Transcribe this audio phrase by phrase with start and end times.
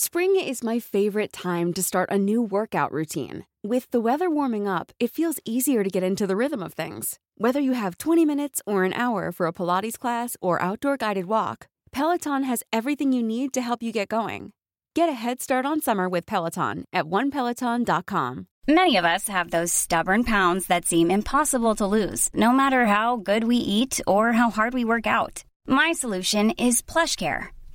[0.00, 3.44] Spring is my favorite time to start a new workout routine.
[3.64, 7.18] With the weather warming up, it feels easier to get into the rhythm of things.
[7.36, 11.26] Whether you have 20 minutes or an hour for a Pilates class or outdoor guided
[11.26, 14.52] walk, Peloton has everything you need to help you get going.
[14.94, 18.46] Get a head start on summer with Peloton at onepeloton.com.
[18.68, 23.16] Many of us have those stubborn pounds that seem impossible to lose, no matter how
[23.16, 25.42] good we eat or how hard we work out.
[25.66, 27.48] My solution is PlushCare.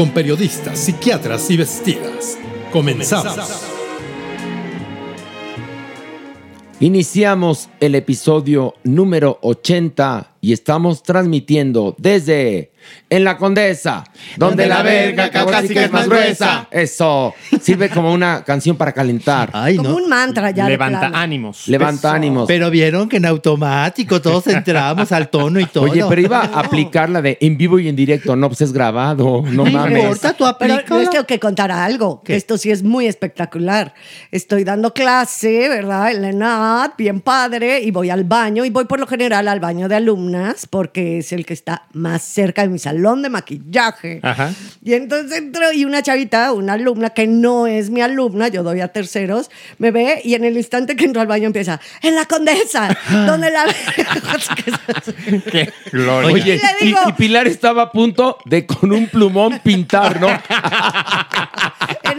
[0.00, 2.38] con periodistas, psiquiatras y vestidas.
[2.72, 3.36] Comenzamos.
[6.80, 12.72] Iniciamos el episodio número 80 y estamos transmitiendo desde
[13.08, 14.04] en la Condesa,
[14.36, 16.68] donde la verga caucásica es más gruesa.
[16.70, 19.50] Eso sirve como una canción para calentar.
[19.54, 19.96] Ay, Como no.
[19.96, 20.64] un mantra ya.
[20.64, 21.16] de Levanta plano.
[21.16, 21.68] ánimos.
[21.68, 22.46] Levanta ánimos.
[22.46, 25.84] Pero vieron que en automático todos entramos al tono y todo.
[25.84, 28.34] Oye, pero iba a aplicar la de en vivo y en directo.
[28.36, 29.42] No, pues es grabado.
[29.46, 29.98] No No mames.
[30.02, 31.00] importa, tú Pero aplícalo.
[31.00, 32.36] les tengo que contar algo, que ¿Qué?
[32.36, 33.94] esto sí es muy espectacular.
[34.30, 36.10] Estoy dando clase, ¿verdad?
[36.12, 39.60] En la ENAD, bien padre, y voy al baño, y voy por lo general al
[39.60, 44.20] baño de alumnas, porque es el que está más cerca de mi salón de maquillaje.
[44.22, 44.52] Ajá.
[44.82, 48.80] Y entonces entro y una chavita, una alumna que no es mi alumna, yo doy
[48.80, 52.24] a terceros, me ve y en el instante que entro al baño empieza, en la
[52.26, 53.66] condesa, donde la...
[55.50, 56.32] Qué gloria.
[56.32, 60.28] Oye, Y y Pilar estaba a punto de con un plumón pintar, ¿no?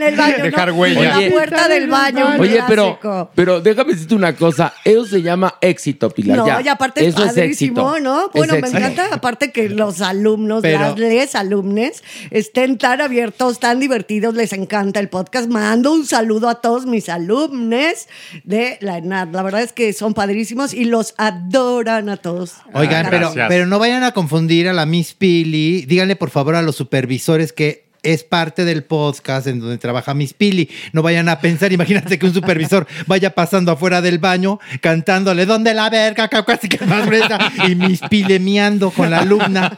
[0.01, 0.75] en el baño, Dejar ¿no?
[0.75, 1.15] huella.
[1.19, 2.25] En la puerta del baño.
[2.39, 3.31] Oye, pero, clásico.
[3.35, 4.73] pero déjame decirte una cosa.
[4.83, 6.37] Eso se llama éxito, Pilar.
[6.37, 6.61] No, ya.
[6.61, 7.99] y aparte es Eso padrísimo, éxito.
[7.99, 8.25] ¿no?
[8.25, 13.59] Es Bueno, me encanta, aparte que los alumnos, Pero- las les alumnes, estén tan abiertos,
[13.59, 15.49] tan divertidos, les encanta el podcast.
[15.49, 18.07] Mando un saludo a todos mis alumnos
[18.43, 19.29] de la ENAD.
[19.33, 22.53] La verdad es que son padrísimos y los adoran a todos.
[22.73, 23.47] Oigan, Ah, pero, gracias.
[23.49, 25.85] pero no vayan a confundir a la Miss Pili.
[25.85, 30.33] Díganle por favor a los supervisores que es parte del podcast en donde trabaja Miss
[30.33, 30.69] Pili.
[30.93, 35.73] No vayan a pensar, imagínate que un supervisor vaya pasando afuera del baño cantándole ¿Dónde
[35.73, 36.27] la verga?
[36.27, 37.37] Casi que más gruesa.
[37.67, 39.77] Y Miss Pili miando con la alumna.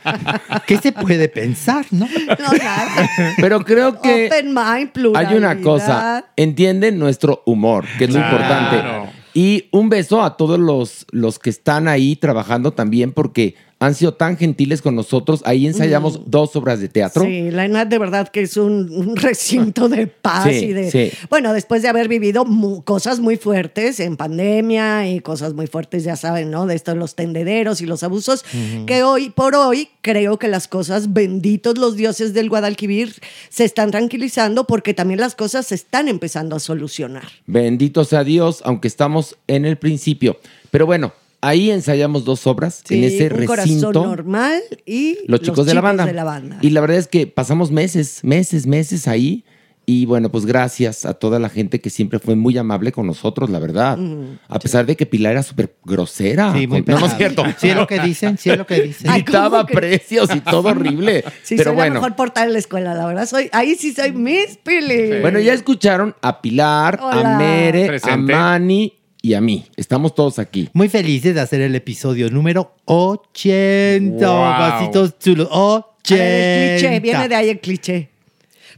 [0.66, 2.08] ¿Qué se puede pensar, no?
[2.08, 3.10] No, nada.
[3.38, 6.26] Pero creo que Open mind, hay una cosa.
[6.36, 8.36] Entienden nuestro humor, que es lo Claro.
[8.36, 9.14] importante.
[9.34, 14.14] Y un beso a todos los, los que están ahí trabajando también, porque han sido
[14.14, 15.42] tan gentiles con nosotros.
[15.46, 17.24] Ahí ensayamos dos obras de teatro.
[17.26, 20.90] Sí, la ENAD de verdad que es un, un recinto de paz Sí, y de...
[20.90, 21.12] sí.
[21.30, 22.46] Bueno, después de haber vivido
[22.86, 26.66] cosas muy fuertes en pandemia y cosas muy fuertes, ya saben, ¿no?
[26.66, 28.46] De estos los tendederos y los abusos,
[28.88, 33.16] que hoy por hoy creo que las cosas, benditos los dioses del Guadalquivir,
[33.50, 37.28] se están tranquilizando porque también las cosas se están empezando a solucionar.
[37.48, 40.38] Bendito sea Dios, aunque estamos en el principio.
[40.72, 44.06] Pero bueno, ahí ensayamos dos obras en ese un corazón recinto.
[44.06, 46.06] normal y Los chicos, de, la banda.
[46.06, 46.58] de la banda.
[46.62, 49.44] Y la verdad es que pasamos meses, meses, meses ahí.
[49.86, 53.50] Y bueno, pues gracias a toda la gente que siempre fue muy amable con nosotros,
[53.50, 54.00] la verdad.
[54.48, 56.54] A pesar de que Pilar era súper grosera.
[56.54, 57.44] Sí, muy no, no es cierto.
[57.58, 59.12] Sí es lo que dicen, sí es lo que dicen.
[59.12, 61.26] Gritaba precios y todo horrible.
[61.44, 61.96] Sí, Pero soy bueno.
[61.96, 63.26] la mejor portada de la escuela, la verdad.
[63.26, 65.20] Soy, ahí sí soy Miss Pili.
[65.20, 67.36] Bueno, ya escucharon a Pilar, Hola.
[67.36, 68.34] a Mere, Presente.
[68.34, 69.66] a Manny y a mí.
[69.78, 70.70] Estamos todos aquí.
[70.74, 74.28] Muy felices de hacer el episodio número 80.
[74.28, 74.38] Wow.
[74.38, 75.48] Vasitos chulos.
[75.50, 76.24] A 80.
[76.24, 78.10] ver, el cliché, viene de ahí el cliché.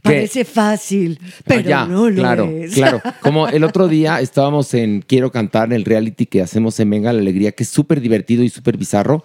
[0.02, 2.74] Parece fácil, pero Ah, ya, no lo claro, es.
[2.74, 7.12] Claro, como el otro día estábamos en Quiero Cantar, el reality que hacemos en Venga
[7.12, 9.24] la Alegría, que es súper divertido y súper bizarro.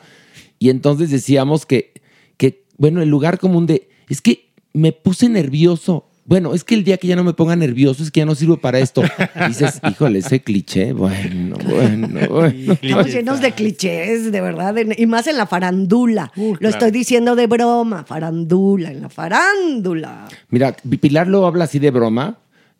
[0.57, 1.93] Y entonces decíamos que,
[2.37, 6.07] que, bueno, el lugar común de, es que me puse nervioso.
[6.31, 8.35] Bueno, es que el día que ya no me ponga nervioso es que ya no
[8.35, 9.03] sirvo para esto.
[9.49, 12.77] dices, híjole, ese cliché, bueno, bueno, bueno.
[12.81, 16.31] Estamos llenos de clichés, de verdad, y más en la farándula.
[16.37, 20.29] Lo estoy diciendo de broma, farándula, en la farándula.
[20.47, 22.37] Mira, Pilar lo habla así de broma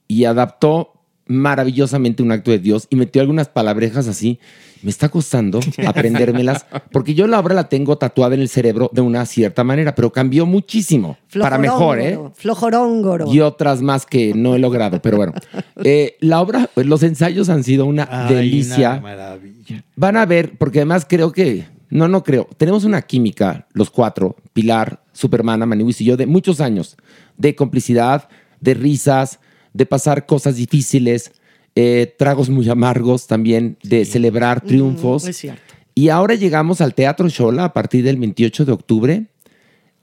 [0.07, 4.39] y adaptó maravillosamente un acto de Dios y metió algunas palabrejas así.
[4.83, 9.01] Me está costando aprendérmelas porque yo la obra la tengo tatuada en el cerebro de
[9.01, 12.19] una cierta manera, pero cambió muchísimo para mejor, ¿eh?
[12.35, 13.31] Flojoróngoro.
[13.31, 15.33] Y otras más que no he logrado, pero bueno.
[15.83, 18.91] Eh, la obra, pues, los ensayos han sido una Ay, delicia.
[18.91, 19.83] una maravilla.
[19.95, 24.35] Van a ver, porque además creo que, no, no creo, tenemos una química, los cuatro,
[24.53, 26.97] Pilar, Supermana, Maniwis y yo, de muchos años,
[27.37, 28.29] de complicidad,
[28.59, 29.39] de risas,
[29.73, 31.31] de pasar cosas difíciles,
[31.75, 35.25] eh, tragos muy amargos también, de celebrar triunfos.
[35.25, 35.73] Mm, es cierto.
[35.95, 39.25] Y ahora llegamos al Teatro Shola a partir del 28 de octubre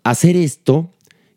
[0.04, 0.90] a hacer esto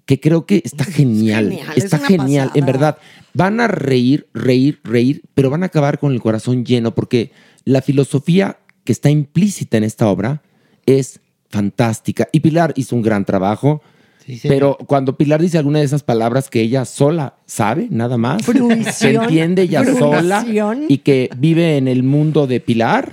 [0.06, 1.50] que creo que está genial.
[1.50, 2.98] genial, es está genial, en verdad.
[3.34, 7.32] Van a reír, reír, reír, pero van a acabar con el corazón lleno porque
[7.64, 10.42] la filosofía que está implícita en esta obra
[10.86, 12.28] es fantástica.
[12.32, 13.82] Y Pilar hizo un gran trabajo.
[14.26, 14.40] Sí.
[14.44, 18.54] Pero cuando Pilar dice alguna de esas palabras que ella sola sabe, nada más, que
[18.54, 19.24] Fruición.
[19.26, 20.46] entiende ella sola
[20.88, 23.12] y que vive en el mundo de Pilar,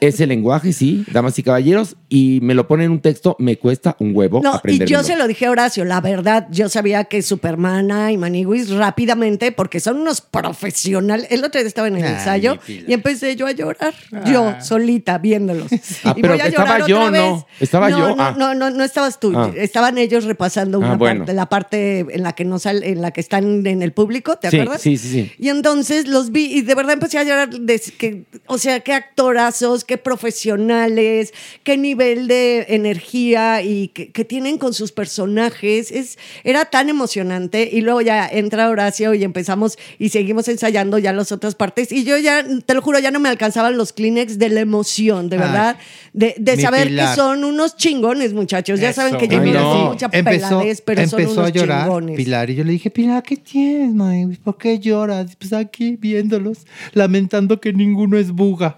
[0.00, 3.96] ese lenguaje, sí, damas y caballeros, y me lo pone en un texto, me cuesta
[3.98, 7.22] un huevo No, y yo se lo dije a Horacio, la verdad, yo sabía que
[7.22, 11.26] Supermana y Maniguis rápidamente, porque son unos profesionales.
[11.30, 13.94] El otro día estaba en el Ay, ensayo y empecé yo a llorar,
[14.26, 15.68] yo solita viéndolos.
[16.04, 17.34] Ah, Y pero voy a estaba yo, otra ¿no?
[17.34, 17.44] vez.
[17.60, 18.34] Estaba No, yo, No, ah.
[18.38, 19.32] no, no, no estabas tú.
[19.36, 19.50] Ah.
[19.54, 21.20] Estaban ellos repasando Ah, una bueno.
[21.20, 24.36] parte, la parte en la que no sal, en la que están en el público,
[24.38, 24.82] ¿te Sí, acuerdas?
[24.82, 25.32] sí, sí, sí.
[25.38, 27.48] Y entonces los vi y de verdad empecé a llorar.
[27.50, 31.32] de que, o sea, qué actorazos, qué profesionales,
[31.62, 35.92] qué nivel de energía y que, que tienen con sus personajes.
[35.92, 37.68] Es, era tan emocionante.
[37.72, 41.92] Y luego ya entra Horacio y empezamos y seguimos ensayando ya las otras partes.
[41.92, 45.28] Y yo ya, te lo juro, ya no me alcanzaban los Kleenex de la emoción,
[45.30, 45.76] de Ay, verdad.
[46.12, 47.10] De, de mi saber Pilar.
[47.10, 48.80] que son unos chingones, muchachos.
[48.80, 49.02] Ya Eso.
[49.02, 49.90] saben que yo Ay, no.
[49.92, 52.16] mucha empezó, peladez, pero son empezó unos a llorar chingones.
[52.16, 54.36] Pilar y yo le dije, Pilar, ¿qué tienes, mami?
[54.36, 55.36] ¿Por qué lloras?
[55.36, 58.76] Pues aquí viéndolos, lamentando que ninguno es buga.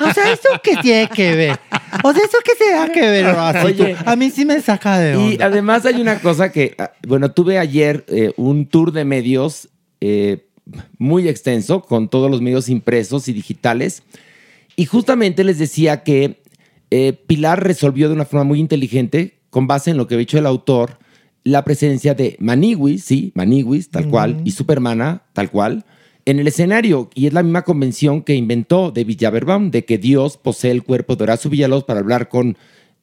[0.00, 1.58] O sea, ¿eso qué tiene que ver?
[2.02, 3.26] O sea, ¿eso qué se da que ver?
[3.26, 3.96] Así, Oye.
[4.04, 5.46] a mí sí me saca de Y onda.
[5.46, 9.68] además hay una cosa que, ah, bueno, tuve ayer eh, un tour de medios
[10.00, 10.46] eh,
[10.98, 14.02] muy extenso con todos los medios impresos y digitales.
[14.76, 16.40] Y justamente les decía que
[16.90, 20.38] eh, Pilar resolvió de una forma muy inteligente, con base en lo que había dicho
[20.38, 20.98] el autor,
[21.44, 25.84] la presencia de Maniwis, sí, Maniwis, tal cual, y Supermana, tal cual,
[26.26, 27.10] en el escenario.
[27.14, 31.16] Y es la misma convención que inventó David Jaberbaum, de que Dios posee el cuerpo
[31.16, 32.56] de Horacio Villalobos para hablar con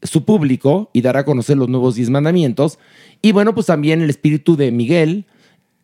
[0.03, 2.77] su público y dar a conocer los nuevos diez mandamientos.
[3.21, 5.25] Y bueno, pues también el espíritu de Miguel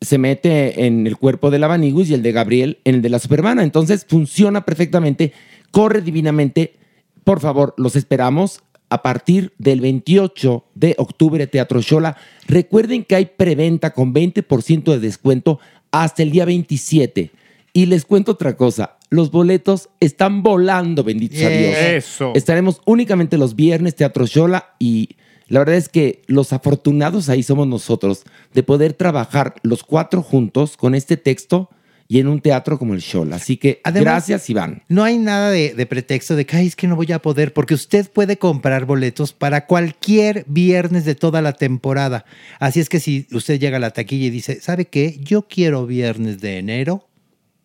[0.02, 3.10] se mete en el cuerpo de la Vaniguis y el de Gabriel en el de
[3.10, 3.64] la Supermana.
[3.64, 5.34] Entonces funciona perfectamente,
[5.72, 6.76] corre divinamente.
[7.24, 8.62] Por favor, los esperamos
[8.94, 12.16] a partir del 28 de octubre, Teatro Shola.
[12.48, 15.60] Recuerden que hay preventa con 20% de descuento
[15.90, 17.32] hasta el día 27.
[17.74, 21.76] Y les cuento otra cosa, los boletos están volando, benditos a Dios.
[21.76, 22.34] Eso.
[22.36, 25.10] Estaremos únicamente los viernes, Teatro Shola, y
[25.48, 30.78] la verdad es que los afortunados ahí somos nosotros de poder trabajar los cuatro juntos
[30.78, 31.72] con este texto
[32.08, 33.38] y en un teatro como el Shola.
[33.38, 34.84] Así que Además- gracias, Iván.
[34.88, 37.54] No hay nada de, de pretexto de que, "Ay, es que no voy a poder,
[37.54, 42.26] porque usted puede comprar boletos para cualquier viernes de toda la temporada.
[42.60, 45.18] Así es que si usted llega a la taquilla y dice, ¿sabe qué?
[45.22, 47.08] Yo quiero viernes de enero.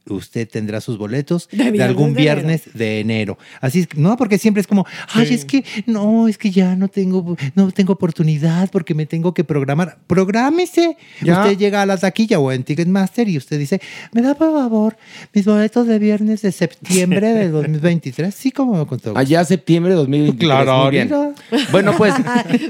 [0.09, 3.39] Usted tendrá sus boletos De de, viernes algún de viernes de enero.
[3.61, 6.89] Así es, no, porque siempre es como, ay, es que no, es que ya no
[6.89, 9.99] tengo, no tengo oportunidad porque me tengo que programar.
[10.07, 10.97] Prográmese.
[11.23, 11.43] Ya.
[11.43, 13.81] Usted llega a la taquilla o en Ticketmaster y usted dice,
[14.13, 14.97] ¿me da por favor
[15.33, 18.35] mis boletos de viernes de septiembre del 2023?
[18.35, 19.17] Sí, como con todo.
[19.17, 20.49] Allá septiembre de 2023.
[20.49, 21.09] Claro, muy bien.
[21.71, 22.15] Bueno, pues,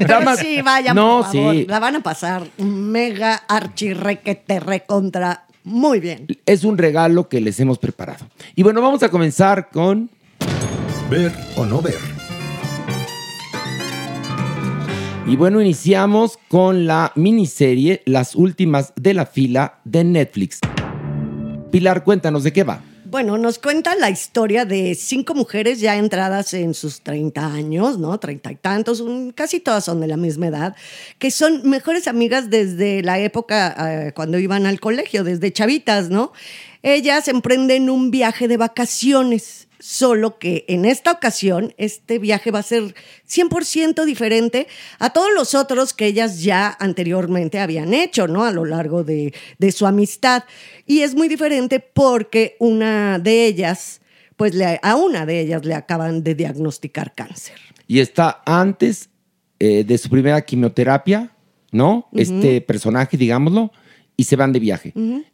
[0.06, 1.54] damas- sí, vayan, No, por favor.
[1.54, 1.66] sí.
[1.68, 6.26] La van a pasar mega archirrequete recontra muy bien.
[6.46, 8.26] Es un regalo que les hemos preparado.
[8.56, 10.10] Y bueno, vamos a comenzar con
[11.10, 11.96] Ver o no ver.
[15.26, 20.60] Y bueno, iniciamos con la miniserie Las últimas de la fila de Netflix.
[21.70, 22.80] Pilar, cuéntanos de qué va.
[23.10, 28.20] Bueno, nos cuenta la historia de cinco mujeres ya entradas en sus 30 años, ¿no?
[28.20, 29.02] Treinta y tantos,
[29.34, 30.76] casi todas son de la misma edad,
[31.18, 36.34] que son mejores amigas desde la época eh, cuando iban al colegio, desde chavitas, ¿no?
[36.82, 42.62] Ellas emprenden un viaje de vacaciones, solo que en esta ocasión este viaje va a
[42.64, 42.94] ser
[43.28, 44.66] 100% diferente
[44.98, 48.44] a todos los otros que ellas ya anteriormente habían hecho, ¿no?
[48.44, 50.44] A lo largo de, de su amistad.
[50.86, 54.00] Y es muy diferente porque una de ellas,
[54.36, 57.56] pues le- a una de ellas le acaban de diagnosticar cáncer.
[57.86, 59.10] Y está antes
[59.60, 61.30] eh, de su primera quimioterapia,
[61.72, 62.08] ¿no?
[62.12, 63.72] Este personaje, digámoslo,
[64.16, 64.92] y se van de viaje.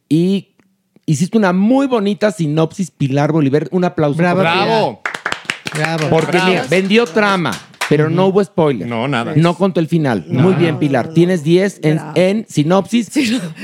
[0.09, 0.54] Y
[1.05, 3.67] hiciste una muy bonita sinopsis, Pilar Bolívar.
[3.71, 4.17] Un aplauso.
[4.17, 4.39] Bravo.
[4.41, 5.01] Bravo.
[5.73, 6.09] Bravo.
[6.09, 6.49] Porque Bravo.
[6.49, 7.51] mira, vendió trama,
[7.89, 8.87] pero no hubo spoiler.
[8.87, 9.33] No, nada.
[9.35, 10.25] No contó el final.
[10.27, 11.13] Muy bien, Pilar.
[11.13, 11.81] Tienes 10
[12.15, 13.09] en, sinopsis.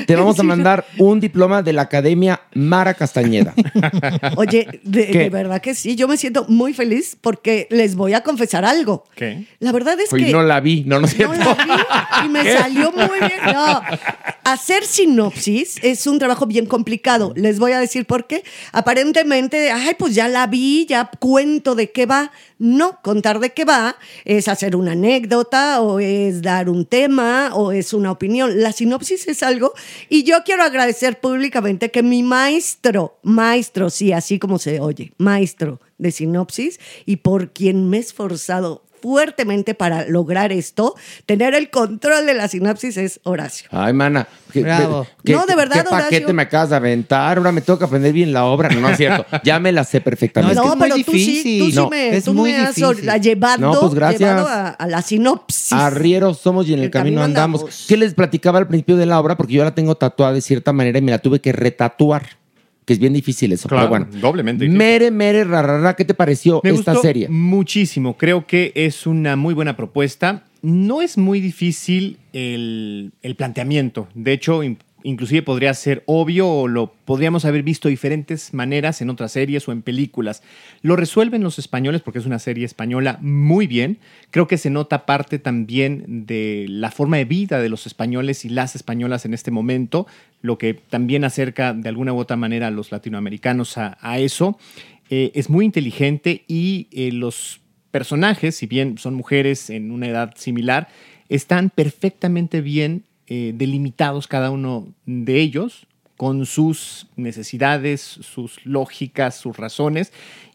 [0.06, 3.54] Te vamos a mandar un diploma de la Academia Mara Castañeda.
[4.36, 8.66] Oye, de, verdad que sí, yo me siento muy feliz porque les voy a confesar
[8.66, 9.06] algo.
[9.16, 9.46] ¿Qué?
[9.60, 10.84] La verdad es Hoy que no la vi.
[10.86, 13.40] No, no no la vi y me salió muy bien.
[13.54, 13.82] No,
[14.44, 17.34] hacer sinopsis es un trabajo bien complicado.
[17.36, 18.44] Les voy a decir por qué.
[18.72, 22.32] Aparentemente, ay, pues ya la vi, ya cuento de qué va.
[22.64, 27.72] No, contar de qué va es hacer una anécdota o es dar un tema o
[27.72, 28.62] es una opinión.
[28.62, 29.74] La sinopsis es algo
[30.10, 35.82] y yo quiero agradecer públicamente que mi maestro, maestro, sí, así como se oye, maestro
[35.98, 42.26] de sinopsis y por quien me he esforzado fuertemente para lograr esto, tener el control
[42.26, 43.68] de la sinopsis es Horacio.
[43.72, 44.28] Ay, mana.
[44.54, 45.08] ¿qué- Bravo.
[45.24, 46.34] qué- No, de verdad, ¿Qué paquete Horacio.
[46.34, 47.38] me acabas de aventar?
[47.38, 48.70] Ahora me tengo que aprender bien la obra.
[48.70, 49.26] No, no es cierto.
[49.44, 50.56] Ya me la sé perfectamente.
[50.56, 51.74] No, es que No, es muy pero tú sí, tú difícil.
[51.74, 53.06] sí me, es tú muy me has difícil.
[53.60, 54.20] No, pues, gracias.
[54.22, 55.72] llevado a, a la sinopsis.
[55.74, 57.86] Arrieros somos y en el, camino, andamos.
[57.88, 59.36] ¿Qué les platicaba al principio de la obra?
[59.38, 62.41] Porque yo la tengo tatuada de cierta manera y me la tuve que retatuar.
[62.86, 63.70] Que es bien difícil eso.
[63.70, 64.22] Claro, pero bueno.
[64.22, 64.78] doblemente difícil.
[64.78, 67.30] Mere, mere, rarara, ¿qué te pareció Me esta gustó serie?
[67.30, 68.18] muchísimo.
[68.18, 70.46] Creo que es una muy buena propuesta.
[70.64, 74.08] No es muy difícil el, el planteamiento.
[74.16, 74.62] De hecho,
[75.04, 79.68] inclusive podría ser obvio o lo podríamos haber visto de diferentes maneras en otras series
[79.68, 80.44] o en películas.
[80.82, 84.00] Lo resuelven los españoles porque es una serie española muy bien.
[84.30, 88.50] Creo que se nota parte también de la forma de vida de los españoles y
[88.50, 90.08] las españolas en este momento,
[90.42, 94.58] lo que también acerca de alguna u otra manera a los latinoamericanos a, eso.
[95.10, 100.34] Eh, es muy inteligente y eh, los personajes, si bien son mujeres en una edad
[100.36, 100.88] similar,
[101.30, 109.56] están perfectamente bien eh, delimitados cada uno de ellos con sus necesidades, sus lógicas, sus
[109.56, 110.12] razones.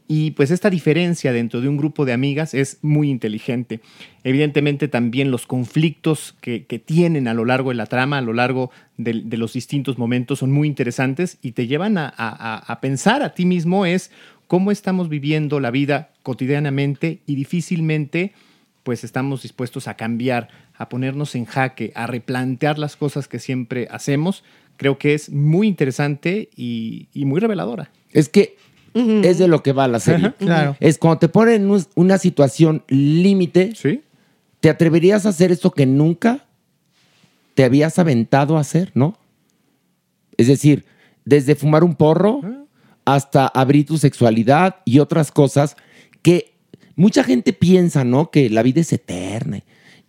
[0.08, 3.80] Y pues esta diferencia dentro de un grupo de amigas es muy inteligente.
[4.24, 8.70] Evidentemente también los conflictos que, tienen a lo largo de la trama, a lo largo
[8.98, 13.22] de, de los distintos momentos son muy interesantes y te llevan a, a- a pensar
[13.22, 14.10] a ti mismo es
[14.48, 18.32] cómo estamos viviendo la vida cotidianamente y difícilmente
[18.84, 20.46] pues estamos dispuestos a cambiar,
[20.78, 24.44] a ponernos en jaque, a replantear las cosas que siempre hacemos.
[24.76, 27.90] Creo que es muy interesante y, y muy reveladora.
[28.12, 28.56] Es que
[28.94, 30.28] es de lo que va la serie.
[30.28, 30.76] Ajá, claro.
[30.80, 34.02] Es cuando te ponen en un- una situación límite, ¿Sí?
[34.60, 36.44] ¿te atreverías a hacer eso que nunca
[37.54, 39.18] te habías aventado a hacer, no?
[40.36, 40.84] Es decir,
[41.24, 42.40] desde fumar un porro
[43.04, 45.76] hasta abrir tu sexualidad y otras cosas
[46.22, 46.54] que
[46.96, 48.30] mucha gente piensa, ¿no?
[48.30, 49.60] Que la vida es eterna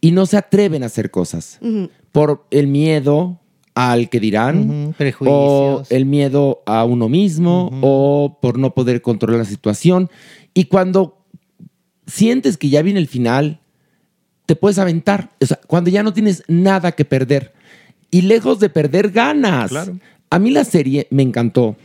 [0.02, 1.60] y no se atreven a hacer cosas
[2.12, 3.40] por el miedo
[3.74, 5.92] al que dirán o prejuicios.
[5.92, 10.10] el miedo a uno mismo o por no poder controlar la situación
[10.54, 11.26] y cuando
[12.08, 13.60] sientes que ya viene el final
[14.48, 15.30] te puedes aventar.
[15.42, 17.54] O sea, cuando ya no tienes nada que perder.
[18.10, 19.70] Y lejos de perder, ganas.
[19.70, 20.00] Claro.
[20.30, 21.76] A mí la serie me encantó.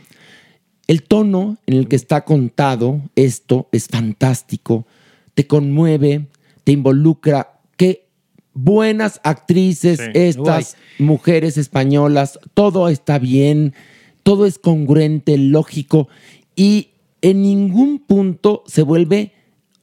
[0.87, 4.87] El tono en el que está contado esto es fantástico.
[5.33, 6.27] Te conmueve,
[6.63, 7.52] te involucra.
[8.53, 10.11] Buenas actrices Sí.
[10.13, 12.39] estas mujeres españolas.
[12.53, 13.73] Todo está bien,
[14.23, 16.07] todo es congruente, lógico.
[16.55, 16.89] Y
[17.21, 19.33] en ningún punto se vuelve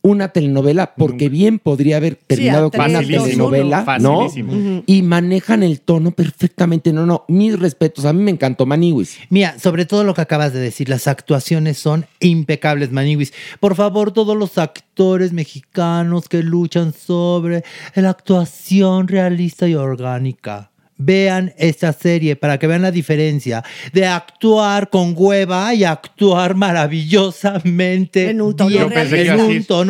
[0.03, 3.99] una telenovela, porque bien podría haber terminado con una telenovela, uno.
[3.99, 4.21] ¿no?
[4.23, 4.83] Facilísimo.
[4.87, 6.93] Y manejan el tono perfectamente.
[6.93, 8.05] No, no, mis respetos.
[8.05, 9.19] A mí me encantó Maniwis.
[9.29, 13.33] Mira, sobre todo lo que acabas de decir, las actuaciones son impecables, Maniwis.
[13.61, 17.65] Por favor, todos los actores mexicanos que luchan sobre
[17.95, 20.70] la actuación realista y orgánica.
[21.03, 23.65] Vean esta serie para que vean la diferencia
[23.95, 29.41] de actuar con hueva y actuar maravillosamente En un tono bien, en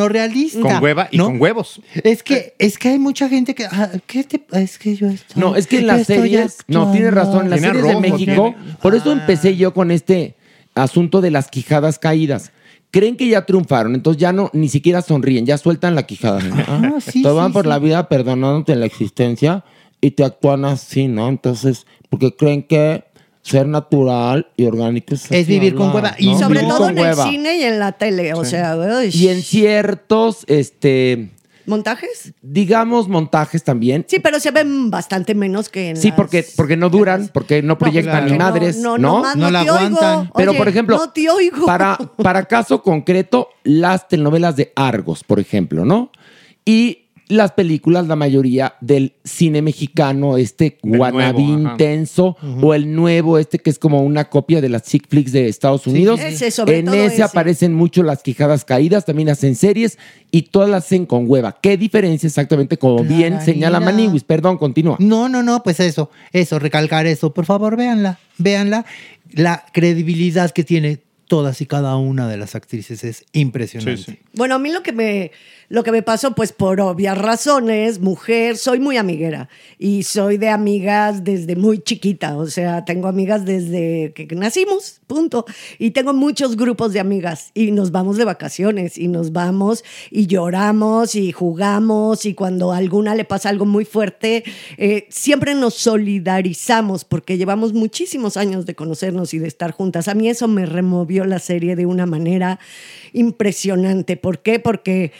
[0.01, 0.61] un realista.
[0.61, 1.25] Con hueva y ¿no?
[1.27, 1.81] con huevos.
[2.05, 3.65] Es que, es que hay mucha gente que.
[3.65, 5.41] ah, ¿Qué te Es que yo estoy.
[5.41, 8.77] No, es que en las series, no, tienes razón, en las series de México, tiene-
[8.81, 9.15] por eso Ah.
[9.15, 10.37] empecé yo con este
[10.75, 12.53] asunto de las quijadas caídas.
[12.93, 16.41] Creen que ya triunfaron, entonces ya no, ni siquiera sonríen, ya sueltan la quijada.
[16.43, 16.57] ¿no?
[16.69, 17.69] Ah, sí, van sí, por sí.
[17.69, 19.65] la vida perdonándote la existencia
[20.01, 21.29] y te actúan así, ¿no?
[21.29, 23.05] Entonces, porque creen que
[23.43, 26.15] ser natural y orgánico es, Es vivir con hueva.
[26.19, 26.39] Y Y ¿no?
[26.39, 29.11] sobre Vivir todo en el cine y en la tele, o sea, uy.
[29.13, 31.31] Y en ciertos, este,
[31.67, 32.33] ¿montajes?
[32.43, 34.05] digamos, montajes también.
[34.09, 37.63] Sí, pero se ven bastante menos que en Sí, las- porque, porque no duran, porque
[37.63, 38.31] no proyectan claro.
[38.33, 39.17] ni madres, no, ¿no?
[39.17, 39.79] no, más No no, la te oigo.
[39.99, 40.31] aguantan.
[40.37, 41.67] Pero, Oye, por ejemplo, no te oigo.
[41.67, 46.11] para, para caso concreto, las telenovelas de Argos, por ejemplo, ¿no?
[46.65, 51.33] Y las películas, la mayoría del cine mexicano, este ajá.
[51.39, 55.49] intenso, o el nuevo, este que es como una copia de las chick flicks de
[55.49, 56.21] Estados Unidos.
[56.21, 57.23] Ese, sobre en todo ese, ese.
[57.23, 59.99] aparecen mucho las quijadas caídas, también hacen series
[60.31, 61.59] y todas las hacen con hueva.
[61.61, 62.77] ¿Qué diferencia exactamente?
[62.77, 64.25] Como bien señala Maniwis.
[64.25, 64.97] Perdón, continúa.
[64.99, 67.33] No, no, no, pues eso, eso, recalcar eso.
[67.33, 68.85] Por favor, véanla, véanla.
[69.33, 70.99] La credibilidad que tiene
[71.31, 74.19] todas y cada una de las actrices es impresionante.
[74.35, 75.31] Bueno, a mí lo que me
[75.71, 79.49] lo que me pasó, pues por obvias razones, mujer, soy muy amiguera
[79.79, 85.47] y soy de amigas desde muy chiquita, o sea, tengo amigas desde que nacimos, punto.
[85.79, 90.27] Y tengo muchos grupos de amigas y nos vamos de vacaciones y nos vamos y
[90.27, 94.43] lloramos y jugamos y cuando a alguna le pasa algo muy fuerte,
[94.77, 100.09] eh, siempre nos solidarizamos porque llevamos muchísimos años de conocernos y de estar juntas.
[100.09, 102.59] A mí eso me removió la serie de una manera
[103.13, 104.17] impresionante.
[104.17, 104.59] ¿Por qué?
[104.59, 105.13] Porque...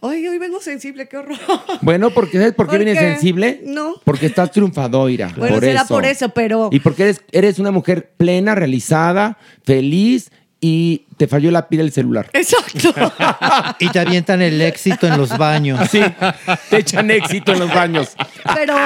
[0.00, 1.38] Ay, hoy vengo sensible, qué horror.
[1.82, 3.10] Bueno, porque ¿sabes por qué ¿Por vienes qué?
[3.12, 3.60] sensible?
[3.64, 3.94] No.
[4.04, 5.32] Porque estás triunfadora.
[5.36, 5.94] Bueno, por será eso.
[5.94, 6.68] por eso, pero...
[6.72, 10.30] Y porque eres, eres una mujer plena, realizada, feliz
[10.60, 12.28] y te falló la pila del celular.
[12.32, 12.92] Exacto.
[13.80, 15.88] Y te avientan el éxito en los baños.
[15.90, 16.00] Sí,
[16.70, 18.08] te echan éxito en los baños.
[18.56, 18.76] Pero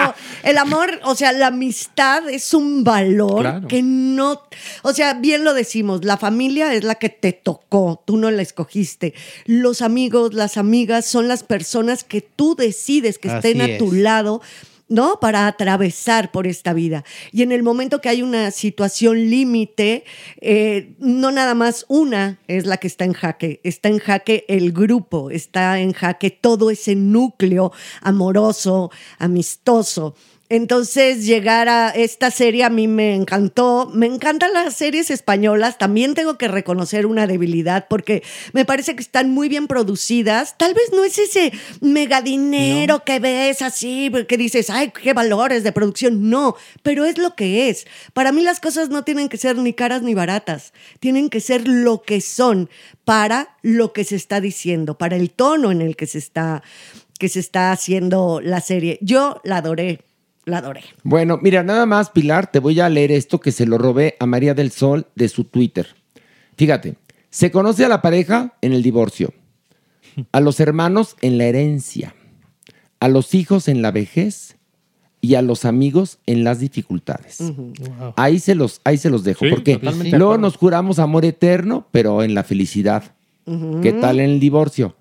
[0.43, 3.69] el amor, o sea, la amistad es un valor Claro.
[3.69, 4.43] que no,
[4.83, 8.43] o sea, bien lo decimos, la familia es la que te tocó, tú no la
[8.43, 9.15] escogiste.
[9.47, 13.79] Los amigos, las amigas son las personas que tú decides que Así estén a es.
[13.79, 14.43] tu lado.
[14.93, 15.21] ¿No?
[15.21, 17.03] Para atravesar por esta vida.
[17.33, 20.05] Y en el momento que hay una situación límite,
[20.43, 24.71] eh, no nada más una es la que está en jaque, está en jaque el
[24.73, 27.73] grupo, está en jaque todo ese núcleo
[28.03, 30.15] amoroso, amistoso.
[30.55, 33.91] Entonces, llegar a esta serie a mí me encantó.
[33.95, 35.79] Me encantan las series españolas.
[35.79, 40.59] También tengo que reconocer una debilidad porque me parece que están muy bien producidas.
[40.59, 45.65] Tal vez no es ese mega dinero que ves así, que dices, ay, qué valores
[45.65, 46.29] de producción.
[46.29, 47.87] No, pero es lo que es.
[48.13, 50.75] Para mí las cosas no tienen que ser ni caras ni baratas.
[51.01, 52.69] Tienen que ser lo que son
[53.07, 56.63] para lo que se está diciendo, para el tono en el que se está,
[57.19, 58.99] que se está haciendo la serie.
[59.01, 60.12] Yo la adoré.
[60.45, 60.83] La adoré.
[61.05, 64.27] Bueno, mira, nada más, Pilar, te voy a leer esto que se lo robé a
[64.27, 65.87] María del Sol de su Twitter.
[66.57, 66.97] Fíjate,
[67.31, 69.33] se conoce a la pareja en el divorcio,
[70.33, 72.15] a los hermanos en la herencia,
[73.01, 74.57] a los hijos en la vejez
[75.21, 77.39] y a los amigos en las dificultades.
[78.17, 79.81] Ahí se los, ahí se los dejo, Sí, porque
[80.13, 83.15] luego nos juramos amor eterno, pero en la felicidad.
[83.83, 84.97] ¿Qué tal en el divorcio?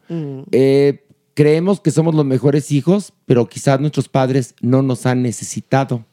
[0.51, 6.05] Eh, creemos que somos los mejores hijos, pero quizás nuestros padres no nos han necesitado.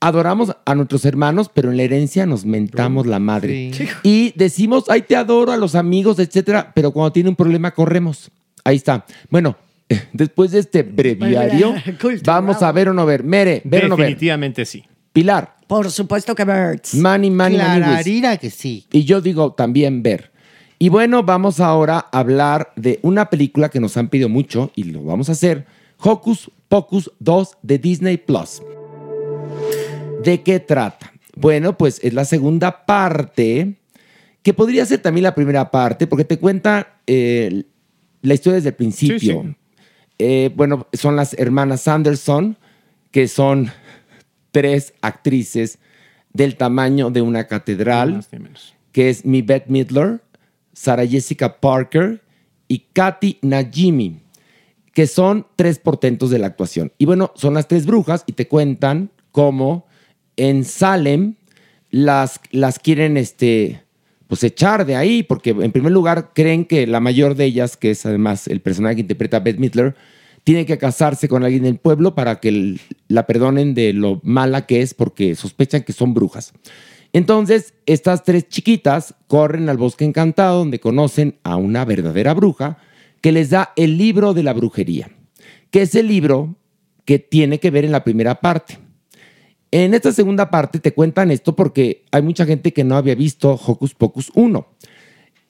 [0.00, 3.70] Adoramos a nuestros hermanos, pero en la herencia nos mentamos la madre.
[3.74, 3.86] Sí.
[4.02, 8.30] Y decimos, ay, te adoro a los amigos, etcétera, pero cuando tiene un problema corremos.
[8.64, 9.04] Ahí está.
[9.28, 9.56] Bueno,
[10.12, 11.74] después de este breviario,
[12.24, 13.24] vamos a ver o no ver.
[13.24, 14.06] Mere, ver o no ver.
[14.06, 14.84] Definitivamente sí.
[15.12, 16.94] Pilar, Por supuesto que Birds.
[16.94, 17.56] Manny, Manny.
[17.56, 18.86] Clararira que sí.
[18.92, 20.29] Y yo digo también ver.
[20.82, 24.84] Y bueno, vamos ahora a hablar de una película que nos han pedido mucho y
[24.84, 25.66] lo vamos a hacer.
[25.98, 28.62] Hocus Pocus 2 de Disney Plus.
[30.24, 31.12] ¿De qué trata?
[31.36, 33.74] Bueno, pues es la segunda parte,
[34.42, 37.64] que podría ser también la primera parte, porque te cuenta eh,
[38.22, 39.42] la historia desde el principio.
[39.42, 39.56] Sí, sí.
[40.18, 42.56] Eh, bueno, son las hermanas Anderson,
[43.10, 43.70] que son
[44.50, 45.78] tres actrices
[46.32, 48.30] del tamaño de una catedral Más
[48.92, 50.22] que es mi Beth Midler,
[50.72, 52.22] Sarah Jessica Parker
[52.68, 54.20] y Katy Najimy,
[54.92, 56.92] que son tres portentos de la actuación.
[56.98, 59.86] Y bueno, son las tres brujas y te cuentan cómo
[60.36, 61.34] en Salem
[61.90, 63.82] las, las quieren este,
[64.26, 67.90] pues echar de ahí, porque en primer lugar creen que la mayor de ellas, que
[67.90, 69.96] es además el personaje que interpreta Beth Midler,
[70.44, 72.78] tiene que casarse con alguien del pueblo para que
[73.08, 76.52] la perdonen de lo mala que es, porque sospechan que son brujas.
[77.12, 82.78] Entonces, estas tres chiquitas corren al bosque encantado donde conocen a una verdadera bruja
[83.20, 85.10] que les da el libro de la brujería,
[85.70, 86.56] que es el libro
[87.04, 88.78] que tiene que ver en la primera parte.
[89.72, 93.52] En esta segunda parte te cuentan esto porque hay mucha gente que no había visto
[93.52, 94.66] Hocus Pocus 1.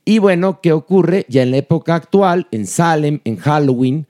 [0.05, 1.27] Y bueno, ¿qué ocurre?
[1.29, 4.07] Ya en la época actual, en Salem, en Halloween,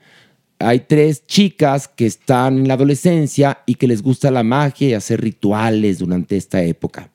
[0.59, 4.93] hay tres chicas que están en la adolescencia y que les gusta la magia y
[4.93, 7.10] hacer rituales durante esta época.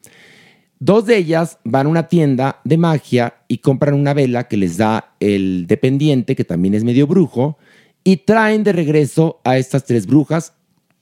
[0.78, 4.76] Dos de ellas van a una tienda de magia y compran una vela que les
[4.76, 7.56] da el dependiente, que también es medio brujo,
[8.04, 10.52] y traen de regreso a estas tres brujas,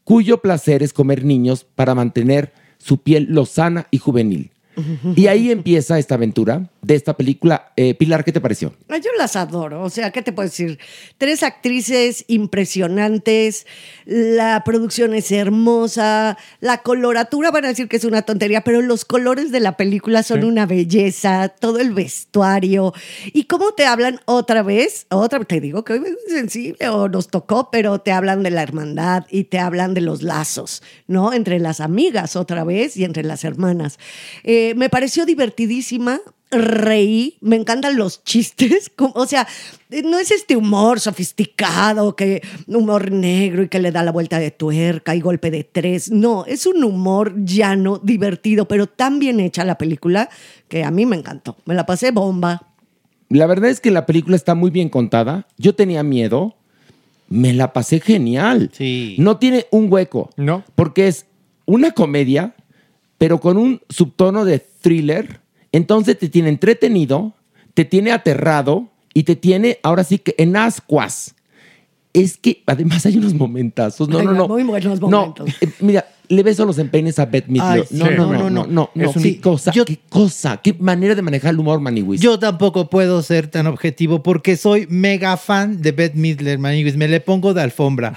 [0.04, 4.53] cuyo placer es comer niños para mantener su piel lozana y juvenil.
[5.16, 7.72] Y ahí empieza esta aventura de esta película.
[7.76, 8.74] Eh, Pilar, ¿qué te pareció?
[8.88, 9.82] Ay, Yo las adoro.
[9.82, 10.78] O sea, ¿qué te puedo decir?
[11.18, 13.66] Tres actrices impresionantes.
[14.04, 16.37] La producción es hermosa.
[16.60, 20.22] La coloratura van a decir que es una tontería, pero los colores de la película
[20.22, 21.48] son una belleza.
[21.48, 22.92] Todo el vestuario.
[23.32, 25.06] Y cómo te hablan otra vez.
[25.10, 28.62] Otra te digo que hoy es sensible o nos tocó, pero te hablan de la
[28.62, 31.32] hermandad y te hablan de los lazos, ¿no?
[31.32, 33.98] Entre las amigas otra vez y entre las hermanas.
[34.42, 39.46] Eh, me pareció divertidísima reí, me encantan los chistes, como- o sea,
[40.05, 44.50] no es este humor sofisticado, que humor negro y que le da la vuelta de
[44.53, 49.64] tuerca y golpe de tres, no, es un humor llano, divertido, pero tan bien hecha
[49.64, 50.29] la película
[50.68, 52.68] que a mí me encantó, me la pasé bomba.
[53.31, 55.48] La verdad es que la película está muy bien contada.
[55.59, 56.55] Yo tenía miedo.
[57.29, 58.70] Me la pasé genial.
[58.72, 59.16] Sí.
[59.18, 60.31] No tiene un hueco.
[60.37, 60.62] No.
[60.77, 61.27] Porque es
[61.64, 62.55] una comedia,
[63.18, 65.40] pero con un subtono de thriller.
[65.72, 67.35] Entonces te tiene entretenido,
[67.74, 71.35] te tiene aterrado y te tiene ahora sí que en ascuas.
[72.12, 74.09] Es que además hay unos momentazos.
[74.09, 74.46] No, Ay, no, no.
[74.48, 75.50] muy buenos No, momentos.
[75.61, 77.81] eh, mira, le beso los empeines a Beth Midler.
[77.81, 77.96] Ay, sí.
[77.96, 78.66] no, no, No, no, no, no, no.
[78.66, 79.11] no, no.
[79.11, 82.20] Es un- Qué Sí, cosa, yo- qué cosa, qué manera de manejar el humor, Maniwis.
[82.20, 86.96] Yo tampoco puedo ser tan objetivo porque soy mega fan de Beth Midler, maniguis.
[86.96, 88.14] Me le pongo de alfombra.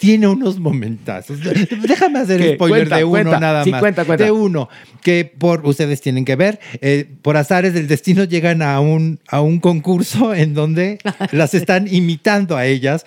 [0.00, 1.38] Tiene unos momentazos.
[1.82, 2.54] Déjame hacer ¿Qué?
[2.54, 3.38] spoiler Cuenta, de uno cuenta.
[3.38, 3.80] nada Sí, más.
[3.80, 4.04] cuenta.
[4.04, 4.68] De uno
[5.02, 6.58] que por ustedes tienen que ver.
[6.80, 10.98] eh, por azares del destino llegan a un, a un concurso en donde
[11.32, 13.04] las están imitando a ellas.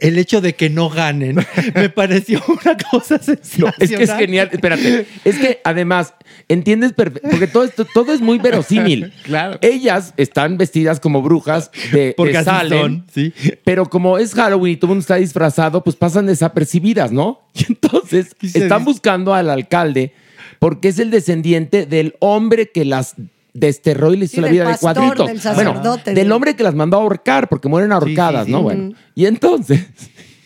[0.00, 1.36] El hecho de que no ganen
[1.74, 3.74] me pareció una cosa No, sensacional.
[3.80, 4.50] es que es genial.
[4.52, 5.06] Espérate.
[5.24, 6.12] Es que además,
[6.48, 7.26] entiendes perfecto.
[7.30, 9.14] Porque todo esto, todo es muy verosímil.
[9.22, 9.58] Claro.
[9.62, 13.32] Ellas están vestidas como brujas de, Porque de Salem, son, sí.
[13.64, 17.40] Pero como es Halloween y todo el mundo está disfrazado, pues pasan desapercibidas, ¿no?
[17.54, 20.12] Y entonces están buscando al alcalde
[20.58, 23.14] porque es el descendiente del hombre que las
[23.52, 25.26] desterró y le hizo Sí, la vida de pastor, cuadrito.
[25.26, 28.52] del Bueno, sacerdote, del del- hombre que las mandó a ahorcar porque mueren ahorcadas, sí,
[28.52, 28.58] ¿no?
[28.58, 28.64] sí.
[28.64, 28.94] Bueno.
[29.14, 29.86] Y entonces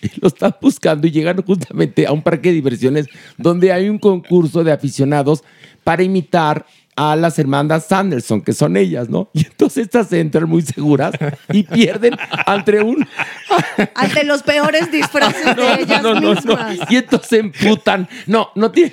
[0.20, 3.06] lo están buscando y llegan justamente a un parque de diversiones
[3.38, 5.42] donde hay un concurso de aficionados
[5.84, 6.66] para imitar
[6.98, 9.30] a las hermanas Sanderson, que son ellas, ¿no?
[9.32, 11.12] Y entonces estas entran muy seguras
[11.52, 13.06] y pierden ante un...
[13.94, 16.34] Ante los peores disfraces de ellas No, no, no, no.
[16.34, 16.78] mismas.
[16.90, 18.08] Y entonces se emputan.
[18.26, 18.92] No, no tiene...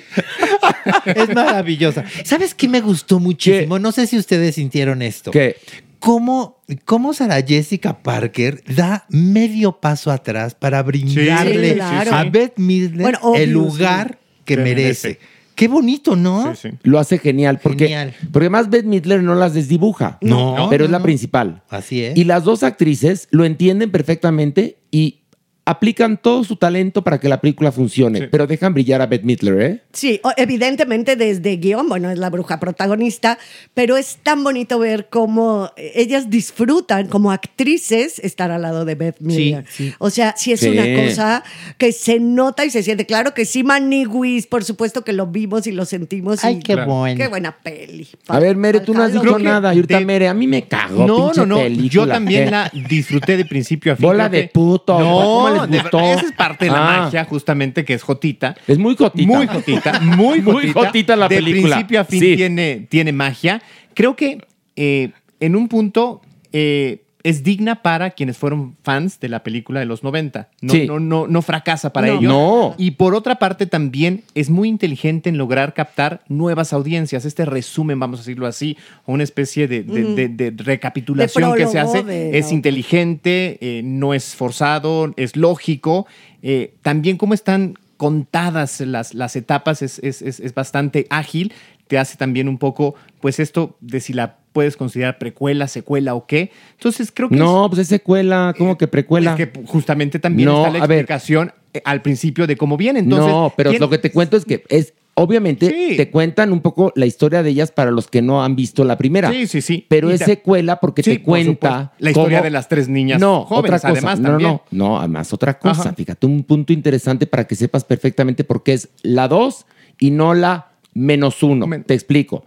[1.04, 2.04] Es maravillosa.
[2.24, 3.78] ¿Sabes qué me gustó muchísimo?
[3.78, 5.30] No sé si ustedes sintieron esto.
[5.30, 5.56] ¿Qué?
[5.98, 12.14] ¿Cómo, ¿Cómo Sara Jessica Parker da medio paso atrás para brindarle Sí, claro.
[12.14, 15.08] a Beth Midler Bueno, obvio, el lugar que Que merece?
[15.08, 15.35] merece.
[15.56, 16.54] Qué bonito, ¿no?
[16.54, 16.76] Sí, sí.
[16.82, 18.14] Lo hace genial porque, Genial.
[18.30, 20.18] porque además Beth Midler no las desdibuja.
[20.20, 21.04] No, pero no, es la no.
[21.04, 21.62] principal.
[21.70, 22.16] Así es.
[22.16, 25.22] Y las dos actrices lo entienden perfectamente y
[25.68, 28.24] aplican todo su talento para que la película funcione, Sí.
[28.30, 29.82] pero dejan brillar a Beth Midler, ¿eh?
[29.92, 33.36] Sí, evidentemente desde guion, bueno, es la bruja protagonista,
[33.74, 39.16] pero es tan bonito ver cómo ellas disfrutan como actrices estar al lado de Beth
[39.20, 39.64] Miller.
[39.68, 39.92] sí.
[39.98, 40.68] O sea, sí es Sí.
[40.68, 41.42] una cosa
[41.78, 43.04] que se nota y se siente.
[43.04, 46.44] Claro que sí, Maniwis, por supuesto que lo vimos y lo sentimos.
[46.44, 47.16] Ay, y- qué bueno.
[47.20, 48.06] Qué buena peli.
[48.28, 49.74] A ver, Mere, tú no has dicho nada.
[49.74, 51.06] Y ahorita, de- Mere, a mí me cagó.
[51.06, 51.56] No, no, no.
[51.58, 51.88] película.
[51.90, 54.06] Yo también la disfruté de principio a fin.
[54.06, 54.94] Bola de puto.
[54.94, 55.96] ¿Cómo No, les de gustó?
[55.98, 57.00] verdad, esa es parte de la Ah.
[57.02, 58.54] magia, justamente, que es Jotita.
[58.66, 59.26] Es muy jotita.
[59.36, 60.80] Muy jotita, muy Muy jotita.
[60.86, 61.76] jotita la de película.
[61.76, 62.36] principio a fin Sí.
[62.36, 63.62] tiene, tiene magia.
[63.94, 64.38] Creo que
[64.76, 66.20] eh, en un punto
[66.52, 70.48] eh, es digna para quienes fueron fans de la película de los 90.
[70.60, 70.86] No, Sí.
[70.86, 72.12] no, no, no fracasa para No.
[72.18, 72.32] ellos.
[72.32, 72.74] No.
[72.78, 77.24] Y por otra parte también es muy inteligente en lograr captar nuevas audiencias.
[77.24, 81.58] Este resumen, vamos a decirlo así, o una especie de, de- de- de recapitulación De
[81.58, 86.06] que se hace, es inteligente, eh, no es forzado, es lógico.
[86.42, 91.52] Eh, también cómo están contadas las, las etapas es, es- es- es bastante ágil.
[91.88, 96.26] Te hace también un poco, pues esto de si la puedes considerar precuela, secuela o
[96.26, 96.50] qué.
[96.72, 98.54] Entonces creo que No, pues es secuela.
[98.56, 99.36] ¿Cómo que precuela?
[99.36, 103.00] es que justamente también No, está la explicación eh, al principio de cómo viene.
[103.00, 104.94] Entonces, no, pero ¿quién- lo que te cuento es que es...
[105.18, 105.96] Obviamente Sí.
[105.96, 108.98] te cuentan un poco la historia de ellas para los que no han visto la
[108.98, 109.30] primera.
[109.32, 109.86] Sí, sí, sí.
[109.88, 112.86] Pero Y es secuela porque Sí, te por cuenta La historia cómo- de las tres
[112.90, 113.88] niñas no, jóvenes, otra cosa.
[113.92, 114.50] además, no, también.
[114.50, 115.80] no, no, además otra cosa.
[115.80, 115.94] Ajá.
[115.94, 119.64] Fíjate, un punto interesante para que sepas perfectamente por qué es la 2
[119.98, 121.66] y no la menos uno.
[121.66, 122.44] Men- Te explico.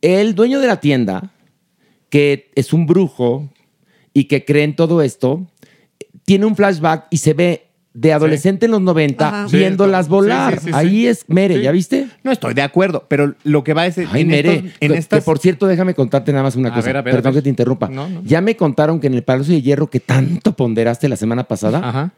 [0.00, 1.32] El dueño de la tienda,
[2.08, 3.48] que es un brujo
[4.12, 5.46] y que cree en todo esto,
[6.24, 9.46] tiene un flashback y se ve de adolescente en los 90 Ajá.
[9.54, 10.54] viéndolas volar.
[10.54, 10.72] sí, sí, sí.
[10.74, 11.62] Ahí es Mere, Sí.
[11.62, 12.06] ¿ya viste?
[12.24, 14.98] No estoy de acuerdo, pero lo que va es Ay, en, Mere, estos- en que-
[14.98, 15.20] estas...
[15.20, 16.86] que por cierto, déjame contarte nada más una A cosa.
[16.86, 17.40] ver, a ver, a Perdón ver.
[17.40, 17.88] que te interrumpa.
[17.88, 18.22] No, no.
[18.24, 21.80] Ya me contaron que en el Palacio de Hierro que tanto ponderaste la semana pasada,
[21.86, 22.12] Ajá.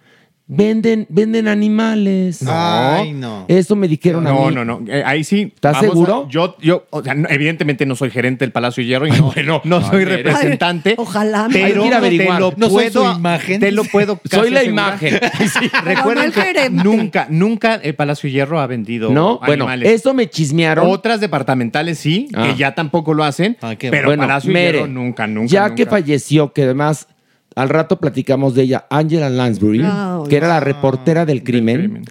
[0.46, 2.44] Venden, venden animales.
[2.46, 3.46] Ay, no.
[3.48, 4.54] Eso me dijeron a No, mí.
[4.54, 4.82] no, no.
[4.88, 5.52] Eh, ahí sí.
[5.54, 6.28] ¿Estás vamos a- seguro?
[6.28, 9.10] yo, yo, o sea, no, evidentemente no soy gerente del Palacio de Hierro y
[9.44, 10.94] no, no soy representante.
[10.98, 11.46] Ojalá.
[11.46, 12.36] Hay Pero que ir a averiguar.
[12.36, 13.60] te lo No soy puedo, su imagen.
[13.60, 14.88] Te lo puedo casi Soy la asegurar.
[15.02, 15.20] imagen.
[15.54, 15.70] Sí.
[15.84, 16.82] Recuerden el que gerente.
[16.84, 19.92] nunca, nunca el Palacio de Hierro ha vendido No, bueno, animales.
[19.92, 20.86] eso me chismearon.
[20.88, 22.44] Otras departamentales sí, Ah.
[22.48, 25.48] que ya tampoco lo hacen, qué pero Bueno, Palacio de Mere, Hierro nunca, nunca.
[25.48, 25.74] Ya nunca.
[25.76, 27.06] que falleció, que además
[27.54, 31.80] al rato platicamos de ella, Angela Lansbury, Ay, que era la reportera del crimen.
[31.80, 32.04] crimen.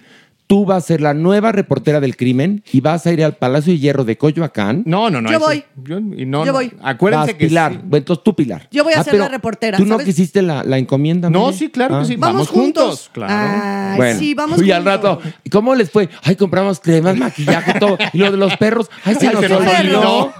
[0.46, 3.72] Tú vas a ser la nueva reportera del crimen y vas a ir al Palacio
[3.72, 4.82] de Hierro de Coyoacán.
[4.84, 5.30] No, no, no.
[5.32, 5.64] Yo voy.
[5.82, 6.52] yo- y no, Yo no.
[6.52, 6.70] voy.
[6.82, 7.72] Acuérdense Vas, que Pilar.
[7.72, 7.78] sí.
[7.82, 8.68] Bueno, Entonces tú, Pilar.
[8.70, 10.06] Yo voy a Ah, ser la reportera, ¿Tú no ¿sabes?
[10.06, 11.30] quisiste la, la encomienda?
[11.30, 12.00] No, sí, claro Ah.
[12.00, 12.16] que sí.
[12.16, 13.08] Vamos, juntos.
[13.12, 13.32] claro.
[13.34, 14.94] Ay, Bueno, sí, vamos y al juntos.
[15.18, 16.10] rato, ¿cómo les fue?
[16.22, 17.96] Ay, compramos cremas, maquillaje, todo.
[18.12, 20.32] Y lo de los perros, ay, se Ay, nos se nos olvidó.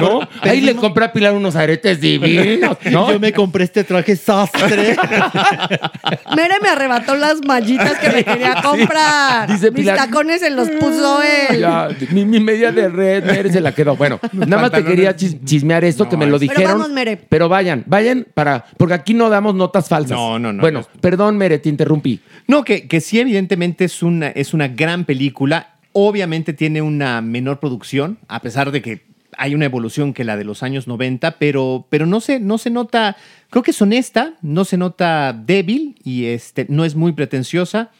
[0.00, 0.20] ¿No?
[0.42, 3.10] Ahí le compré a Pilar unos aretes divinos, ¿no?
[3.10, 4.96] Yo me compré este traje sastre.
[6.36, 9.45] Mere me arrebató las mallitas que me quería comprar.
[9.46, 11.60] Dice Mis Pilar- tacones se los puso él.
[11.60, 13.96] Ya, mi, mi media de red, Mere se la quedó.
[13.96, 16.72] Bueno, nada más te pantalones- quería chis- chismear esto, que me lo Pero dijeron.
[16.78, 17.16] vamos, Mere.
[17.16, 18.64] Pero vayan, vayan para.
[18.76, 20.16] Porque aquí no damos notas falsas.
[20.16, 21.00] No, no, no, Bueno, no.
[21.00, 22.20] perdón, Mere, te interrumpí.
[22.48, 25.74] No, que, que sí, evidentemente es una, es una gran película.
[25.92, 29.06] Obviamente tiene una menor producción, a pesar de que
[29.38, 32.70] hay una evolución que la de los años 90, pero, pero no, se, no se
[32.70, 33.16] nota,
[33.50, 37.90] creo que es honesta, no se nota débil y este, no es muy pretenciosa,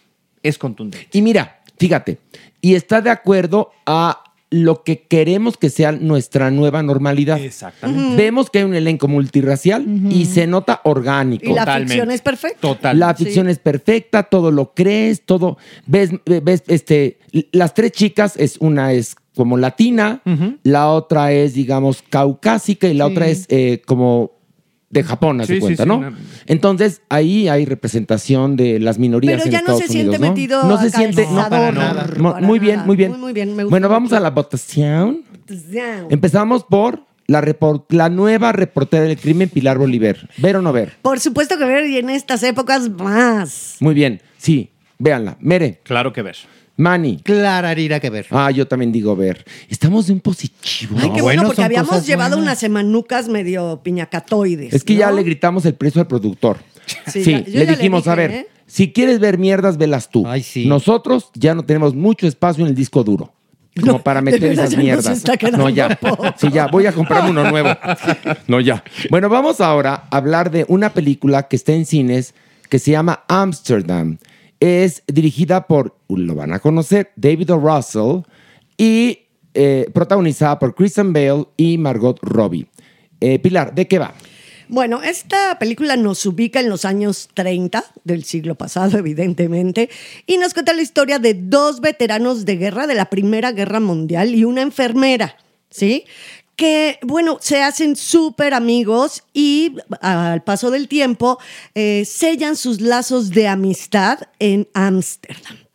[0.47, 1.09] es contundente.
[1.13, 2.19] Y mira, fíjate,
[2.61, 7.39] y está de acuerdo a lo que queremos que sea nuestra nueva normalidad.
[7.41, 8.17] Exactamente.
[8.17, 11.47] Vemos que hay un elenco multirracial y se nota orgánico.
[11.47, 11.95] Y la Totalmente.
[11.95, 12.61] ficción es perfecta.
[12.61, 12.99] Total.
[12.99, 15.59] La ficción es perfecta, todo lo crees, todo.
[15.87, 17.19] Ves, ves, este,
[17.53, 20.23] las tres chicas, es una es como latina,
[20.63, 24.36] la otra es, digamos, caucásica y la otra es eh, como
[25.01, 25.99] de Japón, haz de Sí, cuenta, sí, ¿no?
[25.99, 30.09] una- Entonces, ahí hay representación de las minorías Pero en ya no Estados se siente
[30.17, 30.29] Unidos, ¿no?
[30.35, 32.07] metido No se siente, no, para nada.
[32.07, 32.87] para muy bien, nada.
[32.87, 33.11] muy bien.
[33.13, 34.17] Muy, muy bien, me gusta Bueno, vamos mucho.
[34.17, 35.23] a la votación.
[36.11, 37.45] Empezamos por la,
[37.91, 40.17] la nueva reportera del crimen, Pilar Bolívar.
[40.39, 40.95] ¿Ver o no ver?
[41.03, 43.77] Por supuesto que ver y en estas épocas más.
[43.81, 45.37] Muy bien, sí, véanla.
[45.41, 46.37] Mere, Claro que ver.
[46.77, 47.19] Manny.
[47.23, 48.27] Clararira que ver.
[48.31, 49.45] Ah, yo también digo ver.
[49.69, 50.97] Estamos de un positivo.
[50.97, 52.45] Ay, qué bueno, bueno, porque habíamos llevado buenas.
[52.53, 54.75] unas semanucas medio piñacatoides.
[54.75, 56.59] Es que ya le gritamos el precio al productor.
[57.07, 58.47] Sí, Sí, ya- le dijimos, dije, a ver, ¿eh?
[58.67, 60.25] si quieres ver mierdas, velas tú.
[60.27, 60.67] Ay, sí.
[60.67, 63.33] Nosotros ya no tenemos mucho espacio en el disco duro.
[63.81, 65.25] Como No, para meter esas ya mierdas.
[65.53, 65.97] no, ya.
[65.97, 66.25] poco.
[66.39, 66.67] Sí, ya.
[66.69, 67.71] Voy a comprarme uno nuevo.
[68.47, 68.85] No, ya.
[69.11, 72.35] Bueno, vamos ahora a hablar de una película que está en cines
[72.71, 74.19] que se llama Amsterdam.
[74.67, 77.57] Es dirigida por, lo van a conocer, David O.
[77.57, 78.23] Russell
[78.77, 79.21] y
[79.55, 82.67] eh, protagonizada por Kristen Bale y Margot Robbie.
[83.21, 84.13] Eh, Pilar, ¿de qué va?
[84.67, 89.89] Bueno, esta película nos ubica en los años 30 del siglo pasado, evidentemente,
[90.27, 94.35] y nos cuenta la historia de dos veteranos de guerra de la Primera Guerra Mundial
[94.35, 95.37] y una enfermera,
[95.71, 96.07] ¿sí?
[96.57, 101.39] Que, bueno, se hacen súper amigos y al paso del tiempo
[101.75, 105.66] eh, sellan sus lazos de amistad en Ámsterdam.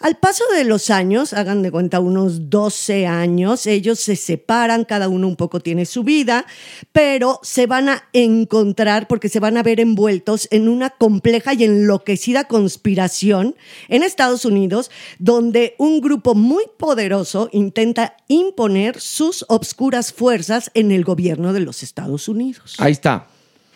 [0.00, 5.10] Al paso de los años, hagan de cuenta unos 12 años, ellos se separan, cada
[5.10, 6.46] uno un poco tiene su vida,
[6.90, 11.64] pero se van a encontrar porque se van a ver envueltos en una compleja y
[11.64, 13.56] enloquecida conspiración
[13.88, 21.04] en Estados Unidos, donde un grupo muy poderoso intenta imponer sus obscuras fuerzas en el
[21.04, 22.76] gobierno de los Estados Unidos.
[22.78, 23.26] Ahí está.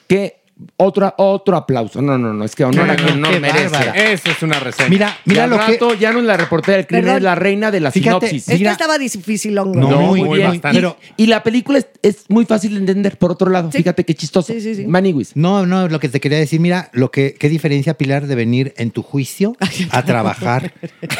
[0.08, 0.43] ¿Qué?
[0.76, 2.00] Otra, otro aplauso.
[2.00, 3.68] No, no, no, es que honor a quien no merece.
[3.68, 3.92] bárbara.
[4.12, 4.88] Esa es una reseña.
[4.88, 5.78] Mira, Mira, lo que.
[5.98, 7.16] ya no es la reportera del crimen, Perdón.
[7.18, 8.42] es la reina de la Fíjate, sinopsis.
[8.48, 8.72] Esta mira.
[8.72, 9.74] estaba difícil, hongo.
[9.80, 10.50] No, muy, muy muy bien.
[10.50, 10.76] bastante.
[10.78, 13.70] Y, Pero- y la película es, es muy fácil de entender, por otro lado.
[13.72, 13.78] Sí.
[13.78, 14.52] Fíjate qué chistoso.
[14.52, 14.86] Sí, sí, sí.
[14.86, 15.32] Maniwis.
[15.34, 18.74] No, no, lo que te quería decir, mira, lo que, qué diferencia, Pilar, de venir
[18.76, 19.56] en tu juicio
[19.90, 20.72] a trabajar.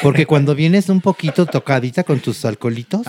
[0.03, 3.05] Porque cuando vienes un poquito tocadita con tus alcoholitos,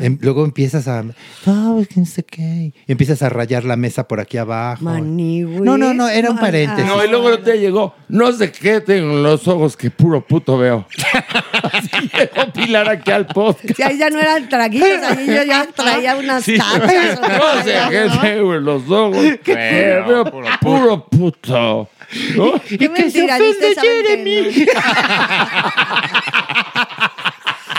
[0.00, 1.04] em- luego empiezas a.
[1.46, 4.82] "Ah, no sé qué", y empiezas a rayar la mesa por aquí abajo.
[4.82, 5.65] Manigüis.
[5.66, 6.84] No, no, no, era un paréntesis.
[6.86, 7.94] No, y luego te llegó.
[8.08, 10.86] No sé qué tengo en los ojos que puro puto veo.
[11.72, 13.74] Así llegó Pilar aquí al podcast.
[13.76, 16.56] Si ahí ya no eran traguitos, ahí yo ya traía unas Sí.
[16.56, 17.18] tachas.
[17.18, 19.24] o No sé qué tengo en los ojos.
[19.42, 19.54] que
[20.06, 20.24] veo
[20.60, 21.88] puro, puto.
[22.36, 22.52] ¿No?
[22.68, 24.66] Qué mentira, ustedes saben que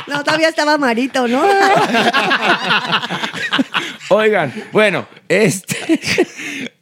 [0.08, 0.24] No.
[0.24, 1.44] Todavía estaba Marito, ¿no?
[4.10, 6.00] Oigan, bueno, este.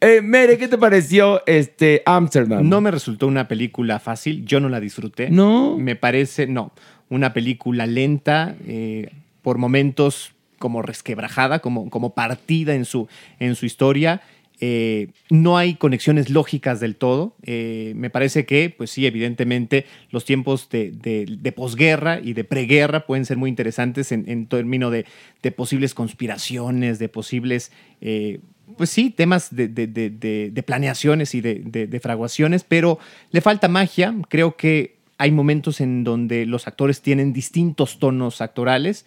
[0.00, 2.68] eh, Mere, ¿qué te pareció este Amsterdam?
[2.68, 5.28] No me resultó una película fácil, yo no la disfruté.
[5.30, 5.76] No.
[5.76, 6.72] Me parece, no,
[7.08, 9.10] una película lenta, eh,
[9.42, 13.08] por momentos como resquebrajada, como, como partida en su,
[13.38, 14.22] en su historia.
[14.60, 17.36] Eh, no hay conexiones lógicas del todo.
[17.42, 23.06] Eh, me parece que, pues sí, evidentemente, los tiempos de, de- posguerra y de preguerra
[23.06, 25.06] pueden ser muy interesantes en, términos de,
[25.52, 28.40] posibles conspiraciones, de posibles, eh,
[28.76, 32.98] pues sí, temas de, planeaciones y de fraguaciones, pero
[33.30, 34.14] le falta magia.
[34.28, 39.06] Creo que hay momentos en donde los actores tienen distintos tonos actorales.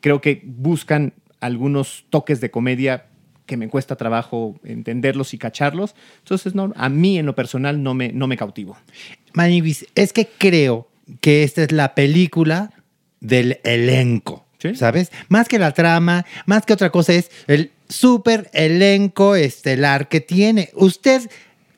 [0.00, 3.06] Creo que buscan algunos toques de comedia
[3.50, 5.96] que me cuesta trabajo entenderlos y cacharlos.
[6.20, 8.78] Entonces, no, a mí en lo personal no me, no me cautivo.
[9.34, 10.88] Maniwis, es que creo
[11.20, 12.70] que esta es la película
[13.18, 15.10] del elenco, ¿sabes?
[15.28, 20.70] Más que la trama, más que otra cosa, es el súper elenco estelar que tiene.
[20.74, 21.28] Usted,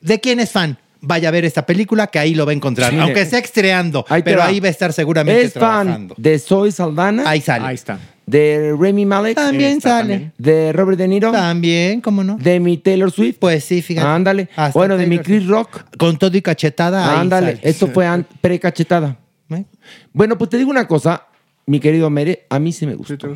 [0.01, 0.77] ¿de quién es fan?
[1.01, 2.99] Vaya a ver esta película que ahí lo va a encontrar, Sí.
[2.99, 4.45] aunque sea estreando, Ahí pero va.
[4.45, 6.13] ahí va a estar seguramente Es trabajando.
[6.15, 7.23] fan de Zoe Saldana.
[7.27, 7.65] Ahí sale.
[7.65, 7.99] Ahí está.
[8.25, 9.35] De Remy Malek.
[9.35, 10.09] También Está sale.
[10.13, 10.33] también.
[10.37, 11.31] De Robert De Niro.
[11.31, 12.37] También, ¿cómo no?
[12.37, 13.37] De mi Taylor Swift.
[13.39, 14.07] Pues sí, fíjate.
[14.07, 14.49] Ándale.
[14.55, 15.97] Hasta Bueno, de mi Taylor Chris Rock.
[15.97, 17.11] Con todo y cachetada.
[17.13, 17.55] ahí Ándale.
[17.57, 17.59] sale.
[17.69, 19.17] Esto fue an- pre-cachetada.
[19.49, 19.65] ¿Eh?
[20.13, 21.27] Bueno, pues te digo una cosa,
[21.65, 23.33] mi querido Mere, a mí sí me gustó.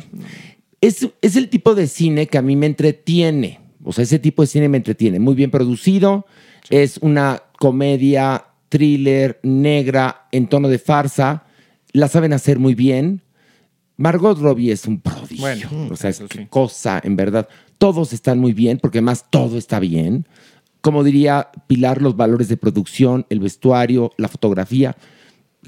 [0.80, 3.60] Es, es el tipo de cine que a mí me entretiene.
[3.84, 5.18] O sea, ese tipo de cine me entretiene.
[5.18, 6.26] Muy bien producido.
[6.70, 11.44] Es una comedia, thriller, negra, en tono de farsa.
[11.92, 13.22] La saben hacer muy bien.
[13.98, 15.40] Margot Robbie es un prodigio.
[15.40, 16.46] Bueno, o sea, es eso qué sí.
[16.48, 17.48] cosa, en verdad.
[17.78, 20.26] Todos están muy bien, porque además todo está bien.
[20.80, 24.96] Como diría Pilar, los valores de producción, el vestuario, la fotografía.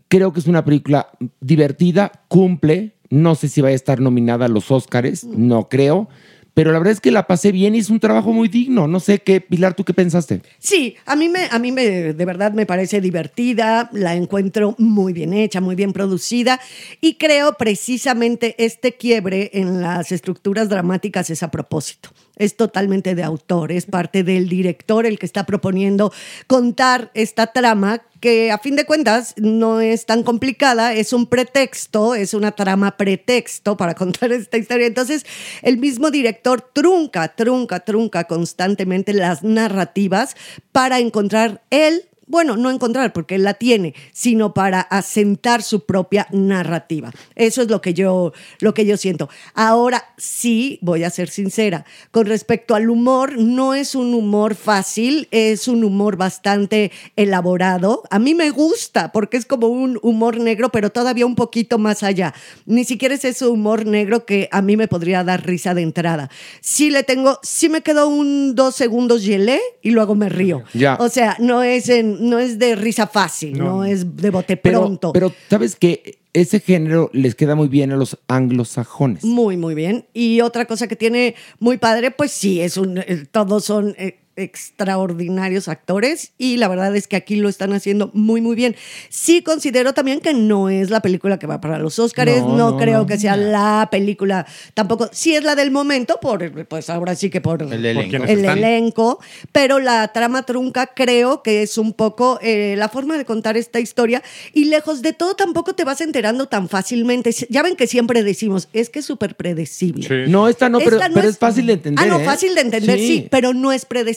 [0.06, 2.94] Creo que es una película divertida, cumple.
[3.10, 6.08] No sé si vaya a estar nominada a los Óscares, no creo.
[6.54, 8.88] Pero la verdad es que la pasé bien y es un trabajo muy digno.
[8.88, 10.42] No sé qué, Pilar, ¿tú qué pensaste?
[10.58, 15.12] Sí, a mí, me, a mí me, de verdad me parece divertida, la encuentro muy
[15.12, 16.60] bien hecha, muy bien producida
[17.00, 22.10] y creo precisamente este quiebre en las estructuras dramáticas es a propósito.
[22.40, 26.10] Es totalmente de autor, es parte del director el que está proponiendo
[26.46, 32.14] contar esta trama que a fin de cuentas no es tan complicada, es un pretexto,
[32.14, 34.86] es una trama pretexto para contar esta historia.
[34.86, 35.24] Entonces,
[35.62, 40.36] el mismo director trunca, trunca, trunca constantemente las narrativas
[40.72, 46.28] para encontrar él bueno, no encontrar porque él la tiene, sino para asentar su propia
[46.30, 47.10] narrativa.
[47.34, 49.28] Eso es lo que yo, lo que yo siento.
[49.54, 55.26] Ahora sí, voy a ser sincera, con respecto al humor, no es un humor fácil,
[55.32, 58.02] es un humor bastante elaborado.
[58.10, 62.02] A mí me gusta porque es como un humor negro, pero todavía un poquito más
[62.04, 62.32] allá.
[62.64, 66.30] Ni siquiera es ese humor negro que a mí me podría dar risa de entrada.
[66.60, 70.62] Sí le tengo, sí me quedo un dos segundos gelé y luego me río.
[70.74, 70.96] Ya.
[71.00, 74.80] O sea, no es, en- no es de risa fácil, no, es de bote Pero,
[74.80, 75.12] pronto.
[75.12, 79.24] pero sabes que ese género les queda muy bien a los anglosajones.
[79.24, 80.06] Muy, muy bien.
[80.14, 84.18] Y otra cosa que tiene muy padre, pues sí, es un, eh, todos son eh,
[84.40, 88.76] extraordinarios actores y la verdad es que aquí lo están haciendo muy, muy bien.
[89.08, 92.70] Sí considero también que no es la película que va para los Óscares, No, no,
[92.72, 93.06] no, creo no.
[93.06, 97.40] que sea la película, tampoco, sí es la del momento, por, pues ahora sí que
[97.40, 99.20] por El elenco.
[99.22, 103.56] el pero la trama trunca creo que es un poco eh, la forma de contar
[103.56, 104.22] esta historia
[104.52, 107.34] y lejos de todo tampoco te vas enterando tan fácilmente.
[107.48, 110.28] Ya ven que siempre decimos, es que es súper predecible.
[110.28, 112.04] No, esta no, pero, Esta no pero es, fácil de entender.
[112.04, 112.24] Ah, no, ¿eh?
[112.24, 113.26] fácil de entender, sí.
[113.30, 114.10] pero no es predecible.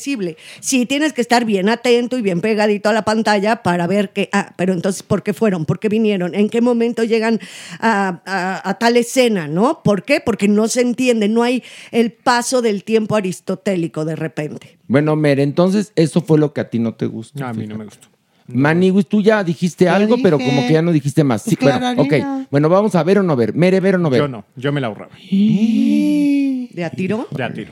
[0.59, 4.29] Sí, tienes que estar bien atento y bien pegadito a la pantalla para ver que,
[4.31, 5.65] ah, pero entonces, ¿por qué fueron?
[5.65, 6.35] ¿Por qué vinieron?
[6.35, 7.39] ¿En qué momento llegan
[7.79, 9.47] a, a- a tal escena?
[9.47, 9.81] ¿No?
[9.83, 10.19] ¿Por qué?
[10.19, 14.77] Porque no se entiende, no hay el paso del tiempo aristotélico de repente.
[14.87, 17.39] Bueno, Mere, entonces eso fue lo que a ti no te gustó.
[17.39, 18.07] No, a mí no me gustó.
[18.45, 21.43] Maniwis, tú ya dijiste Ya algo, pero como que ya no dijiste más.
[21.43, 22.13] Sí, Pues bueno, ok.
[22.51, 23.53] Bueno, vamos a ver o no ver.
[23.53, 24.19] Mere, ver o no ver.
[24.21, 25.11] Yo no, yo me la ahorraba.
[25.31, 27.27] ¿De a tiro?
[27.31, 27.71] De a tiro.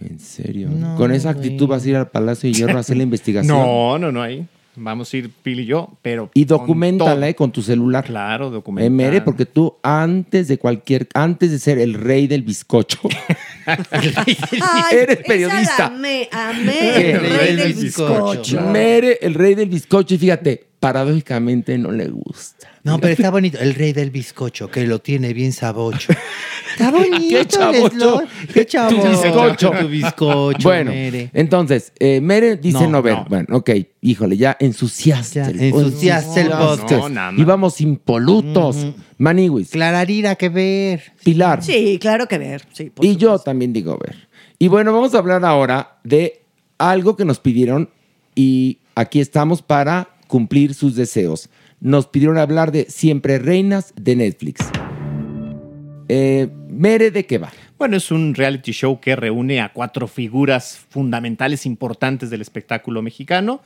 [0.00, 0.68] En serio.
[0.96, 3.56] Con esa actitud vas a ir al Palacio de Hierro a hacer la investigación.
[3.56, 4.46] No, no, no, ahí.
[4.80, 6.30] Vamos a ir Pili y yo, pero.
[6.34, 7.24] Y con documentala todo.
[7.24, 8.04] eh, con tu celular.
[8.04, 8.88] Claro, Eh, documenta.
[8.90, 13.00] Mere, porque tú antes de cualquier, antes de ser el rey del bizcocho,
[13.66, 14.14] Ay,
[14.92, 15.86] Eres periodista.
[15.86, 18.60] amé, amé, el rey del bizcocho.
[18.70, 22.68] Mere, el rey del bizcocho, y fíjate, paradójicamente no le gusta.
[22.84, 23.58] No, pero está bonito.
[23.58, 26.12] El rey del bizcocho, que lo tiene bien sabocho.
[26.72, 27.36] Está bonito.
[27.38, 28.22] Qué chavocho.
[28.52, 28.90] Qué chavo.
[28.90, 29.70] Tu bizcocho.
[29.80, 31.30] Tu bizcocho, bueno, Mere.
[31.34, 33.14] entonces, eh, Mere dice no, No, ver.
[33.14, 33.24] no.
[33.28, 35.40] Bueno, ok, híjole, ya ensuciaste.
[35.40, 36.90] Ya, el- ensuciaste el podcast.
[36.92, 37.40] No, nada más.
[37.40, 38.86] Íbamos impolutos.
[39.18, 41.12] Maniwis, Clararira, que ver.
[41.24, 41.62] Pilar.
[41.62, 42.64] Sí, claro que ver.
[42.72, 44.28] Sí, por Y yo también digo ver.
[44.60, 46.42] Y bueno, vamos a hablar ahora de
[46.78, 47.90] algo que nos pidieron
[48.36, 51.50] y aquí estamos para cumplir sus deseos.
[51.80, 54.60] Nos pidieron hablar de Siempre Reinas de Netflix.
[56.08, 57.50] Eh, Mere, ¿de qué va?
[57.76, 63.60] Bueno, es un reality show que reúne a cuatro figuras fundamentales importantes del espectáculo mexicano.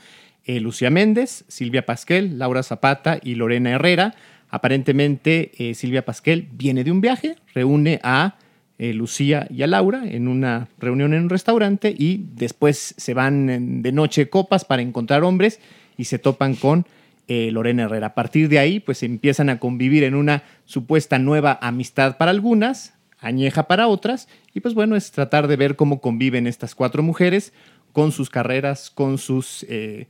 [0.44, 4.14] eh, Lucía Méndez, Silvia Pasquel, Laura Zapata y Lorena Herrera.
[4.50, 8.36] Aparentemente, eh, Silvia Pasquel viene de un viaje, reúne a
[8.78, 13.92] Lucía y a Laura en una reunión en un restaurante y después se van de
[13.92, 15.60] noche copas para encontrar hombres
[16.02, 16.84] y se topan con
[17.28, 18.08] eh, Lorena Herrera.
[18.08, 22.94] A partir de ahí, pues empiezan a convivir en una supuesta nueva amistad para algunas,
[23.20, 27.52] añeja para otras, y pues bueno, es tratar de ver cómo conviven estas cuatro mujeres
[27.92, 30.08] con sus carreras, con sus eh,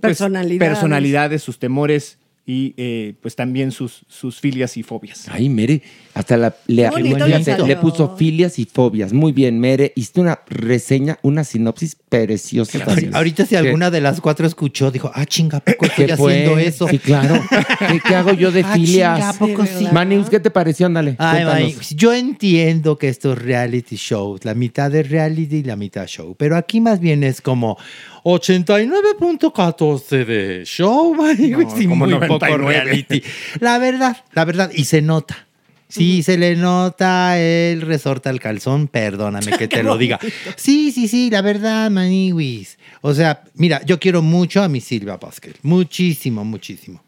[0.00, 0.70] pues, Personalidades.
[0.70, 2.16] personalidades, sus temores
[2.46, 5.28] y eh, pues también sus, sus filias y fobias.
[5.28, 5.82] Ay, Mere,
[6.14, 7.26] hasta la, le, bonito
[7.66, 9.12] le puso filias y fobias.
[9.12, 9.92] Muy bien, Mere.
[9.94, 12.78] Hiciste una reseña, una sinopsis preciosa.
[12.84, 13.14] también.
[13.14, 16.16] Ahorita si ¿Qué- alguna de las cuatro escuchó, dijo, ah, chinga, ¿a poco estoy qué
[16.16, 16.32] fue?
[16.32, 16.88] haciendo eso?
[16.88, 17.40] Sí, claro.
[17.88, 19.18] ¿Qué, qué hago yo de Ah, filias?
[19.18, 19.88] chinga, ¿a poco sí?
[19.92, 20.86] Manius, ¿qué te pareció?
[20.86, 21.16] Ándale.
[21.18, 26.06] Ay, yo entiendo que esto es reality shows, la mitad de reality y la mitad
[26.06, 27.76] show, pero aquí más bien es como
[28.24, 32.80] 89.14 de show, May, No, y como muy poco 99.
[32.84, 33.22] reality.
[33.60, 35.46] La verdad, la verdad, y se nota.
[35.94, 40.18] Sí, se le nota el resorte al calzón, perdóname que te lo diga.
[40.56, 42.78] Sí, sí, sí, la verdad, Maniwis.
[43.00, 47.03] O sea, mira, yo quiero mucho a mi Silvia Pasquel, muchísimo, muchísimo.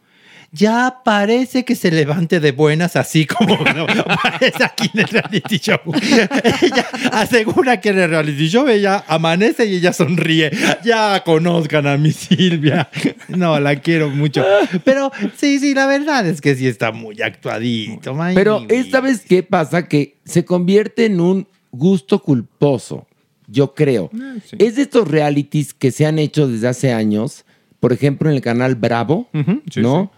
[0.56, 3.84] Ya parece que se levante de buenas, así como ¿no?
[3.84, 5.78] aparece aquí en el reality show.
[6.62, 10.50] ella asegura que en el reality show ella amanece y ella sonríe.
[10.84, 12.88] Ya conozcan a mi Silvia.
[13.28, 14.44] No, la quiero mucho.
[14.84, 18.14] Pero sí, sí, la verdad es que sí está muy actuadito.
[18.14, 19.86] my Pero esta vez, ¿qué pasa?
[19.86, 23.06] Que se convierte en un gusto culposo,
[23.46, 24.10] yo creo.
[24.18, 27.44] Ah, Es de estos realities que se han hecho desde hace años,
[27.80, 29.28] por ejemplo, en el canal Bravo,
[29.70, 30.12] sí, ¿no?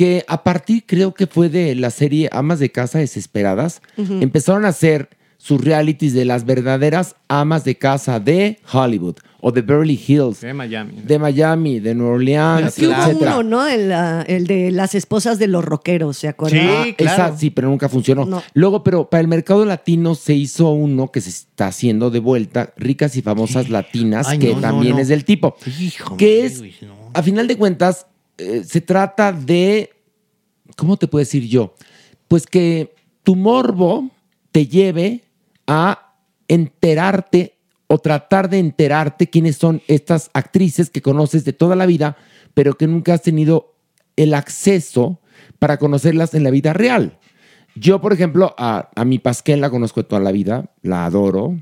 [0.00, 4.68] Que a partir, creo que fue de la serie Amas de Casa Desesperadas, empezaron a
[4.68, 10.40] hacer sus realities de las verdaderas amas de casa de Hollywood o de Beverly Hills,
[10.40, 10.92] De Miami.
[11.04, 13.38] de Miami, de Nueva Orleans, Sí, hubo etcétera.
[13.38, 13.66] uno, ¿no?
[13.68, 16.66] El, ah, el de las esposas de los rockeros, ¿se acuerdan?
[16.66, 18.24] Ah, esa sí, pero nunca funcionó.
[18.24, 18.42] No.
[18.54, 22.72] Luego, pero para el mercado latino se hizo uno que se está haciendo de vuelta,
[22.78, 25.02] ricas y famosas latinas, Ay, que no, también no.
[25.02, 25.56] es del tipo.
[25.78, 26.62] Hijo, que es,
[27.12, 28.06] a final de cuentas,
[28.40, 29.90] eh, se trata de,
[30.76, 31.74] ¿cómo te puedo decir yo?
[32.26, 34.10] Pues que tu morbo
[34.50, 35.24] te lleve
[35.66, 36.14] a
[36.48, 42.16] enterarte o tratar de enterarte quiénes son estas actrices que conoces de toda la vida,
[42.54, 43.74] pero que nunca has tenido
[44.16, 45.20] el acceso
[45.58, 47.18] para conocerlas en la vida real.
[47.74, 51.58] Yo, por ejemplo, a, a mi Pasquel la conozco de toda la vida, la adoro,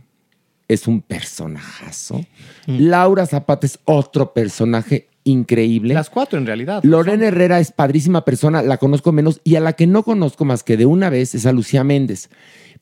[0.68, 2.24] es un personajazo.
[2.66, 5.95] Laura Zapata es otro personaje increíble.
[5.95, 6.83] Las cuatro en realidad.
[6.85, 10.62] Lorena Herrera es padrísima persona, la conozco menos y a la que no conozco más
[10.62, 12.31] que de una vez es a Lucía Méndez.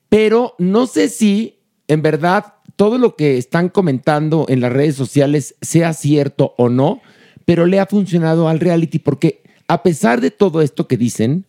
[0.09, 5.57] Pero no sé si en verdad todo lo que están comentando en las redes sociales
[5.61, 7.01] sea cierto o no,
[7.45, 11.47] pero le ha funcionado al reality porque a pesar de todo esto que dicen,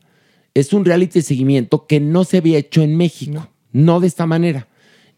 [0.53, 4.25] es un reality de seguimiento que no se había hecho en México, no, de esta
[4.25, 4.67] manera,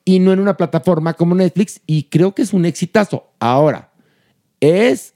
[0.03, 3.27] y no en una plataforma como Netflix, y creo que es un exitazo.
[3.39, 3.91] Ahora,
[4.59, 5.13] es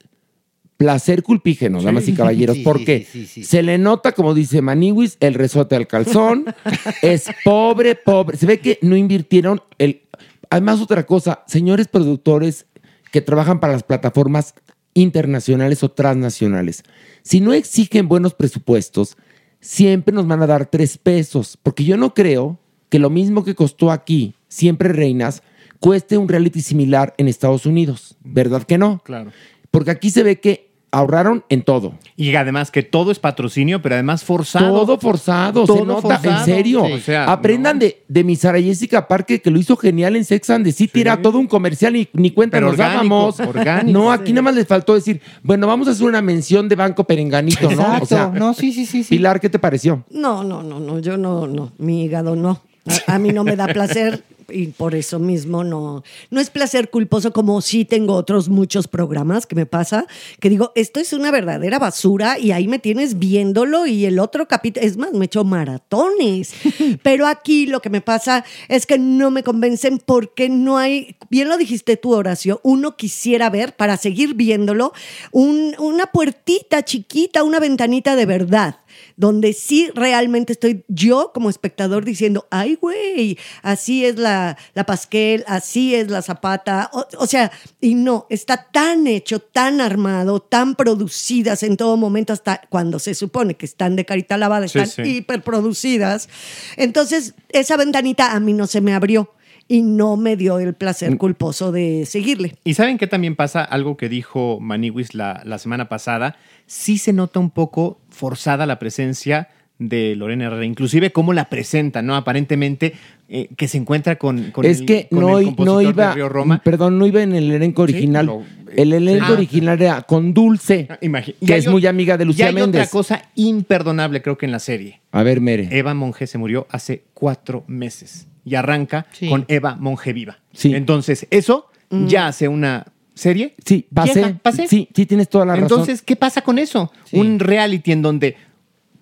[0.84, 1.86] placer culpígeno, Sí.
[1.86, 3.44] damas y caballeros, Sí, porque sí.
[3.46, 6.46] se le nota, como dice Maniwis, el resorte al calzón,
[7.02, 10.02] es pobre, pobre, se ve que no invirtieron el...
[10.50, 12.66] Además, otra cosa, señores productores
[13.12, 14.54] que trabajan para las plataformas
[14.94, 16.84] internacionales o transnacionales,
[17.24, 19.16] si no exigen buenos presupuestos,
[19.62, 22.60] siempre nos van a dar tres pesos, porque yo no creo
[22.90, 25.42] que lo mismo que costó aquí, siempre reinas,
[25.80, 29.02] cueste un reality similar en Estados Unidos, ¿verdad que no?
[29.06, 29.32] Claro.
[29.72, 31.94] Porque aquí se ve que ahorraron en todo.
[32.16, 34.72] Y además que todo es patrocinio, pero además forzado.
[34.74, 36.39] Todo forzado, Todo se nota, forzado.
[36.39, 36.86] en serio.
[36.86, 36.94] Sí.
[36.94, 40.50] O sea, Aprendan de, de mi Sara Jessica Parker, que lo hizo genial en Sex
[40.52, 41.02] and the City.
[41.02, 43.39] Era todo un comercial y ni cuenta Pero nos orgánico, dábamos.
[43.39, 44.00] orgánico.
[44.00, 47.04] No, aquí nada más les faltó decir, bueno, vamos a hacer una mención de Banco
[47.04, 47.98] Perenganito, ¿no?
[48.02, 48.28] O sea.
[48.28, 49.10] No, sí, sí, sí, sí.
[49.16, 50.04] Pilar, ¿qué te pareció?
[50.12, 52.62] No, no, no, no, yo no, no, mi hígado no.
[53.08, 56.89] A, a mí no me da placer y por eso mismo no, no es placer
[56.89, 60.06] culposo como sí tengo otros muchos programas que me pasa,
[60.39, 64.48] que digo, esto es una verdadera basura y ahí me tienes viéndolo y el otro
[64.48, 66.54] capítulo, es más, me echo maratones.
[67.04, 71.50] Pero aquí lo que me pasa es que no me convencen porque no hay, bien
[71.50, 74.94] lo dijiste tú, Horacio, uno quisiera ver para seguir viéndolo
[75.32, 78.78] un- una puertita chiquita, una ventanita de verdad
[79.18, 84.84] donde sí realmente estoy yo como espectador diciendo, ay, güey, así es la la, la
[84.86, 86.90] Pasquel, así es la Zapata.
[86.94, 92.34] O, o sea, y no, está tan hecho, tan armado, tan producidas en todo momento,
[92.34, 95.18] hasta cuando se supone que están de carita lavada, Sí, están sí.
[95.18, 96.30] hiperproducidas.
[96.78, 99.32] Entonces, esa ventanita a mí no se me abrió
[99.68, 100.74] y no me dio el Mm.
[100.74, 102.56] placer culposo de seguirle.
[102.64, 107.14] Y saben qué también pasa, algo que dijo Maniwis la, la semana pasada, sí se
[107.14, 109.50] nota un poco forzada la presencia
[109.90, 112.16] de Lorena Herrera, inclusive cómo la presenta, ¿no?
[112.16, 112.94] Aparentemente
[113.30, 115.84] eh, que se encuentra con, con es el, que con no, el compositor no de
[115.86, 116.62] iba, Río Roma.
[116.64, 118.26] perdón, no iba en el elenco original.
[118.26, 119.34] pero, eh, el elenco ah.
[119.34, 121.12] original era con Dulce, y
[121.46, 122.82] que hay es muy amiga de y Lucía hay Méndez.
[122.82, 125.02] otra cosa imperdonable, creo que en la serie.
[125.12, 125.68] A ver, Mere.
[125.72, 129.30] Eva Monge se murió hace cuatro meses y arranca Sí.
[129.30, 130.40] con Eva Monge viva.
[130.54, 130.74] Sí.
[130.76, 131.68] Entonces, eso
[132.08, 133.54] ya hace una serie.
[133.64, 134.14] Sí, pasé.
[134.22, 134.68] vieja, pasé.
[134.68, 135.66] Sí, sí, tienes toda la razón.
[135.66, 136.92] Entonces, ¿qué pasa con eso?
[137.06, 137.18] Sí.
[137.20, 138.36] Un reality en donde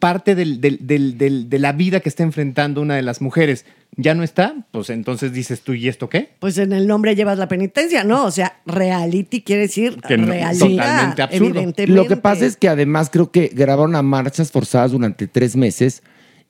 [0.01, 3.65] parte del- del- del- del- de la vida que está enfrentando una de las mujeres
[3.97, 6.29] ya no está, pues entonces dices tú, ¿y esto qué?
[6.39, 8.25] Pues en el nombre llevas la penitencia, ¿no?
[8.25, 10.57] O sea, reality quiere decir Que no, realidad.
[10.59, 11.45] totalmente absurdo.
[11.45, 11.87] Evidentemente.
[11.87, 16.03] Lo que pasa es que además creo que grabaron a marchas forzadas durante tres meses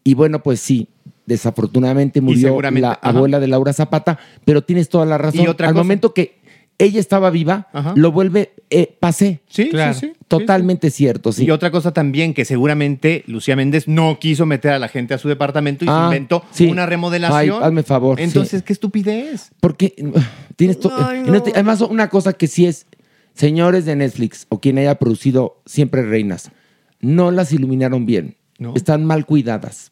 [0.03, 0.87] y bueno, pues sí,
[1.25, 2.99] desafortunadamente murió la ajá.
[3.09, 5.41] abuela de Laura Zapata, pero tienes toda la razón.
[5.41, 5.83] Y otra Al cosa.
[5.83, 6.39] momento que
[6.83, 7.93] ella estaba viva, Ajá.
[7.95, 9.41] lo vuelve eh, pasé.
[9.49, 9.93] Sí, Claro.
[9.93, 10.13] sí, sí.
[10.27, 11.45] Totalmente cierto, sí.
[11.45, 15.17] Y otra cosa también, que seguramente Lucía Méndez no quiso meter a la gente a
[15.17, 16.67] su departamento y se Ah, inventó sí.
[16.67, 17.57] una remodelación.
[17.61, 18.23] Ay, hazme favor, sí.
[18.23, 19.51] Entonces, qué estupidez.
[19.59, 19.93] Porque
[20.55, 21.33] tienes to- Ay, no.
[21.33, 22.85] no te- Además, una cosa que sí es,
[23.33, 26.51] señores de Netflix o quien haya producido Siempre Reinas,
[27.01, 28.37] no las iluminaron bien.
[28.57, 28.73] No.
[28.75, 29.89] Están mal cuidadas.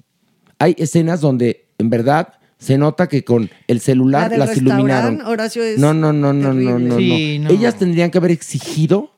[0.59, 5.15] Hay escenas donde, en verdad, se nota que con el celular La las iluminaron.
[5.15, 7.47] restaurante, Horacio, es No, no, no, no, no, no, Sí, no.
[7.49, 7.55] no.
[7.55, 9.15] Ellas tendrían que haber exigido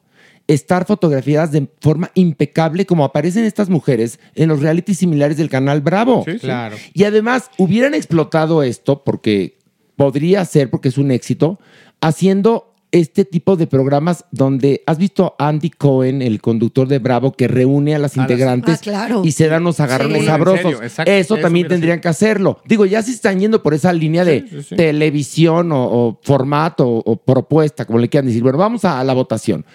[0.48, 5.82] estar fotografiadas de forma impecable como aparecen estas mujeres en los realities similares del canal
[5.82, 6.24] Bravo.
[6.26, 6.40] Sí, sí.
[6.40, 6.78] Claro.
[6.94, 9.58] Y además hubieran explotado esto porque
[9.96, 11.60] podría ser, porque es un éxito,
[12.02, 17.32] haciendo este tipo de programas donde has visto a Andy Cohen, el conductor de Bravo,
[17.32, 19.22] que reúne a las A las- integrantes Ah, claro.
[19.24, 20.26] y se dan los agarrones Sí.
[20.28, 20.62] Sabrosos.
[20.62, 21.12] serio, exacto.
[21.12, 22.02] Eso, Eso también tendrían sido.
[22.02, 22.60] que hacerlo.
[22.66, 24.76] Digo, ya si están yendo por esa línea de Sí, sí, sí.
[24.76, 28.44] televisión o, o formato o, o propuesta, como le quieran decir.
[28.44, 29.66] Bueno, vamos a, a la votación.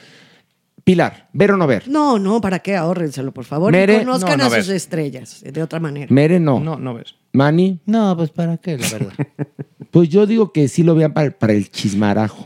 [0.84, 1.88] Pilar, ¿ver o no ver?
[1.88, 2.76] No, no, ¿para qué?
[2.76, 3.72] Ahórrenselo, por favor.
[3.72, 4.76] Mere, y conozcan no, no a sus ver.
[4.76, 6.06] estrellas, de otra manera.
[6.10, 6.60] Mere, no.
[6.60, 7.16] No, no ves.
[7.32, 9.12] Mani, No, pues para qué, la verdad.
[9.90, 12.44] Pues yo digo que sí lo vean para, para el chismarajo.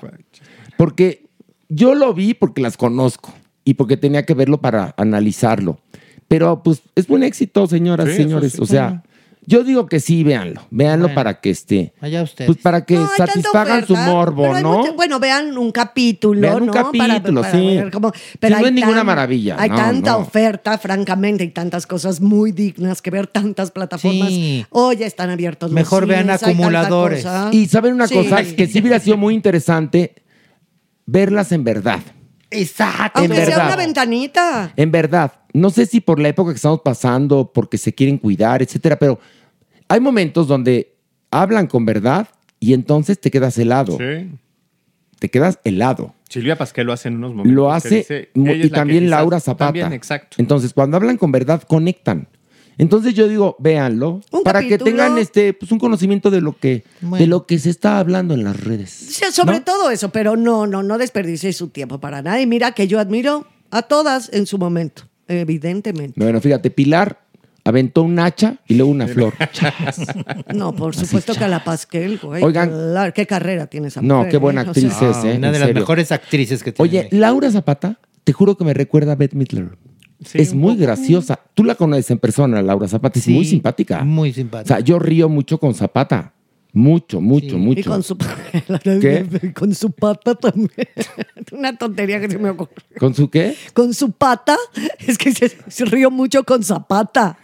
[0.81, 1.27] Porque
[1.69, 3.35] yo lo vi porque las conozco
[3.67, 5.79] y porque tenía que verlo para analizarlo.
[6.27, 8.53] Pero pues es un éxito, señoras y Sí, señores.
[8.53, 8.59] sí.
[8.63, 9.03] O sea,
[9.45, 10.63] yo digo que sí, véanlo.
[10.71, 11.15] Véanlo Bueno.
[11.17, 11.93] para que esté.
[12.01, 12.47] Allá ustedes.
[12.47, 14.79] Pues para que No, satisfagan su morbo, ¿no?
[14.79, 16.73] mucha- bueno, vean un capítulo, Vean un ¿no?
[16.73, 17.59] capítulo, sí.
[17.77, 20.19] ver cómo- Sí, pero no hay es ninguna maravilla, Hay no, tanta no.
[20.21, 24.29] oferta, francamente, y tantas cosas muy dignas que ver tantas plataformas.
[24.29, 24.65] Sí.
[24.71, 27.27] Hoy ya están abiertos los Mejor vean cines, acumuladores.
[27.53, 28.15] Y saben una Sí.
[28.15, 30.15] cosa, que sí hubiera sido muy interesante
[31.11, 32.01] verlas en verdad.
[32.51, 33.21] Exacto.
[33.21, 33.67] Aunque en sea verdad.
[33.67, 34.73] una ventanita.
[34.77, 38.63] En verdad, no sé si por la época que estamos pasando, porque se quieren cuidar,
[38.63, 39.19] etcétera, pero
[39.89, 40.95] hay momentos donde
[41.31, 43.99] hablan con verdad y entonces te quedas helado.
[43.99, 44.31] Sí.
[45.19, 46.15] Te quedas helado.
[46.29, 47.53] Silvia Pasquel lo hace en unos momentos.
[47.53, 49.67] Lo hace dice, y la también Laura Zapata.
[49.67, 50.37] También, exacto.
[50.39, 52.29] Entonces, cuando hablan con verdad, conectan.
[52.81, 56.85] Entonces yo digo, véanlo, Un para que tengan este, pues, un conocimiento de lo que,
[57.01, 57.23] Bueno.
[57.23, 58.91] de lo que se está hablando en las redes.
[59.33, 59.65] Sobre ¿no?
[59.65, 62.41] todo eso, pero no, no, no desperdicie su tiempo para nada.
[62.41, 66.15] Y mira que yo admiro a todas en su momento, evidentemente.
[66.19, 67.21] Bueno, fíjate, Pilar
[67.65, 69.35] aventó un hacha y luego una flor.
[70.55, 72.43] No, por supuesto que a la Pasquel, güey.
[72.43, 72.71] Oigan.
[72.71, 74.65] claro, qué carrera tiene esa No, mujer, qué buena ¿eh?
[74.65, 75.21] O actriz sea, es, ¿eh?
[75.21, 75.75] Una En de las serio.
[75.75, 76.89] mejores actrices que tiene.
[76.89, 77.09] Oye.
[77.13, 79.77] Laura Zapata, te juro que me recuerda a Beth Midler.
[80.25, 80.83] Sí, es muy poco.
[80.83, 81.41] graciosa.
[81.55, 84.05] Tú la conoces en persona, Laura Zapata, es Sí, muy simpática.
[84.05, 84.77] Muy O simpática.
[84.77, 86.35] sea, yo río mucho con Zapata.
[86.73, 87.57] Mucho, mucho, Sí.
[87.57, 87.81] mucho.
[87.81, 88.17] Y con su,
[88.85, 89.53] ¿Qué?
[89.57, 90.71] con su pata también.
[91.53, 92.71] Una tontería que se me ocurre.
[92.99, 93.57] ¿Con su qué?
[93.75, 94.57] Con su pata,
[95.01, 97.39] es que se, se río mucho con Zapata.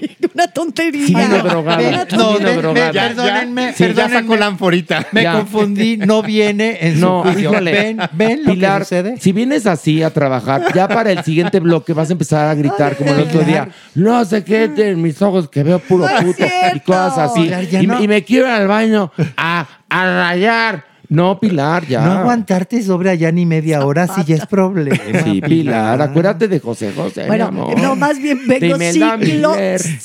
[0.34, 1.06] Una tontería.
[1.06, 2.06] Sí, Una drogada.
[2.06, 2.16] tontería.
[2.18, 2.92] No, ve- drogada.
[2.92, 4.20] Ya, perdónenme, ya, sí, ya perdónenme.
[4.20, 5.06] sacó la anforita.
[5.12, 5.32] Me Ya.
[5.32, 7.50] confundí, no viene en No, su juicio.
[7.52, 7.72] híjole.
[7.72, 9.16] Ven, ven lo Pilar, que sucede.
[9.20, 12.96] si vienes así a trabajar, ya para el siguiente bloque vas a empezar a gritar
[12.96, 13.68] como el otro día.
[13.94, 16.44] No sé qué en mis ojos que veo puro No puto
[16.74, 17.42] y cosas así.
[17.42, 17.96] Pilar, ya y, no.
[17.98, 20.84] me- y me quiero ir al baño a, a rayar.
[21.10, 22.04] No, Pilar, ya.
[22.04, 24.98] No aguantarte sobre allá ni media hora si ya es problema.
[25.24, 27.22] Sí, Pilar, acuérdate de José José.
[27.22, 27.80] mi Bueno, amor.
[27.80, 29.52] no, más bien vengo De Imelda ciclo.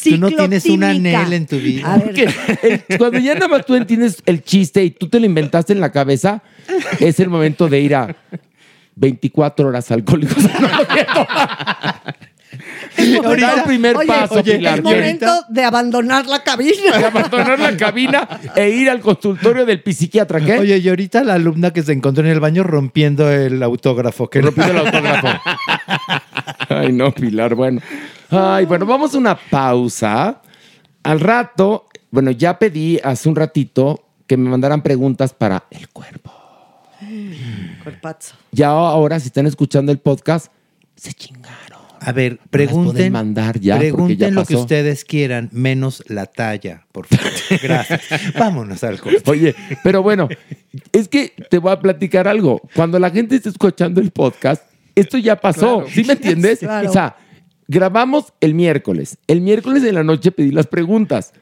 [0.03, 1.93] Tú no tienes un anhel en tu vida.
[1.93, 2.29] A ver, Porque
[2.87, 5.81] el- cuando ya nada más tú entiendes el chiste y tú te lo inventaste en
[5.81, 6.41] la cabeza,
[6.99, 8.15] es el momento de ir a
[8.95, 10.37] 24 horas alcohólicos.
[12.97, 14.77] El primer Oye, paso, oye, Pilar.
[14.77, 16.97] Es momento de abandonar la cabina.
[16.97, 20.59] De abandonar la cabina e ir al consultorio del psiquiatra, ¿qué?
[20.59, 24.29] Oye, y ahorita la alumna que se encontró en el baño rompiendo el autógrafo.
[24.29, 25.27] Que Rompiendo el autógrafo.
[26.69, 27.81] Ay, no, Pilar, bueno.
[28.29, 30.41] Ay, bueno, vamos a una pausa.
[31.03, 36.31] Al rato, bueno, ya pedí hace un ratito que me mandaran preguntas para el cuerpo.
[37.83, 38.35] Cuerpazo.
[38.51, 40.47] Ya ahora, si están escuchando el podcast,
[40.95, 41.72] se chingaron.
[42.05, 47.07] A ver, pregunten, mandar ya, pregunten ya lo que ustedes quieran, menos la talla, por
[47.07, 47.31] favor.
[47.61, 48.01] Gracias.
[48.37, 49.23] Vámonos al corte.
[49.29, 50.27] Oye, pero bueno,
[50.91, 52.61] es que te voy a platicar algo.
[52.75, 54.63] Cuando la gente está escuchando el podcast,
[54.95, 55.79] esto ya pasó.
[55.79, 55.87] Claro.
[55.89, 56.59] ¿Sí me entiendes?
[56.59, 56.89] Claro.
[56.89, 57.15] O sea,
[57.67, 59.17] grabamos el miércoles.
[59.27, 61.33] El miércoles de la noche pedí las preguntas.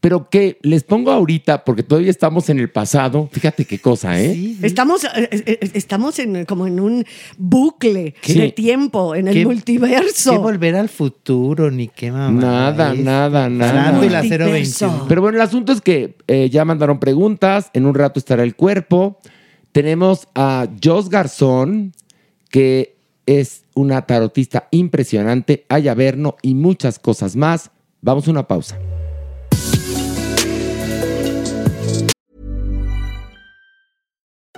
[0.00, 3.28] Pero que les pongo ahorita, porque todavía estamos en el pasado.
[3.32, 4.54] Fíjate qué cosa, ¿eh?
[4.62, 7.04] Estamos, eh, eh, estamos en, como en un
[7.36, 8.34] bucle ¿Qué?
[8.34, 10.30] de tiempo, en el ¿Qué- multiverso.
[10.30, 12.40] ¿Qué volver al futuro ni qué mamá?
[12.40, 13.00] Nada, es?
[13.00, 13.72] nada, nada.
[13.72, 14.86] Farándula Multiverso.
[14.86, 15.08] 021.
[15.08, 17.70] Pero bueno, el asunto es que eh, ya mandaron preguntas.
[17.72, 19.18] En un rato estará el cuerpo.
[19.72, 21.92] Tenemos a Jos Garzón,
[22.50, 22.96] que
[23.26, 27.72] es una tarotista impresionante, Ayaverno y muchas cosas más.
[28.00, 28.78] Vamos a una pausa.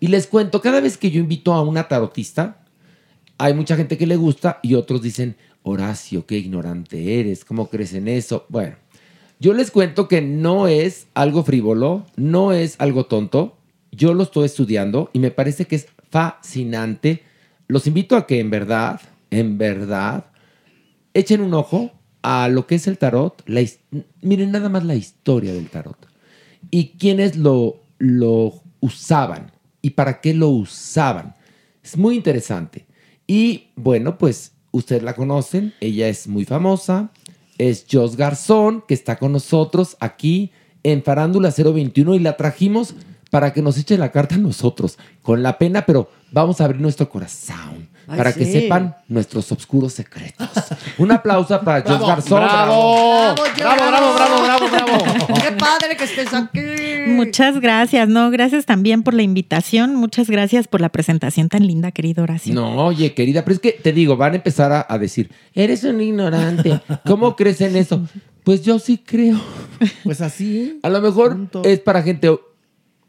[0.00, 2.64] Y les cuento, cada vez que yo invito a una tarotista,
[3.38, 7.92] hay mucha gente que le gusta y otros dicen, Horacio, qué ignorante eres, ¿cómo crees
[7.94, 8.46] en eso?
[8.48, 8.76] Bueno,
[9.40, 13.56] yo les cuento que no es algo frívolo, no es algo tonto.
[13.90, 17.22] Yo lo estoy estudiando y me parece que es fascinante.
[17.68, 20.26] Los invito a que en verdad, en verdad,
[21.14, 21.92] echen un ojo
[22.22, 23.44] a lo que es el tarot.
[24.22, 26.06] Miren nada más la historia del tarot.
[26.70, 31.34] Y quiénes lo, lo usaban y para qué lo usaban.
[31.82, 32.86] Es muy interesante.
[33.26, 37.10] Y bueno, pues ustedes la conocen, ella es muy famosa,
[37.58, 40.52] es Jos Garzón, que está con nosotros aquí
[40.82, 42.94] en Farándula 021 y la trajimos
[43.30, 46.80] para que nos eche la carta a nosotros, con la pena, pero vamos a abrir
[46.80, 50.48] nuestro corazón Ay, para que sepan nuestros oscuros secretos.
[50.98, 52.40] Un aplauso para Jos Bravo, Garzón.
[52.42, 53.34] bravo.
[53.34, 55.34] Bravo, Bravo, bravo, bravo, bravo, bravo.
[55.42, 56.60] Qué padre que estés aquí.
[57.08, 61.90] Muchas gracias, no, gracias también por la invitación, muchas gracias por la presentación tan linda,
[61.92, 62.54] querido Horacio.
[62.54, 65.84] No, oye, querida, pero es que te digo, van a empezar a, a decir, eres
[65.84, 68.02] un ignorante, ¿cómo crees en eso?
[68.44, 69.40] Pues yo sí creo.
[70.04, 70.78] Pues así.
[70.82, 71.62] A lo mejor Punto.
[71.64, 72.40] es para gente o,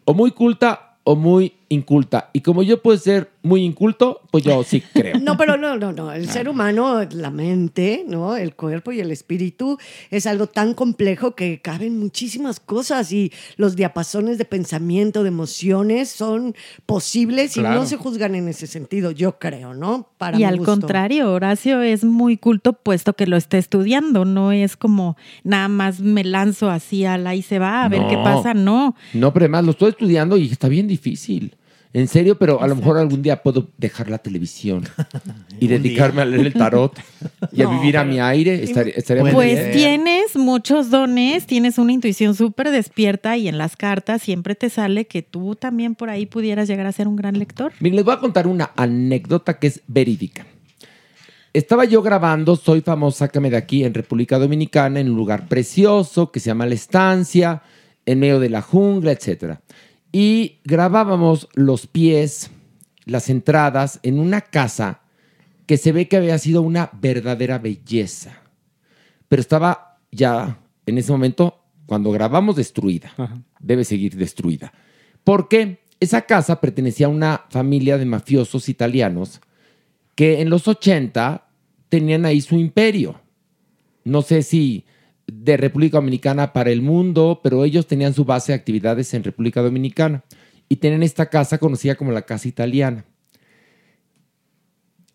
[0.06, 2.30] o muy culta o muy inculta.
[2.34, 5.20] Y como yo puedo ser muy inculto, pues yo sí creo.
[5.20, 6.12] No, pero no, no, no.
[6.12, 8.36] El ser humano, la mente, ¿no?
[8.38, 9.78] El cuerpo y el espíritu
[10.12, 16.10] es algo tan complejo que caben muchísimas cosas y los diapasones de pensamiento, de emociones
[16.10, 16.56] son
[16.86, 17.82] posibles y Claro.
[17.82, 20.10] no se juzgan en ese sentido, yo creo, ¿no?
[20.18, 20.72] Para y mi al gusto.
[20.72, 26.00] contrario, Horacio es muy culto puesto que lo está estudiando, no es como nada más
[26.00, 28.08] me lanzo así al ahí se va a ver No.
[28.10, 28.96] qué pasa, no.
[29.14, 31.56] No, pero además lo estoy estudiando y está bien difícil.
[31.98, 34.84] En serio, pero a lo mejor algún día puedo dejar la televisión
[35.60, 36.96] y dedicarme a leer el tarot
[37.52, 38.64] y a vivir a mi aire.
[38.64, 39.72] Estaría, estaría Pues bien.
[39.72, 45.08] tienes muchos dones, tienes una intuición súper despierta y en las cartas siempre te sale
[45.08, 47.72] que tú también por ahí pudieras llegar a ser un gran lector.
[47.80, 50.46] Miren, les voy a contar una anécdota que es verídica.
[51.52, 56.32] estaba yo grabando Soy famosa, sácame de aquí en República Dominicana, en un lugar precioso
[56.32, 57.64] que se llama La Estancia,
[58.06, 59.58] en medio de la jungla, etc.
[60.12, 62.52] Y grabábamos los pies,
[63.06, 65.02] las entradas en una casa
[65.66, 68.42] que se ve que había sido una verdadera belleza.
[69.28, 73.12] Pero estaba ya en ese momento, cuando grabamos, destruida.
[73.60, 74.72] Debe seguir destruida.
[75.24, 79.42] Porque esa casa pertenecía a una familia de mafiosos italianos
[80.16, 81.48] que en los 80
[81.90, 83.20] tenían ahí su imperio.
[84.04, 84.86] No sé si
[85.28, 89.62] de República Dominicana para el mundo, pero ellos tenían su base de actividades en República
[89.62, 90.24] Dominicana
[90.70, 93.06] y tenían esta casa conocida como la Casa Italiana.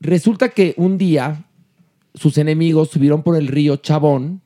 [0.01, 1.47] Resulta que un día
[2.15, 4.43] sus enemigos subieron por el río Chabón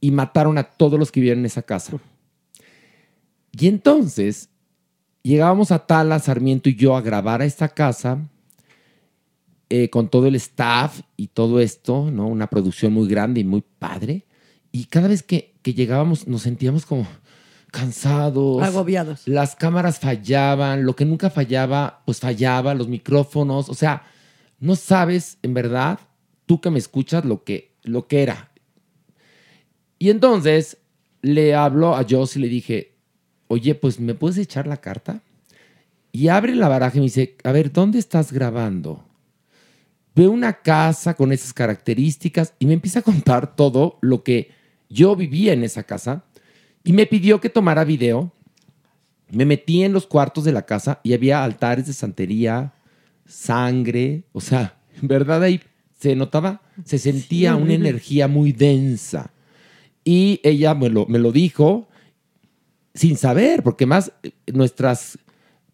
[0.00, 1.98] y mataron a todos los que vivían en esa casa.
[3.52, 4.50] Y entonces
[5.22, 8.28] llegábamos a Tala, Sarmiento y yo a grabar a esta casa
[9.70, 12.28] eh, con todo el staff y todo esto, ¿no?
[12.28, 14.26] Una producción muy grande y muy padre.
[14.74, 17.06] Y cada vez que, que llegábamos nos sentíamos como
[17.70, 18.60] cansados.
[18.60, 19.22] Agobiados.
[19.28, 23.68] Las cámaras fallaban, lo que nunca fallaba, pues fallaba, los micrófonos.
[23.68, 24.02] O sea,
[24.58, 26.00] no sabes, en verdad,
[26.46, 28.50] tú que me escuchas, lo que, lo que era.
[30.00, 30.78] Y entonces
[31.22, 32.96] le hablo a Joss y le dije,
[33.46, 35.22] oye, pues ¿me puedes echar la carta?
[36.10, 39.04] Y abre la baraja y me dice, a ver, ¿dónde estás grabando?
[40.16, 44.53] Veo una casa con esas características y me empieza a contar todo lo que
[44.94, 46.24] yo vivía en esa casa
[46.84, 48.32] y me pidió que tomara video.
[49.30, 52.74] Me metí en los cuartos de la casa y había altares de santería,
[53.26, 55.60] sangre, o sea, en verdad ahí
[55.98, 59.32] se notaba, se sentía una energía muy densa.
[60.04, 61.88] Y ella me lo, me lo dijo
[62.94, 64.12] sin saber, porque más
[64.46, 65.18] nuestras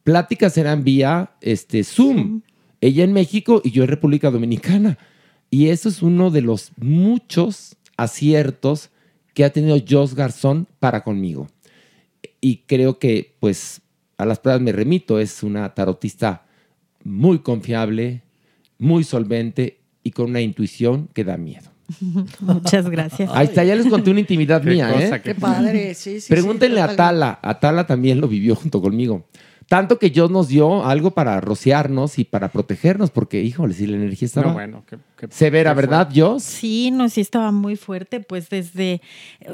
[0.04, 2.42] pláticas eran vía este, Zoom.
[2.80, 4.96] Ella en México y yo en República Dominicana.
[5.50, 8.90] Y eso es uno de los muchos aciertos
[9.34, 11.48] que ha tenido Jos Garzón para conmigo.
[12.40, 13.82] Y creo que, pues,
[14.16, 15.18] a las pruebas me remito.
[15.18, 16.46] Es una tarotista
[17.04, 18.22] muy confiable,
[18.78, 21.70] muy solvente y con una intuición que da miedo.
[22.40, 23.30] Muchas gracias.
[23.32, 25.22] Ahí está, ya les conté una intimidad Qué mía, cosa, ¿eh?
[25.22, 26.28] Qué padre, sí, sí.
[26.28, 26.96] Pregúntenle sí, a.
[26.96, 27.38] Tala.
[27.42, 29.26] A Tala también lo vivió junto conmigo.
[29.70, 33.98] Tanto que Dios nos dio algo para rociarnos y para protegernos, porque, híjole, si la
[33.98, 36.08] energía estaba No, bueno, qué- qué- severa, qué ¿verdad.
[36.08, 36.42] Dios?
[36.42, 39.00] Sí, no, sí estaba muy fuerte, pues desde,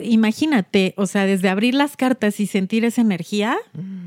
[0.02, 3.56] imagínate, o sea, desde abrir las cartas y sentir esa energía,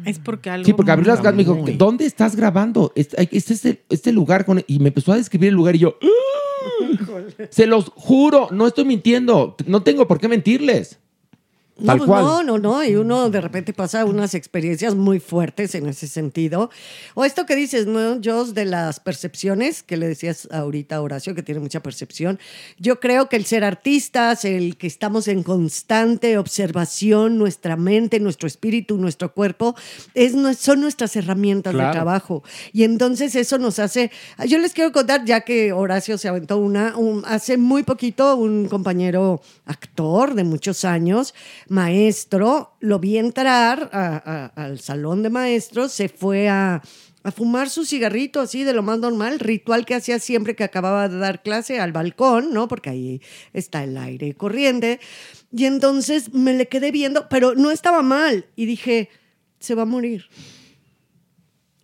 [0.03, 0.65] es porque algo...
[0.65, 2.91] Sí, porque abrí las cartas me dijo, ¿dónde estás grabando?
[2.95, 4.45] Este, este es el, este lugar.
[4.45, 4.63] Con...
[4.65, 7.05] Y me empezó a describir el lugar y yo, "Ah".
[7.51, 9.55] se los juro, no estoy mintiendo.
[9.67, 10.99] No tengo por qué mentirles.
[11.79, 12.23] No, Tal pues cual.
[12.23, 12.83] no, no, no.
[12.83, 16.69] Y uno de repente pasa unas experiencias muy fuertes en ese sentido.
[17.15, 18.53] O esto que dices, ¿no, Jos?
[18.53, 22.39] De las percepciones, que le decías ahorita a Horacio, que tiene mucha percepción.
[22.77, 28.47] Yo creo que el ser artistas, el que estamos en constante observación, nuestra mente, nuestro
[28.47, 29.75] espíritu, nuestro cuerpo,
[30.13, 32.43] es, son nuestras herramientas de trabajo.
[32.73, 34.11] Y entonces eso nos hace.
[34.47, 38.67] Yo les quiero contar, ya que Horacio se aventó una, un- hace muy poquito un
[38.67, 41.33] compañero actor de muchos años,
[41.69, 44.21] maestro, lo vi entrar a-
[44.55, 46.81] a- al salón de maestros, se fue a,
[47.23, 51.07] a fumar su cigarrito así de lo más normal, ritual que hacía siempre que acababa
[51.09, 52.67] de dar clase al balcón, ¿no?
[52.67, 53.21] Porque ahí
[53.53, 54.99] está el aire corriente.
[55.51, 58.45] Y entonces me le quedé viendo, pero no estaba mal.
[58.55, 59.09] Y dije,
[59.59, 60.25] se va a morir.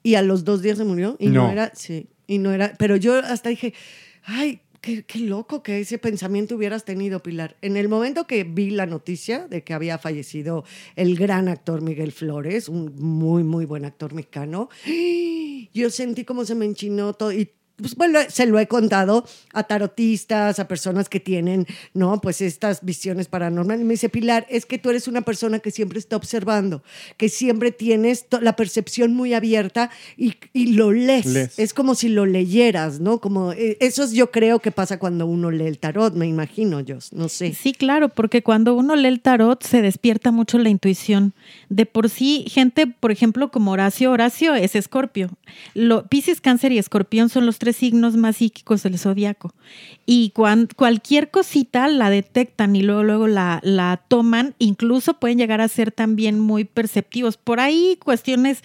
[0.03, 1.15] Y a los dos días se murió.
[1.19, 1.51] Y no, No.
[1.51, 3.73] era, sí, y no era, pero yo hasta dije,
[4.23, 7.57] ay, qué, loco que ese pensamiento hubieras tenido, Pilar.
[7.61, 10.63] En el momento que vi la noticia de que había fallecido
[10.95, 14.69] el gran actor Miguel Flores, un muy, muy buen actor mexicano,
[15.73, 19.63] yo sentí como se me enchinó todo y pues bueno, se lo he contado a
[19.63, 22.21] tarotistas, a personas que tienen, ¿no?
[22.21, 23.81] Pues estas visiones paranormales.
[23.81, 26.83] Y me dice, Pilar, es que tú eres una persona que siempre está observando,
[27.17, 31.25] que siempre tienes la percepción muy abierta y, y lo lees.
[31.25, 31.59] Lees.
[31.59, 33.19] Es como si lo leyeras, ¿no?
[33.19, 36.79] Como, eh, eso es, yo creo que pasa cuando uno lee el tarot, me imagino
[36.79, 37.53] yo, no sé.
[37.53, 41.33] Sí, claro, porque cuando uno lee el tarot se despierta mucho la intuición.
[41.69, 45.29] De por sí, gente, por ejemplo, como Horacio, Horacio es escorpio.
[45.73, 49.53] Lo, Pisces, Cáncer y Escorpión son los tres signos más psíquicos del zodiaco.
[50.05, 55.61] Y cuan- cualquier cosita la detectan y luego, luego la, la toman, incluso pueden llegar
[55.61, 57.37] a ser también muy perceptivos.
[57.37, 58.63] Por ahí cuestiones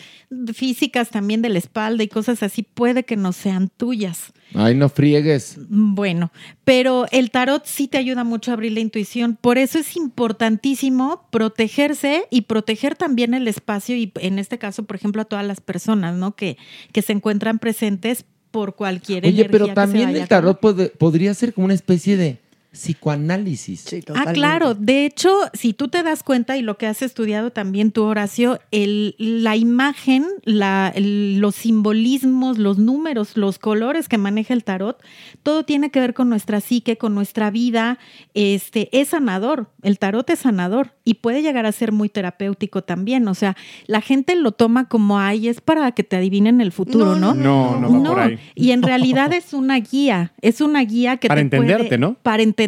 [0.55, 4.33] físicas también de la espalda y cosas así puede que no sean tuyas.
[4.53, 5.59] Ay, no friegues.
[5.69, 6.33] Bueno,
[6.65, 9.39] pero el tarot sí te ayuda mucho a abrir la intuición.
[9.41, 14.97] Por eso es importantísimo protegerse y proteger también el espacio y en este caso, por
[14.97, 16.35] ejemplo, a todas las personas, ¿no?
[16.35, 16.57] Que,
[16.93, 20.61] que se encuentran presentes por cualquier Oye, energía pero que se también vaya el tarot
[20.61, 22.39] pod- podría ser como una especie de
[22.73, 23.87] psicoanálisis.
[24.15, 24.75] Ah, claro.
[24.75, 28.61] De hecho, si tú te das cuenta y lo que has estudiado también tú, Horacio,
[28.71, 35.03] el, la imagen, la, el- los simbolismos, los números, los colores que maneja el tarot,
[35.43, 37.99] todo tiene que ver con nuestra psique, con nuestra vida.
[38.35, 39.71] Este es sanador.
[39.83, 43.27] El tarot es sanador y puede llegar a ser muy terapéutico también.
[43.29, 43.57] O sea,
[43.87, 47.35] la gente lo toma como ay, es para que te adivinen el futuro, ¿no?
[47.35, 48.39] No, no, no va por ahí.
[48.55, 52.15] Y en realidad es una guía, es una guía que Para te puede- entenderte, ¿no?
[52.23, 52.60] Para entenderte.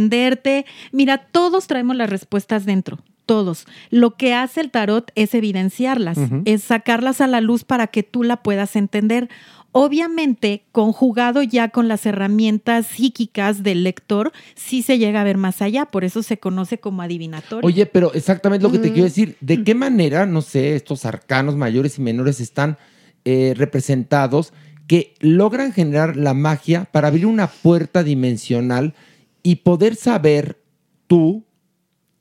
[0.93, 2.99] Mira, todos traemos las respuestas dentro.
[3.27, 3.67] Todos.
[3.91, 8.25] Lo que hace el tarot es evidenciarlas, es sacarlas a la luz para que tú
[8.25, 9.29] la puedas entender.
[9.75, 15.63] Obviamente, conjugado ya con las herramientas psíquicas del lector, sí se llega a ver más
[15.63, 17.67] allá, por eso se conoce como adivinatorio.
[17.67, 18.93] Oye, pero exactamente lo que te Mm.
[18.93, 22.77] quiero decir, ¿de qué manera, no sé, estos arcanos mayores y menores están
[23.25, 24.53] eh, representados
[24.89, 28.95] que logran generar la magia para abrir una puerta dimensional
[29.43, 30.63] y poder saber
[31.07, 31.45] tú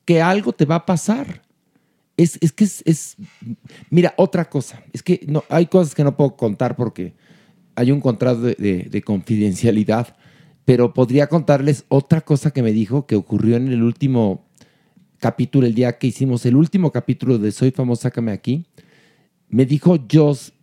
[0.05, 1.43] que algo te va a pasar?
[2.17, 3.17] Es, es que es, es-
[3.89, 7.13] Mira, otra cosa, es que no, hay cosas que no puedo contar porque
[7.75, 10.15] hay un contrato de, de- de confidencialidad,
[10.65, 14.45] pero podría contarles otra cosa que me dijo que ocurrió en el último
[15.19, 18.65] capítulo, el día que hicimos el último capítulo de Soy Famoso, Sácame Aquí.
[19.49, 20.53] Me dijo Joss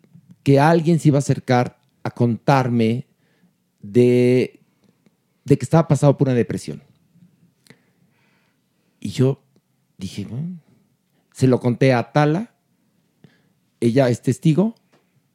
[0.43, 3.07] que alguien se iba a acercar a contarme
[3.81, 4.58] de,
[5.49, 6.83] de que estaba pasado por una depresión.
[9.01, 9.43] Y yo
[9.97, 10.59] dije, "Bueno".
[11.33, 12.53] se lo conté a Tala,
[13.81, 14.75] ella es testigo,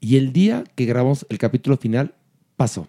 [0.01, 2.13] y el día que grabamos el capítulo final,
[2.57, 2.87] pasó.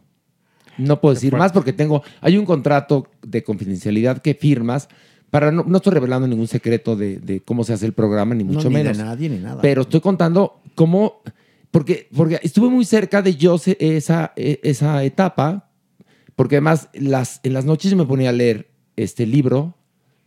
[0.79, 4.89] No puedo decir más porque tengo, hay un contrato de confidencialidad que firmas
[5.31, 8.43] para, no, no estoy revelando ningún secreto de, de cómo se hace el programa, ni
[8.43, 9.62] No, mucho ni de nadie, ni nada.
[9.62, 11.22] Pero estoy contando cómo,
[11.70, 15.63] porque, porque estuve muy cerca de yo esa, e- esa etapa,
[16.37, 19.74] porque además las, en las noches yo me ponía a leer este libro,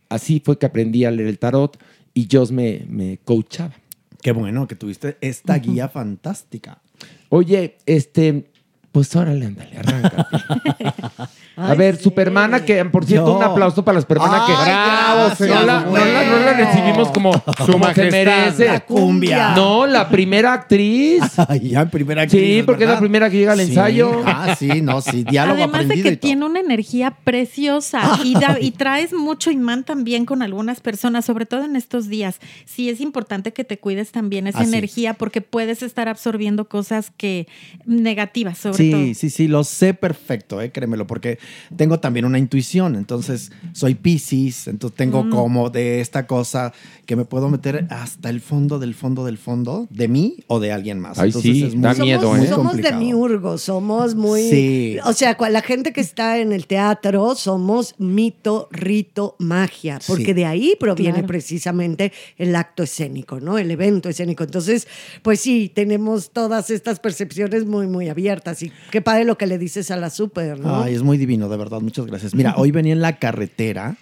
[0.08, 1.78] así fue que aprendí a leer el tarot
[2.14, 3.74] y Joss me, me coachaba.
[4.22, 6.82] Qué bueno que tuviste esta guía fantástica.
[7.28, 8.50] Oye, este,
[8.92, 10.28] pues órale, ándale, arranca.
[11.60, 13.36] A ver, Supermana, que por cierto, Yo.
[13.36, 14.52] un aplauso para la Supermana que.
[14.52, 17.40] Gracias, No la, no la- no la recibimos como, Su
[17.72, 18.64] como se majestad, merece.
[18.66, 19.54] la cumbia.
[19.56, 21.20] No, la primera actriz.
[21.48, 22.58] Ay, ya, primera actriz.
[22.58, 23.64] Sí, porque es la primera que llega al Sí.
[23.70, 24.22] ensayo.
[24.24, 26.18] Ah, sí, no, sí, diálogo Además de que y todo.
[26.20, 31.44] tiene una energía preciosa y, da- y traes mucho imán también con algunas personas, sobre
[31.44, 32.38] todo en estos días.
[32.66, 34.72] Sí es importante que te cuides también esa Así es.
[34.74, 37.48] energía porque puedes estar absorbiendo cosas que
[37.84, 38.87] negativas, sobre.
[38.92, 41.38] Sí, sí, sí, lo sé perfecto, eh, créemelo, porque
[41.76, 45.30] tengo también una intuición, entonces soy Pisces, entonces tengo Mm.
[45.30, 46.72] como de esta cosa
[47.06, 50.72] que me puedo meter hasta el fondo del fondo del fondo de mí o de
[50.72, 51.18] alguien más.
[51.18, 52.46] Ay, Entonces sí, es muy- da somos, miedo, ¿eh?
[52.48, 52.98] somos complicado.
[53.00, 54.42] demiurgos, somos muy...
[54.42, 54.96] Sí.
[55.04, 60.32] O sea, la gente que está en el teatro somos mito, rito, magia, porque Sí.
[60.34, 61.28] de ahí proviene Claro.
[61.28, 63.58] precisamente el acto escénico, ¿no?
[63.58, 64.44] El evento escénico.
[64.44, 64.86] Entonces,
[65.22, 68.62] pues sí, tenemos todas estas percepciones muy, muy abiertas.
[68.90, 70.82] Qué padre lo que le dices a la súper, ¿no?
[70.82, 72.34] Ay, es muy divino, de verdad, muchas gracias.
[72.34, 73.96] Mira, hoy venía en la carretera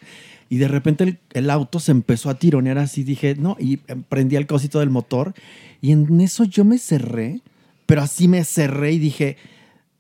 [0.49, 4.03] y de repente el, el auto se empezó a tironear así, dije, no, y em,
[4.03, 5.35] prendí el cosito del motor
[5.81, 7.41] y en eso yo me cerré,
[7.87, 9.37] pero así me cerré y dije,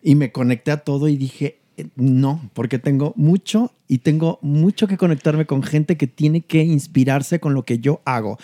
[0.03, 4.87] y me conecté a todo y dije, eh, no, porque tengo mucho y tengo mucho
[4.87, 8.39] que conectarme con gente que tiene que inspirarse con lo que yo hago.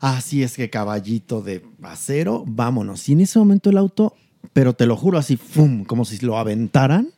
[0.00, 3.08] Así es que caballito de acero, vámonos.
[3.08, 4.14] Y en ese momento el auto,
[4.52, 5.84] pero te lo juro así, ¡fum!
[5.84, 7.08] como si lo aventaran.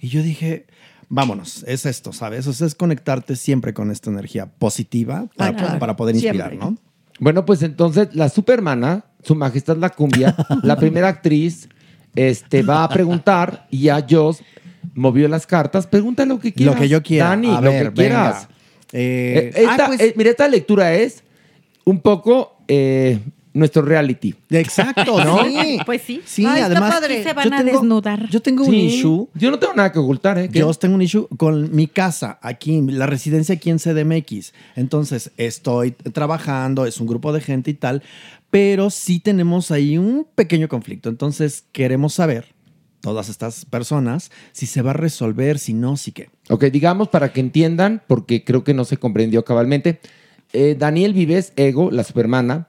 [0.00, 0.66] Y yo dije,
[1.08, 2.46] vámonos, es esto, ¿sabes?
[2.46, 5.78] O sea, es conectarte siempre con esta energía positiva para, Ah, claro.
[5.78, 6.70] para poder inspirar, Siempre.
[6.70, 6.78] ¿no?
[7.18, 11.68] Bueno, pues entonces la Supermana, su majestad la cumbia, la primera actriz,
[12.16, 14.42] este, va a preguntar y ya Joss
[14.94, 15.86] movió las cartas.
[15.86, 16.74] Pregunta lo que quieras.
[16.74, 17.28] Lo que yo quiera.
[17.28, 18.48] Dani, A lo que quieras.
[18.92, 21.22] Eh, Eh, esta, ah, pues- eh, mira, esta lectura es
[21.84, 23.20] un poco eh,
[23.52, 24.34] nuestro reality.
[24.50, 25.44] Exacto, ¿No?
[25.44, 25.78] sí.
[25.84, 26.20] Pues sí.
[26.24, 26.94] Sí, Ay, está además.
[26.94, 27.22] padre.
[27.22, 28.28] Se van yo a tengo- desnudar.
[28.30, 29.28] Yo tengo un issue.
[29.34, 30.48] Yo no tengo nada que ocultar, ¿eh?
[30.52, 30.60] ¿Qué?
[30.60, 34.52] Yo tengo un issue con mi casa aquí, la residencia aquí en CDMX.
[34.76, 38.02] Entonces, estoy trabajando, es un grupo de gente y tal,
[38.50, 41.08] pero sí tenemos ahí un pequeño conflicto.
[41.08, 42.46] Entonces, queremos saber,
[43.00, 46.28] todas estas personas, si se va a resolver, si no, si qué.
[46.50, 50.00] Ok, digamos para que entiendan, porque creo que no se comprendió cabalmente.
[50.52, 52.68] eh, Daniel Vives, Ego, la supermana,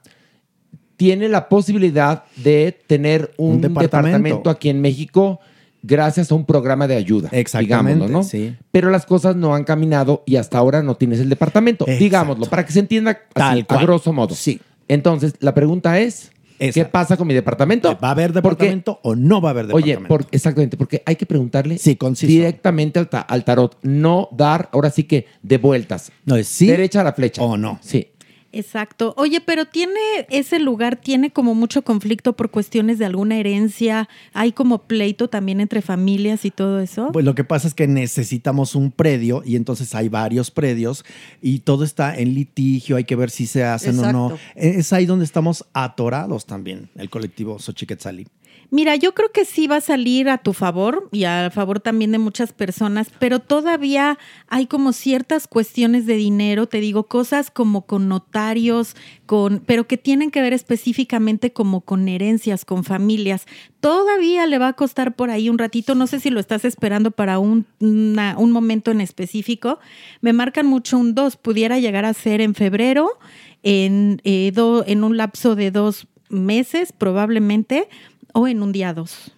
[1.02, 4.18] tiene la posibilidad de tener un, Un departamento.
[4.18, 4.50] departamento.
[4.50, 5.40] aquí en México
[5.82, 7.28] gracias a un programa de ayuda.
[7.32, 8.22] Exactamente, digámoslo, ¿no?
[8.22, 8.54] sí.
[8.70, 11.84] Pero las cosas no han caminado y hasta ahora no tienes el departamento.
[11.86, 12.04] Exacto.
[12.04, 14.34] Digámoslo, para que se entienda así, Tal a grosso modo.
[14.36, 14.60] Sí.
[14.86, 16.30] Entonces, la pregunta es,
[16.72, 17.98] ¿Qué pasa con mi departamento?
[18.00, 20.08] ¿Va a haber departamento o no va a haber Oye, departamento?
[20.08, 24.90] por- exactamente, porque hay que preguntarle Sí, directamente al, ta- al tarot, no dar ahora
[24.90, 26.12] sí que de vueltas.
[26.24, 27.42] No, es sí Derecha a la flecha.
[27.42, 27.80] o no.
[27.82, 28.11] Sí.
[28.52, 29.14] Exacto.
[29.16, 29.98] Oye, pero tiene
[30.28, 34.08] ese lugar, tiene como mucho conflicto por cuestiones de alguna herencia.
[34.34, 37.10] Hay como pleito también entre familias y todo eso.
[37.12, 41.04] Pues lo que pasa es que necesitamos un predio y entonces hay varios predios
[41.40, 44.38] y todo está en litigio, hay que ver si se hacen o no.
[44.54, 48.26] Es ahí donde estamos atorados también, el colectivo Xochiquetzali.
[48.74, 52.10] Mira, yo creo que sí va a salir a tu favor y a favor también
[52.10, 54.18] de muchas personas, pero todavía
[54.48, 58.96] hay como ciertas cuestiones de dinero, te digo, cosas como con notarios,
[59.26, 63.44] con, pero que tienen que ver específicamente como con herencias, con familias.
[63.80, 67.10] Todavía le va a costar por ahí un ratito, no sé si lo estás esperando
[67.10, 69.80] para un, un momento en específico.
[70.22, 73.18] Me marcan mucho un 2, pudiera llegar a ser en febrero,
[73.62, 77.90] en, eh, do- en un lapso de dos meses probablemente,
[78.32, 79.32] o en un día 2.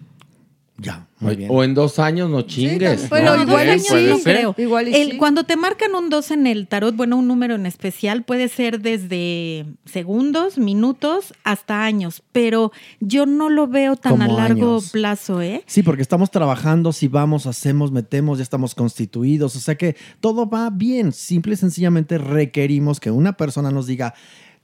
[0.77, 1.49] Ya, muy bien.
[1.53, 3.07] O en dos años no chingues.
[3.09, 3.43] pero ¿no?
[3.45, 4.07] igual dos y años sí.
[4.11, 4.55] no creo.
[4.59, 5.17] Igual El- sí.
[5.19, 8.81] Cuando te marcan un 2 en el tarot, bueno, un número en especial, puede ser
[8.81, 14.91] desde segundos, minutos, hasta años, pero yo no lo veo tan Como a largo años.
[14.91, 15.63] plazo, ¿eh?
[15.67, 20.51] Sí, porque estamos trabajando, si vamos, hacemos, metemos, ya estamos constituidos, o sea que todo
[20.51, 21.13] va bien.
[21.13, 24.13] Simple y sencillamente requerimos que una persona nos diga,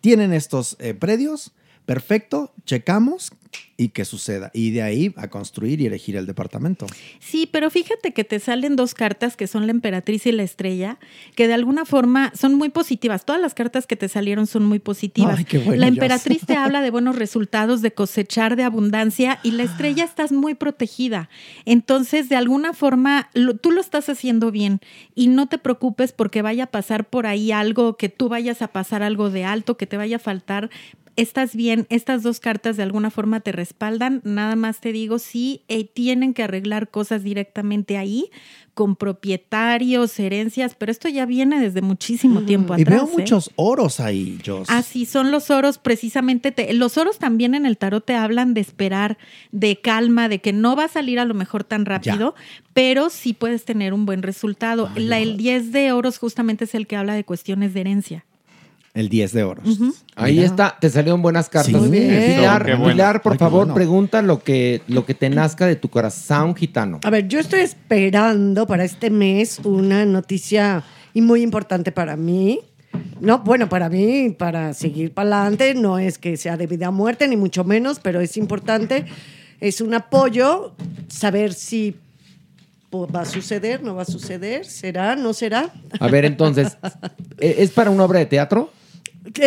[0.01, 1.53] tienen estos eh, predios,
[1.87, 3.31] perfecto, checamos
[3.77, 4.51] y que suceda.
[4.53, 6.87] Y de ahí a construir y elegir el departamento.
[7.19, 10.99] Sí, pero fíjate que te salen dos cartas que son la emperatriz y la estrella,
[11.35, 13.25] que de alguna forma son muy positivas.
[13.25, 15.39] Todas las cartas que te salieron son muy positivas.
[15.39, 19.53] Ay, qué bueno, la emperatriz te habla de buenos resultados, de cosechar, de abundancia, y
[19.53, 21.31] la estrella estás muy protegida.
[21.65, 24.81] Entonces, de alguna forma, lo- tú lo estás haciendo bien
[25.15, 28.69] y no te preocupes porque vaya a pasar por ahí algo, que tú vayas a
[28.69, 30.69] pasar algo de alto, que te vaya a faltar.
[31.21, 35.63] Estás bien, estas dos cartas de alguna forma te respaldan, nada más te digo, sí,
[35.69, 38.31] eh, tienen que arreglar cosas directamente ahí,
[38.75, 42.97] con propietarios, herencias, pero esto ya viene desde muchísimo tiempo y atrás.
[43.05, 43.17] veo ¿eh?
[43.19, 44.71] muchos oros ahí, Jos.
[44.71, 46.53] Así son los oros, precisamente.
[46.53, 49.19] te- los oros también en el tarot te hablan de esperar,
[49.53, 52.35] de calma, de que no va a salir a lo mejor tan rápido,
[52.73, 54.89] pero sí puedes tener un buen resultado.
[54.97, 58.25] La- el 10 de oros justamente es el que habla de cuestiones de herencia.
[58.93, 59.79] El 10 de oros.
[60.17, 60.47] Ahí Mira.
[60.47, 61.71] está, te salieron buenas cartas.
[61.73, 62.35] Sí, Muy bien.
[62.37, 62.93] Pilar, Qué bueno.
[62.93, 63.75] Pilar, por Ay, favor, bueno.
[63.75, 66.99] pregunta lo que, lo que te nazca de tu corazón gitano.
[67.05, 70.83] A ver, yo estoy esperando para este mes una noticia
[71.15, 72.61] y muy importante para mí.
[73.21, 76.91] No, bueno, para mí, para seguir para adelante, no es que sea de vida a
[76.91, 79.05] muerte, ni mucho menos, pero es importante.
[79.61, 80.73] Es un apoyo,
[81.09, 81.95] saber si
[82.93, 85.73] va a suceder, no va a suceder, será, no será.
[86.01, 86.77] A ver, entonces,
[87.39, 88.73] ¿e- ¿es para una obra de teatro?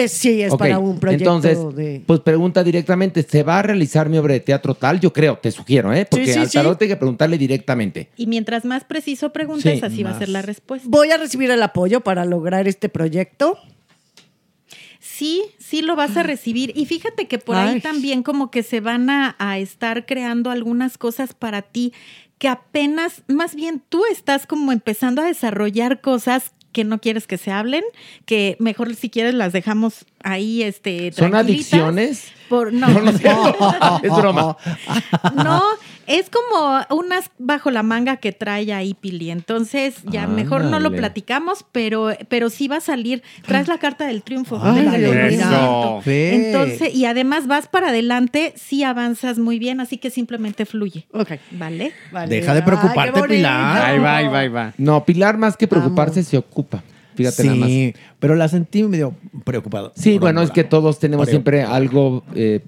[0.08, 2.04] Sí, es para un proyecto Entonces, de...
[2.06, 5.00] pues pregunta directamente, ¿se va a realizar mi obra de teatro tal?
[5.00, 6.06] Yo creo, te sugiero, ¿eh?
[6.10, 6.54] Porque sí, al sí.
[6.54, 8.10] tarot hay que preguntarle directamente.
[8.16, 10.88] Y mientras más preciso preguntes, Sí, así va a ser la respuesta.
[10.90, 13.58] Voy a recibir el apoyo para lograr este proyecto.
[15.00, 16.72] Sí, sí lo vas a recibir.
[16.76, 20.98] Y fíjate que por ahí también como que se van a, a estar creando algunas
[20.98, 21.94] cosas para ti
[22.38, 27.38] que apenas, más bien tú estás como empezando a desarrollar cosas que no quieres que
[27.38, 27.84] se hablen,
[28.26, 32.32] que mejor si quieres las dejamos ahí, este, ¿Son adicciones?
[32.50, 33.10] Por, no, No,
[34.04, 34.58] es broma.
[35.36, 35.62] no,
[36.08, 39.32] es como unas bajo la manga que trae ahí Pili.
[39.32, 43.24] Entonces, ya mejor no lo platicamos, pero, pero sí va a salir.
[43.46, 44.60] Traes la carta del triunfo.
[44.62, 46.02] Ay, de la.
[46.06, 51.08] Entonces, y además vas para adelante, sí avanzas muy bien, así que simplemente fluye.
[51.12, 51.32] Ok.
[51.52, 51.94] ¿Vale?
[52.12, 52.36] Vale.
[52.36, 53.24] Deja de preocuparte.
[53.24, 53.86] Pilar.
[53.86, 54.74] Ahí va, ahí va, ahí va.
[54.78, 56.84] No, Pilar más que preocuparse se ocupa.
[57.16, 57.70] Fíjate nada más.
[57.70, 59.92] Sí, pero la sentí medio preocupado.
[59.96, 62.62] Sí, bueno, es que todos tenemos siempre algo eh,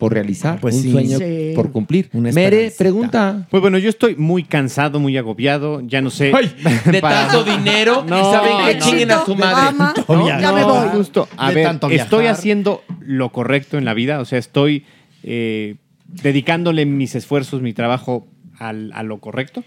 [0.00, 0.90] por realizar, Pues un sí.
[0.90, 1.52] sueño Sí.
[1.54, 2.10] por cumplir.
[2.12, 3.46] Una Mere, pregunta.
[3.50, 6.32] Pues bueno, yo estoy muy cansado, muy agobiado, ya no sé.
[6.34, 6.52] Ay,
[6.90, 9.36] de para- tanto dinero y No, saben que no, chinguen a su no.
[9.36, 9.76] madre.
[10.08, 10.40] Viajar.
[10.40, 10.88] Ya me voy.
[10.88, 14.84] Justo, a De ver, tanto estoy haciendo lo correcto en la vida, o sea, estoy
[15.22, 15.76] eh,
[16.08, 18.26] dedicándole mis esfuerzos, mi trabajo
[18.58, 19.62] al- a lo correcto.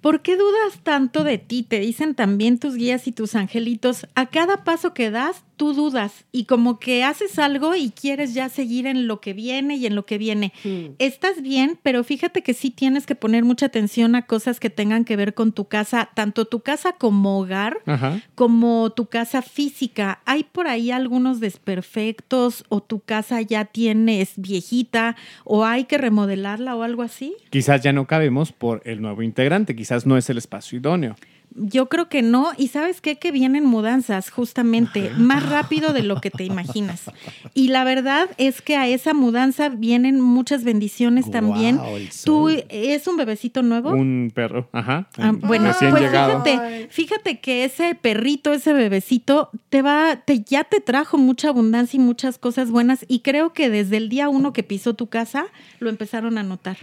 [0.00, 1.62] ¿Por qué dudas tanto de ti?
[1.62, 4.06] Te dicen también tus guías y tus angelitos.
[4.14, 8.48] A cada paso que das, tú dudas y como que haces algo y quieres ya
[8.48, 10.54] seguir en lo que viene y en lo que viene.
[10.64, 10.94] Hmm.
[10.98, 15.04] Estás bien, pero fíjate que sí tienes que poner mucha atención a cosas que tengan
[15.04, 18.22] que ver con tu casa, tanto tu casa como hogar, Ajá.
[18.34, 20.22] como tu casa física.
[20.24, 25.98] ¿Hay por ahí algunos desperfectos o tu casa ya tiene, es viejita o hay que
[25.98, 27.36] remodelarla o algo así?
[27.50, 31.16] Quizás ya no cabemos por el nuevo integrante, quizás no es el espacio idóneo.
[31.54, 32.52] Yo creo que no.
[32.56, 33.16] Y sabes qué?
[33.16, 37.10] Que vienen mudanzas, justamente, más rápido de lo que te imaginas.
[37.54, 41.80] Y la verdad es que a esa mudanza vienen muchas bendiciones también.
[42.24, 43.90] ¿Tú es un bebecito nuevo?
[43.90, 45.08] Un perro, ajá.
[45.18, 46.42] Ah, bueno, pues llegado.
[46.42, 51.96] fíjate, fíjate que ese perrito, ese bebecito, te va, te, ya te trajo mucha abundancia
[51.96, 53.04] y muchas cosas buenas.
[53.08, 55.46] Y creo que desde el día uno que pisó tu casa,
[55.78, 56.78] lo empezaron a notar.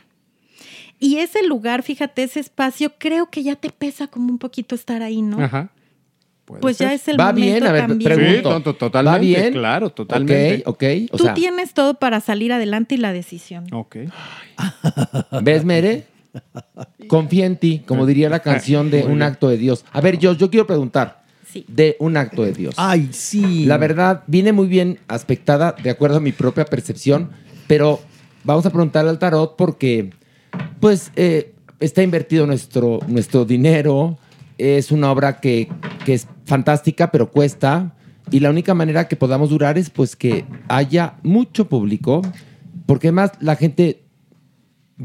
[1.00, 5.02] Y ese lugar, fíjate, ese espacio, creo que ya te pesa como un poquito estar
[5.04, 5.42] ahí, ¿no?
[5.42, 5.70] Ajá.
[6.62, 8.14] Pues ya es el Va momento bien, a ver, también.
[8.16, 8.72] pregunto.
[8.72, 9.54] Sí, totalmente, ¿Va bien?
[9.54, 10.64] claro, totalmente.
[10.66, 10.84] Ok, ok.
[11.12, 13.66] O Tú sea, tienes todo para salir adelante y la decisión.
[13.74, 13.98] Ok.
[15.44, 16.06] ¿ves, Mere?
[17.08, 19.84] Confía en ti, como diría la canción de Un acto de Dios.
[19.92, 21.24] A ver, yo, yo quiero preguntar.
[21.52, 21.66] Sí.
[21.68, 22.76] De un acto de Dios.
[22.78, 23.66] Ay, sí.
[23.66, 27.32] La verdad, viene muy bien aspectada, de acuerdo a mi propia percepción,
[27.68, 28.02] pero
[28.44, 30.12] vamos a preguntarle al tarot porque,
[30.80, 34.18] pues, eh, está invertido nuestro, nuestro dinero,
[34.58, 35.70] es una obra que,
[36.06, 37.94] que es fantástica, pero cuesta,
[38.32, 42.22] y la única manera que podamos durar es, pues, que haya mucho público,
[42.86, 44.04] porque además la gente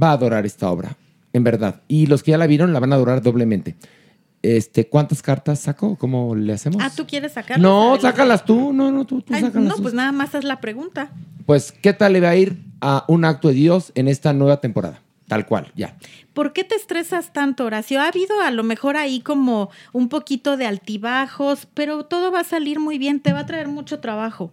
[0.00, 0.96] va a adorar esta obra,
[1.32, 3.76] en verdad, y los que ya la vieron la van a adorar doblemente.
[4.42, 5.96] Este, ¿Cuántas cartas saco?
[5.96, 6.82] ¿Cómo le hacemos?
[6.82, 7.60] Ah, ¿tú quieres sacarlas?
[7.60, 8.72] No, sácalas tú.
[8.72, 11.12] No, no, tú, tú Ay, sácalas no, pues nada más haz la pregunta.
[11.46, 14.60] Pues, ¿qué tal le va a ir a un acto de Dios en esta nueva
[14.60, 15.00] temporada?
[15.32, 15.96] Tal cual, ya.
[16.34, 18.02] ¿Por qué te estresas tanto, Horacio?
[18.02, 22.44] Ha habido a lo mejor ahí como un poquito de altibajos, pero todo va a
[22.44, 24.52] salir muy bien, te va a traer mucho trabajo.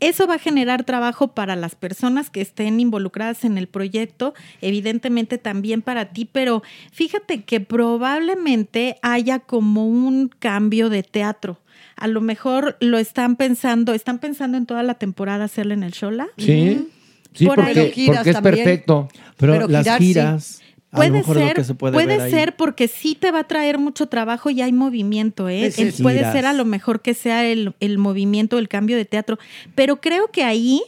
[0.00, 5.38] Eso va a generar trabajo para las personas que estén involucradas en el proyecto, evidentemente
[5.38, 6.62] también para ti, pero
[6.92, 11.58] fíjate que probablemente haya como un cambio de teatro.
[11.96, 15.92] A lo mejor lo están pensando, están pensando en toda la temporada hacerle en el
[15.92, 16.28] Shola.
[16.36, 16.86] Sí.
[17.34, 17.66] Sí, Por ahí.
[17.66, 18.54] porque, Pero giras porque es también.
[18.56, 19.08] perfecto.
[19.36, 20.62] Pero, Pero las girar, giras.
[20.90, 22.30] Puede es ser, que se puede, puede ver ahí.
[22.30, 25.66] ser porque sí te va a traer mucho trabajo y hay movimiento, ¿eh?
[25.76, 26.02] El- sí.
[26.02, 26.32] puede Giras.
[26.32, 29.38] ser a lo mejor que sea el, el movimiento, el cambio de teatro,
[29.74, 30.80] pero creo que ahí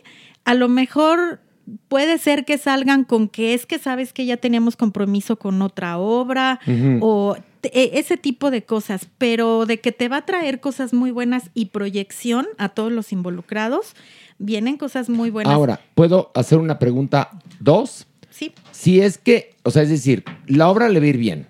[0.46, 1.40] a lo mejor
[1.88, 5.98] puede ser que salgan con que es que sabes que ya teníamos compromiso con otra
[5.98, 6.58] obra
[7.00, 11.10] o e- ese tipo de cosas, pero de que te va a traer cosas muy
[11.10, 13.94] buenas y proyección a todos los involucrados,
[14.40, 15.52] vienen cosas muy buenas.
[15.52, 17.30] Ahora, ¿puedo hacer una pregunta
[17.60, 18.06] dos?
[18.30, 18.52] Sí.
[18.72, 21.46] Si es que, o sea, es decir, la obra le va a ir bien.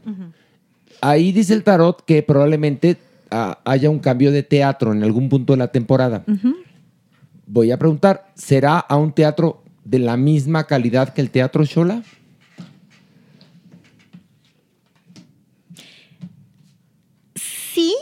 [1.01, 2.99] Ahí dice el tarot que probablemente
[3.31, 6.25] ah, haya un cambio de teatro en algún punto de la temporada.
[7.47, 12.03] Voy a preguntar, ¿será a un teatro de la misma calidad que el Teatro Shola?
[17.35, 17.95] Sí,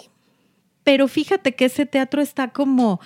[0.82, 3.01] pero fíjate que ese teatro está como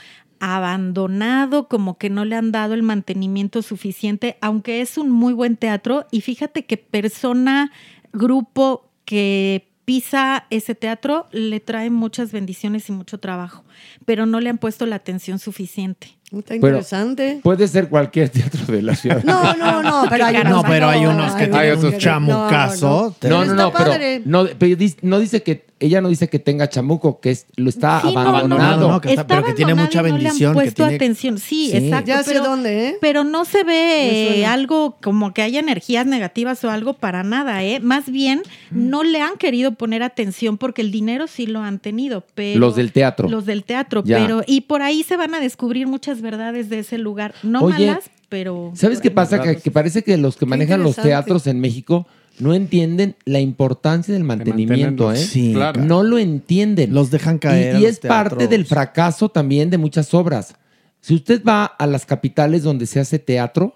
[0.45, 5.57] abandonado, como que no le han dado el mantenimiento suficiente, aunque es un muy buen
[5.57, 6.07] teatro.
[6.11, 7.71] Y fíjate que persona,
[8.13, 13.63] grupo que pisa ese teatro le trae muchas bendiciones y mucho trabajo,
[14.05, 16.17] pero no le han puesto la atención suficiente.
[16.33, 17.41] Está Pero interesante.
[17.43, 19.23] Puede ser cualquier teatro de la ciudad.
[19.25, 23.15] No, no, no, pero hay No, unos pero hay unos que hay tienen un chamucazo.
[23.23, 23.93] No, no, no, pero,
[24.25, 28.01] no, pero no dice que ella no dice que tenga chamuco, que es- lo está
[28.03, 28.77] Sí, abandonado.
[28.77, 30.55] no, no, no, que está- está pero que tiene mucha no bendición, le que han
[30.55, 31.39] puesto tiene- atención.
[31.39, 31.77] Sí, Sí.
[31.77, 32.07] exacto.
[32.07, 32.99] Ya sé pero, dónde, ¿eh?
[33.01, 37.81] Pero no se ve algo como que haya energías negativas o algo para nada, ¿eh?
[37.81, 38.91] Más bien, Mm.
[38.91, 42.61] no le han querido poner atención porque el dinero sí lo han tenido, pero...
[42.61, 43.29] Los del teatro.
[43.29, 44.19] Los del teatro, Ya.
[44.19, 44.45] pero...
[44.47, 47.35] Y por ahí se van a descubrir muchas verdades de ese lugar.
[47.43, 48.73] No Oye, malas, pero...
[48.75, 49.43] ¿Sabes qué pasa?
[49.43, 52.07] Que, que parece que los que manejan los teatros en México
[52.39, 55.17] no entienden la importancia del mantenimiento, ¿eh?
[55.17, 55.83] Sí, claro.
[55.85, 56.95] No lo entienden.
[56.95, 60.55] Los dejan caer Y, y es parte del fracaso también de muchas obras.
[61.01, 63.75] Si usted va a las capitales donde se hace teatro,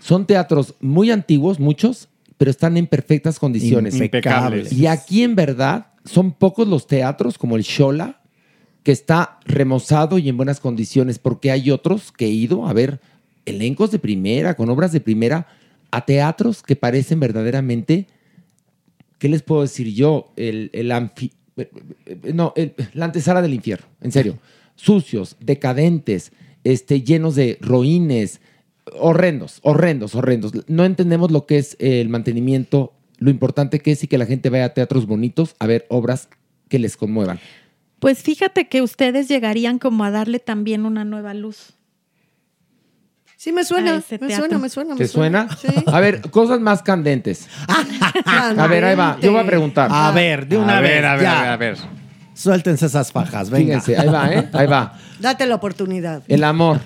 [0.00, 3.96] son teatros muy antiguos, muchos, pero están en perfectas condiciones.
[3.96, 4.72] Impecables.
[4.72, 8.17] Y aquí en verdad son pocos los teatros como el Shola
[8.88, 13.00] que está remozado y en buenas condiciones, porque hay otros que he ido a ver
[13.44, 15.46] elencos de primera, con obras de primera,
[15.90, 18.06] a teatros que parecen verdaderamente,
[19.18, 20.32] ¿qué les puedo decir yo?
[20.36, 20.88] El, el
[22.34, 24.38] no, el- la antesala del infierno, en serio.
[24.74, 26.32] Sucios, decadentes,
[26.64, 28.40] este, llenos de roines,
[28.98, 30.52] horrendos, horrendos, horrendos.
[30.66, 34.48] No entendemos lo que es el mantenimiento, lo importante que es y que la gente
[34.48, 36.30] vaya a teatros bonitos a ver obras
[36.70, 37.38] que les conmuevan.
[37.98, 41.74] Pues fíjate que ustedes llegarían como a darle también una nueva luz.
[43.36, 44.02] Sí, me suena, me
[44.34, 44.94] suena, me suena.
[44.94, 45.48] me ¿Te suena?
[45.56, 45.68] Sí.
[45.86, 47.48] A ver, cosas más candentes.
[48.26, 49.16] A ver, ahí va.
[49.22, 49.88] Yo voy a preguntar.
[49.92, 50.90] A ver, de una A vez.
[50.90, 51.38] ver, a ver, ya.
[51.38, 51.78] a ver, a ver.
[52.34, 53.80] Suéltense esas fajas, venga.
[53.80, 54.48] Fíjense, ahí va, ¿eh?
[54.52, 54.92] Ahí va.
[55.20, 56.22] Date la oportunidad.
[56.28, 56.80] El amor.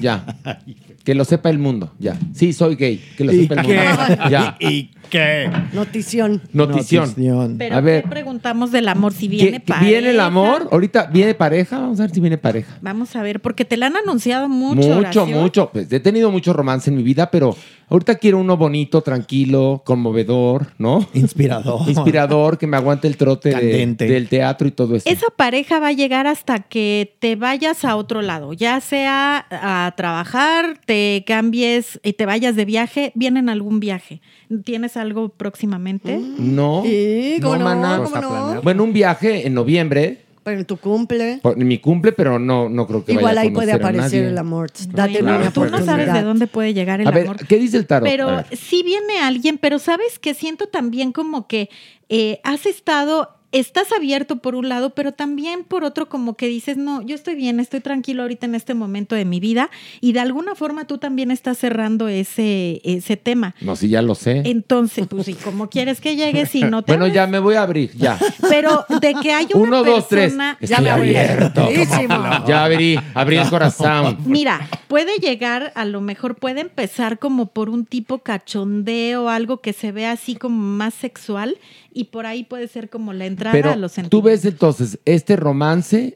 [0.00, 0.24] Ya.
[1.04, 2.16] Que lo sepa el mundo, ya.
[2.32, 3.02] Sí, soy gay.
[3.16, 3.74] Que lo ¿Y sepa el qué?
[3.76, 4.22] mundo.
[4.30, 4.56] Ya.
[4.60, 5.50] ¿Y qué?
[5.72, 6.40] Notición.
[6.52, 7.56] Notición.
[7.58, 9.12] Pero A ver, ¿qué preguntamos del amor?
[9.12, 9.84] Si ¿qué- viene qué- pareja.
[9.90, 10.68] ¿viene el amor?
[10.70, 11.78] Ahorita viene pareja.
[11.80, 12.78] Vamos a ver si viene pareja.
[12.80, 14.76] Vamos a ver, porque te la han anunciado mucho.
[14.76, 15.26] Mucho, Horacio.
[15.26, 15.70] mucho.
[15.72, 17.56] Pues he tenido mucho romance en mi vida, pero
[17.92, 21.06] ahorita quiero uno bonito, tranquilo, conmovedor, ¿no?
[21.14, 21.88] Inspirador.
[21.88, 25.08] Inspirador, que me aguante el trote de- del teatro y todo eso.
[25.08, 29.92] Esa pareja va a llegar hasta que te vayas a otro lado, ya sea a
[29.96, 34.20] trabajar, te cambies y te vayas de viaje, viene en algún viaje.
[34.64, 36.18] ¿Tienes algo próximamente?
[36.38, 36.82] No.
[36.84, 37.64] Sí, ¿cómo no?
[37.64, 38.00] mana.
[38.04, 38.62] ¿Cómo no?
[38.62, 41.38] Bueno, un viaje en noviembre, Pero en tu cumple.
[41.42, 43.76] por- en mi cumple, pero no, no creo que Igual vaya a ahí puede a
[43.76, 44.28] aparecer nadie.
[44.28, 44.70] el amor.
[44.88, 47.46] Date una tú no sabes de dónde puede llegar el A ver, amor.
[47.46, 48.08] ¿qué dice el tarot?
[48.08, 51.70] Pero sí viene alguien, pero sabes que siento también como que
[52.08, 56.76] eh, has estado, estás abierto por un lado, pero también por otro como que dices,
[56.76, 59.70] no, yo estoy bien, estoy tranquilo ahorita en este momento de mi vida
[60.00, 63.54] y de alguna forma tú también estás cerrando ese, ese tema.
[63.60, 64.42] No, sí, ya lo sé.
[64.46, 66.92] Entonces, pues sí, como quieres que llegue, si no te...
[66.92, 68.18] Bueno, ya me voy a abrir, ya.
[68.48, 70.32] Pero de que hay una Uno, dos, tres.
[70.32, 70.56] persona...
[70.60, 71.64] Estoy abierto.
[71.64, 72.22] Buenísimo.
[72.46, 74.18] Ya abrí, abrí el corazón.
[74.24, 79.72] Mira, puede llegar, a lo mejor puede empezar como por un tipo cachondeo, algo que
[79.72, 81.56] se ve así como más sexual
[81.94, 85.36] y por ahí puede ser como la entrada Pero a los tú ves entonces este
[85.36, 86.14] romance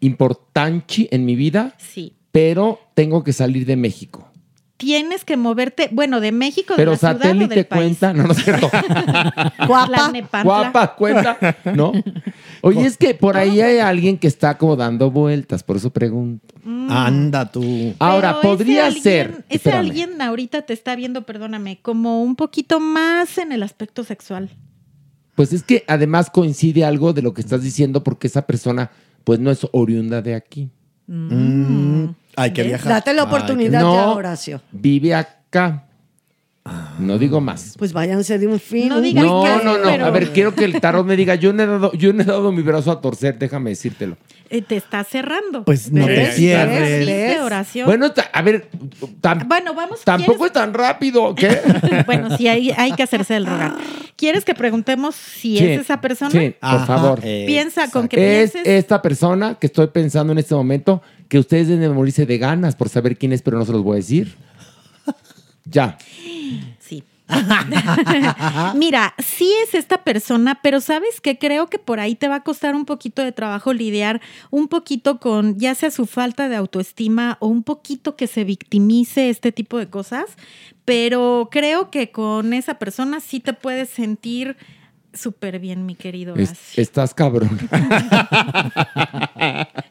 [0.00, 2.14] importante en mi vida, Sí.
[2.32, 4.24] pero tengo que salir de México.
[4.76, 7.98] Tienes que moverte, bueno, de México, de Pero la ciudad o satélite del país.
[7.98, 8.70] cuenta, no, no es cierto.
[9.66, 10.12] Guapa.
[10.44, 11.36] Guapa, cuenta,
[11.74, 11.92] ¿no?
[12.62, 16.54] Oye, es que por ahí hay alguien que está como dando vueltas, por eso pregunto.
[16.88, 17.94] Anda tú.
[17.98, 18.36] Ahora, Mm.
[18.38, 19.30] Ese podría alguien- ser.
[19.48, 19.80] Ese espérame.
[19.80, 24.48] alguien ahorita te está viendo, perdóname, como un poquito más en el aspecto sexual.
[25.38, 28.90] Pues es que además coincide algo de lo que estás diciendo porque esa persona
[29.22, 30.68] pues no es oriunda de aquí.
[31.06, 32.88] Mm, hay que viajar.
[32.94, 33.94] Date la Ay, oportunidad No.
[33.94, 34.60] ya, Horacio.
[34.72, 35.84] Vive acá.
[36.98, 37.74] No digo más.
[37.78, 38.88] Pues váyanse de un fin.
[38.88, 39.64] No digas No, weekend.
[39.64, 39.84] no, no.
[39.84, 42.22] pero- A ver, quiero que el tarot me diga, yo no he dado, yo no
[42.22, 44.16] he dado mi brazo a torcer, déjame decírtelo.
[44.50, 45.64] Eh, te está cerrando.
[45.64, 47.40] Pues no te cierres.
[47.40, 47.86] Oración.
[47.86, 48.68] Bueno, a ver,
[49.46, 50.00] Bueno, vamos.
[50.04, 51.48] tampoco ¿quieres- es tan rápido, ¿qué?
[52.06, 53.74] bueno, sí, hay, hay que hacerse el rogar.
[54.16, 56.30] ¿Quieres que preguntemos si Sí, es esa persona?
[56.30, 57.20] Sí, por Ajá, favor.
[57.22, 58.72] eh, Piensa con que Es pienses.
[58.74, 62.74] esta persona que estoy pensando en este momento que ustedes deben de morirse de ganas
[62.74, 64.34] por saber quién es, pero no se los voy a decir.
[65.70, 65.98] Ya.
[66.78, 67.04] Sí.
[68.74, 72.42] Mira, sí es esta persona, pero sabes que creo que por ahí te va a
[72.42, 77.36] costar un poquito de trabajo lidiar un poquito con ya sea su falta de autoestima
[77.40, 80.24] o un poquito que se victimice este tipo de cosas,
[80.86, 84.56] pero creo que con esa persona sí te puedes sentir
[85.14, 87.58] súper bien, mi querido Es- estás cabrón.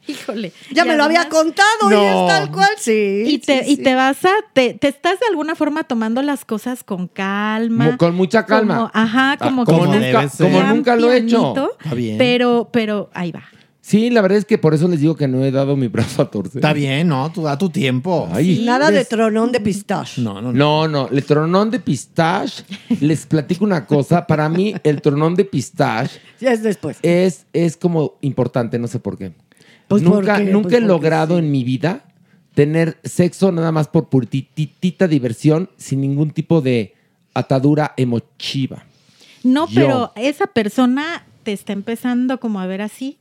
[0.08, 0.54] Híjole.
[0.72, 3.24] Ya Y me lo había contado y es tal cual, sí.
[3.28, 3.84] Y te, sí, y sí.
[3.84, 7.98] te vas a, te, te estás de alguna forma tomando las cosas con calma.
[7.98, 8.76] Con mucha calma.
[8.78, 11.72] Como- ajá, Ah, como, como que nunca- como nunca lo he hecho.
[11.80, 12.18] Está bien.
[12.18, 13.44] Pero, pero ahí va.
[13.88, 16.22] Sí, la verdad es que por eso les digo que no he dado mi brazo
[16.22, 16.58] a torcer.
[16.58, 17.32] Está bien, ¿no?
[17.32, 18.28] Tú da tu tiempo.
[18.34, 18.62] Ay.
[18.66, 20.22] Nada de tronón de pistache.
[20.22, 20.52] No, no, no.
[20.52, 22.66] No, no, el tronón de pistache,
[23.00, 26.98] les platico una cosa, para mí el tronón de pistache Ya es después.
[27.02, 29.32] es, es como importante, no sé por qué.
[29.88, 30.44] Pues, ¿por nunca qué?
[30.44, 31.46] nunca Pues he porque logrado sí.
[31.46, 32.04] en mi vida
[32.56, 36.94] tener sexo nada más por puritita diversión, sin ningún tipo de
[37.34, 38.84] atadura emotiva.
[39.44, 39.76] No, Yo.
[39.76, 43.18] pero esa persona te está empezando como a ver así.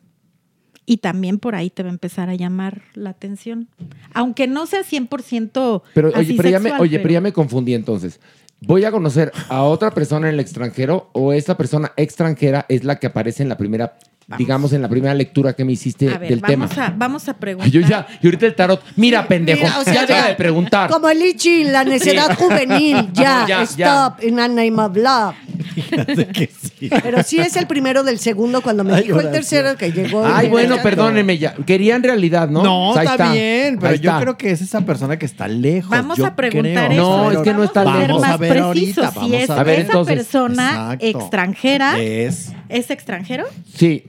[0.86, 3.68] Y también por ahí te va a empezar a llamar la atención.
[4.14, 8.20] Aunque no sea 100% Pero, oye, pero ya me, oye, pero ya me confundí entonces.
[8.60, 12.98] ¿Voy a conocer a otra persona en el extranjero o esa persona extranjera es la
[12.98, 13.98] que aparece en la primera,
[14.38, 16.66] digamos, en la primera lectura que me hiciste A ver, del tema?
[16.66, 17.70] vamos a, vamos a preguntar.
[17.70, 20.90] Yo ya, y ahorita el tarot, mira, pendejo, Mira, o sea, ya deja de preguntar.
[20.90, 23.08] Como el Ichi, la necedad juvenil.
[23.12, 25.34] Ya, Ya, stop, in the name of love.
[25.74, 26.46] Fíjate que
[26.78, 26.88] sí.
[27.02, 30.24] Pero sí es el primero del segundo cuando me Ay, dijo el tercero que llegó.
[30.26, 31.54] Ay, bueno, perdónenme ya.
[31.54, 32.62] Quería en realidad, ¿no?
[32.62, 35.90] No, Ahí está, bien, pero yo creo que es esa persona que está lejos.
[35.90, 37.02] Vamos yo a preguntar creo.
[37.02, 37.40] No, eso.
[37.40, 38.20] es que no está Vamos lejos.
[38.22, 39.02] más A ver preciso.
[39.04, 39.78] ahorita, si vamos es a ver.
[39.80, 41.06] esa persona Exacto.
[41.20, 42.52] extranjera, Es.
[42.68, 43.44] ¿es extranjero?
[43.74, 44.04] Sí.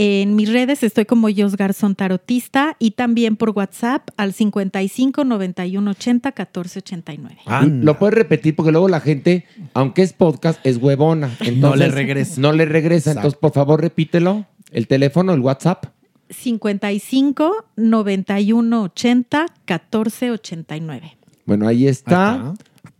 [0.00, 5.90] En mis redes estoy como Jos Garzón Tarotista y también por WhatsApp al 55 91
[5.90, 7.38] 80 14 89.
[7.46, 7.84] Anda.
[7.84, 9.44] Lo puedes repetir porque luego la gente,
[9.74, 11.36] aunque es podcast, es huevona.
[11.40, 12.40] Entonces, No le regresa.
[12.40, 13.10] No le regresa.
[13.10, 14.46] Entonces, por favor, repítelo.
[14.70, 15.86] El teléfono, el WhatsApp.
[16.30, 21.18] 55 91 80 14 89.
[21.44, 22.54] Bueno, ahí está.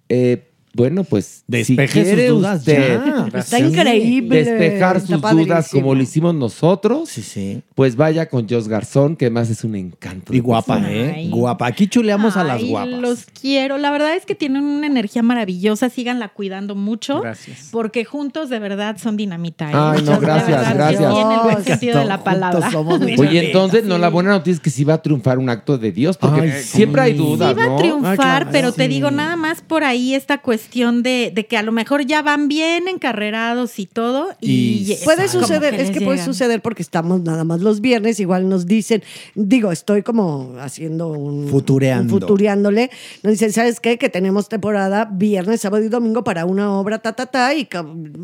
[0.09, 0.48] Eh,
[0.79, 3.01] bueno, pues Despeje si quiere sus dudas usted
[3.33, 3.39] ya.
[3.41, 4.45] Está increíble.
[4.45, 7.63] despejar Está sus dudas como lo hicimos nosotros, Sí, sí.
[7.75, 10.33] pues vaya con Jos Garzón, que más es un encanto.
[10.33, 10.93] Y guapa, persona.
[10.93, 11.13] ¿eh?
[11.17, 11.31] Ay.
[11.31, 11.67] Guapa.
[11.67, 12.89] Aquí chuleamos a las guapas.
[13.01, 13.77] Los quiero.
[13.77, 15.91] La verdad es que tienen una energía maravillosa.
[15.91, 17.23] Síganla cuidando mucho.
[17.23, 17.69] Gracias.
[17.73, 19.67] Porque juntos de verdad son dinamita.
[19.71, 19.75] ¿eh?
[19.75, 21.13] Ay, no, De gracias, verdad, gracias.
[21.15, 22.71] sí, En el buen sentido de la palabra.
[22.71, 23.15] somos Sí.
[23.19, 25.91] Oye, entonces, no, la buena noticia es que sí va a triunfar un acto de
[25.91, 26.77] Dios, porque Ay, sí.
[26.77, 28.89] siempre hay Sí dudas, va a triunfar, claro, pero te sí.
[28.89, 32.49] digo nada más por ahí esta cuestión de, de que a lo mejor ya van
[32.49, 34.29] bien encarrerados y todo.
[34.41, 38.67] Y, Puede suceder, es que puede suceder porque estamos nada más los viernes, igual nos
[38.67, 39.03] dicen,
[39.35, 41.49] digo, estoy como haciendo un...
[41.49, 42.15] Futureando.
[42.15, 42.91] un futureándole.
[43.23, 43.99] Nos dicen, ¿sabes qué?
[43.99, 47.69] Que tenemos temporada viernes, sábado y domingo para una obra, ta, ta, ta, y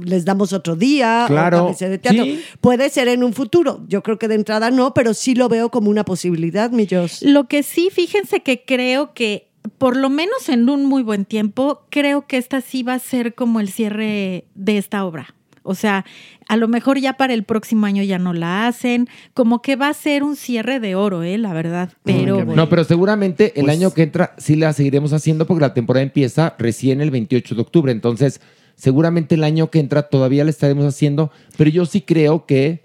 [0.04, 1.24] les damos otro día.
[1.24, 2.24] o Claro, cabecera de teatro.
[2.24, 2.42] sí.
[2.60, 3.84] Puede ser en un futuro.
[3.88, 7.22] Yo creo que de entrada no, pero sí lo veo como una posibilidad, mi Jos.
[7.22, 11.82] Lo que sí, fíjense que creo que por lo menos en un muy buen tiempo,
[11.90, 15.34] creo que esta sí va a ser como el cierre de esta obra.
[15.66, 16.04] O sea,
[16.46, 19.88] a lo mejor ya para el próximo año ya no la hacen, como que va
[19.88, 21.90] a ser un cierre de oro, eh, la verdad.
[22.02, 25.72] Pero No, pero seguramente el Pues- año que entra sí la seguiremos haciendo porque la
[25.72, 27.92] temporada empieza recién el 28 de octubre.
[27.92, 28.42] Entonces,
[28.74, 32.83] seguramente el año que entra todavía la estaremos haciendo, pero yo sí creo que,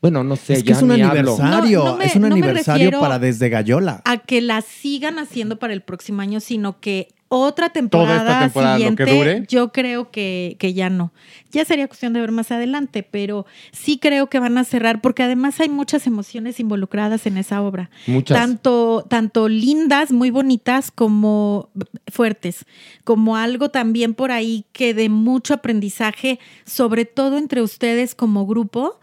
[0.00, 1.78] bueno, no sé, es que ya es un aniversario.
[1.84, 4.00] No, no me- es un no aniversario refiero para desde Gallola.
[4.04, 8.78] a que la sigan haciendo para el próximo año, sino que otra temporada, esta temporada,
[8.78, 9.46] lo que siguiente, dure.
[9.48, 11.12] yo creo que, que ya no.
[11.52, 15.22] Ya sería cuestión de ver más adelante, pero sí creo que van a cerrar, porque
[15.22, 17.88] además hay muchas emociones involucradas en esa obra.
[18.08, 18.36] Muchas.
[18.36, 21.68] Tanto, tanto lindas, muy bonitas, como
[22.10, 22.64] fuertes,
[23.04, 28.98] como algo también por ahí que de mucho aprendizaje, sobre todo entre ustedes como grupo.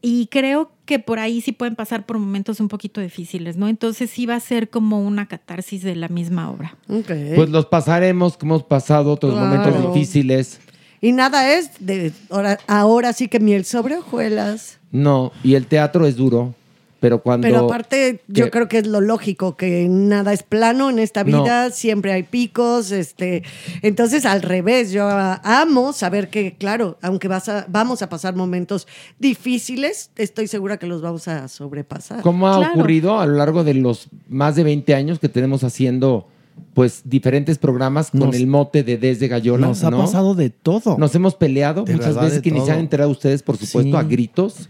[0.00, 3.66] Y creo que por ahí sí pueden pasar por momentos un poquito difíciles, ¿no?
[3.68, 6.76] Entonces sí va a ser como una catarsis de la misma obra.
[6.88, 7.10] Ok.
[7.34, 9.46] Pues los pasaremos como hemos pasado otros Claro.
[9.46, 10.60] momentos difíciles.
[11.00, 14.78] y nada es de ahora, ahora sí que miel sobre hojuelas.
[14.90, 16.54] No, y el teatro es duro,
[17.00, 17.46] pero cuando...
[17.46, 21.42] Pero aparte, yo creo que es lo lógico, que nada es plano en esta No.
[21.42, 23.42] vida, siempre hay picos, este,
[23.82, 28.86] entonces al revés, yo amo saber que, claro, aunque vas a, vamos a pasar momentos
[29.32, 32.22] difíciles, estoy segura que los vamos a sobrepasar.
[32.22, 32.72] ¿Cómo ha Claro.
[32.74, 36.26] ocurrido a lo largo de los más de 20 años que tenemos haciendo
[36.74, 39.68] pues diferentes programas con Nos- el mote de Desde Gallola?
[39.68, 39.98] Nos ha ¿no?
[39.98, 40.96] pasado de todo.
[40.98, 43.92] Nos hemos peleado De muchas verdad, veces que ni se han enterado ustedes, por supuesto,
[43.92, 43.96] Sí.
[43.96, 44.68] a gritos,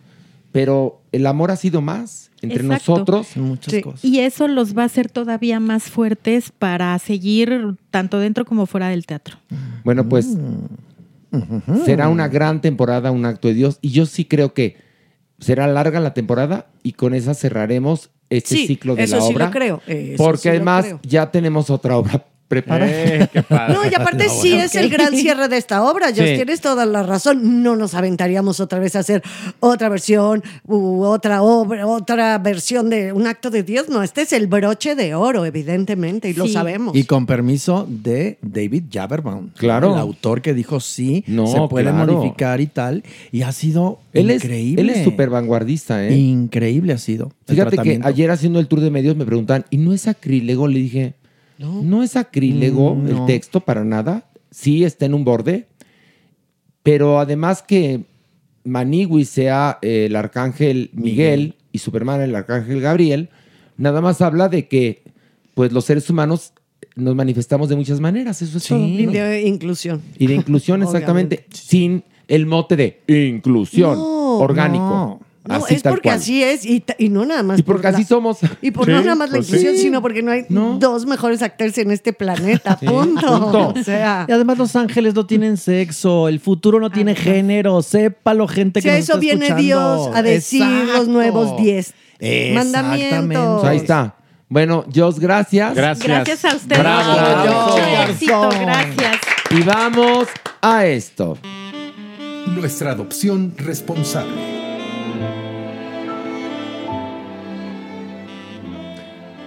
[0.53, 2.93] pero el amor ha sido más entre Exacto.
[2.93, 3.37] nosotros.
[3.37, 3.83] Muchas Sí.
[3.83, 4.05] cosas.
[4.05, 8.89] Y eso los va a hacer todavía más fuertes para seguir tanto dentro como fuera
[8.89, 9.37] del teatro.
[9.85, 10.27] Bueno, pues
[11.31, 11.85] Mm.
[11.85, 14.77] será una gran temporada, un acto de Dios, y yo sí creo que
[15.39, 19.35] será larga la temporada y con esa cerraremos este Sí, ciclo de eso la sí
[19.35, 19.47] obra.
[19.47, 21.01] lo creo, eso porque sí lo además creo.
[21.03, 22.91] ya tenemos otra obra preparada.
[22.91, 23.75] Eh, qué padre.
[23.75, 26.15] No, y aparte sí es el gran cierre de esta obra, Sí.
[26.15, 27.62] tienes toda la razón.
[27.62, 29.23] No nos aventaríamos otra vez a hacer
[29.61, 33.89] otra versión u otra obra, otra versión de un acto de Dios.
[33.89, 36.97] No, este es el broche de oro, evidentemente, y lo sabemos.
[36.97, 39.51] Y con permiso de David Jaberbaum.
[39.57, 39.93] Claro.
[39.93, 42.12] El autor que dijo sí, No, se puede claro.
[42.12, 43.05] modificar y tal.
[43.31, 44.83] Y ha sido Él es, increíble.
[44.83, 46.16] él es súper vanguardista, ¿eh?
[46.16, 47.31] Increíble ha sido.
[47.47, 50.66] Fíjate que ayer haciendo el tour de medios me preguntan, ¿y no es sacrílego?
[50.69, 51.15] Le dije,
[51.59, 53.26] no, es sacrílego Mm, el no.
[53.26, 54.30] texto para nada.
[54.51, 55.66] Sí está en un borde,
[56.82, 58.05] pero además que
[58.64, 63.28] Maniwis sea eh, el arcángel Miguel, y Superman el arcángel Gabriel,
[63.76, 65.02] nada más habla de que
[65.55, 66.52] pues los seres humanos
[66.97, 68.78] nos manifestamos de muchas maneras, eso es todo.
[68.78, 69.12] Y ¿no?
[69.12, 70.01] de inclusión.
[70.18, 75.20] Y de inclusión, exactamente, sin el mote de inclusión No, orgánico.
[75.49, 76.16] No, Así es porque cual.
[76.19, 77.59] así es y, no nada más.
[77.59, 78.39] Y porque por así la- somos.
[78.61, 79.83] Y por Sí, no nada más la pues inclusión, sí.
[79.83, 82.77] sino porque no hay dos mejores actores en este planeta.
[82.79, 83.41] Punto.
[83.41, 83.69] punto.
[83.81, 88.47] O sea, Y además los ángeles no tienen sexo, el futuro no tiene género, sépalo
[88.47, 89.62] gente si que a nos eso está viene escuchando.
[90.05, 90.65] Dios a decir
[90.95, 91.95] los nuevos diez
[92.55, 93.65] mandamientos.
[93.65, 94.15] Ahí está.
[94.51, 95.75] Bueno, Dios, gracias.
[95.75, 96.79] Gracias a ustedes.
[96.79, 97.11] Bravo.
[97.11, 98.11] Mucho Bravo.
[98.11, 99.16] éxito, gracias.
[99.51, 100.29] Y vamos
[100.62, 101.37] a esto.
[102.55, 104.57] Nuestra adopción responsable.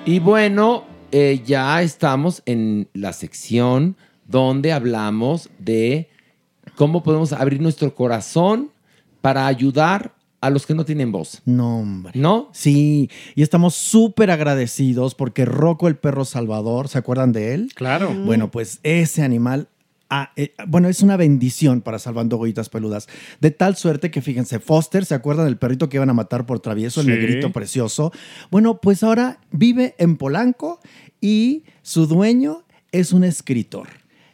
[0.03, 3.95] Y bueno, eh, ya estamos en la sección
[4.27, 6.09] donde hablamos de
[6.75, 8.71] cómo podemos abrir nuestro corazón
[9.21, 11.43] para ayudar a los que no tienen voz.
[11.45, 12.13] No, hombre.
[12.15, 12.49] ¿No?
[12.51, 17.71] Sí, y estamos súper agradecidos porque Rocco el perro salvador, ¿se acuerdan de él?
[17.75, 18.11] Claro.
[18.11, 19.67] Bueno, pues ese animal,
[20.35, 23.07] eh, bueno, es una bendición para Salvando Goyitas Peludas.
[23.39, 26.59] De tal suerte que, fíjense, Foster, ¿se acuerdan del perrito que iban a matar por
[26.59, 27.11] travieso, el Sí.
[27.13, 28.11] negrito precioso?
[28.49, 30.79] Bueno, pues ahora vive en Polanco
[31.21, 33.87] y su dueño es un escritor.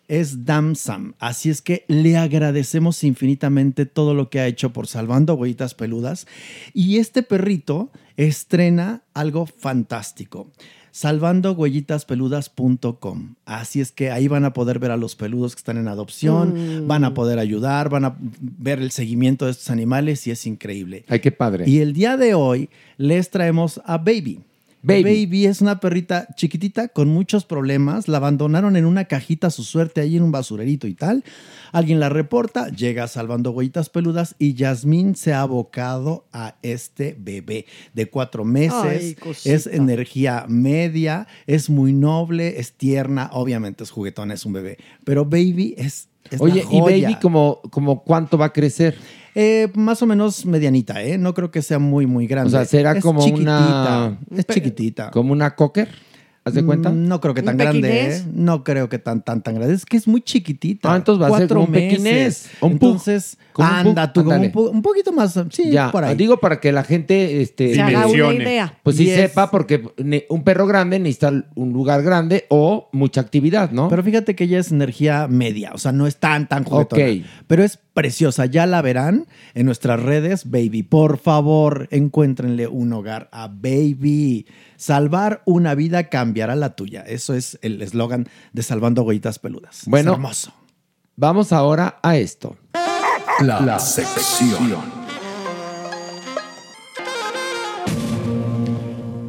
[0.08, 1.16] Es Damsam.
[1.20, 6.28] Así es que le agradecemos infinitamente todo lo que ha hecho por Salvando Huellitas Peludas.
[6.74, 10.50] Y este perrito estrena algo fantástico.
[10.98, 13.36] salvandohuellitaspeludas.com.
[13.46, 16.84] Así es que ahí van a poder ver a los peludos que están en adopción,
[16.84, 16.88] Mm.
[16.88, 21.06] van a poder ayudar, van a ver el seguimiento de estos animales y es increíble.
[21.08, 21.70] Ay, qué padre.
[21.70, 24.42] Y el día de hoy les traemos a Baby.
[24.82, 25.46] Baby.
[25.46, 28.08] es una perrita chiquitita con muchos problemas.
[28.08, 31.24] La abandonaron en una cajita a su suerte ahí en un basurerito y tal.
[31.72, 37.66] Alguien la reporta, llega salvando huellitas peludas y Yasmín se ha abocado a este bebé
[37.94, 39.18] de cuatro meses.
[39.44, 43.30] es energía media, es muy noble, es tierna.
[43.34, 44.78] Obviamente es juguetón, es un bebé.
[45.04, 46.10] Pero Baby es...
[46.32, 46.80] es Oye, ¿y.
[46.82, 48.98] Baby como, como cuánto va a crecer?
[49.36, 51.18] Eh, más o menos medianita, ¿eh?
[51.18, 52.48] No creo que sea muy, muy grande.
[52.48, 54.20] O sea, será Es como chiquitita, una...
[54.36, 55.12] Es chiquitita.
[55.12, 55.90] ¿Como una cocker?
[56.44, 56.90] ¿Haz de cuenta?
[56.90, 58.16] Mm, No creo que ¿Un tan grande?
[58.16, 58.24] ¿eh?
[58.34, 59.76] No creo que tan, tan, tan grande.
[59.76, 60.92] Es que es muy chiquitita.
[60.92, 61.92] Ah, entonces va a ser un meses.
[61.92, 62.90] pequinés, un pug.
[62.90, 65.40] Entonces, Como un anda tú, como un, po- un poquito más.
[65.52, 66.16] Sí, ya, por ahí.
[66.16, 68.78] digo para que la gente este, se haga una idea.
[68.84, 69.84] pues sí sepa, porque
[70.30, 73.88] un perro grande necesita un lugar grande o mucha actividad, ¿no?
[73.90, 77.04] Pero fíjate que ella es energía media, o sea, no es tan, tan juguetona.
[77.04, 77.26] Ok.
[77.48, 79.26] Pero es preciosa, ya la verán
[79.56, 80.84] en nuestras redes, Baby.
[80.84, 84.46] Por favor, encuéntrenle un hogar a Baby.
[84.76, 87.02] Salvar una vida cambiará la tuya.
[87.02, 89.82] Eso es el eslogan de Salvando Huellitas Peludas.
[89.88, 90.12] Bueno.
[90.12, 90.54] Es hermoso.
[91.16, 92.56] Vamos ahora a esto.
[93.40, 94.82] La, la sección.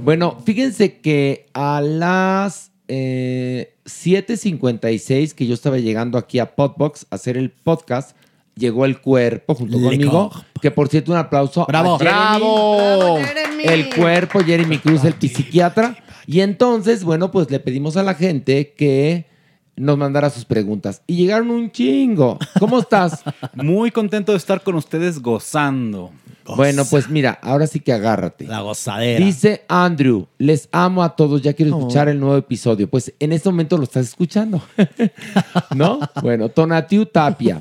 [0.02, 7.16] Bueno, fíjense que a las eh, 7.56 que yo estaba llegando aquí a Podbox a
[7.16, 8.16] hacer el podcast,
[8.54, 10.30] llegó el cuerpo junto Le conmigo.
[10.62, 11.66] Que por cierto, un aplauso.
[11.68, 11.96] Bravo.
[11.96, 12.16] a Jeremy.
[12.16, 13.18] ¡Bravo!
[13.18, 13.64] Jeremy.
[13.64, 15.98] El cuerpo, Jeremy Cruz, el psiquiatra.
[16.26, 19.26] Y entonces, bueno, pues le pedimos a la gente que
[19.78, 21.02] nos mandara sus preguntas.
[21.06, 22.38] Y llegaron un chingo.
[22.58, 23.22] ¿Cómo estás?
[23.54, 26.10] Muy contento de estar con ustedes gozando.
[26.56, 28.46] bueno, pues mira, ahora sí que agárrate.
[28.46, 29.24] La gozadera.
[29.24, 32.88] Dice Andrew, les amo a todos, ya quiero escuchar el nuevo episodio.
[32.88, 34.62] Pues en este momento lo estás escuchando.
[35.74, 36.00] ¿No?
[36.22, 37.60] Bueno, Tonatiu Tapia.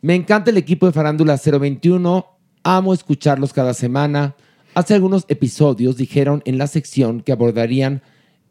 [0.00, 2.26] Me encanta el equipo de Farándula 021.
[2.62, 4.34] Amo escucharlos cada semana.
[4.74, 8.02] Hace algunos episodios dijeron en la sección que abordarían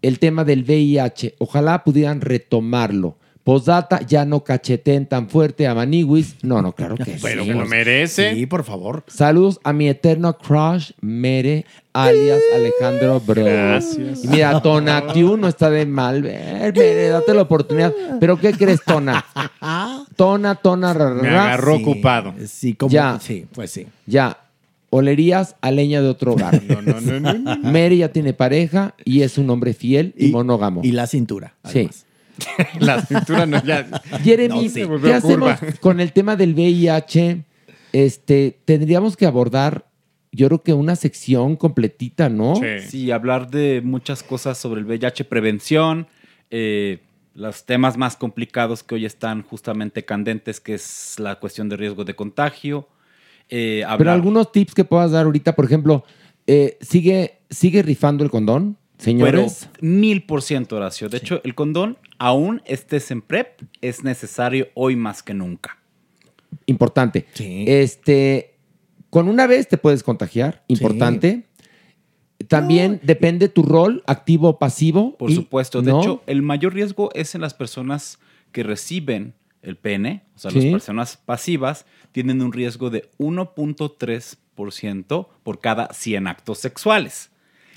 [0.02, 1.36] el tema del VIH.
[1.40, 3.18] Ojalá pudieran retomarlo.
[3.44, 6.36] Postdata, ya no cacheteen tan fuerte a Maniwis.
[6.44, 7.52] No, no, claro que Pero sí.
[7.54, 8.34] lo merece.
[8.36, 9.06] Sí, por favor.
[9.08, 13.46] Saludos a mi eterno crush, Mere, alias Alejandro Bro.
[13.46, 14.26] Gracias.
[14.26, 17.94] Y mira, Tonatiu no está de mal ver, Mere, date la oportunidad.
[18.20, 19.24] ¿Pero qué crees, Tona?
[20.18, 22.34] Tona, Tona, ra, ra, Me agarró Sí, ocupado.
[22.46, 22.92] Sí, como.
[22.92, 23.18] Ya.
[23.22, 23.88] Sí, pues sí.
[24.06, 24.38] Ya,
[24.90, 26.62] olerías a leña de otro hogar.
[26.68, 27.72] No, no, no, no, no.
[27.72, 30.82] Mere ya tiene pareja y es un hombre fiel y, monógamo.
[30.84, 31.56] Y la cintura.
[31.66, 31.90] sí.
[32.80, 33.88] La cintura no ya.
[34.24, 34.84] Jeremy, No, sí.
[35.04, 37.44] ¿qué hacemos con el tema del VIH?
[37.94, 39.88] Este, tendríamos que abordar,
[40.32, 42.58] yo creo que una sección completita, ¿no?
[42.58, 42.88] Sí.
[42.88, 46.06] Sí, hablar de muchas cosas sobre el VIH, prevención,
[46.52, 47.00] eh,
[47.34, 52.04] los temas más complicados que hoy están justamente candentes, que es la cuestión de riesgo
[52.04, 52.88] de contagio.
[53.50, 56.04] Eh, Pero algunos tips que puedas dar ahorita, por ejemplo,
[56.48, 59.70] eh, ¿sigue, ¿sigue rifando el condón, Pero señores?
[59.82, 61.10] mil por ciento, Horacio.
[61.10, 65.78] De hecho, el condón, aún estés en PrEP, es necesario hoy más que nunca.
[66.66, 67.26] Importante.
[67.34, 67.66] Sí.
[67.68, 68.56] Este,
[69.10, 71.44] con una vez te puedes contagiar, importante.
[72.48, 75.18] También depende tu rol, activo o pasivo.
[75.18, 75.82] Por y- supuesto.
[75.82, 76.02] De ¿no?
[76.02, 78.20] hecho, el mayor riesgo es en las personas
[78.52, 80.62] que reciben el pene, o sea, Sí.
[80.62, 87.30] las personas pasivas tienen un riesgo de 1.3% por cada 100 actos sexuales.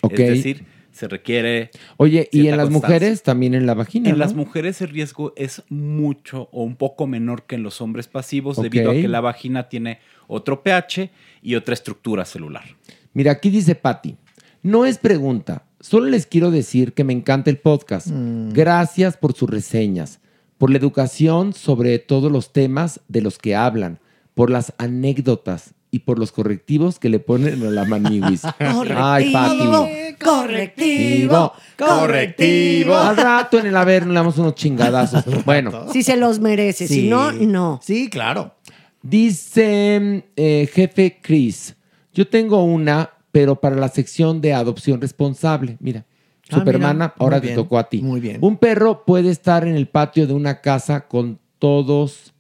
[0.03, 0.13] Ok.
[0.19, 1.71] Es decir, se requiere...
[1.97, 2.89] Oye, y en las constancia.
[2.99, 4.11] mujeres también en la vagina.
[4.11, 8.09] En las mujeres el riesgo es mucho o un poco menor que en los hombres
[8.09, 11.11] pasivos debido a que la vagina tiene otro pH
[11.43, 12.65] y otra estructura celular.
[13.13, 14.17] Mira, aquí dice Patti.
[14.63, 15.65] No es pregunta.
[15.81, 18.09] Solo les quiero decir que me encanta el podcast.
[18.09, 18.53] Mm.
[18.53, 20.21] Gracias por sus reseñas,
[20.61, 23.99] por la educación sobre todos los temas de los que hablan,
[24.35, 28.43] por las anécdotas y por los correctivos que le ponen a la maniwis.
[28.59, 30.17] Ay, Patti.
[30.23, 32.95] Correctivo, correctivo.
[32.95, 35.25] Al rato en el haber le damos unos chingadazos.
[35.47, 35.91] Bueno.
[35.91, 37.81] Si se los merece, si no, no.
[37.83, 38.55] Sí, claro.
[39.01, 41.75] Dice eh, jefe Chris,
[42.13, 45.79] yo tengo una, pero para la sección de adopción responsable.
[45.81, 46.05] Mira,
[46.51, 48.03] Ah, Supermana, mira, ahora te tocó a ti.
[48.03, 48.39] muy bien.
[48.41, 52.35] Un perro puede estar en el patio de una casa con todos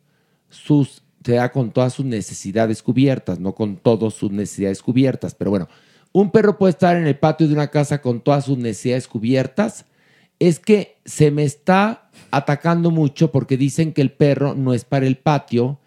[0.48, 5.50] sus, te da con todas sus necesidades cubiertas, no con todas sus necesidades cubiertas, pero
[5.50, 5.68] bueno,
[6.12, 9.86] un perro puede estar en el patio de una casa con todas sus necesidades cubiertas.
[10.40, 15.06] Es que se me está atacando mucho porque dicen que el perro no es para
[15.06, 15.78] el patio,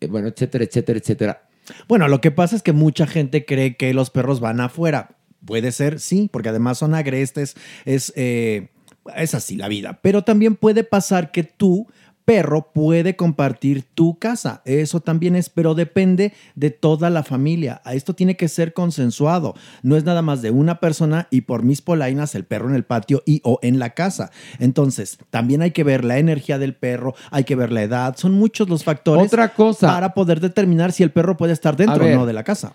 [0.00, 1.48] eh, bueno, etcétera, etcétera, etcétera.
[1.86, 5.16] Bueno, lo que pasa es que mucha gente cree que los perros van afuera.
[5.44, 8.68] Puede ser, sí, porque además son agrestes, es, eh,
[9.16, 10.00] es así la vida.
[10.02, 11.86] Pero también puede pasar que tu
[12.30, 14.62] perro puede compartir tu casa.
[14.64, 17.80] Eso también es, pero depende de toda la familia.
[17.84, 19.54] A Esto tiene que ser consensuado.
[19.82, 22.84] No es nada más de una persona y por mis polainas el perro en el
[22.84, 24.30] patio y o en la casa.
[24.60, 28.14] Entonces, también hay que ver la energía del perro, hay que ver la edad.
[28.16, 29.88] Son muchos los factores Otra cosa.
[29.88, 32.14] para poder determinar si el perro puede estar dentro ver.
[32.14, 32.74] o no de la casa.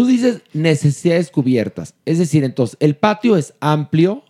[0.00, 1.94] Tú dices necesidades cubiertas.
[2.06, 4.22] Es decir, entonces, el patio es amplio.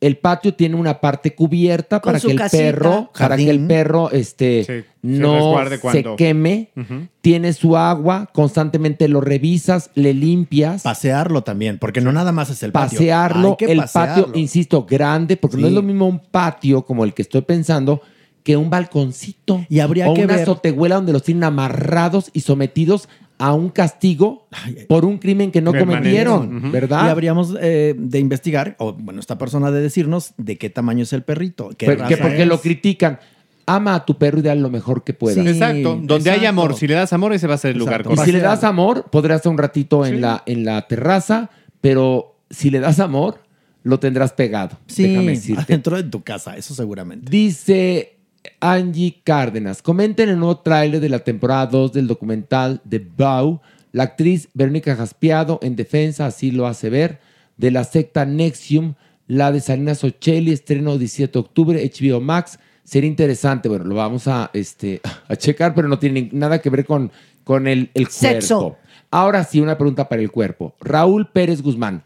[0.00, 2.62] El patio tiene una parte cubierta Con para su que el casita.
[2.62, 6.70] perro, para que el perro este, se no resguarde se cuando- queme.
[6.76, 7.06] Ujú.
[7.22, 10.82] Tiene su agua, constantemente lo revisas, le limpias.
[10.82, 12.98] Pasearlo también, porque no nada más es el patio.
[12.98, 14.26] pasearlo, Hay que el pasearlo.
[14.26, 15.68] patio, insisto, grande, porque no Sí.
[15.68, 18.02] es lo mismo un patio como el que estoy pensando
[18.42, 19.64] que un balconcito.
[19.70, 23.08] Y habría o que una ver- azotehuela donde los tienen amarrados y sometidos
[23.38, 24.46] a un castigo
[24.88, 26.70] por un crimen que no cometieron.
[26.70, 27.06] ¿verdad?
[27.06, 31.12] Y habríamos eh, de investigar, o bueno, esta persona de decirnos de qué tamaño es
[31.12, 31.70] el perrito.
[31.76, 32.48] Qué Pero- que porque es.
[32.48, 33.18] lo critican.
[33.66, 35.42] Ama a tu perro y dale lo mejor que puedas.
[35.42, 35.98] Sí, Exacto.
[36.02, 38.12] Donde hay amor, si le das amor, ese va a ser el lugar Exacto.
[38.12, 38.30] Y correcto.
[38.30, 41.48] si le das amor, podrás estar un ratito en, la, en la terraza,
[41.80, 43.40] pero si le das amor,
[43.82, 44.78] lo tendrás pegado.
[44.86, 45.64] Sí, Déjame decirte.
[45.68, 47.30] dentro de tu casa, eso seguramente.
[47.30, 48.13] Dice
[48.60, 53.60] Angie Cárdenas, comenten el nuevo tráiler de la temporada 2 del documental The Bow.
[53.92, 57.20] La actriz Verónica Jaspiado, en defensa, así lo hace ver,
[57.56, 58.94] de la secta Nexium,
[59.26, 62.58] la de Salinas Ocelli, estreno 17 de octubre, HBO Max.
[62.82, 66.84] Sería interesante, bueno, lo vamos a, este, a checar, pero no tiene nada que ver
[66.84, 67.12] con,
[67.44, 68.60] con el, el Sexo.
[68.60, 68.78] cuerpo.
[69.10, 70.74] Ahora sí, una pregunta para el cuerpo.
[70.80, 72.02] Raúl Pérez Guzmán,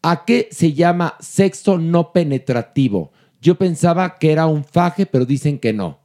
[0.00, 3.12] ¿a qué se llama sexo no penetrativo?
[3.46, 6.00] Yo pensaba que era un faje, pero dicen que no.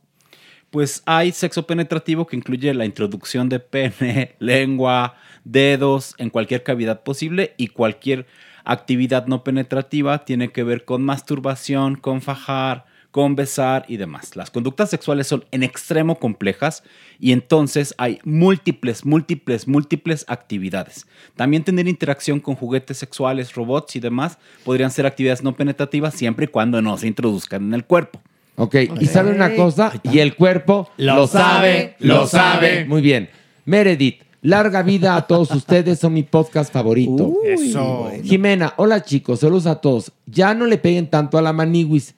[0.69, 7.01] Pues hay sexo penetrativo que incluye la introducción de pene, lengua, dedos en cualquier cavidad
[7.01, 8.27] posible y cualquier
[8.63, 14.35] actividad no penetrativa tiene que ver con masturbación, con fajar, con besar y demás.
[14.35, 16.83] Las conductas sexuales son en extremo complejas
[17.19, 21.05] y entonces hay múltiples, múltiples, múltiples actividades.
[21.35, 26.45] También tener interacción con juguetes sexuales, robots y demás podrían ser actividades no penetrativas siempre
[26.45, 28.21] y cuando no se introduzcan en el cuerpo.
[28.55, 32.85] Ok, y sabe una cosa, y el cuerpo Lo sabe, lo sabe.
[32.85, 33.29] Muy bien.
[33.65, 37.33] Meredith, larga vida a todos ustedes, son mi podcast favorito.
[37.45, 38.11] Eso.
[38.23, 40.11] Jimena, hola chicos, saludos a todos.
[40.25, 42.15] Ya no le peguen tanto a la maniwis.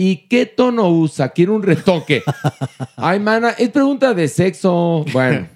[0.00, 1.30] ¿Y qué tono usa?
[1.30, 2.22] Quiero un retoque.
[2.96, 5.04] Ay, mana, es pregunta de sexo.
[5.12, 5.48] Bueno,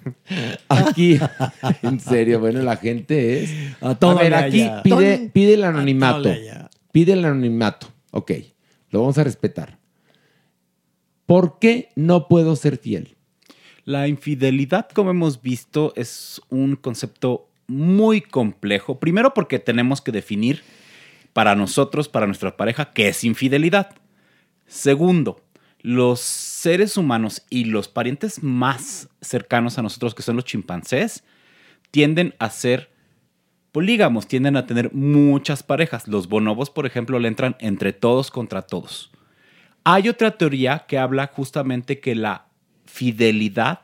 [0.67, 1.17] aquí,
[1.81, 3.51] en serio, bueno, la gente es.
[3.79, 6.29] A todo ver, aquí pide, pide el A anonimato.
[6.91, 7.87] Pide el anonimato.
[8.11, 8.31] Ok,
[8.89, 9.79] lo vamos a respetar.
[11.25, 13.15] ¿Por qué no puedo ser fiel?
[13.85, 18.99] La infidelidad, como hemos visto, es un concepto muy complejo.
[18.99, 20.63] Primero porque tenemos que definir
[21.31, 23.95] para nosotros, para nuestra pareja, qué es infidelidad.
[24.65, 25.41] Segundo,
[25.79, 31.23] los seres humanos y los parientes más cercanos a nosotros, que son los chimpancés,
[31.91, 32.93] tienden a ser
[33.73, 36.07] polígamos, tienden a tener muchas parejas.
[36.07, 39.11] Los bonobos, por ejemplo, le entran entre todos contra todos.
[39.83, 42.47] Hay otra teoría que habla justamente que la
[42.85, 43.81] fidelidad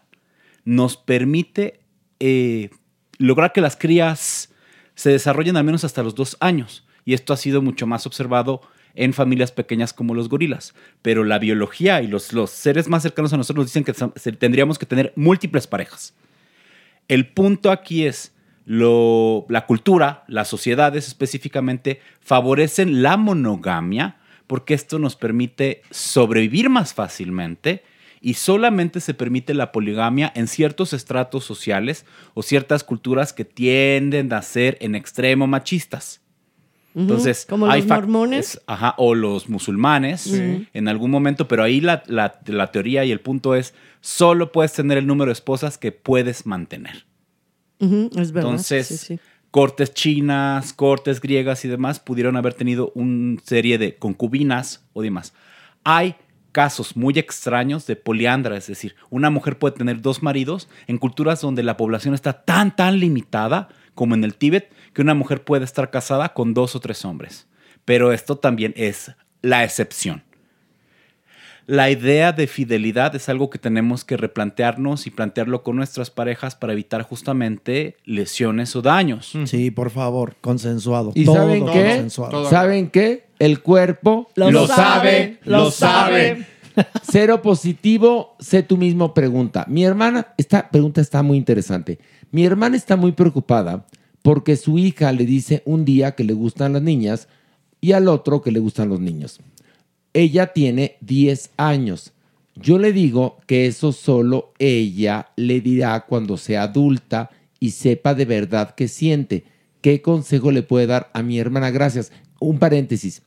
[0.64, 1.82] nos permite
[2.20, 2.70] eh,
[3.18, 4.54] lograr que las crías
[4.96, 6.88] se desarrollen al menos hasta los dos años.
[7.04, 8.62] Y esto ha sido mucho más observado
[8.96, 10.74] en familias pequeñas como los gorilas.
[11.02, 14.78] Pero la biología y los, los seres más cercanos a nosotros nos dicen que tendríamos
[14.80, 16.14] que tener múltiples parejas.
[17.08, 18.34] El punto aquí es,
[18.66, 26.94] lo, la cultura, las sociedades específicamente, favorecen la monogamia porque esto nos permite sobrevivir más
[26.94, 27.84] fácilmente
[28.22, 34.34] y solamente se permite la poligamia en ciertos estratos sociales o ciertas culturas que tienden
[34.34, 36.22] a ser en extremo machistas.
[36.96, 38.62] Entonces, como hay los fac- mormones.
[38.68, 40.68] ajá, o los musulmanes Sí.
[40.74, 44.74] en algún momento, pero ahí la, la- la teoría y el punto es, solo puedes
[44.74, 47.06] tener el número de esposas que puedes mantener.
[47.80, 48.50] Ujú, es verdad.
[48.52, 49.20] Entonces, sí, sí.
[49.52, 55.34] cortes chinas, cortes griegas y demás pudieron haber tenido una serie de concubinas o demás.
[55.84, 56.16] Hay
[56.52, 61.40] casos muy extraños de poliandra, es decir, una mujer puede tener dos maridos en culturas
[61.42, 65.66] donde la población está tan, tan limitada como en el Tíbet, que una mujer puede
[65.66, 67.48] estar casada con dos o tres hombres.
[67.86, 69.12] Pero esto también es
[69.42, 70.24] la excepción.
[71.70, 76.56] La idea de fidelidad es algo que tenemos que replantearnos y plantearlo con nuestras parejas
[76.56, 79.34] para evitar justamente lesiones o daños.
[79.46, 81.12] Sí, por favor, consensuado.
[81.14, 81.84] ¿Y Todo saben qué?
[81.84, 82.50] consensuado.
[82.50, 83.28] ¿Saben qué?
[83.38, 86.48] El cuerpo Lo sabe, lo sabe.
[87.04, 89.66] Cero positivo, sé tú mismo pregunta.
[89.68, 92.00] Mi hermana, esta pregunta está muy interesante.
[92.32, 93.86] Mi hermana está muy preocupada
[94.22, 97.28] porque su hija le dice un día que le gustan las niñas
[97.82, 99.40] y al otro que le gustan los niños.
[100.14, 102.14] Ella tiene 10 años.
[102.56, 107.30] Yo le digo que eso solo ella le dirá cuando sea adulta
[107.60, 109.46] y sepa de verdad qué siente.
[109.82, 111.72] ¿Qué consejo le puede dar a mi hermana?
[111.72, 112.12] Gracias.
[112.40, 113.22] Un paréntesis.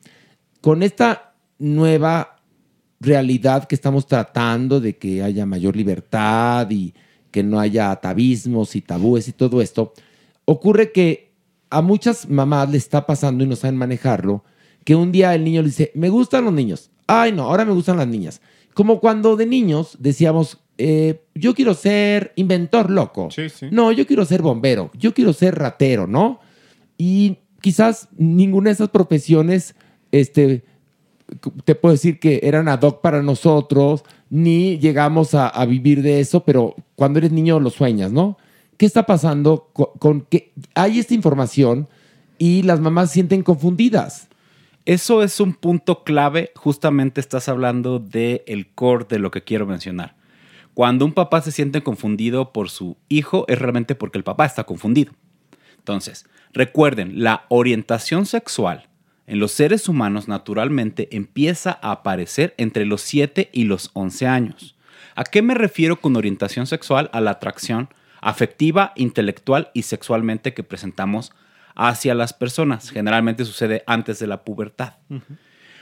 [0.61, 2.37] Con esta nueva
[2.99, 6.93] realidad que estamos tratando de que haya mayor libertad y
[7.31, 9.93] que no haya atavismos y tabúes y todo esto,
[10.45, 11.33] ocurre que
[11.69, 14.43] a muchas mamás le está pasando y no saben manejarlo,
[14.83, 16.91] que un día el niño le dice, me gustan los niños.
[17.07, 18.41] Ay, no, ahora me gustan las niñas.
[18.73, 23.29] Como cuando de niños decíamos, eh, yo quiero ser inventor loco.
[23.71, 24.91] No, yo quiero ser bombero.
[24.97, 26.39] Yo quiero ser ratero, ¿no?
[26.97, 29.75] Y quizás ninguna de esas profesiones,
[30.11, 30.63] este,
[31.65, 36.19] te puedo decir que eran ad hoc para nosotros, ni llegamos a, a vivir de
[36.19, 38.37] eso, pero cuando eres niño lo sueñas, ¿no?
[38.77, 41.87] ¿Qué está pasando co- con, que hay esta información
[42.37, 44.27] y las mamás se sienten confundidas?
[44.85, 49.65] Eso es un punto clave, justamente estás hablando del el core de lo que quiero
[49.65, 50.15] mencionar.
[50.73, 54.63] Cuando un papá se siente confundido por su hijo, es realmente porque el papá está
[54.65, 55.13] confundido.
[55.77, 58.89] Entonces, recuerden, la orientación sexual
[59.27, 64.75] en los seres humanos naturalmente empieza a aparecer entre los 7 y los 11 años.
[65.15, 67.09] ¿A qué me refiero con orientación sexual?
[67.13, 67.87] A la atracción
[68.23, 71.33] afectiva, intelectual y sexualmente que presentamos
[71.75, 72.89] hacia las personas.
[72.89, 74.93] Generalmente sucede antes de la pubertad.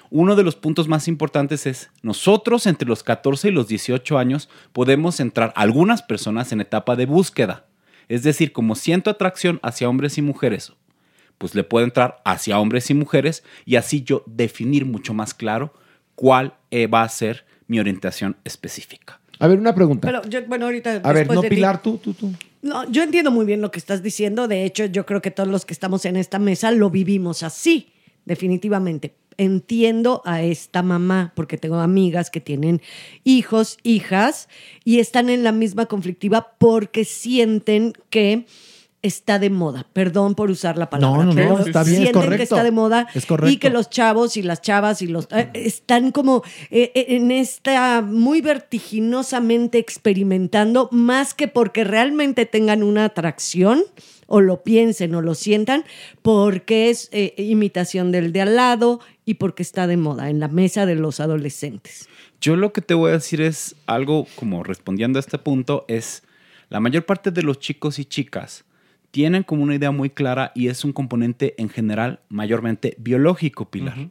[0.09, 4.49] Uno de los puntos más importantes es, nosotros entre los 14 y los 18 años
[4.73, 7.65] podemos entrar algunas personas en etapa de búsqueda.
[8.09, 10.73] Es decir, como siento atracción hacia hombres y mujeres,
[11.37, 15.73] pues le puedo entrar hacia hombres y mujeres y así yo definir mucho más claro
[16.15, 19.20] cuál eh, va a ser mi orientación específica.
[19.41, 20.07] A ver, una pregunta.
[20.07, 21.01] Pero yo, bueno, ahorita.
[21.03, 22.31] a ver, no, de ti- Pilar, tú, tú, tú.
[22.61, 24.47] No, yo entiendo muy bien lo que estás diciendo.
[24.47, 27.89] De hecho, yo creo que todos los que estamos en esta mesa lo vivimos así,
[28.25, 29.15] definitivamente.
[29.37, 32.81] Entiendo a esta mamá, porque tengo amigas que tienen
[33.23, 34.47] hijos, hijas,
[34.83, 38.45] y están en la misma conflictiva porque sienten que
[39.01, 39.87] está de moda.
[39.93, 41.23] Perdón por usar la palabra.
[41.25, 43.51] No, no, no, pero está bien, es sienten que está de moda Es correcto.
[43.51, 47.31] y que los chavos y las chavas y los eh, están como eh, eh, en
[47.31, 53.83] esta muy vertiginosamente experimentando más que porque realmente tengan una atracción
[54.27, 55.83] o lo piensen o lo sientan
[56.21, 60.47] porque es eh, imitación del de al lado y porque está de moda en la
[60.47, 62.07] mesa de los adolescentes.
[62.39, 66.23] Yo lo que te voy a decir es algo como respondiendo a este punto es
[66.69, 68.63] la mayor parte de los chicos y chicas
[69.11, 74.09] tienen como una idea muy clara y es un componente en general mayormente biológico, Pilar.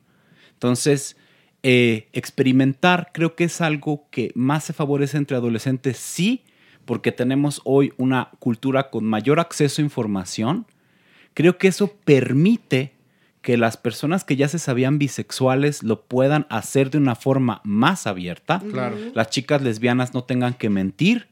[0.52, 1.16] Entonces,
[1.62, 6.44] eh, experimentar creo que es algo que más se favorece entre adolescentes, sí,
[6.84, 10.66] porque tenemos hoy una cultura con mayor acceso a información.
[11.34, 12.92] Creo que eso permite
[13.40, 18.06] que las personas que ya se sabían bisexuales lo puedan hacer de una forma más
[18.06, 18.60] abierta.
[18.70, 18.98] Claro.
[19.14, 21.28] Las chicas lesbianas no tengan que mentir,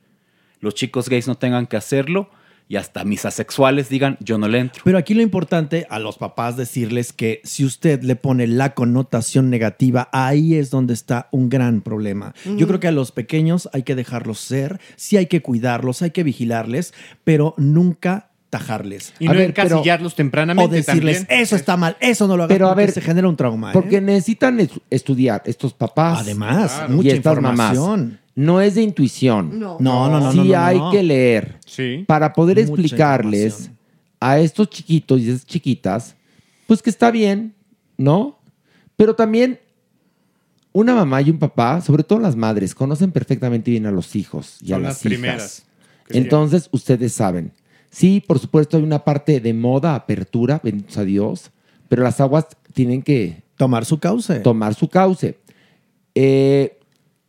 [0.61, 2.31] los chicos gays no tengan que hacerlo
[2.69, 4.83] y hasta mis asexuales digan yo no le entro.
[4.85, 9.49] Pero aquí lo importante a los papás decirles que si usted le pone la connotación
[9.51, 12.35] negativa, ahí es donde está un gran problema.
[12.57, 16.11] Yo creo que a los pequeños hay que dejarlos ser, sí hay que cuidarlos, hay
[16.11, 16.93] que vigilarles,
[17.25, 19.13] pero nunca tajarles.
[19.19, 21.41] Y no encasillarlos tempranamente O decirles, también.
[21.43, 23.71] eso está mal, eso no lo hagas Pero a porque ver, se genera un trauma.
[23.71, 23.73] ¿eh?
[23.75, 26.21] Porque necesitan es- estudiar estos papás.
[26.21, 26.95] Además, Claro.
[26.95, 27.77] mucha y estas mamás.
[28.39, 29.59] No es de intuición.
[29.59, 29.77] No.
[29.81, 30.91] No, no, no, Sí no, no, no, hay no.
[30.93, 32.05] que leer Sí.
[32.07, 33.71] para poder Mucha explicarles
[34.21, 36.15] a estos chiquitos y esas chiquitas,
[36.69, 37.55] pues que está bien,
[37.97, 38.39] ¿no?
[38.97, 39.59] Pero también
[40.73, 44.59] una mamá y un papá, sobre todo las madres, conocen perfectamente bien a los hijos
[44.63, 45.11] y a Son las, las hijas.
[45.13, 45.67] primeras
[46.11, 47.53] Entonces, ustedes saben.
[47.91, 51.51] Sí, por supuesto, hay una parte de moda, apertura, benditos a Dios,
[51.89, 54.41] pero las aguas tienen que tomar su cauce.
[54.41, 55.39] Tomar su cauce.
[56.15, 56.78] Eh,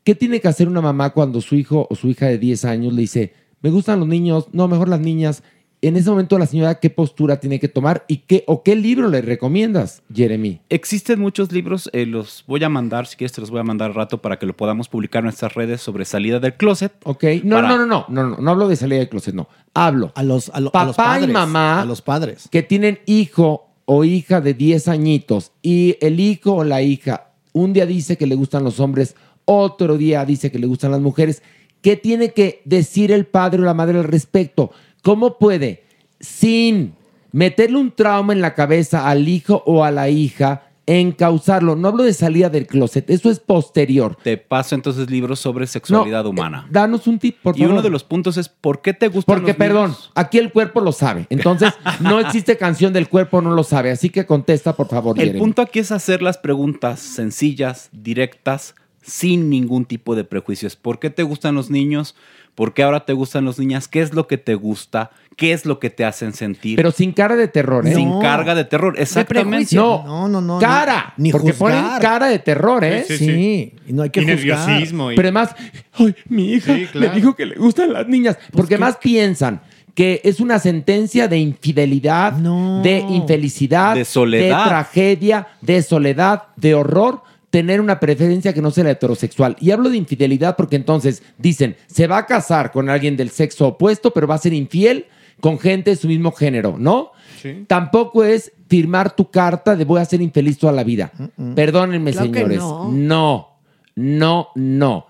[0.09, 2.93] ¿Qué tiene que hacer una mamá cuando su hijo o su hija de 10 años
[2.93, 3.31] le dice,
[3.61, 5.43] me gustan los niños, no, mejor las niñas?
[5.83, 9.07] En ese momento la señora, ¿qué postura tiene que tomar y qué o qué libro
[9.07, 10.61] le recomiendas, Jeremy?
[10.69, 13.89] Existen muchos libros, eh, los voy a mandar, si quieres te los voy a mandar
[13.91, 16.91] al rato para que lo podamos publicar en nuestras redes sobre salida del closet.
[17.03, 19.47] Ok, no, Para- no, no, no, no, no, no hablo de salida de closet, no.
[19.75, 20.11] Hablo.
[20.15, 22.49] A los, a lo- a Papá los padres, y mamá A los padres.
[22.51, 27.73] que tienen hijo o hija de 10 añitos y el hijo o la hija un
[27.73, 29.15] día dice que le gustan los hombres,
[29.51, 31.41] otro día dice que le gustan las mujeres,
[31.81, 34.71] ¿qué tiene que decir el padre o la madre al respecto?
[35.01, 35.83] ¿Cómo puede,
[36.19, 36.93] sin
[37.31, 41.75] meterle un trauma en la cabeza al hijo o a la hija, encauzarlo?
[41.75, 44.17] No hablo de salida del closet, eso es posterior.
[44.21, 46.65] Te paso entonces libros sobre sexualidad No, humana.
[46.65, 47.73] eh, danos un tip, por y favor.
[47.73, 50.81] uno de los puntos es ¿por qué te gustan Porque, los perdón, aquí el cuerpo
[50.81, 51.27] lo sabe.
[51.29, 53.91] Entonces, no existe canción del cuerpo, no lo sabe.
[53.91, 55.39] Así que contesta, por favor, El Jeremy.
[55.39, 60.75] punto aquí es hacer las preguntas sencillas, directas, sin ningún tipo de prejuicios.
[60.75, 62.15] ¿Por qué te gustan los niños?
[62.55, 63.87] ¿Por qué ahora te gustan las niñas?
[63.87, 65.11] ¿Qué es lo que te gusta?
[65.37, 66.75] ¿Qué es lo que te hacen sentir?
[66.75, 67.95] Pero sin cara de terror, ¿eh?
[67.95, 69.73] Sin carga de terror, exactamente.
[69.77, 70.59] No, No, no, no.
[70.59, 71.13] cara.
[71.15, 71.83] ni- ni porque juzgar.
[71.85, 73.05] ponen cara de terror, ¿eh?
[73.07, 73.73] Sí, sí, sí.
[73.87, 74.37] Y no hay que Y juzgar.
[74.67, 75.11] nerviosismo.
[75.13, 75.55] y- Pero además,
[75.93, 77.13] ay, mi hija Sí, claro.
[77.13, 78.35] le dijo que le gustan las niñas.
[78.35, 79.61] Pues Porque más piensan
[79.95, 84.63] que es una sentencia de infidelidad, de infelicidad, De soledad.
[84.63, 87.21] de tragedia, de soledad, de horror.
[87.49, 89.55] Tener una preferencia que no sea la heterosexual.
[89.59, 93.67] Y hablo de infidelidad porque entonces dicen, se va a casar con alguien del sexo
[93.67, 95.05] opuesto, pero va a ser infiel
[95.39, 97.11] con gente de su mismo género, ¿no?
[97.41, 97.63] Sí.
[97.67, 101.11] Tampoco es firmar tu carta de voy a ser infeliz toda la vida.
[101.55, 102.59] Perdónenme, Claro que señores.
[102.59, 102.89] no.
[102.91, 103.47] no,
[103.95, 105.07] no, no.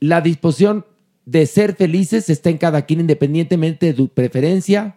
[0.00, 0.84] La disposición
[1.24, 4.96] de ser felices está en cada quien independientemente de tu preferencia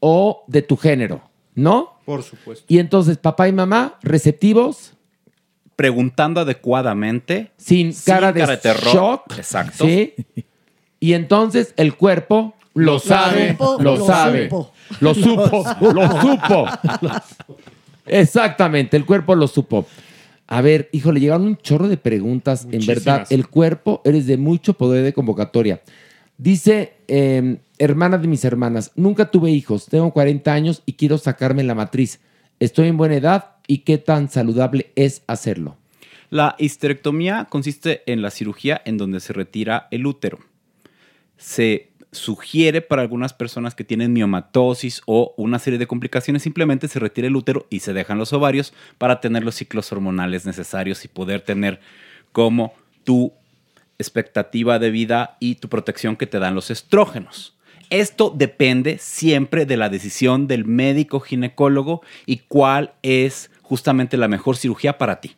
[0.00, 1.22] o de tu género,
[1.54, 1.94] ¿no?
[2.04, 2.64] Por supuesto.
[2.68, 4.94] Y entonces, papá y mamá, receptivos,
[5.78, 7.52] Preguntando adecuadamente.
[7.56, 8.92] sin, cara, de, terror.
[8.92, 9.22] shock.
[9.38, 9.84] Exacto.
[9.86, 10.12] ¿sí?
[10.98, 14.50] Y entonces el cuerpo lo, Lo sabe, supo, lo, lo sabe.
[14.50, 14.72] supo.
[14.98, 16.66] Lo supo, lo supo.
[18.06, 19.86] Exactamente, el cuerpo lo supo.
[20.48, 22.66] A ver, híjole, llegaron un chorro de preguntas.
[22.72, 25.80] En verdad, el cuerpo, eres de mucho poder de convocatoria.
[26.38, 31.62] Dice, eh, hermana de mis hermanas, nunca tuve hijos, tengo 40 años y quiero sacarme
[31.62, 32.18] la matriz.
[32.60, 35.76] Estoy en buena edad y qué tan saludable es hacerlo.
[36.30, 40.40] La histerectomía consiste en la cirugía en donde se retira el útero.
[41.36, 46.98] Se sugiere para algunas personas que tienen miomatosis o una serie de complicaciones, simplemente se
[46.98, 51.08] retira el útero y se dejan los ovarios para tener los ciclos hormonales necesarios y
[51.08, 51.80] poder tener
[52.32, 52.74] como
[53.04, 53.32] tu
[53.98, 57.57] expectativa de vida y tu protección que te dan los estrógenos.
[57.90, 64.56] Esto depende siempre de la decisión del médico ginecólogo y cuál es justamente la mejor
[64.56, 65.36] cirugía para ti.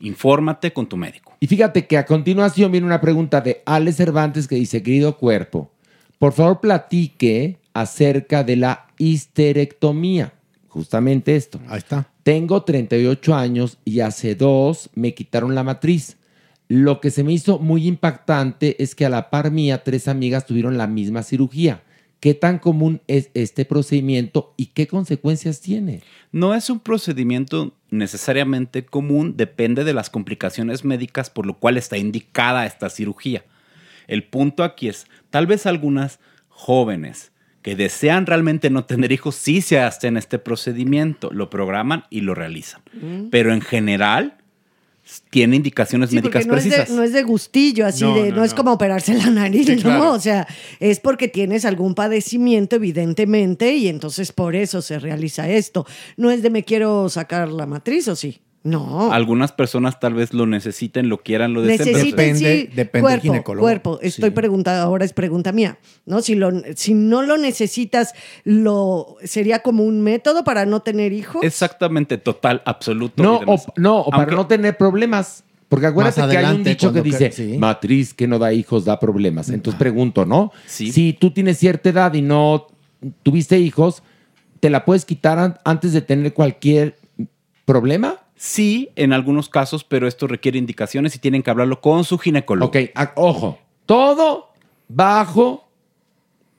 [0.00, 1.36] Infórmate con tu médico.
[1.40, 5.72] Y fíjate que a continuación viene una pregunta de Ale Cervantes que dice, querido cuerpo,
[6.18, 10.32] por favor platique acerca de la histerectomía.
[10.68, 11.60] Justamente esto.
[11.68, 12.08] Ahí está.
[12.22, 16.16] Tengo 38 años y hace dos me quitaron la matriz.
[16.68, 20.44] Lo que se me hizo muy impactante es que a la par mía tres amigas
[20.46, 21.82] tuvieron la misma cirugía.
[22.20, 26.02] ¿Qué tan común es este procedimiento y qué consecuencias tiene?
[26.32, 31.96] No es un procedimiento necesariamente común, depende de las complicaciones médicas por lo cual está
[31.96, 33.44] indicada esta cirugía.
[34.08, 36.18] El punto aquí es, tal vez algunas
[36.48, 37.30] jóvenes
[37.62, 42.34] que desean realmente no tener hijos sí se hacen este procedimiento, lo programan y lo
[42.34, 42.80] realizan.
[42.94, 43.28] Mm.
[43.30, 44.37] Pero en general
[45.30, 46.88] tiene indicaciones Sí, médicas no es, precisas.
[46.88, 48.56] de, no es de gustillo, así No, de, no, no, es no.
[48.56, 49.82] como operarse la nariz, Sí, ¿no?
[49.82, 50.12] claro.
[50.12, 50.46] O sea,
[50.80, 55.86] es porque tienes algún padecimiento, evidentemente, y entonces por eso se realiza esto.
[56.16, 58.40] No es de me quiero sacar la matriz, ¿o sí?
[58.64, 59.12] No.
[59.12, 61.92] Algunas personas tal vez lo necesiten, lo quieran, lo deseen.
[61.92, 62.68] Necesitan, sí,
[63.00, 63.98] cuerpo, cuerpo.
[64.02, 66.20] Estoy preguntando, ahora es pregunta mía, ¿no?
[66.20, 68.12] Si, lo, si no lo necesitas,
[68.44, 71.42] lo ¿sería como un método para no tener hijos?
[71.44, 73.22] Exactamente, total, absoluto.
[73.22, 75.44] No, o, no, o para Aunque- no tener problemas.
[75.68, 77.58] Porque acuérdate que hay un dicho que dice, sí.
[77.58, 79.50] matriz que no da hijos da problemas.
[79.50, 80.50] Entonces pregunto, ¿no?
[80.66, 80.90] Sí.
[80.92, 82.66] Si tú tienes cierta edad y no
[83.22, 84.02] tuviste hijos,
[84.60, 86.96] ¿te la puedes quitar an- antes de tener cualquier
[87.66, 88.16] problema?
[88.38, 92.68] Sí, en algunos casos, pero esto requiere indicaciones y tienen que hablarlo con su ginecólogo.
[92.68, 94.50] Ok, a- ojo, todo
[94.88, 95.68] bajo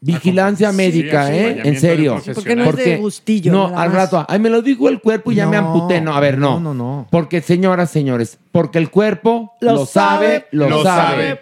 [0.01, 1.39] vigilancia médica, ¿eh?
[1.39, 2.21] acompañamiento En serio.
[2.23, 3.97] Sí, porque no es de gustillo, No, nada al más.
[3.97, 6.01] rato, ay, me lo dijo el cuerpo y ya me No, amputé.
[6.01, 6.59] No, a ver, no.
[6.59, 7.07] no, no, no.
[7.11, 11.27] Porque, señoras, señores, porque el cuerpo Lo lo, sabe, sabe, lo, lo sabe.
[11.29, 11.41] sabe.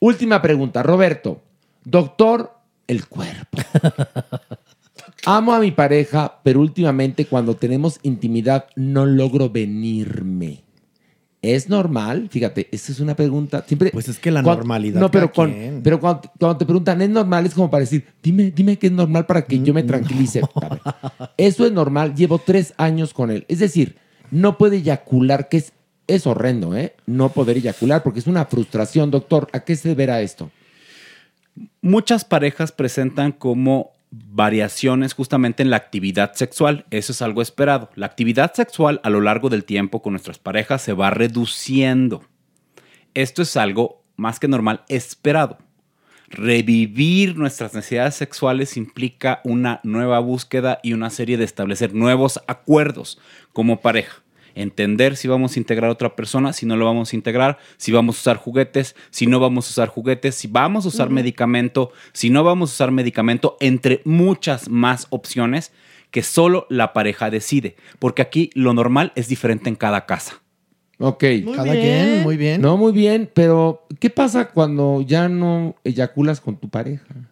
[0.00, 1.40] Última pregunta, Roberto.
[1.84, 2.52] Doctor,
[2.86, 3.58] el cuerpo.
[5.24, 10.62] Amo a mi pareja, pero últimamente cuando tenemos intimidad no logro venirme.
[11.42, 12.28] ¿Es normal?
[12.30, 13.64] Fíjate, esa es una pregunta.
[13.66, 17.08] Siempre, Pues es que la normalidad No, pero, con- pero cuando, cuando te preguntan, ¿es
[17.10, 17.46] normal?
[17.46, 20.40] Es como para decir, dime, dime que es normal para que Mm, yo me tranquilice.
[20.60, 20.80] A ver,
[21.36, 22.14] eso es normal.
[22.14, 23.44] Llevo tres años con él.
[23.48, 23.96] Es decir,
[24.30, 25.72] no puede eyacular, que es,
[26.06, 26.94] es horrendo, ¿eh?
[27.06, 29.48] No poder eyacular, porque es una frustración, doctor.
[29.52, 30.50] ¿A qué se deberá esto?
[31.80, 36.84] Muchas parejas presentan como variaciones justamente en la actividad sexual.
[36.90, 37.90] Eso es algo esperado.
[37.94, 42.22] La actividad sexual a lo largo del tiempo con nuestras parejas se va reduciendo.
[43.14, 45.58] Esto es algo más que normal esperado.
[46.28, 53.18] Revivir nuestras necesidades sexuales implica una nueva búsqueda y una serie de establecer nuevos acuerdos
[53.52, 54.21] como pareja.
[54.54, 57.92] Entender si vamos a integrar a otra persona, si no lo vamos a integrar, si
[57.92, 61.92] vamos a usar juguetes, si no vamos a usar juguetes, si vamos a usar medicamento,
[62.12, 65.72] si no vamos a usar medicamento, entre muchas más opciones
[66.10, 67.76] que solo la pareja decide.
[67.98, 70.42] Porque aquí lo normal es diferente en cada casa.
[70.98, 71.24] Ok.
[71.56, 72.60] Cada quien, muy bien.
[72.60, 77.31] No, muy bien, pero ¿qué pasa cuando ya no eyaculas con tu pareja?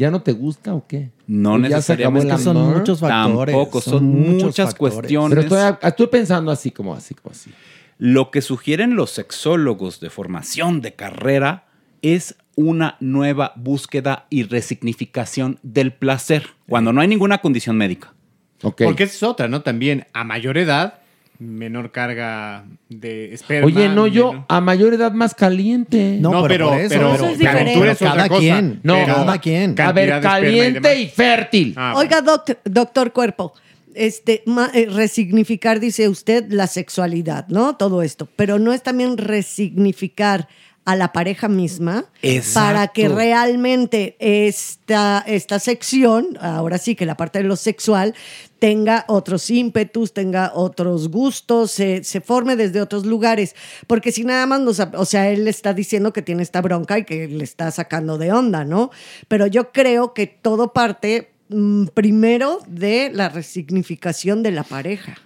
[0.00, 1.10] ¿Ya no te gusta o qué?
[1.26, 3.54] No ¿O ya se acabó necesariamente son muchos factores.
[3.54, 4.94] Tampoco, son, muchas factores.
[4.94, 5.28] cuestiones.
[5.30, 7.50] Pero estoy, estoy pensando así como así, como así.
[7.98, 11.66] Lo que sugieren los sexólogos de formación de carrera
[12.00, 18.14] es una nueva búsqueda y resignificación del placer cuando no hay ninguna condición médica.
[18.58, 19.60] Porque esa es otra, ¿no?
[19.60, 20.99] También a mayor edad,
[21.40, 23.66] menor carga de esperma.
[23.66, 26.18] Oye, no, yo menor- a mayor edad más caliente.
[26.20, 27.74] No, No, pero, pero- por eso, pero- Eso es pero diferente.
[27.74, 28.40] tú eres otra cada cosa.
[28.40, 28.80] quien.
[28.82, 29.80] No, Pero- cada quien.
[29.80, 31.74] A ver, y caliente y, fértil.
[31.76, 33.54] Ah, Oiga, doc- doctor Cuerpo,
[33.94, 37.74] este, ma- eh, resignificar, dice usted, la sexualidad, ¿no?
[37.76, 38.28] Todo esto.
[38.36, 40.46] Pero no es también resignificar
[40.84, 42.68] a la pareja misma Exacto.
[42.68, 48.14] para que realmente esta, esta sección, ahora sí que la parte de lo sexual,
[48.58, 53.54] tenga otros ímpetus, tenga otros gustos, se, se forme desde otros lugares.
[53.86, 57.04] Porque si nada más nos, o sea, él está diciendo que tiene esta bronca y
[57.04, 58.90] que le está sacando de onda, ¿no?
[59.28, 65.16] Pero yo creo que todo parte mm, primero de la resignificación de la pareja.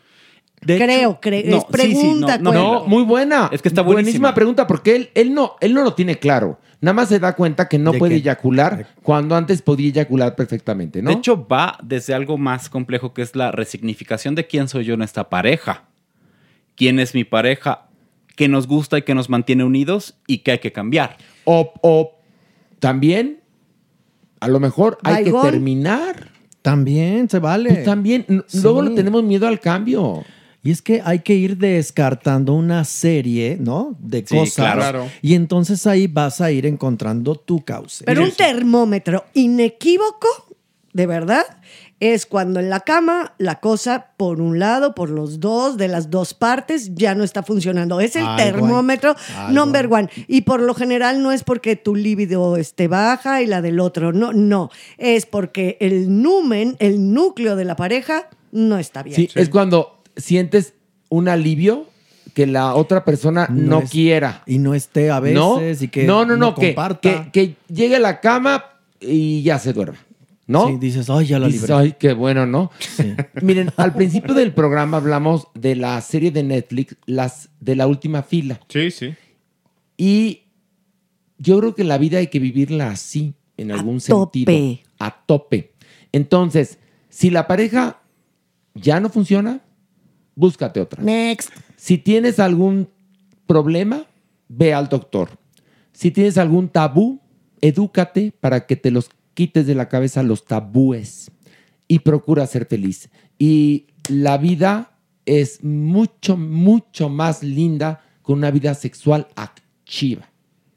[0.64, 3.50] De Creo, hecho- cre- no, es sí, sí, pregunta, no, no, muy buena.
[3.52, 4.34] Es que está buenísima buenísima.
[4.34, 6.58] pregunta porque él, él no, él no lo tiene claro.
[6.80, 8.18] Nada más se da cuenta que no ¿De puede qué?
[8.20, 11.10] eyacular cuando antes podía eyacular perfectamente, ¿no?
[11.10, 14.94] De hecho, va desde algo más complejo que es la resignificación de quién soy yo
[14.94, 15.84] en esta pareja.
[16.76, 17.86] ¿Quién es mi pareja?
[18.36, 21.16] ¿Qué nos gusta y qué nos mantiene unidos y qué hay que cambiar?
[21.44, 22.18] o, o
[22.80, 23.40] también,
[24.40, 26.28] a lo mejor hay que terminar.
[26.62, 27.70] También se vale.
[27.70, 28.60] Pues también, Sí.
[28.62, 30.22] luego le tenemos miedo al cambio.
[30.64, 33.94] Y es que hay que ir descartando una serie, ¿no?
[34.00, 34.54] De Sí, cosas.
[34.54, 34.80] claro.
[34.80, 35.06] Claro.
[35.22, 38.02] Y entonces ahí vas a ir encontrando tu cauce.
[38.04, 40.26] Pero un termómetro inequívoco,
[40.92, 41.44] de verdad,
[42.00, 46.10] es cuando en la cama la cosa por un lado, por los dos, de las
[46.10, 48.00] dos partes, ya no está funcionando.
[48.00, 49.14] Es el termómetro
[49.50, 50.08] number one.
[50.28, 54.12] Y por lo general no es porque tu libido esté baja y la del otro.
[54.12, 54.70] No, no.
[54.98, 59.16] Es porque el numen, el núcleo de la pareja, no está bien.
[59.16, 60.74] Sí, es cuando sientes
[61.08, 61.86] un alivio
[62.34, 64.42] que la otra persona no, es- quiera.
[64.46, 65.60] Y no esté a veces ¿No?
[65.62, 67.30] y que no, no, no, que, comparta.
[67.30, 68.64] que, que llegue a la cama
[69.00, 69.98] y ya se duerme.
[70.46, 70.66] ¿No?
[70.68, 71.74] Sí, dices, ay, ya la Dices, libré.
[71.74, 72.70] ay, qué bueno, ¿no?
[73.40, 78.22] Miren, al principio del programa hablamos de la serie de Netflix, las de la última
[78.22, 78.60] fila.
[78.68, 79.14] Sí, sí.
[79.96, 80.42] Y
[81.38, 84.52] yo creo que la vida hay que vivirla así, en algún sentido.
[84.98, 85.72] A tope.
[86.12, 86.78] Entonces,
[87.08, 88.00] si la pareja
[88.74, 89.60] ya no funciona,
[90.34, 91.02] búscate otra.
[91.02, 91.50] Next.
[91.76, 92.88] Si tienes algún
[93.46, 94.06] problema,
[94.48, 95.30] ve al doctor.
[95.92, 97.20] Si tienes algún tabú,
[97.60, 101.30] edúcate para que te los quites de la cabeza los tabúes
[101.88, 103.10] y procura ser feliz.
[103.38, 110.30] Y la vida es mucho, mucho más linda con una vida sexual activa,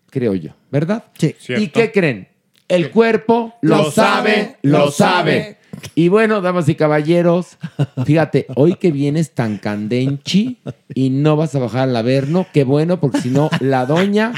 [0.09, 1.05] creo yo, ¿verdad?
[1.17, 1.35] Sí.
[1.39, 1.63] Cierto.
[1.63, 2.27] ¿Y qué creen?
[2.67, 5.56] El cuerpo lo, Lo sabe, lo sabe.
[5.93, 7.57] Y bueno, damas y caballeros,
[8.05, 10.57] fíjate, hoy que vienes tan candenchi
[10.93, 14.33] y no vas a bajar al averno, qué bueno, porque si no, la doña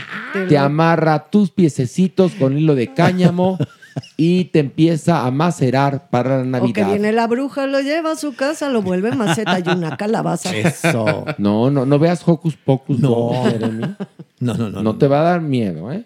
[0.50, 3.58] te amarra tus piececitos con hilo de cáñamo
[4.18, 6.88] y te empieza a macerar para la O que Navidad.
[6.88, 10.56] viene la bruja, lo lleva a su casa, lo vuelve maceta y una calabaza.
[10.56, 11.26] Eso.
[11.38, 13.00] No, no, no veas Hocus Pocus.
[13.00, 13.44] No.
[13.46, 13.96] Jeremy.
[14.40, 14.82] No, no, no.
[14.84, 16.06] No te va a dar miedo, ¿eh?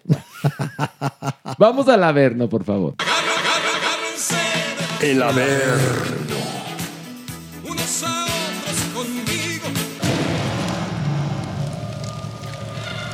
[1.58, 2.94] Vamos al Averno, por favor.
[5.00, 6.34] El Averno.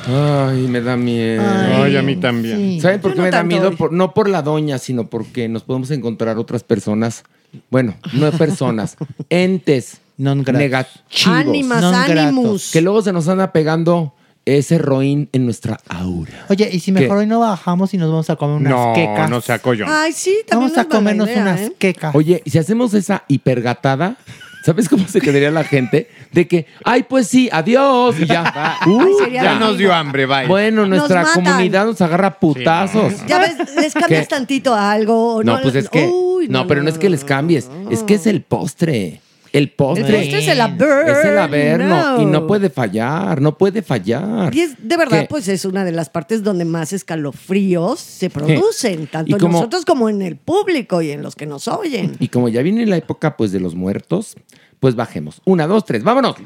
[0.07, 1.43] Ay, me da miedo.
[1.45, 2.81] Ay, a mí también.
[2.81, 3.69] ¿Saben por Yo qué no me da miedo?
[3.69, 3.77] hoy.
[3.77, 7.25] Por- no por la doña, sino porque nos podemos encontrar otras personas.
[7.71, 8.97] Bueno, no personas,
[9.29, 11.01] entes Non negativos.
[11.27, 12.11] Ánimas, Non gratos.
[12.17, 12.71] ánimus.
[12.73, 14.13] Que luego se nos anda pegando
[14.47, 16.47] ese roín en nuestra aura.
[16.49, 17.01] Oye, ¿y si ¿Qué?
[17.01, 19.31] mejor hoy no bajamos y nos vamos a comer unas No, quecas?
[19.31, 19.89] no sea collón.
[19.91, 21.73] Ay, sí, también Vamos a comernos idea, unas ¿eh?
[21.79, 22.15] quecas.
[22.15, 24.17] Oye, si hacemos esa hipergatada,
[24.65, 26.09] ¿sabes cómo se quedaría la gente?
[26.33, 28.79] De que, ay, pues sí, adiós, y ya.
[28.87, 30.47] Uh, Ay, sería Ya nos dio hambre, bye.
[30.47, 33.25] Bueno, nuestra comunidad nos agarra putazos.
[33.27, 34.35] Ya ves, les cambias ¿Qué?
[34.35, 35.37] tantito a algo.
[35.37, 36.07] o No, pues es que.
[36.07, 37.69] Uy, no, pero no, es que les cambies.
[37.91, 39.21] Es que es el postre.
[39.53, 40.07] El postre.
[40.07, 41.13] El postre es el Averno.
[41.13, 42.23] Es el averno.
[42.23, 43.41] Y no puede fallar.
[43.41, 44.55] No puede fallar.
[44.55, 45.27] Y es, de verdad, ¿Qué?
[45.29, 49.85] pues es una de las partes donde más escalofríos se producen, tanto en como- nosotros
[49.85, 52.17] como en el público y en los que nos oyen.
[52.21, 54.37] Y como ya viene la época, pues, de los muertos,
[54.79, 55.43] pues bajemos.
[55.45, 56.37] Una, dos, tres, vámonos.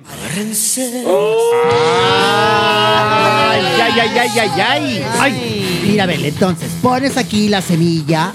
[3.47, 5.05] Ay, ay, ay, ay, ay, ay.
[5.21, 8.33] Ay, mira, Bel, entonces pones aquí la semilla,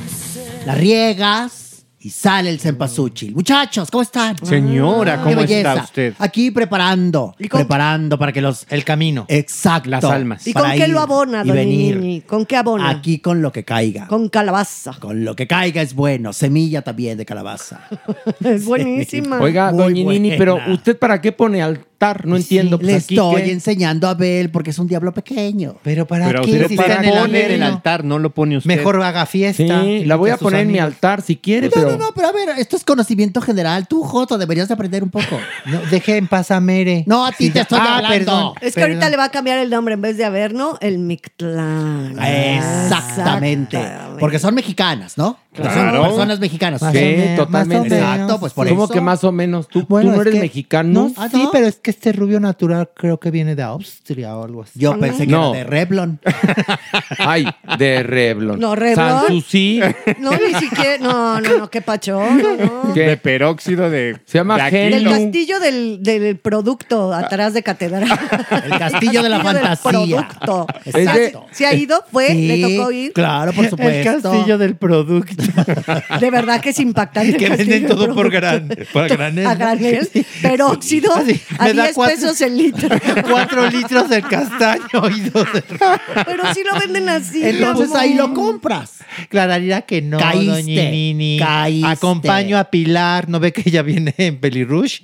[0.65, 1.68] la riegas
[2.09, 3.35] y sale el cempasúchil.
[3.35, 4.35] Muchachos, ¿cómo están?
[4.43, 5.83] Señora, Qué ¿cómo está belleza.
[5.83, 6.13] usted?
[6.17, 8.65] Aquí preparando, ¿Y con- preparando para que los...
[8.67, 9.25] El camino.
[9.27, 9.91] Exacto.
[9.91, 10.47] Las almas.
[10.47, 12.23] ¿Y para con qué ir lo abona, y don venir.
[12.25, 12.89] ¿Con qué abona?
[12.89, 14.07] Aquí con lo que caiga.
[14.07, 14.21] Con...
[14.21, 14.93] Con calabaza.
[15.13, 16.33] lo que caiga es bueno.
[16.33, 17.81] Semilla también de calabaza.
[18.43, 19.39] Es buenísima.
[19.39, 20.73] Oiga, Muy doña Nini, pero buena.
[20.73, 21.61] ¿usted para qué pone
[22.23, 22.77] No entiendo.
[22.77, 25.75] Le Pues aquí estoy qué- enseñando a Abel porque es un diablo pequeño.
[25.83, 28.57] Pero para Pero qué usted si para en el poner el altar, no lo pone
[28.57, 28.67] usted.
[28.69, 29.81] Mejor haga fiesta.
[29.83, 31.91] Sí, la voy a poner en mi altar si quiere, No, pero.
[31.91, 33.87] no, no, pero a ver, esto es conocimiento general.
[33.87, 35.37] Tú, Joto, deberías de aprender un poco.
[35.65, 37.03] No, deje en paz a Mere.
[37.05, 38.17] No, a ti te estoy ah, hablando.
[38.17, 38.53] perdón.
[38.61, 42.17] Es que ahorita le va a cambiar el nombre en vez de Averno, el Mictlán.
[42.19, 43.77] Exactamente.
[44.19, 45.37] Porque son mexicanas, ¿no?
[45.51, 45.97] Claro.
[45.97, 46.81] Son personas mexicanas.
[46.81, 47.95] Más Sí, o menos, totalmente.
[47.97, 48.93] Exacto, pues por ¿Cómo eso.
[48.93, 49.67] que más o menos?
[49.67, 50.89] ¿Tú, Bueno, tú no es eres que- mexicano?
[51.07, 51.49] No, ¿Ah, sí, no?
[51.51, 54.79] pero es que este rubio natural creo que viene de Austria o algo así.
[54.79, 55.55] Yo pensé que No.
[55.55, 56.19] era de Revlon.
[57.17, 57.47] Ay,
[57.77, 58.59] de Revlon.
[58.59, 58.95] No, Revlon.
[59.21, 59.81] Sanssouci.
[60.19, 60.97] No, ni siquiera.
[60.99, 62.19] No, no, no, qué pacho.
[62.19, 62.93] No.
[62.93, 64.17] De peróxido de.
[64.25, 64.93] Se llama de Gel.
[64.93, 65.11] El aquilo.
[65.11, 68.03] castillo del, del producto atrás de catedral.
[68.65, 70.27] El castillo de la del fantasía.
[70.27, 70.67] producto.
[70.85, 71.45] Exacto.
[71.51, 72.03] ¿Se ha ido?
[72.11, 72.27] ¿Fue?
[72.27, 73.13] Sí, ¿Le tocó ir?
[73.13, 74.11] Claro, por supuesto.
[74.11, 75.38] El castillo del producto.
[76.19, 77.37] De verdad que es impactante.
[77.37, 79.45] que venden todo por, gran, por granel.
[79.47, 80.09] A granel.
[80.41, 82.89] Peróxido Así, a me da 10 cuatro- pesos el litro.
[83.29, 85.61] Cuatro litros de castaño y dos de
[86.25, 87.41] Pero sí lo venden así.
[87.43, 87.99] Entonces amor.
[87.99, 88.99] ahí lo compras.
[89.29, 91.39] Clararía que no, Caíste, doña Nini.
[91.39, 91.87] caíste.
[91.87, 93.27] Acompaño a Pilar.
[93.29, 95.01] ¿No ve que ella viene en pelirrush?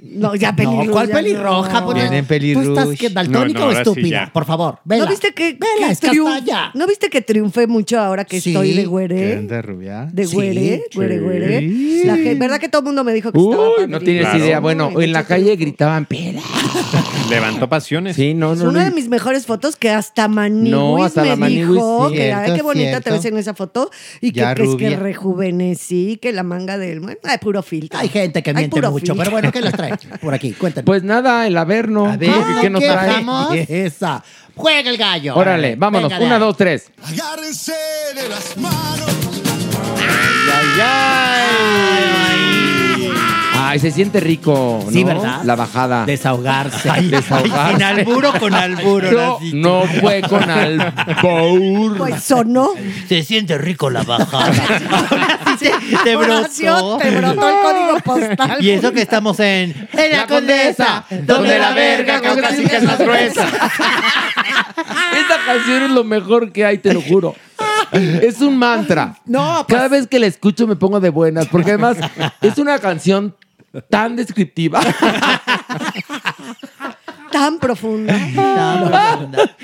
[0.00, 0.84] No, ya pelirroja.
[0.84, 1.80] No, ¿cuál pelirroja?
[1.80, 1.84] no.
[1.86, 2.98] Pues, Viene en ¿Tú estás pelirrush.
[2.98, 4.24] que daltónica No, no, o sí estúpida?
[4.26, 4.32] ya.
[4.32, 5.04] Por favor, vela.
[5.04, 6.74] ¿No viste que, Vela, que es.
[6.74, 8.50] ¿No viste que triunfé mucho ahora que Sí.
[8.50, 9.36] estoy de ¿Que güere?
[9.74, 10.08] Rubia?
[10.12, 11.20] De Sí, güere, güere, sí.
[11.22, 12.04] güere.
[12.06, 13.88] La gen- ¿Verdad que todo el mundo me dijo que estaba Uy, padre?
[13.88, 14.38] no tienes Claro.
[14.38, 14.60] idea.
[14.60, 16.40] Bueno, Ay, en la calle gritaban, pela.
[17.30, 18.16] Levantó pasiones.
[18.16, 18.68] Sí, no, Es no.
[18.68, 18.84] una no.
[18.86, 22.14] de mis mejores fotos que hasta Maniguis No, hasta la me dijo sí.
[22.16, 23.90] que ay, Cierto, qué bonita te ves en esa foto
[24.20, 27.00] y que, Ya que es que rejuvenecí, que la manga del...
[27.24, 27.98] Ay, puro filtro.
[27.98, 29.16] Hay gente que Ay, miente mucho, filtro.
[29.16, 30.52] pero bueno, ¿qué les trae por aquí?
[30.52, 30.84] Cuéntanos.
[30.86, 32.06] Pues nada, el Averno.
[32.06, 32.30] A ver.
[32.30, 33.66] ¿Qué- ¿Qué nos ¿qué trae?
[33.68, 34.22] Esa.
[34.54, 35.34] Juega el gallo.
[35.36, 36.10] Órale, vámonos.
[36.12, 36.90] Venga Una, dos, tres.
[37.02, 37.72] Agárrense
[38.14, 39.23] de las manos.
[40.86, 42.53] Ay,
[43.80, 44.80] se siente rico.
[44.84, 44.90] ¿no?
[44.90, 45.42] Sí, ¿verdad?
[45.44, 46.04] La bajada.
[46.06, 46.90] Desahogarse.
[47.02, 47.72] Desahogarse.
[47.72, 49.04] ¿Sin albur o con albur?
[49.12, 51.96] No, no fue con albur.
[51.98, 52.70] Pues sonó.
[53.08, 54.52] Se siente rico la bajada.
[56.04, 56.98] te brotó.
[56.98, 58.64] Te brotó el código postal.
[58.64, 59.88] Y eso que estamos en...
[59.92, 63.44] En La Condesa, donde la verga caucásica es más gruesa.
[63.44, 67.34] Esta canción es lo mejor que hay, te lo juro.
[67.92, 69.16] Es un mantra.
[69.24, 71.96] No, pues- Cada vez que la escucho me pongo de buenas, porque además
[72.40, 73.34] es una canción
[73.88, 74.80] tan descriptiva,
[77.30, 78.14] Tan profunda.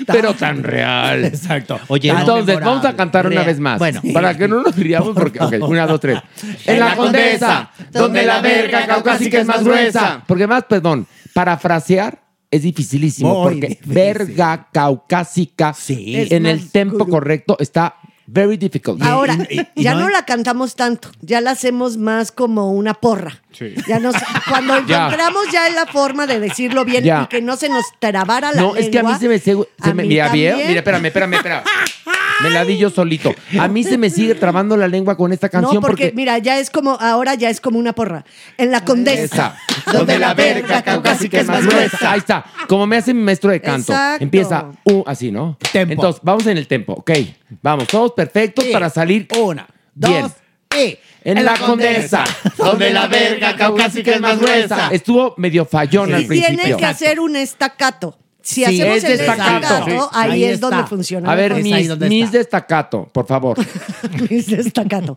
[0.07, 1.23] pero tan real.
[1.23, 1.79] Exacto.
[1.87, 3.79] Oye, Tan Entonces, vamos a cantar una vez más.
[3.79, 4.01] Bueno.
[4.13, 5.39] para que no nos riamos, porque.
[5.41, 6.19] Ok, una, dos, tres.
[6.65, 10.21] En la condesa, donde la verga caucásica es más gruesa.
[10.27, 12.19] Porque más, perdón, parafrasear
[12.49, 13.33] es dificilísimo.
[13.33, 13.93] Muy porque difícil.
[13.93, 16.15] verga caucásica Sí.
[16.29, 17.95] en Es el tempo correcto está
[18.33, 19.01] very difficult.
[19.03, 22.93] Ahora, y- y ya no no, la cantamos tanto, ya la hacemos más como una
[22.93, 23.41] porra.
[23.51, 23.73] Sí.
[23.87, 24.15] Ya nos,
[24.47, 25.05] cuando Ya.
[25.05, 27.23] encontramos ya la forma de decirlo bien Ya.
[27.23, 29.37] y que no se nos trabara la no, es que a mí se me.
[29.39, 30.67] Se, se a me mí mira, bien, también.
[30.69, 31.63] mira, espérame, espérame, espérame.
[32.43, 33.33] Me la di yo solito.
[33.59, 36.15] A mí se me sigue trabando la lengua con esta canción no, porque, porque...
[36.15, 38.25] mira, ya es como, ahora ya es como una porra.
[38.57, 39.23] En la condesa.
[39.23, 39.57] Esa.
[39.91, 42.11] Donde la verga caucásica es más gruesa.
[42.11, 42.45] Ahí está.
[42.67, 43.91] Como me hace mi maestro de canto.
[43.91, 44.23] Exacto.
[44.23, 45.57] Empieza uh, así, ¿no?
[45.73, 46.93] Entonces, vamos en el tempo.
[46.93, 47.11] Ok.
[47.61, 49.27] Vamos, todos perfectos para salir.
[49.37, 50.23] Una, Bien.
[50.23, 50.31] dos,
[50.77, 50.97] y.
[51.23, 52.23] En la condesa,
[52.57, 54.89] donde la verga caucásica es más gruesa.
[54.91, 56.77] Estuvo medio fallón al Tienen principio.
[56.77, 58.17] que hacer un estacato.
[58.43, 59.85] Si Sí, hacemos es el destacato.
[59.85, 59.91] Sí.
[60.13, 60.69] ahí, Ahí es está.
[60.69, 61.31] donde funciona.
[61.31, 63.57] A ver, mis, mis destacato, por favor.
[64.29, 65.15] Mis destacato.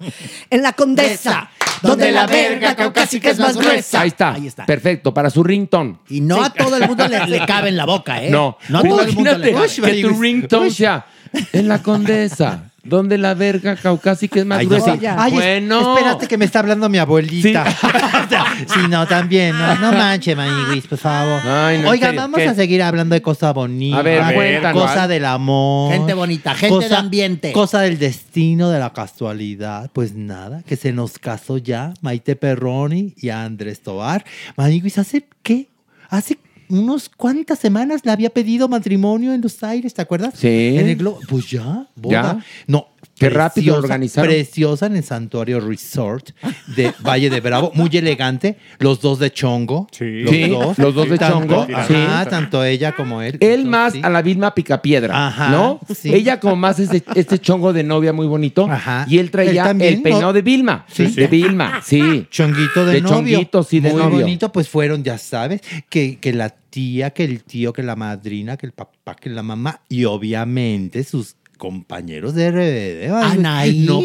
[0.50, 1.48] En la condesa,
[1.82, 4.02] donde la verga caucásica es más gruesa.
[4.02, 4.66] Ahí está.
[4.66, 5.96] Perfecto, para su ringtone.
[6.10, 8.30] Y no a todo el mundo le, le cabe en la boca, ¿eh?
[8.30, 10.02] No, no a todo el mundo le imagínate cabe.
[10.02, 11.06] que tu ringtone sea
[11.52, 14.94] en la condesa, donde la verga caucásica es más Ay, gruesa.
[14.94, 15.06] no, sí.
[15.06, 15.94] Ay, es- bueno.
[15.96, 17.64] Espérate que me está hablando mi abuelita.
[17.70, 19.56] Sí, no, también.
[19.58, 21.40] No, no manches, maniguis, por favor.
[21.44, 22.48] Ay, no, Oiga, vamos ¿qué?
[22.48, 24.00] a seguir hablando de cosas bonitas.
[24.00, 24.82] A ver, A ver, cuéntanos.
[24.82, 25.92] Cosa del amor.
[25.92, 27.52] Gente bonita, gente de ambiente.
[27.52, 29.90] Cosa del destino, de la casualidad.
[29.92, 34.24] Pues nada, que se nos casó ya Maite Perroni y Andrés Tobar.
[34.56, 35.68] Maniguis, ¿hace qué?
[36.10, 36.38] Hace
[36.78, 40.34] unos cuantas semanas le había pedido matrimonio en los aires, ¿te acuerdas?
[40.36, 40.76] Sí.
[40.76, 41.20] En el globo.
[41.28, 42.10] Pues ya, boda.
[42.10, 42.44] Ya.
[42.66, 42.88] No.
[43.24, 44.28] Qué rápido organizaron.
[44.28, 46.30] Preciosa en el Santuario Resort
[46.76, 47.72] de Valle de Bravo.
[47.74, 48.56] Muy elegante.
[48.78, 49.86] Los dos de chongo.
[49.98, 50.78] Los Sí, dos.
[50.78, 52.30] los dos de Tanto- chongo, Ajá, sí.
[52.30, 53.36] tanto ella como él.
[53.40, 55.80] Él más a la misma picapiedra, Ajá, ¿no?
[55.94, 56.12] sí.
[56.14, 58.68] Ella como más este, este chongo de novia muy bonito.
[59.06, 60.84] Y él traía Él el peinado de Vilma.
[60.90, 61.06] Sí.
[61.06, 62.26] De Vilma, sí.
[62.30, 63.16] Chonguito de, De novio.
[63.16, 64.20] chonguito, sí, de Muy novio.
[64.20, 68.56] bonito, pues fueron, ya sabes, que, que la tía, que el tío, que la madrina,
[68.56, 73.10] que el papá, que la mamá y obviamente sus compañeros de RBD.
[73.14, 73.80] Anaí.
[73.80, 74.02] No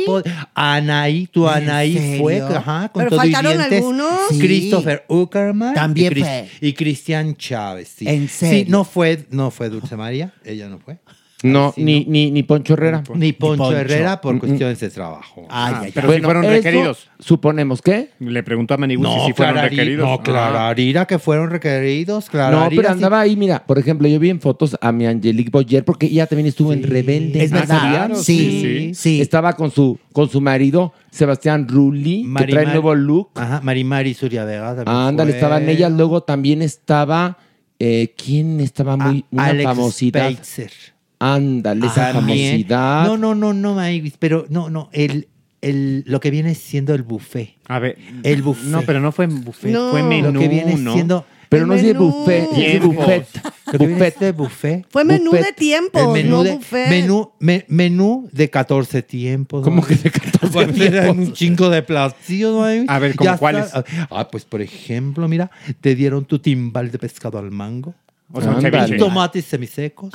[0.53, 3.79] Anaí, tu ¿En Anaí fue, ajá, con Pero todo faltaron dientes.
[3.79, 4.09] algunos.
[4.29, 4.39] Sí.
[4.39, 5.73] Christopher Uckerman.
[5.73, 6.49] También y Cris- fue.
[6.61, 8.07] Y Cristian Chávez, sí.
[8.07, 8.65] ¿En Sí, serio?
[8.69, 10.97] no fue, no fue Dulce María, ella no fue.
[11.41, 13.01] No, ni, ni, ni Poncho Herrera.
[13.15, 13.77] Ni Poncho, Poncho.
[13.77, 14.39] Herrera por Mm, mm.
[14.41, 15.47] cuestiones de trabajo.
[15.49, 15.91] Ay, ay, ay.
[15.95, 17.07] Pero si fueron requeridos.
[17.17, 18.09] Suponemos que.
[18.19, 20.05] Le preguntó a Maniguchi No, si fueron Clarari- requeridos.
[20.07, 20.23] No, Ah.
[20.23, 22.25] Clararira que fueron requeridos.
[22.25, 22.93] No, Clararira, pero sí.
[22.93, 26.27] andaba ahí, mira, por ejemplo, yo vi en fotos a mi Angelique Boyer porque ella
[26.27, 27.41] también estuvo en Rebelde.
[27.41, 28.11] Es ¿no verdad.
[28.15, 28.93] Sí, sí.
[28.93, 29.21] sí.
[29.21, 33.29] Estaba con su, con su marido, Sebastián Rulli, que Mari- trae Mari- nuevo look.
[33.35, 35.37] Ajá, Marimari Suria Vega también Ándale, fue.
[35.39, 35.87] estaba en ella.
[35.89, 37.37] Luego también estaba.
[37.79, 39.19] eh, ¿Quién estaba muy.
[39.19, 40.29] A- una Alex famosidad?
[40.31, 40.71] Spitzer.
[41.19, 43.05] Ándale, esa famosidad.
[43.05, 45.27] No, no, no, no, Mavis, pero no, no, el,
[45.61, 47.55] el, lo que viene siendo el buffet.
[47.67, 47.97] A ver.
[48.23, 48.65] El buffet.
[48.69, 49.91] No, pero no fue buffet, No.
[49.91, 50.93] fue menú, lo que viene ¿no?
[50.93, 52.05] siendo Pero El no es de menú.
[52.11, 53.27] buffet, es de buffet.
[53.73, 54.85] lo que viene Buffet.
[54.89, 55.45] Fue menú Buffet.
[55.47, 56.89] de tiempos, El menú, no de, buffet.
[56.89, 59.63] menú, me- menú de 14 tiempos.
[59.65, 61.17] ¿Cómo que de 14 Pues tiempos?
[61.17, 62.63] un chingo de platillos, ¿no?
[62.87, 63.71] A ver, ¿cómo cuáles?
[64.09, 65.51] Ah, pues por ejemplo, mira,
[65.81, 67.93] te dieron tu timbal de pescado al mango.
[68.31, 68.79] O sea, un Ándale.
[68.87, 68.97] ceviche.
[68.97, 70.11] Tomates semisecos.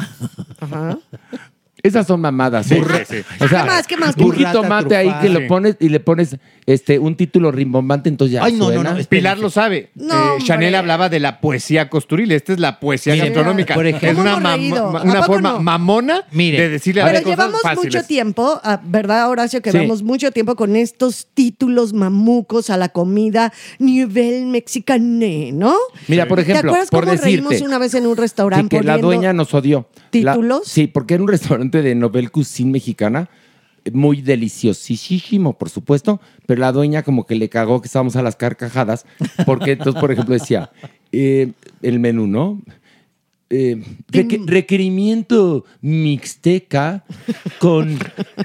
[0.61, 0.99] Ajá.
[1.85, 2.71] Esas son mamadas.
[2.73, 2.83] ¿eh?
[2.83, 3.45] Sí, sí, sí.
[3.45, 4.17] O sea, ¿Qué más, qué más?
[4.17, 6.37] un Burrata jitomate ahí que lo pones y le pones
[6.67, 8.93] este un título rimbombante, entonces ya Ay, no, no, suena.
[8.95, 9.91] no, es- Pilar lo sabe.
[9.95, 10.45] No, Eh, hombre.
[10.47, 12.33] Chanel hablaba de la poesía costuril.
[12.33, 13.75] Esta es la poesía Miren, gastronómica.
[13.75, 14.93] por ejemplo- es una, Hemos ma- reído.
[14.93, 15.61] ma- ¿A una poco forma no?
[15.63, 17.85] mamona Miren, de decirle a Pero las cosas llevamos fáciles.
[17.95, 19.61] mucho tiempo, ah, ¿verdad, Horacio?
[19.61, 19.77] Que Sí.
[19.77, 25.75] llevamos mucho tiempo con estos títulos mamucos a la comida nivel mexicané, ¿no?
[26.09, 28.69] Mira, por ¿Te ejemplo, acuerdas por cómo reímos decirte una vez en un sí, restaurante
[28.75, 29.87] que la poniendo dueña nos odió.
[30.13, 30.63] La- títulos?
[30.65, 33.29] sí, porque era un restaurante de Nobel Cuisine mexicana,
[33.93, 38.37] muy deliciosísimo, por supuesto, pero la dueña como que le cagó que estábamos a las
[38.37, 39.05] carcajadas,
[39.45, 40.71] porque entonces, por ejemplo, decía,
[41.13, 41.53] eh,
[41.83, 42.63] el menú, ¿no?
[43.51, 47.05] Eh, reque- requerimiento mixteca
[47.59, 47.99] con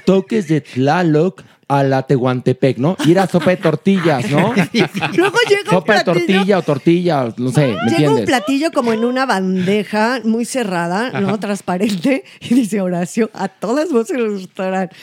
[0.04, 2.96] toques de Tlaloc a la Tehuantepec, ¿no?
[3.06, 4.52] Y era sopa de tortillas, ¿no?
[5.14, 8.92] Luego llega un sopa de tortilla o tortilla, no sé, ¿me Llega un platillo como
[8.92, 11.38] en una bandeja muy cerrada, ¿no?
[11.38, 12.24] Transparente.
[12.40, 14.96] Y dice Horacio, a todas voces en el restaurante.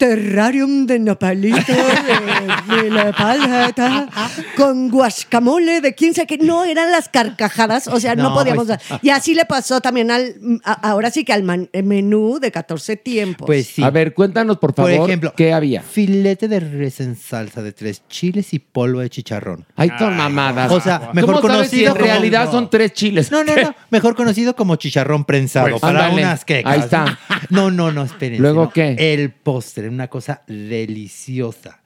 [0.00, 4.08] Terrarium de nopalito, de, de la paleta,
[4.56, 6.38] con guascamole de quién sabe qué.
[6.38, 8.66] No, eran las carcajadas, o sea, no, No, podíamos.
[8.66, 10.34] pues- Y así le pasó también al.
[10.64, 13.44] a- ahora sí que al man- menú de 14 tiempos.
[13.46, 13.82] Pues sí.
[13.82, 15.82] A ver, cuéntanos, por Por favor, ejemplo, ¿qué había?
[15.82, 19.66] Filete de res en salsa de tres chiles y polvo de chicharrón.
[19.76, 20.72] Hay son mamadas.
[20.72, 22.52] O sea, mejor ¿Cómo sabes si conocido en como- realidad no.
[22.52, 23.30] son tres chiles?
[23.30, 23.74] No, no, no.
[23.90, 26.22] Mejor conocido como chicharrón prensado Pues, para ándale.
[26.22, 26.72] unas quecas.
[26.72, 27.18] Ahí está.
[27.50, 28.40] No, no, no, espérense.
[28.40, 28.70] ¿Luego no.
[28.70, 28.94] qué?
[29.12, 31.80] El postre, una cosa deliciosa.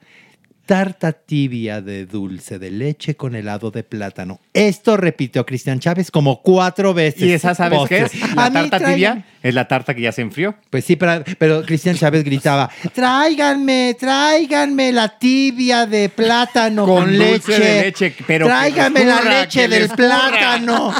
[0.65, 4.39] Tarta tibia de dulce de leche con helado de plátano.
[4.51, 7.21] Esto repitió Cristian Chávez como cuatro veces.
[7.21, 8.35] ¿Y esa sabes qué es?
[8.35, 10.55] La A tarta tibia es la tarta que ya se enfrió.
[10.71, 17.15] Pues sí, pero, pero Cristian Chávez gritaba, tráiganme, tráiganme la tibia de plátano con, Con
[17.15, 17.59] leche.
[17.59, 20.07] de leche, pero tráiganme la leche del les escurra".
[20.07, 20.93] plátano.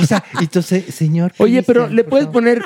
[0.00, 1.32] O sea, entonces, señor.
[1.38, 2.42] Oye, pero le puedes favor.
[2.42, 2.62] poner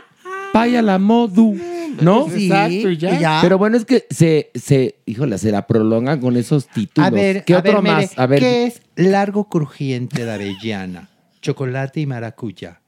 [0.53, 1.57] paya la modu.
[2.01, 2.29] ¿No?
[2.29, 3.19] Sí, Exacto, y ya.
[3.19, 3.39] ya.
[3.41, 7.07] Pero bueno, es que se, se, híjole, se la prolongan con esos títulos.
[7.09, 7.99] A ver, ¿qué a otro ver, más?
[8.11, 11.09] Mere, A ver, ¿qué es largo crujiente de avellana,
[11.41, 12.81] chocolate y maracuya?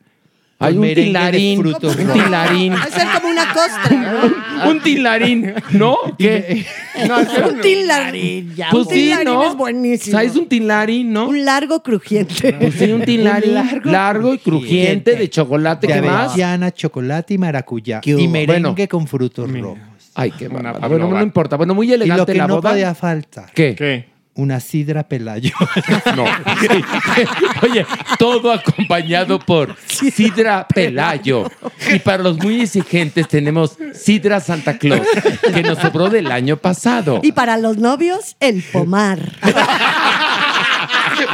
[0.60, 2.72] Hay un tilarín, un tilarín.
[2.74, 4.68] Va a ser como una costra.
[4.68, 5.96] un tilarín, ¿no?
[6.18, 6.66] ¿Qué?
[7.06, 7.18] No,
[7.48, 8.54] un tilarín.
[8.56, 9.48] Pues un sí, tilarín ¿no?
[9.48, 10.16] es buenísimo.
[10.18, 11.28] ¿Sabes un tilarín, no?
[11.28, 12.54] Un largo crujiente.
[12.54, 13.54] Pues sí, un tilarín
[13.84, 15.86] largo, y crujiente de chocolate.
[15.86, 16.34] ¿Qué más?
[16.74, 18.00] chocolate y maracuyá.
[18.00, 18.10] ¿Qué?
[18.10, 18.88] Y merengue Bueno.
[18.90, 19.78] con frutos rojos.
[20.16, 20.50] Ay, qué.
[20.50, 20.88] Pavlova.
[20.88, 21.56] Bueno, no importa.
[21.56, 22.70] Bueno, muy Y lo elegante que la no boda.
[22.70, 23.52] podía faltar.
[23.54, 24.08] ¿Qué?
[24.38, 25.50] Una sidra pelayo.
[26.14, 26.24] No.
[27.62, 27.84] Oye,
[28.18, 31.50] todo acompañado por Sidra Pelayo.
[31.92, 35.06] Y para los muy exigentes tenemos Sidra Santa Claus,
[35.52, 37.20] que nos sobró del año pasado.
[37.22, 39.18] Y para los novios, el pomar.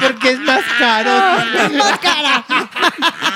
[0.01, 1.11] Porque es más caro.
[1.67, 2.45] es más cara.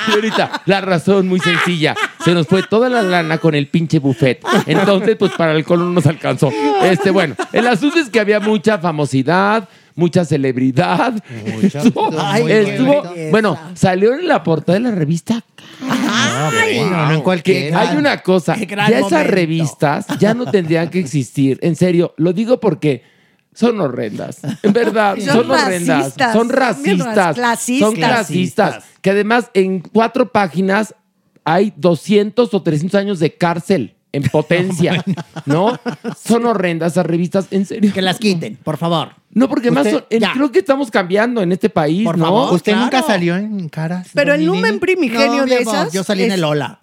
[0.09, 1.95] Y ahorita, la razón muy sencilla.
[2.25, 4.41] Se nos fue toda la lana con el pinche buffet.
[4.67, 6.51] Entonces, pues para el alcohol no nos alcanzó.
[6.83, 11.15] Este, bueno, el asunto es que había mucha famosidad, mucha celebridad.
[11.63, 13.31] Estuvo, Ay, qué estuvo- belleza.
[13.31, 15.43] bueno, salió en la portada de la revista.
[15.81, 17.81] bueno, no en Que cualquiera.
[17.81, 19.31] hay una cosa, ya esas momento.
[19.31, 21.59] revistas ya no tendrían que existir.
[21.63, 23.03] En serio, lo digo porque
[23.59, 24.39] son horrendas.
[24.63, 25.99] En verdad, Son son, horrendas.
[25.99, 27.35] racistas, Son racistas.
[27.37, 27.89] clasistas.
[27.89, 28.85] Son clasistas.
[29.03, 30.95] Que además en cuatro páginas
[31.45, 35.05] hay 200 o 300 años de cárcel en potencia.
[35.47, 35.79] ¿No?
[36.25, 37.93] Son horrendas esas revistas, en serio.
[37.93, 39.11] Que las quiten, por favor.
[39.31, 40.33] No, porque más Usted- son- en- ya.
[40.33, 42.25] creo que estamos cambiando en este país, Por ¿no?
[42.25, 42.85] favor, ¿Usted claro.
[42.87, 44.09] nunca salió en caras?
[44.15, 45.93] Pero el Don numen primigenio de amor, esas.
[45.93, 46.81] Yo salí en es- el Ola.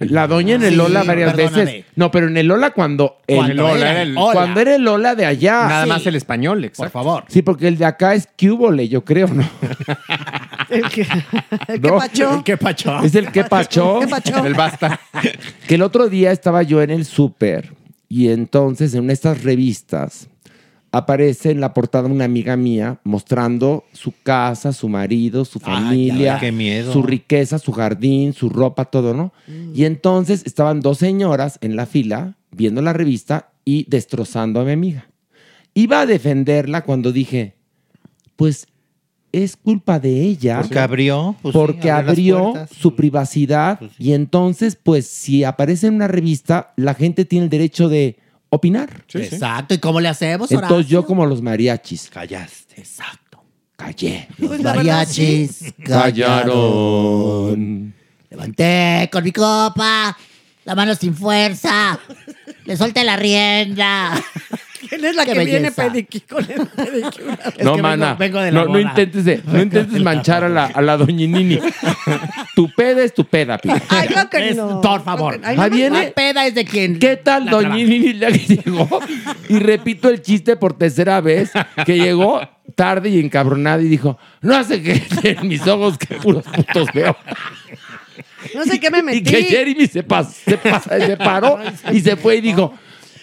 [0.00, 1.64] La doña en el Sí, Lola varias perdóname.
[1.64, 1.84] veces.
[1.94, 4.32] No, pero en el Lola cuando el Cuando Lola era el el- Ola.
[4.32, 5.66] Cuando era el Lola de allá.
[5.68, 5.88] Nada Sí.
[5.88, 6.90] más el español, Por exacto.
[6.92, 7.24] favor.
[7.28, 9.48] Sí, porque el de acá es Cúbole, yo creo, ¿no?
[10.70, 11.02] El que,
[11.68, 11.98] el que No.
[11.98, 12.42] pachó.
[12.44, 13.00] ¿Qué pacho?
[13.04, 14.00] Es el que pachó.
[14.00, 14.44] ¿Qué pachó?
[14.44, 14.98] El basta.
[15.68, 17.72] Que el otro día estaba yo en el súper
[18.08, 20.28] y entonces en estas revistas
[20.96, 26.34] aparece en la portada una amiga mía mostrando su casa, su marido, su Ay, familia,
[26.34, 26.92] ay, qué miedo.
[26.92, 29.32] su riqueza, su jardín, su ropa, todo, ¿no?
[29.74, 34.72] Y entonces estaban dos señoras en la fila viendo la revista y destrozando a mi
[34.72, 35.08] amiga.
[35.74, 37.54] Iba a defenderla cuando dije,
[38.36, 38.66] pues
[39.32, 41.34] es culpa de ella Porque abrió.
[41.42, 44.04] pues porque abrió su privacidad Pues sí.
[44.04, 48.16] y entonces, pues, si aparece en una revista, la gente tiene el derecho de
[48.56, 49.04] opinar.
[49.12, 49.74] Exacto.
[49.74, 50.90] ¿Y cómo le hacemos, Entonces Horacio?
[50.90, 52.80] yo como los mariachis, Callaste.
[52.80, 53.42] Exacto.
[53.76, 54.28] callé.
[54.38, 55.48] Pues verdad, sí.
[55.48, 57.94] Mariachis Callaron.
[58.30, 60.16] Levanté con mi copa,
[60.64, 61.98] la mano sin fuerza,
[62.64, 64.12] le solté la rienda.
[64.88, 67.38] ¿Quién es la Qué que viene pediqui con el pedicura?
[67.56, 68.14] Es no, que mana.
[68.14, 70.96] vengo- vengo de la no, no intentes, de- no intentes manchar a la, a la
[70.98, 71.58] doñinini.
[72.54, 73.70] tu peda es tu peda, Pi.
[73.88, 74.80] Ay, claro que Es- no.
[74.82, 75.40] por favor.
[75.42, 76.98] Ay, no viene- La peda es de quien.
[76.98, 79.00] ¿Qué tal, doñinini, la que llegó?
[79.48, 81.50] Y repito el chiste por tercera vez,
[81.86, 82.42] que llegó
[82.74, 87.16] tarde y encabronada y dijo, no hace que en mis ojos que puros putos veo.
[88.54, 89.18] No sé qué me metí.
[89.18, 91.58] Y que Jeremy se, pas- se, pasa- se paró
[91.92, 92.72] y se fue y dijo,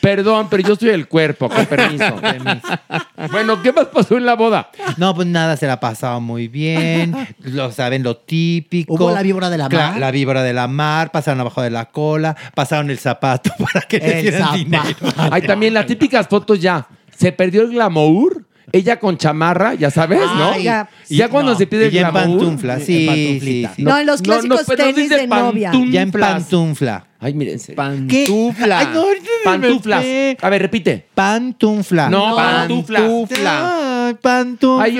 [0.01, 2.19] perdón, pero yo soy el cuerpo, con permiso.
[3.31, 4.69] bueno, ¿qué más pasó en la boda?
[4.97, 7.15] No, pues nada, se la pasaba muy bien.
[7.39, 8.93] Lo saben, lo típico.
[8.95, 9.97] Hubo la víbora de la mar.
[9.99, 13.99] La víbora de la mar, pasaron abajo de la cola, pasaron el zapato para que
[13.99, 14.57] le El dieran zapato.
[14.57, 14.95] dinero.
[15.31, 16.87] Hay también las típicas fotos ya.
[17.15, 18.45] Se perdió el glamour.
[18.73, 20.51] Ella con chamarra, ya sabes, ¿no?
[20.51, 20.89] Ay, ya.
[21.09, 21.57] Y ya cuando No.
[21.57, 23.67] se pide el ya en pantufla, En sí.
[23.79, 25.71] No, en los clásicos tenis de novia.
[25.89, 27.05] Ya en pantufla.
[27.19, 27.73] Ay, mírense.
[27.73, 28.79] Pantufla.
[28.79, 29.03] Ay, no,
[29.43, 30.05] Pantuflas.
[30.41, 31.05] A ver, repite.
[31.13, 32.09] Pantufla.
[32.09, 33.01] No, pantuflas.
[33.45, 34.83] Ay, pantufla.
[34.83, 34.91] Ay,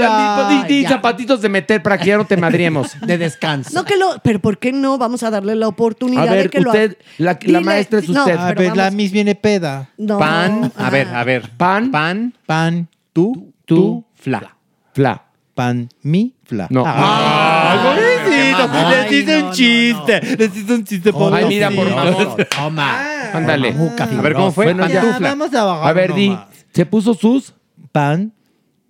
[0.57, 0.89] di- di- di ya.
[0.89, 2.91] zapatitos de meter para que ya no te madriemos.
[3.07, 3.71] De descanso.
[3.73, 6.49] No que lo, pero ¿por qué no vamos a darle la oportunidad A ver, de
[6.51, 8.37] que usted, lo la- la maestra es no, usted.
[8.37, 9.89] A pero ver, la Miss viene peda.
[9.97, 10.71] no, Pan.
[10.77, 11.49] A ver, a ver.
[11.57, 11.89] Pan.
[11.91, 12.33] Pan.
[12.45, 13.51] Pan, Tú.
[13.71, 13.77] Tú.
[13.77, 14.05] Tú.
[14.15, 14.57] Fla.
[14.93, 15.25] Fla.
[15.55, 16.67] pan, mi, fla.
[16.69, 16.83] No.
[16.85, 18.69] Ay, pobrecito.
[18.69, 20.35] Ay, Les hice no, un no, chiste.
[20.37, 21.11] Les hice un chiste.
[21.33, 22.47] Ay, mira, por favor.
[22.47, 22.99] Toma.
[23.33, 23.71] Ándale.
[23.71, 24.65] Muca A ver, ¿cómo fue?
[24.65, 25.17] Bueno, ya.
[25.19, 26.37] Vamos a bajar A ver, di.
[26.73, 27.53] ¿Se puso sus?
[27.91, 28.33] Pan,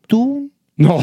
[0.07, 0.50] tú.
[0.81, 0.99] No.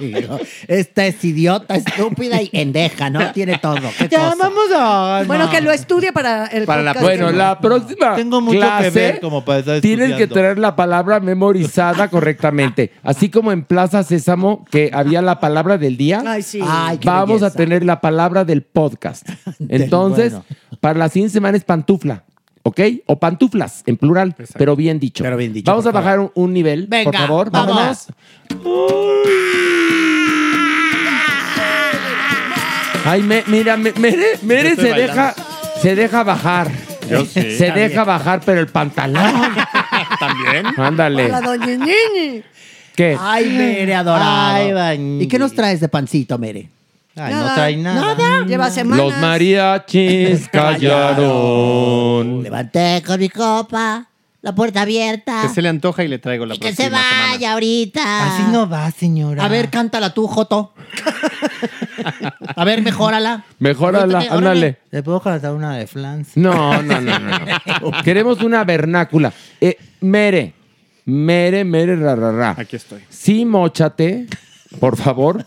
[0.00, 0.26] Ay,
[0.68, 3.32] Esta es idiota, estúpida y endeja, ¿no?
[3.32, 3.76] Tiene todo.
[3.98, 4.36] ¿Qué Ya, cosa?
[4.38, 5.22] vamos a.
[5.26, 5.50] Bueno, no.
[5.50, 7.18] que lo estudie para el Para la podcast.
[7.18, 10.74] Bueno, la próxima Tengo mucho clase que ver como para estar tienes que tener la
[10.76, 12.92] palabra memorizada correctamente.
[13.02, 16.60] Así como en Plaza Sésamo, que había la palabra del día, Ay, sí.
[16.66, 19.28] Ay, vamos a tener la palabra del podcast.
[19.68, 20.44] Entonces, bueno.
[20.80, 22.24] para la siguiente semana es pantufla.
[22.62, 22.80] ¿Ok?
[23.06, 25.22] O pantuflas, en plural, pero bien dicho.
[25.22, 27.50] Pero bien dicho, Vamos a bajar un, un nivel, Venga, por favor.
[27.52, 27.76] vamos.
[27.76, 28.06] Vámonos.
[33.04, 35.12] Ay, me- mira, me- Mere, Mere estoy se bailando.
[35.14, 35.34] deja,
[35.80, 36.70] se deja bajar.
[37.08, 37.56] Yo sí.
[37.56, 39.32] Se deja bajar, pero el pantalón.
[40.18, 40.66] También.
[40.76, 41.26] Ándale.
[41.26, 42.42] Hola, doña Ñiñi.
[42.96, 43.16] ¿Qué?
[43.20, 44.80] Ay, Mere, adorado.
[44.82, 45.18] Ay.
[45.20, 46.68] ¿Y qué nos traes de pancito, Mere?
[47.14, 48.44] Ay, no trae nada.
[48.44, 49.04] Lleva semanas.
[49.06, 52.42] Los mariachis callaron.
[52.42, 54.04] Levanté con mi copa,
[54.46, 55.42] la puerta abierta.
[55.42, 57.52] Que se le antoja y le traigo la Y que próxima se vaya semana.
[57.54, 58.26] ahorita.
[58.36, 59.44] Así no va, señora.
[59.44, 60.72] A ver, cántala tú, Joto.
[62.54, 63.44] A ver, mejórala.
[63.58, 64.78] Mejórala, Ahorita te- ándale.
[64.92, 66.36] ¿Le puedo cantar una de Flans?
[66.36, 67.38] No, no, no, no.
[67.40, 68.02] no.
[68.04, 69.32] Queremos una vernácula.
[69.60, 70.52] Eh, mere,
[71.06, 72.54] mere, mere, ra, ra, ra.
[72.56, 73.00] Aquí estoy.
[73.08, 74.26] Sí, mochate,
[74.78, 75.44] por favor,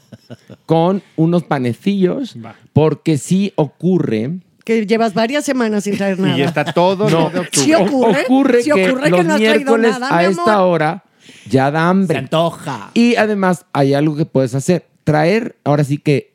[0.66, 2.54] con unos panecillos, Va.
[2.74, 4.40] porque sí ocurre.
[4.70, 6.38] Que llevas varias semanas sin traer nada.
[6.38, 7.50] Y está todo No, de octubre.
[7.52, 8.22] Sí ocurre.
[8.26, 11.04] ocurre Sí que ocurre que los no has traído miércoles nada, a mi esta hora
[11.50, 12.18] ya da Se hambre.
[12.20, 12.92] antoja.
[12.94, 14.86] Y además hay algo que puedes hacer.
[15.04, 16.30] Traer, ahora sí que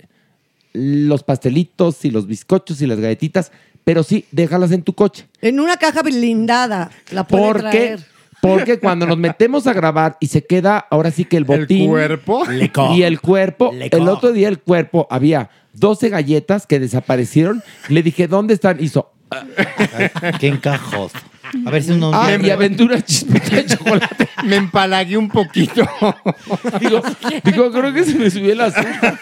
[0.73, 3.53] los pastelitos y los bizcochos y las galletitas,
[3.85, 5.27] pero sí, déjalas en tu coche.
[5.41, 8.01] En una caja blindada la puede Porque, traer.
[8.41, 11.89] porque cuando nos metemos a grabar y se queda ahora sí que el El botín
[11.89, 12.45] cuerpo.
[12.47, 17.63] Le co- y el cuerpo, el otro día el cuerpo había 12 galletas que desaparecieron.
[17.89, 18.83] Le dije, ¿dónde están?
[18.83, 19.15] Hizo,
[20.41, 21.19] Qué encajoso.
[21.67, 22.11] A ver si uno...
[22.13, 24.29] ah, y aventura chispita de chocolate.
[24.45, 25.83] Me empalagué un poquito.
[26.81, 27.01] Digo,
[27.45, 29.19] digo, creo que se me subió el azúcar.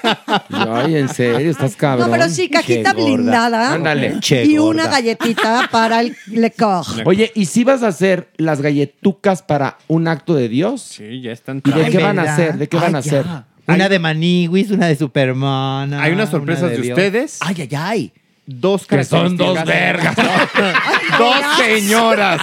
[0.50, 2.10] Ay, en serio, estás cabrón.
[2.10, 3.74] No, pero sí, cajita blindada.
[3.74, 4.18] Ándale.
[4.44, 6.84] Y una galletita para el lecor.
[7.04, 10.82] Oye, ¿y si vas a hacer las galletucas para un acto de Dios?
[10.82, 11.62] Sí, ya están.
[11.64, 12.56] ¿Y de qué van a hacer?
[12.56, 13.26] ¿De qué van a hacer?
[13.66, 15.94] Una de Maniwis, una de Superman.
[15.94, 16.98] Hay unas sorpresas de, Dios.
[16.98, 17.38] ustedes.
[17.40, 18.12] Ay, ay, ay.
[18.44, 20.16] Dos Que son dos vergas.
[21.18, 22.42] dos señoras.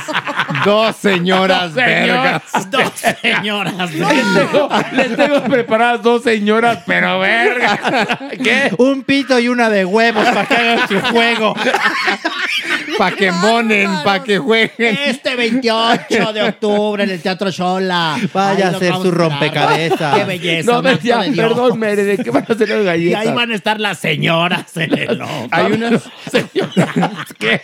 [0.66, 2.42] Dos señoras vergas.
[2.70, 3.94] Dos señoras.
[3.94, 8.20] Les tengo, les tengo preparadas dos señoras, pero verga.
[8.44, 8.72] ¿Qué?
[8.78, 11.56] Un pito y una de huevos para que hagan su juego.
[12.98, 14.98] Pa' que monen, pa' que jueguen.
[15.06, 18.18] Este 28 de octubre en el Teatro Shola.
[18.34, 20.18] Vaya a ser su rompecabezas.
[20.18, 20.72] Qué belleza.
[20.72, 23.22] No, me decía, de perdón, Mere, ¿de qué van a hacer las Y galletas?
[23.22, 25.22] ahí van a estar las señoras en el
[25.52, 27.62] Hay unas Señoras, ¿qué?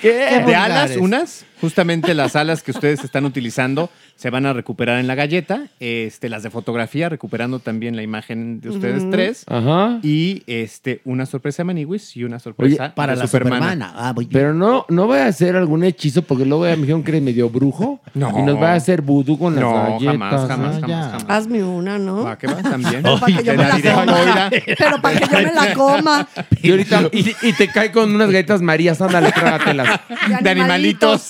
[0.00, 0.42] ¿Qué?
[0.46, 1.44] de alas, unas.
[1.60, 5.64] Justamente las alas que ustedes están utilizando se van a recuperar en la galleta.
[5.80, 9.44] Este, las de fotografía, recuperando también la imagen de ustedes tres.
[9.48, 9.98] Ajá.
[10.02, 13.56] Y este, una sorpresa de Maniwis y una sorpresa Oye, Para de la Supermana.
[13.72, 13.92] Supermana.
[13.96, 14.40] Ah, muy bien.
[14.40, 17.22] Pero no, no voy a hacer algún hechizo porque luego ya me dijeron que eres
[17.22, 18.00] medio brujo.
[18.14, 18.38] No.
[18.38, 20.06] Y nos va a hacer vudú con las No, galletas.
[20.06, 20.80] jamás, jamás, ¿no?
[20.80, 21.02] jamás, ya.
[21.18, 21.24] jamás.
[21.28, 22.24] Hazme una, ¿no?
[22.24, 23.02] Va, que va también.
[23.02, 24.50] Pero para que yo Te me la diré, coma.
[24.78, 26.28] Pero para que yo me la coma.
[26.62, 30.00] Y ahorita, y, y te cae con unas galletas marías, ándale, trágatelas.
[30.42, 31.28] De animalitos.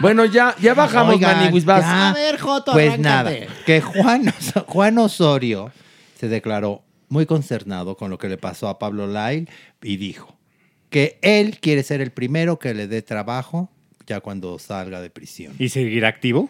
[0.00, 1.80] Bueno, ya, ya bajamos, Oigan, vas.
[1.82, 2.10] ya.
[2.10, 3.40] A ver, Joto, Pues arráncate.
[3.40, 5.70] nada, que Juan, Os- Juan Osorio
[6.18, 9.48] se declaró muy concernado con lo que le pasó a Pablo Lyle
[9.82, 10.36] y dijo
[10.90, 13.70] que él quiere ser el primero que le dé trabajo
[14.06, 15.54] ya cuando salga de prisión.
[15.58, 16.48] ¿Y seguir activo?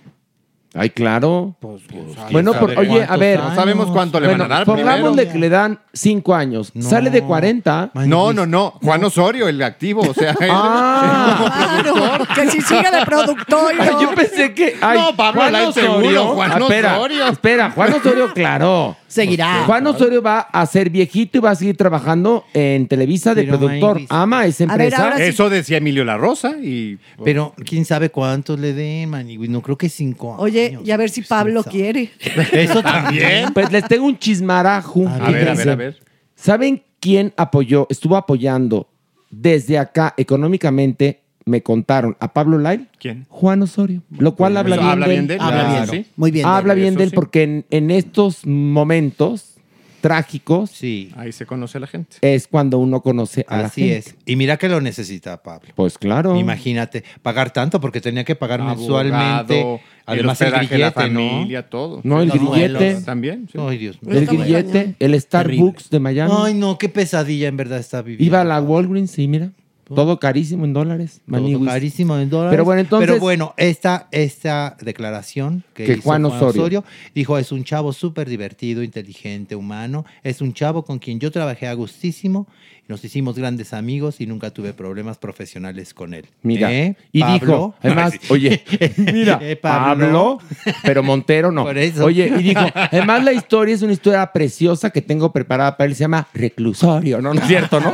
[0.74, 1.56] Ay, claro.
[1.60, 1.82] Pues,
[2.30, 3.40] Bueno, por- oye, a ver.
[3.40, 5.32] No sabemos cuánto le Bueno, van a dar pongámosle primero.
[5.32, 6.72] que le dan cinco años.
[6.78, 7.90] Sale de 40.
[7.94, 8.74] No, no, no.
[8.82, 10.02] Juan Osorio, el activo.
[10.02, 11.80] O sea, él- Ah.
[11.82, 13.72] Claro, que si sigue de productor.
[13.78, 14.76] Ay, yo pensé que.
[14.80, 15.90] ay, No, Pablo Juan Osorio.
[15.90, 17.26] seguro, Juan Ah, espera, Osorio.
[17.28, 18.96] Espera, Juan Osorio, claro.
[19.08, 19.64] Seguirá.
[19.64, 23.58] Juan Osorio va a ser viejito y va a seguir trabajando en Televisa de Pero,
[23.58, 24.02] productor.
[24.10, 25.02] Ama esa A ver, empresa.
[25.04, 25.22] ahora sí.
[25.24, 29.48] Eso decía Emilio La Rosa y Pero quién sabe cuántos le den, Maniwis.
[29.50, 30.42] No creo que cinco años.
[30.42, 32.10] Oye, y a ver si Pues, Pablo quiere.
[32.52, 33.52] Eso también.
[33.54, 35.08] Pues les tengo un chismarajo.
[35.08, 35.96] A ver, a ver, a ver.
[36.36, 38.88] ¿Saben quién apoyó, estuvo apoyando
[39.30, 41.22] desde acá económicamente?
[41.48, 42.86] Me contaron a Pablo Lyle.
[42.98, 43.26] ¿Quién?
[43.28, 44.02] Juan Osorio.
[44.10, 45.40] Lo cual habla bien habla de bien de él.
[45.40, 45.90] Habla Claro.
[45.92, 46.04] bien.
[46.04, 46.10] Sí.
[46.16, 46.46] Muy bien.
[46.46, 47.14] Habla bien de él sí.
[47.16, 49.54] porque en, en estos momentos
[50.00, 52.18] trágicos Sí, Ahí se conoce a la gente.
[52.20, 54.14] es cuando uno conoce a la así es.
[54.26, 55.70] Y mira que lo necesita Pablo.
[55.74, 56.36] Pues claro.
[56.36, 59.80] Imagínate, pagar tanto porque tenía que pagar mensualmente.
[60.06, 61.64] Además el la grillete, ¿no?
[61.64, 62.00] todo.
[62.04, 62.78] No, el Los grillete.
[62.78, 63.48] vuelos También.
[63.50, 63.58] sí.
[63.60, 64.16] Ay, Dios mío.
[64.18, 66.32] El grillete, el Starbucks de Miami.
[66.36, 68.24] Ay, no, qué pesadilla en verdad está viviendo.
[68.24, 69.50] Iba a la Walgreens y mira,
[69.94, 71.20] todo carísimo en dólares.
[71.26, 72.52] Todo carísimo en dólares.
[72.52, 76.84] Pero bueno, entonces- Pero bueno, esta, esta declaración que, Que hizo Juan Osorio.
[77.14, 80.04] dijo: es un chavo súper divertido, inteligente, humano.
[80.22, 82.46] Es un chavo con quien yo trabajé a gustísimo.
[82.88, 86.24] Nos hicimos grandes amigos y nunca tuve problemas profesionales con él.
[86.40, 87.38] Mira, ¿Eh, y Pablo?
[87.38, 88.64] dijo, además, oye,
[88.96, 90.38] mira, Eh, Pablo,
[90.82, 91.64] pero Montero no.
[91.68, 92.06] Por eso.
[92.06, 95.94] Oye, y dijo, además la historia es una historia preciosa que tengo preparada para él,
[95.94, 97.34] se llama Reclusorio, ¿no?
[97.34, 97.92] ¿No es cierto, no?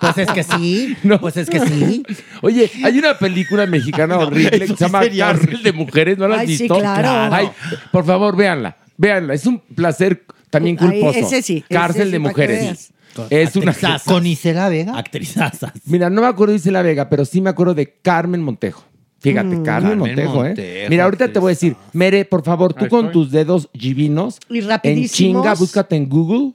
[0.00, 0.96] Pues es que sí.
[1.02, 1.20] No.
[1.20, 2.02] Pues es que sí.
[2.40, 6.40] Oye, hay una película mexicana horrible que se llama Cárcel de Mujeres, ¿no la has
[6.42, 6.78] Ay, sí, visto?
[6.78, 7.34] claro.
[7.34, 7.50] Ay,
[7.92, 9.34] por favor, véanla, véanla.
[9.34, 11.18] Es un placer también Ay, culposo.
[11.18, 12.92] ese sí, ese Cárcel sí, de Mujeres.
[13.30, 13.74] Es una.
[14.04, 14.96] ¿Con Isela Vega?
[14.98, 15.72] Actrizazas.
[15.86, 18.84] Mira, no me acuerdo de Isela Vega, pero sí me acuerdo de Carmen Montejo.
[19.20, 20.48] Fíjate, Carmen, Carmen Montejo, ¿eh?
[20.50, 23.24] Montejo, Mira, ahorita te voy a decir, Mere, por favor, tú Ahí con estoy.
[23.24, 25.12] tus dedos divinos, Y en rapidísimos.
[25.42, 26.52] chinga, búscate en Google,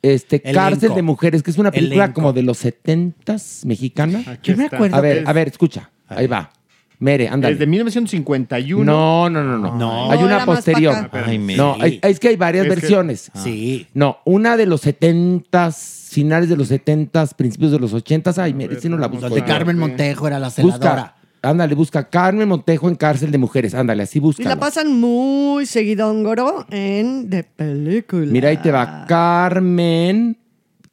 [0.00, 0.54] este, Elenco.
[0.60, 2.14] Cárcel de Mujeres, que es una película Elenco.
[2.14, 4.22] como de los setentas mexicana.
[4.26, 4.76] Aquí Yo me está.
[4.76, 6.50] acuerdo A ver, a ver, escucha, ahí va.
[6.98, 7.54] Mere, ándale.
[7.54, 8.84] Desde 1951.
[8.84, 9.76] No, no, no, no.
[9.76, 10.10] No.
[10.10, 10.94] Hay No, una posterior.
[11.12, 11.38] Ay.
[11.56, 13.30] No, es que hay varias Es que- versiones.
[13.34, 13.86] Sí.
[13.94, 18.38] No, una de los setentas, finales de los setentas, principios de los ochentas.
[18.38, 19.28] Ay, Mere, si no la busco.
[19.28, 19.78] Claro, Carmen.
[19.78, 21.16] Montejo era la Busca, celadora.
[21.42, 23.74] ándale, busca Carmen Montejo en cárcel de mujeres.
[23.74, 24.48] Ándale, así Y busca.
[24.48, 28.26] la pasan muy seguidongoro en de película.
[28.32, 30.38] Mira, ahí te va Carmen.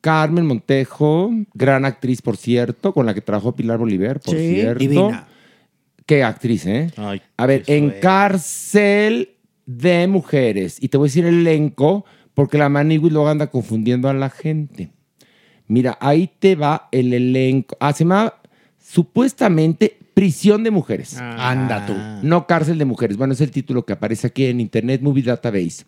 [0.01, 4.55] Carmen Montejo, gran actriz, por cierto, con la que trabajó Pilar Bolívar, por Sí.
[4.55, 4.79] cierto.
[4.79, 5.27] Divina.
[6.13, 6.91] Qué actriz, ¿eh?
[6.95, 9.29] Ay, A ver, en cárcel
[9.65, 10.77] de mujeres.
[10.79, 14.29] Y te voy a decir el elenco, porque la Manigui luego anda confundiendo a la
[14.29, 14.91] gente.
[15.65, 17.75] Mira, ahí te va el elenco.
[17.79, 18.31] Ah, se llama
[18.77, 21.17] supuestamente Prisión de Mujeres.
[21.19, 21.49] Ah.
[21.49, 21.95] Anda tú.
[22.21, 23.17] No cárcel de mujeres.
[23.17, 25.85] Bueno, es el título que aparece aquí en Internet Movie Database.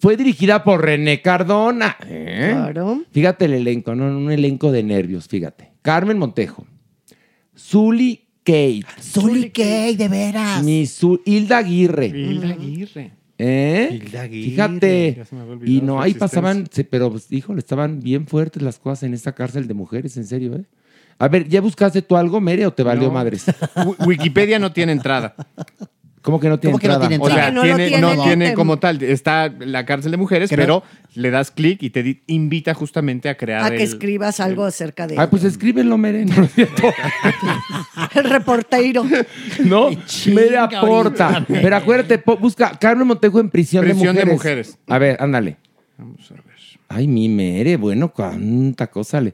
[0.00, 1.96] Fue dirigida por René Cardona.
[2.04, 2.48] ¿eh?
[2.50, 3.02] Claro.
[3.12, 4.06] Fíjate el elenco, ¿no?
[4.06, 5.70] un elenco de nervios, fíjate.
[5.82, 6.66] Carmen Montejo,
[7.56, 10.62] Zully Kate, Zully Kay, de veras.
[10.62, 12.06] mi Zu- Hilda Aguirre.
[12.06, 13.10] Hilda Aguirre.
[13.38, 13.88] ¿Eh?
[14.00, 14.50] Hilda Aguirre.
[14.50, 15.14] Fíjate.
[15.18, 16.40] Ya se me había olvidado Y no, su ahí existencia.
[16.42, 20.16] pasaban, se- pero pues, híjole, estaban bien fuertes las cosas en esta cárcel de mujeres,
[20.16, 20.64] en serio, ¿eh?
[21.18, 23.14] A ver, ¿ya buscaste tú algo, Mere, o te valió No.
[23.14, 23.46] madres?
[23.74, 25.34] Wi- Wikipedia no tiene entrada.
[26.26, 27.08] ¿Cómo que no tiene ¿Cómo que no entrada?
[27.08, 29.00] tiene O sea, no lo tiene, tiene, no no tiene te- como tal.
[29.00, 30.82] Está la cárcel de mujeres, Creo- pero
[31.14, 34.64] le das clic y te di- invita justamente a crear A que el- escribas algo
[34.64, 36.24] acerca de Ay, pues escríbelo, Mere.
[36.24, 36.82] No, es cierto.
[38.16, 39.04] el reportero.
[39.64, 41.28] No, chinga Mere aporta.
[41.28, 41.46] ahorita.
[41.62, 44.68] Pero acuérdate, po- busca Carmen Montejo en prisión, Prisión de, de mujeres.
[44.70, 44.78] mujeres.
[44.88, 45.56] A ver, ándale.
[45.96, 46.42] Vamos a ver.
[46.88, 49.32] Ay, mi Mere, bueno, cuánta cosa le.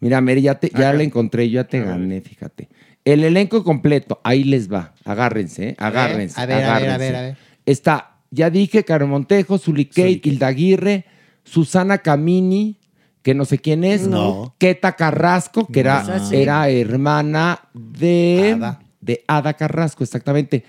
[0.00, 2.68] Mira, Mere, ya, te, ya la encontré, yo ya te gané, fíjate.
[3.04, 4.94] El elenco completo, ahí les va.
[5.04, 5.76] Agárrense, ¿eh?
[5.78, 6.40] agárrense.
[6.40, 6.98] a ver, a ver, a agárrense.
[6.98, 7.36] ver, a ver.
[7.66, 11.04] Está, ya dije, Carmen Montejo, Zuli Kate, Hilda Aguirre,
[11.44, 12.78] Susana Camini,
[13.22, 14.06] que no sé quién es.
[14.06, 14.54] No.
[14.58, 16.36] Keta Carrasco, que era, sí.
[16.36, 18.80] era hermana de Ada.
[19.00, 20.64] de Ada Carrasco, exactamente.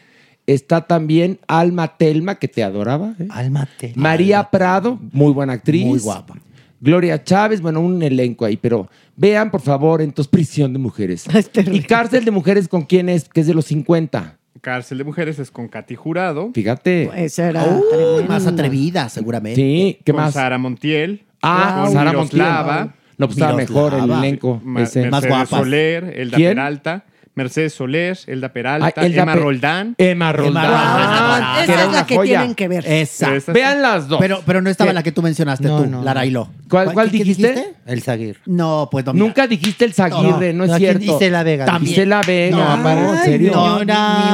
[0.48, 3.16] Está también Alma Telma, que te adoraba.
[3.20, 3.28] ¿eh?
[3.30, 3.94] Álmate.
[3.96, 5.86] María Prado, muy buena actriz.
[5.86, 6.36] Muy guapa.
[6.82, 11.26] Gloria Chávez, bueno, un elenco ahí, pero vean, por favor, entonces Prisión de Mujeres.
[11.72, 13.30] ¿Y Cárcel de Mujeres con quién es?
[13.30, 14.38] Que es de los 50.
[14.62, 16.50] Cárcel de mujeres es con Katy Jurado.
[16.54, 17.12] Fíjate.
[17.24, 19.62] Esa era Uy, más atrevida, seguramente.
[19.62, 20.34] Sí, ¿qué con más?
[20.34, 21.24] Sara Montiel.
[21.42, 23.00] Ah, con Sara Miroslava, Montiel.
[23.18, 24.60] No, pues estaba mejor el elenco.
[24.64, 25.02] Ma- ese.
[25.02, 25.50] Mercedes Más guapas.
[25.50, 26.52] Soler, Elda ¿Quién?
[26.52, 27.06] Peralta.
[27.36, 29.96] Mercedes Soler, Elda Peralta, Ay, Elda Emma Pe- Roldán.
[29.98, 30.66] Emma Roldán.
[30.68, 32.40] Ah, esa es la que joya.
[32.40, 32.86] tienen que ver.
[32.88, 33.36] Esa.
[33.36, 34.20] Esa- Vean las dos.
[34.22, 34.94] Pero, pero no estaba ¿Qué?
[34.96, 36.14] la que tú mencionaste No, tú, no, no.
[36.14, 36.50] Railo.
[36.70, 37.76] ¿Cuál- cuál qué dijiste?
[37.86, 38.40] El Zaguir.
[38.46, 39.14] No, pues no.
[39.14, 39.26] mira.
[39.26, 41.00] Nunca dijiste el Zaguirre, no, No, es cierto.
[41.00, 41.66] dice la Vega.
[41.66, 41.90] También.
[41.94, 43.52] Dice la Vega, No, en ay, serio.
[43.54, 43.92] No, ni,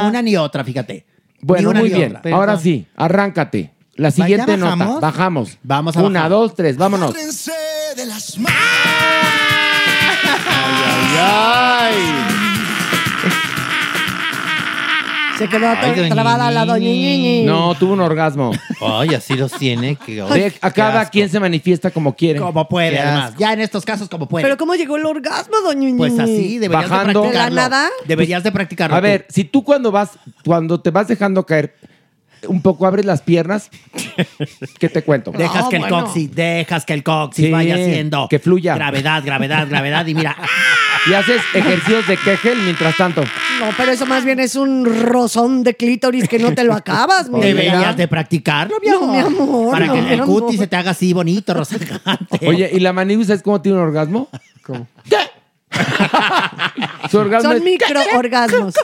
[0.07, 1.05] una ni otra, fíjate.
[1.41, 2.15] Bueno, Ni una muy ni bien.
[2.17, 2.35] otra.
[2.35, 3.71] Ahora sí, arráncate.
[3.95, 4.75] La siguiente nota.
[4.75, 5.01] bajamos?
[5.01, 5.57] Bajamos.
[5.63, 6.29] Vamos a Una, bajar.
[6.29, 7.13] dos, tres, vámonos.
[10.47, 12.40] ¡Ay, ay!
[15.41, 17.43] Se quedó Ay, doña trabada la doña Ñiñi.
[17.43, 18.51] No, tuvo un orgasmo.
[18.79, 19.95] Ay, así los tiene.
[19.95, 22.39] Que, Ve, a cada quien se manifiesta como quiere.
[22.39, 23.25] Como puede, Qué además.
[23.29, 23.39] asco.
[23.39, 24.43] Ya en estos casos, como puede.
[24.43, 25.97] Pero ¿cómo llegó el orgasmo, doña Ñiñi?
[25.97, 27.21] pues así, deberías Bajando.
[27.23, 27.89] de ¿De la nada?
[28.05, 28.95] Deberías de practicarlo.
[28.95, 29.03] A tú.
[29.03, 30.11] ver, si tú cuando vas,
[30.45, 31.75] cuando te vas dejando caer,
[32.47, 33.69] un poco abres las piernas,
[34.79, 35.31] ¿qué te cuento?
[35.31, 36.03] Dejas No, que el bueno.
[36.05, 38.27] coxis, dejas que el coxis Sí, vaya haciendo.
[38.29, 38.75] que fluya.
[38.75, 40.05] Gravedad, gravedad, gravedad.
[40.07, 40.35] Y mira,
[41.09, 43.23] Y haces ejercicios de Kegel mientras tanto.
[43.59, 47.27] No, pero eso más bien es un rozón de clítoris que no te lo acabas,
[47.29, 50.43] mi deberías de practicarlo, mi No, mi amor, Para no, que el amor.
[50.43, 52.45] cutis se te haga así bonito, rozagante.
[52.47, 54.29] Oye, ¿y la manigua sabes cómo tiene un orgasmo?
[54.63, 54.87] ¿Cómo?
[57.09, 58.75] Su orgasmo Son es- microorgasmos.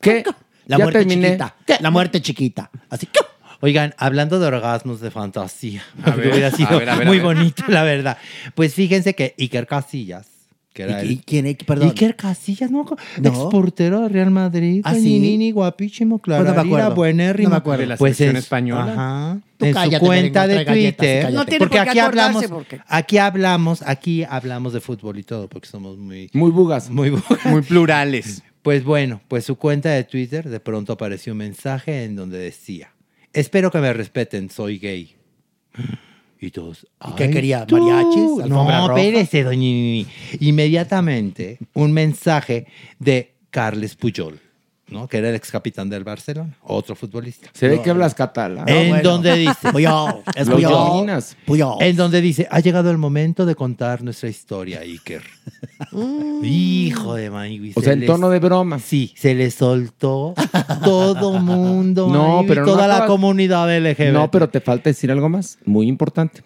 [0.00, 0.24] ¿Qué?
[0.66, 1.26] La ya muerte terminé.
[1.28, 1.54] chiquita.
[1.80, 2.70] La muerte chiquita.
[2.90, 3.08] Así.
[3.60, 7.10] Oigan, hablando de orgasmos de fantasía, A ver, hubiera sido a ver, a ver, a
[7.10, 8.18] muy bonito, la verdad.
[8.54, 10.26] Pues fíjense que Iker Casillas,
[10.74, 11.56] que era ¿Y, el- quién es?
[11.64, 11.88] Perdón.
[11.88, 12.84] Iker Casillas, ¿no?
[12.84, 13.28] No.
[13.30, 14.82] Exportero de Real Madrid.
[14.84, 15.18] ¿Ah, sí?
[15.18, 16.60] Nini, guapísimo, Pues no me claro.
[16.68, 16.94] acuerdo.
[16.94, 17.48] buenérrimo.
[17.48, 17.80] No me acuerdo.
[17.80, 18.92] De la Pues selección en- española.
[18.92, 19.38] Ajá.
[19.56, 21.32] Tú en cállate, su cuenta de Twitter.
[21.32, 25.22] No tiene porque por qué aquí hablamos, porque- aquí hablamos, aquí hablamos de fútbol y
[25.22, 26.90] todo, porque somos muy, Muy bugas.
[26.90, 28.42] muy bu- Muy plurales.
[28.66, 32.90] Pues bueno, pues su cuenta de Twitter de pronto apareció un mensaje en donde decía,
[33.32, 35.14] espero que me respeten, soy gay.
[36.40, 37.64] Y todos, ¿Y qué "Ay, quería?
[37.64, 37.78] tú".
[37.78, 38.42] ¿Mariachis?
[38.42, 40.06] ¿Alfombra No, espérese, doña Nini.
[40.40, 42.66] Inmediatamente un mensaje
[42.98, 44.40] de Carles Puyol.
[44.88, 45.08] ¿No?
[45.08, 47.48] Que era el ex capitán del Barcelona, otro futbolista.
[47.52, 48.68] Se ve que hablas catalán.
[48.68, 49.54] En donde dice.
[49.72, 51.22] Puyol, es Los Puyol.
[51.44, 51.76] Puyol.
[51.82, 55.22] En donde dice, ha llegado el momento de contar nuestra historia, Iker.
[56.42, 57.72] Hijo de Manigui.
[57.74, 58.78] O se sea, en les- tono de broma.
[58.78, 60.34] Sí, se le soltó
[60.84, 62.08] todo mundo.
[62.16, 64.12] No, pero no toda la comunidad LGBT.
[64.12, 66.42] No, pero te falta decir algo más, muy importante.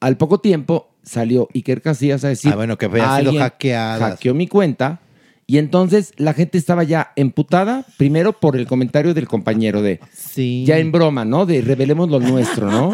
[0.00, 4.10] Al poco tiempo salió Iker Casillas a decir, Ah, bueno, que había sido "Alguien hackeada".
[4.10, 5.00] Hackeó mi cuenta
[5.48, 10.64] y entonces la gente estaba ya emputada, primero por el comentario del compañero de, Sí.
[10.66, 11.46] ya en broma, ¿no?
[11.46, 12.92] De revelemos lo nuestro, ¿no?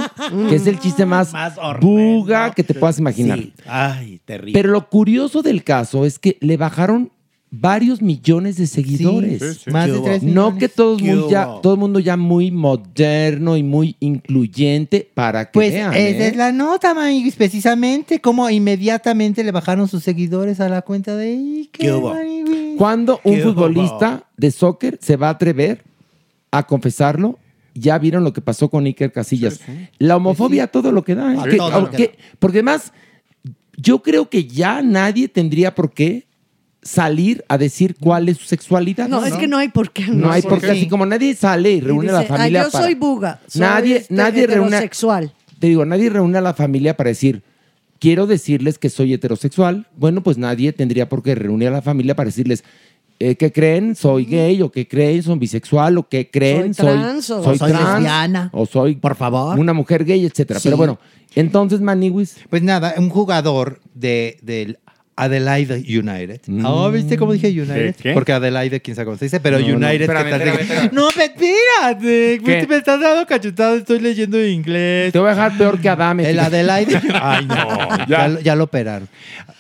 [0.49, 3.39] que es el chiste más, Más buga que te puedas imaginar.
[3.39, 3.53] Sí.
[3.67, 4.53] Ay, terrible.
[4.53, 7.11] Pero lo curioso del caso es que le bajaron
[7.55, 9.67] varios millones de seguidores.
[9.69, 10.05] Más de ¿Qué hubo?
[10.07, 10.59] tres No millones.
[10.59, 15.45] que todo, ¿Qué muy ya, todo el mundo ya muy moderno y muy incluyente para
[15.45, 15.93] que Pues vean.
[15.93, 16.29] esa ¿eh?
[16.29, 18.21] es la nota, Manigui, precisamente.
[18.23, 21.69] Como inmediatamente le bajaron sus seguidores a la cuenta de Iker.
[21.73, 22.15] ¿Qué hubo?
[22.15, 22.77] Manigui.
[22.79, 25.83] Cuando un ¿Qué futbolista de soccer se va a atrever
[26.51, 27.39] a confesarlo,
[27.75, 29.61] ya vieron lo que pasó con Iker Casillas.
[29.99, 31.35] La homofobia, todo lo que da.
[31.35, 31.39] ¿eh?
[31.97, 32.93] Que- porque además,
[33.77, 36.27] yo creo que ya nadie tendría por qué
[36.83, 39.09] salir a decir cuál es su sexualidad.
[39.09, 40.07] No, es que no hay por qué.
[40.09, 42.37] No hay por qué, así como nadie sale y Y reúne a la dice, "Ah,
[42.37, 43.41] familia yo para- soy buga.
[43.47, 44.67] Soy Nadie, este, nadie reúne.
[44.69, 45.33] heterosexual.
[45.61, 47.43] Te digo, nadie reúne a la familia para decir,
[48.01, 49.87] quiero decirles que soy heterosexual.
[49.97, 52.65] Bueno, pues nadie tendría por qué reunir a la familia para decirles,
[53.21, 53.95] eh, ¿qué creen?
[53.95, 54.61] ¿Soy gay?
[54.63, 55.23] ¿O qué creen?
[55.23, 55.99] ¿Son bisexual?
[55.99, 56.75] ¿O qué creen?
[56.75, 58.51] Soy trans, o- soy Soy trans, lesbiana.
[58.53, 59.57] O soy Por favor.
[59.57, 60.59] una mujer gay, etcétera.
[60.59, 60.65] Sí.
[60.67, 60.99] Pero bueno,
[61.37, 64.79] entonces, Maniwis, Pues nada, un jugador de, del
[65.15, 66.41] Adelaide United.
[66.65, 67.95] Ah, ¿viste cómo dije United?
[67.97, 68.13] ¿Qué?
[68.15, 70.01] Porque Adelaide, quién sabe cómo se dice, pero No, no, United.
[70.03, 70.41] espérame, ¿qué tal?
[70.41, 70.91] espérame, espérame.
[70.93, 72.41] No, pero espérate.
[72.45, 72.67] ¿Qué?
[72.69, 75.13] Me estás dando cachetado, estoy leyendo en inglés.
[75.13, 76.29] te voy a dejar peor que Adame.
[76.31, 76.39] El.
[76.41, 77.01] Adelaide.
[77.21, 78.07] Ay, no.
[78.09, 79.09] ya, lo- ya lo operaron.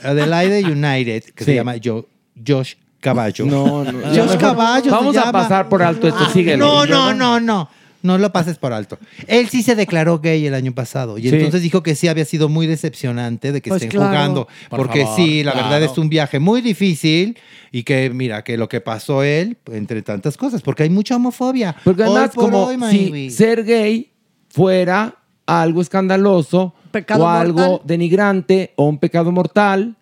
[0.02, 2.08] Adelaide United, que se llama Jo-
[2.46, 3.44] Josh Caballo.
[3.44, 4.00] No, no.
[4.08, 4.84] Josh Caballo.
[4.84, 5.32] se Vamos a llama.
[5.32, 6.64] pasar por alto esto, síguelo.
[6.64, 7.68] No, no, no, no.
[8.02, 8.98] No lo pases por alto.
[9.28, 11.28] Él sí se declaró gay el año pasado y Sí.
[11.30, 14.08] entonces dijo que sí había sido muy decepcionante de que Pues estén claro.
[14.14, 14.48] jugando.
[14.68, 15.68] Por porque favor, sí, la claro.
[15.70, 17.38] verdad es un viaje muy difícil
[17.70, 21.76] y que mira, que lo que pasó él, entre tantas cosas, porque hay mucha homofobia.
[21.84, 24.10] Porque Hoy además, por como hoy, si ser gay
[24.50, 25.16] fuera
[25.46, 27.80] algo escandaloso Pecado o algo mortal.
[27.86, 29.96] denigrante o un pecado mortal,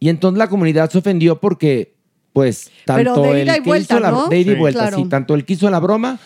[0.00, 1.94] y entonces la comunidad se ofendió porque,
[2.32, 4.26] pues, tanto Pero de el ida y que vuelta, hizo la, ¿no?
[4.28, 4.60] de ida y Sí.
[4.60, 4.96] vuelta, Claro.
[4.96, 6.18] sí, tanto el que hizo la broma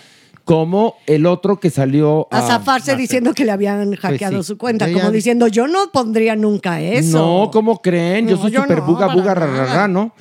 [0.49, 2.47] como el otro que salió A a...
[2.47, 4.53] zafarse diciendo que le habían hackeado Pues sí.
[4.53, 7.19] su cuenta, Ella- como diciendo, yo no pondría nunca eso.
[7.45, 8.27] No, ¿cómo creen?
[8.29, 9.67] Yo No, soy yo súper no, buga, buga, ra, nada.
[9.67, 10.15] ra, ra, ¿no?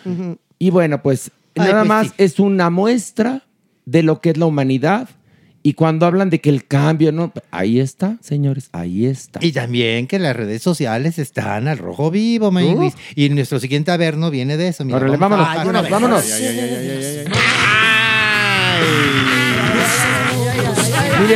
[0.60, 2.14] Y bueno, pues Ay, nada pues más sí.
[2.18, 3.44] es una muestra
[3.86, 5.08] de lo que es la humanidad.
[5.64, 7.32] Y cuando hablan de que el cambio, ¿no?
[7.52, 9.40] Ahí está, señores, ahí está.
[9.42, 12.94] Y también que las redes sociales están al rojo vivo, Maywi.
[13.16, 14.84] Y nuestro siguiente averno viene de eso.
[14.86, 15.58] Mira, Órale, vámonos, bajar.
[15.66, 16.24] vámonos, vámonos.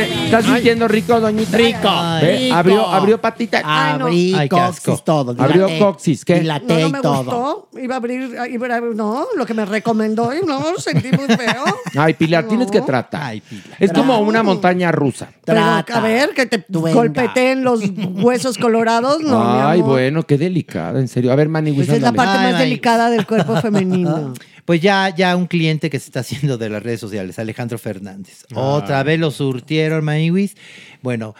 [0.00, 1.56] ¿Estás sintiendo rico, doñita?
[1.56, 1.88] Rico.
[1.88, 3.60] Abrió, abrió patita.
[3.64, 4.06] Ay, no.
[4.06, 4.90] Abrí Ay, qué asco.
[4.90, 5.34] coxis todo.
[5.38, 6.34] Abrió dilaté- coxis, ¿qué?
[6.34, 7.16] No, Dilaté no y me todo.
[7.24, 7.68] gustó.
[7.80, 11.64] Iba a abrir, iba a- no, lo que me recomendó y no, sentí muy feo.
[11.96, 12.72] Ay, Pilar, tienes No.
[12.72, 13.22] que tratar.
[13.22, 13.76] Ay, Pilar.
[13.78, 15.28] Es como una montaña rusa.
[15.44, 15.98] Pero, Trata.
[15.98, 16.92] a ver, que te Duenda.
[17.00, 17.80] golpeteen los
[18.14, 19.90] huesos colorados, no, mi Ay, amor.
[19.92, 21.32] bueno, qué delicada, en serio.
[21.32, 24.32] A ver, Manny, Pues es la parte Ay, más delicada del cuerpo femenino.
[24.64, 28.44] Pues ya, ya un cliente que se está haciendo de las redes sociales, Alejandro Fernández.
[28.54, 30.56] Otra vez lo surtieron, Maniwis.
[31.02, 31.34] Bueno,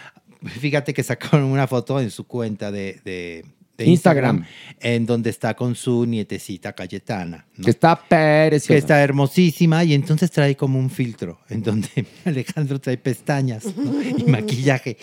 [0.44, 3.44] fíjate que sacaron una foto en su cuenta de, de-
[3.84, 4.44] de Instagram.
[4.80, 7.46] en donde está con su nietecita Cayetana.
[7.56, 7.64] ¿no?
[7.64, 8.74] Que está preciosa.
[8.74, 11.88] que está hermosísima y entonces trae como un filtro en donde
[12.24, 14.02] Alejandro trae pestañas ¿no?
[14.02, 14.96] y maquillaje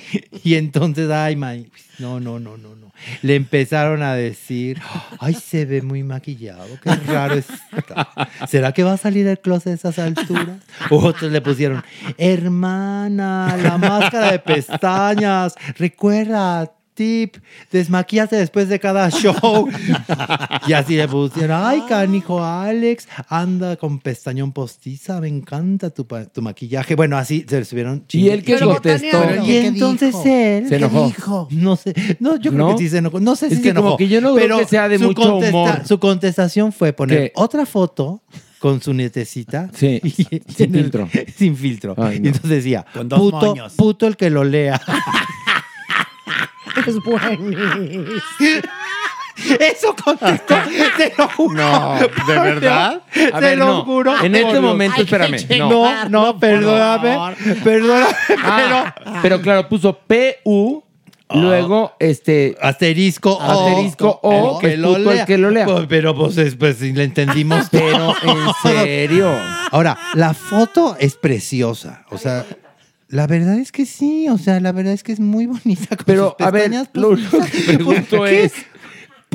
[0.44, 1.70] y entonces ay May,
[2.00, 2.92] no no no no no
[3.22, 4.82] le empezaron a decir
[5.20, 8.10] ay se ve muy maquillado qué raro está
[8.48, 11.84] será que va a salir del closet a esas alturas otros le pusieron
[12.18, 17.38] hermana la máscara de pestañas recuerda tip,
[17.72, 19.70] desmaquíate después de cada show.
[20.68, 26.42] y así le pusieron, ay, canijo Alex, anda con pestañón postiza, me encanta tu, tu
[26.42, 26.96] maquillaje.
[26.96, 29.24] Bueno, así se le estuvieron ¿Y él Pero contestó?
[29.44, 30.24] Y ¿Qué entonces dijo?
[30.28, 31.06] él Se enojó.
[31.08, 31.48] dijo?
[31.52, 32.76] no sé, no, yo creo ¿No?
[32.76, 33.22] que sí se enojó.
[33.22, 33.98] No sé Es si que se como enojó.
[33.98, 35.82] que yo no creo pero que sea de su mucho contesta- humor.
[35.88, 37.32] Su contestación fue poner ¿Qué?
[37.36, 38.22] otra foto
[38.60, 39.70] con su nietecita.
[39.74, 40.12] Sí, y-
[40.54, 41.08] sin el- filtro.
[41.38, 41.96] sin filtro.
[41.98, 42.28] Ay, Y no.
[42.28, 43.74] entonces decía, Con dos puto, moños.
[43.78, 44.82] puto el que lo lea.
[46.88, 48.06] Es buenísimo.
[49.60, 50.56] Eso contestó,
[50.98, 51.56] te lo juro.
[51.56, 51.98] No,
[52.28, 53.02] ¿de verdad?
[53.34, 53.86] A Te ver, lo no.
[53.86, 54.14] juro.
[54.22, 54.62] En este Dios.
[54.62, 55.38] momento, espérame.
[55.60, 55.70] No.
[55.70, 57.36] No, no, perdóname.
[57.64, 60.84] Perdóname, Ah, pero claro, puso P-U
[61.32, 62.58] Luego, este.
[62.60, 63.42] Asterisco o.
[63.70, 65.66] Asterisco o, el es puto el que lo lea.
[65.66, 67.68] Pues, pero pues, es- pues si le entendimos.
[67.72, 69.32] Pero en serio.
[69.72, 72.04] Ahora, la foto es preciosa.
[72.10, 72.46] O sea,
[73.10, 74.28] la verdad es que sí.
[74.30, 75.96] O sea, la verdad es que es muy bonita.
[75.98, 78.44] con Pero, sus a ver, pestañas lo único que pregunto ¿Qué?
[78.46, 78.54] es: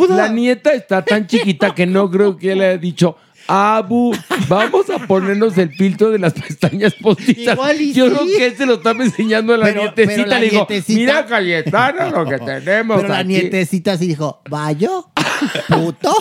[0.09, 3.16] la nieta está tan chiquita que no creo que le haya dicho.
[3.46, 4.14] Abu,
[4.48, 7.54] vamos a ponernos el filtro de las pestañas postizas.
[7.54, 8.14] Igual y Yo sí.
[8.14, 10.14] creo que él se lo está enseñando a la Pero- nietecita.
[10.16, 13.28] pero la le digo, nietecita- mira, Cayetana, lo que tenemos Pero la aquí".
[13.28, 15.08] nietecita sí dijo, ¿vayo?
[15.68, 16.14] ¿Puto?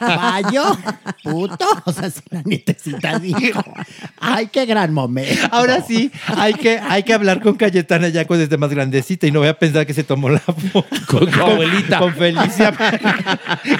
[0.00, 0.78] ¿Vayo?
[1.22, 1.66] ¿Puto?
[1.84, 3.62] O sea, si la nietecita dijo,
[4.20, 5.46] ¡ay, qué gran momento!
[5.50, 9.32] Ahora sí, hay que, hay que hablar con Cayetana ya cuando esté más grandecita y
[9.32, 10.86] no voy a pensar que se tomó la foto.
[11.06, 11.98] Con su abuelita.
[11.98, 12.72] Con Felicia.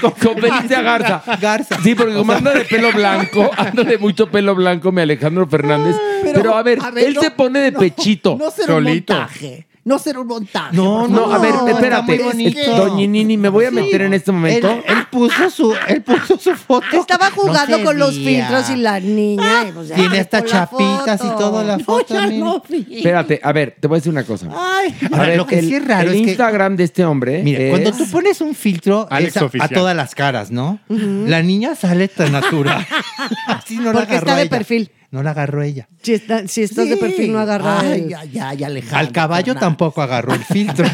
[0.01, 1.23] Con Felicia Garza.
[1.41, 1.79] Garza.
[1.83, 5.97] Sí, porque como anda de pelo blanco, anda de mucho pelo blanco, mi Alejandro Fernández.
[6.23, 8.37] Pero, a ver, a ver, él no, se pone de pechito.
[8.39, 9.67] No será un montaje.
[9.85, 10.77] No será un montaje.
[10.77, 11.87] No, No, a ver, espérate.
[11.87, 12.77] está muy bonito.
[12.77, 14.71] Doña Nini, me voy a meter en este momento.
[14.71, 16.87] él puso su, él puso su foto.
[17.01, 19.67] Estaba jugando con los filtros y la niña.
[19.69, 22.15] y pues ya Tiene hasta chapitas y todo la No, foto.
[22.31, 22.87] no vi.
[22.99, 24.47] Espérate, a ver, te voy a decir una cosa.
[24.57, 27.05] Ay, A ver, lo que el, sí es raro el es que- Instagram de este
[27.05, 30.79] hombre Mira, es- cuando tú pones un filtro Alex es a, todas las caras, ¿no?
[30.89, 32.87] La niña sale tan natural.
[33.49, 34.51] Así no la Porque está de ella.
[34.51, 34.91] perfil.
[35.13, 35.89] No la agarró ella.
[36.03, 39.13] Si, está- si estás de perfil, no agarra Ay, el- ya, ya, ya, Alejandro Al
[39.13, 40.85] caballo tampoco agarró el filtro.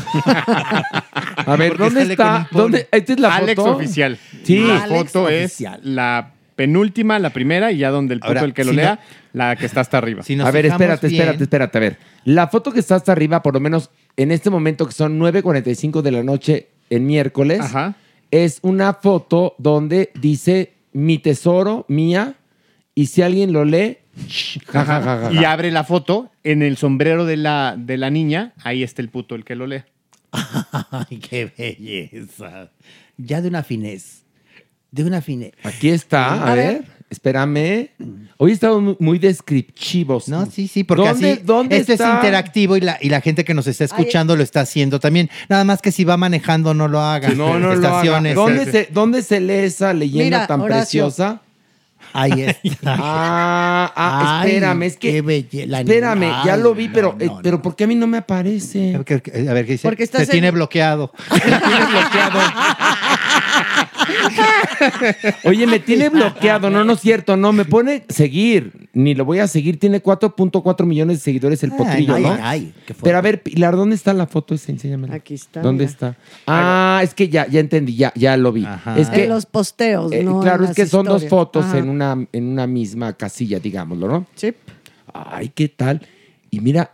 [1.46, 2.48] A ver, Porque ¿dónde está?
[2.50, 2.88] ¿Dónde?
[2.90, 3.76] Esta es la Alex foto.
[3.76, 4.18] oficial.
[4.42, 4.58] Sí.
[4.58, 5.80] La Alex foto oficial.
[5.80, 8.76] es la penúltima, la primera, y ya donde el puto Ahora, el que lo si
[8.76, 9.00] no- lea,
[9.32, 10.22] la que está hasta arriba.
[10.24, 11.78] Si a ver, espérate, bien- espérate, espérate.
[11.78, 14.92] A ver, la foto que está hasta arriba, por lo menos en este momento que
[14.92, 17.94] son 9.45 de la noche en miércoles, Ajá.
[18.32, 22.34] es una foto donde dice mi tesoro, mía,
[22.96, 26.62] y si alguien lo lee, shh, ja, ja, ja, ja, Y abre la foto en
[26.62, 28.52] el sombrero de la, de la niña.
[28.64, 29.82] Ahí está el puto el que lo lee.
[30.32, 32.70] Ay, qué belleza.
[33.16, 34.24] Ya de una finez.
[34.90, 35.52] De una finez.
[35.64, 36.84] Aquí está, a, A ver, ver.
[37.10, 37.88] espérame.
[38.38, 40.28] Hoy estamos muy- descriptivos.
[40.28, 42.08] No, sí, sí, porque ¿Dónde- así dónde esto está?
[42.10, 45.28] es interactivo y la, y la gente que nos está escuchando lo está haciendo también.
[45.48, 47.30] Nada más que si va manejando no lo haga.
[47.30, 48.34] No, no lo haga.
[48.34, 51.04] ¿Dónde se, ¿Dónde se lee esa leyenda Mira, tan Horacio.
[51.04, 51.42] preciosa?
[52.12, 52.96] Ahí está.
[52.98, 55.12] Ah, ah, Ay, espérame, es que.
[55.12, 56.44] qué belle- la espérame, niña.
[56.44, 57.40] ya Ay, lo vi, no, pero, no, eh, no.
[57.42, 58.94] pero ¿por qué a mí no me aparece?
[58.94, 59.86] A ver, ¿qué- a ver, ¿qué dice?
[59.88, 61.12] Porque estás Se tiene en- bloqueado.
[61.30, 62.40] Me tiene bloqueado.
[65.44, 66.70] Oye, me tiene bloqueado.
[66.70, 67.36] No, no es cierto.
[67.36, 68.88] No, me pone seguir.
[68.92, 69.78] Ni lo voy a seguir.
[69.78, 72.38] Tiene 4.4 millones de seguidores el potrillo, ay, ¿no?
[72.40, 73.02] ay, qué fuerte.
[73.04, 74.72] Pero a ver, Pilar, ¿dónde está la foto esa?
[74.72, 75.14] Enséñamela.
[75.14, 75.92] Aquí está, ¿Dónde mira.
[75.92, 76.16] está?
[76.46, 78.64] Ah, es que ya, ya entendí, ya, ya lo vi.
[78.64, 78.98] Ajá.
[78.98, 81.78] Es que, en los posteos, eh, no claro, en es que son dos fotos Ajá.
[81.78, 84.26] en una, en una misma casilla, digámoslo, ¿no?
[84.34, 84.52] Sí.
[85.12, 86.06] Ay, ¿qué tal?
[86.50, 86.92] Y mira,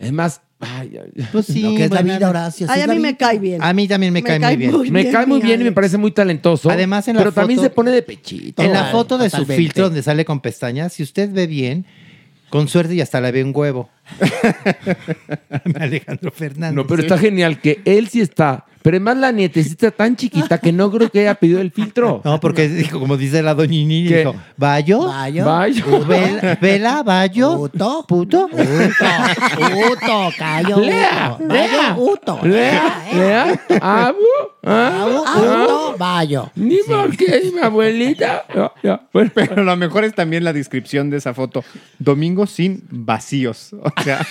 [0.00, 1.28] además, ay, ay, ay.
[1.32, 2.66] Pues sí, Lo que es la vida, Horacio.
[2.70, 3.62] Ay, a mí me cae bien.
[3.62, 4.92] A mí también me, cae, muy bien.
[4.92, 6.70] me cae muy bien y me parece muy talentoso.
[6.70, 8.62] Además, en la pero también se pone de pechito.
[8.62, 11.86] En la foto de su filtro donde sale con pestañas, si usted ve bien,
[12.50, 13.90] con suerte y hasta le ve un huevo.
[15.78, 16.76] Alejandro Fernández.
[16.76, 18.64] No, pero está genial que él sí está.
[18.84, 22.20] Pero además la nietecita tan chiquita que no creo que haya pedido el filtro.
[22.24, 24.18] No, porque dijo, como dice la doñini, ¿Qué?
[24.18, 25.06] dijo, ¿Bayo?
[25.06, 25.46] Vayo.
[25.46, 25.84] Vaya.
[26.06, 27.56] Vela, vela, Bayo.
[27.56, 28.04] Puto.
[28.06, 28.44] ¿Puto?
[28.52, 29.92] Uto.
[29.92, 30.32] Uto.
[30.38, 30.80] Callo.
[30.80, 31.48] Lea, Uto.
[31.48, 32.12] lea, Vayo.
[32.12, 32.40] Uto.
[32.42, 34.16] Lea, lea, abu,
[34.64, 35.62] ah, Abu, ah.
[35.64, 35.96] Uto.
[35.96, 36.50] Vayo.
[36.54, 38.44] Ni porque es mi abuelita.
[39.34, 41.64] Pero lo mejor es también la descripción de esa foto.
[41.98, 43.72] Domingo sin vacíos.
[43.72, 44.26] O sea,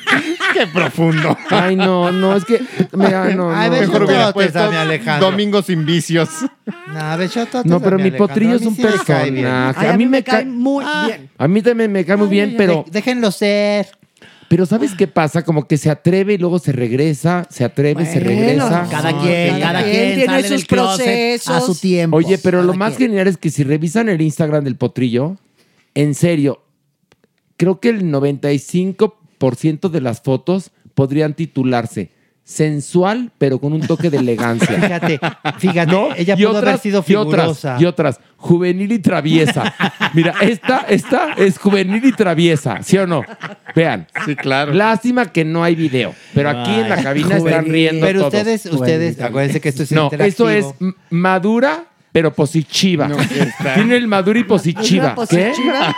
[0.54, 1.36] qué profundo.
[1.50, 2.60] Ay, no, no, es que.
[2.92, 3.76] Mira, no, Ay, no.
[3.80, 5.30] Mejor hubiera puesto sabe, Alejandro.
[5.30, 6.28] Domingo sin vicios.
[6.64, 7.16] No,
[7.64, 8.18] No, pero mi Alejandro.
[8.28, 9.88] potrillo es un personaje.
[9.88, 11.30] A mí me cae muy bien.
[11.36, 12.84] A mí también me cae muy bien, pero.
[12.90, 13.88] déjenlo ser.
[14.48, 15.42] Pero ¿sabes qué pasa?
[15.42, 18.86] Como que se atreve y luego se regresa, se atreve se regresa.
[18.90, 21.80] Cada quien, cada quien tiene sale sus closet a su procesos.
[21.80, 22.16] tiempo.
[22.18, 23.08] Oye, pero lo más quien.
[23.10, 25.38] genial es que si revisan el Instagram del potrillo,
[25.94, 26.62] en serio,
[27.56, 32.10] creo que el 95% de las fotos podrían titularse
[32.46, 34.68] sensual, pero con un toque de elegancia.
[34.80, 35.18] Fíjate,
[35.58, 36.14] fíjate, ¿No?
[36.14, 37.76] ella Y pudo haber otras- sido y otras, figurosa.
[37.80, 39.74] y otras, juvenil y traviesa.
[40.12, 43.22] Mira, esta, esta es juvenil y traviesa, ¿sí o no?
[43.74, 44.06] Vean.
[44.26, 44.74] Sí, claro.
[44.74, 48.34] Lástima que no hay video, pero aquí en la cabina están riendo Pero todos.
[48.34, 50.66] ustedes, ustedes, acuérdense que esto es No, eso es
[51.08, 53.10] madura, pero positiva.
[53.74, 55.14] Tiene el maduro y positiva.
[55.16, 55.48] ¿Una ¿Qué?
[55.50, 55.96] positiva?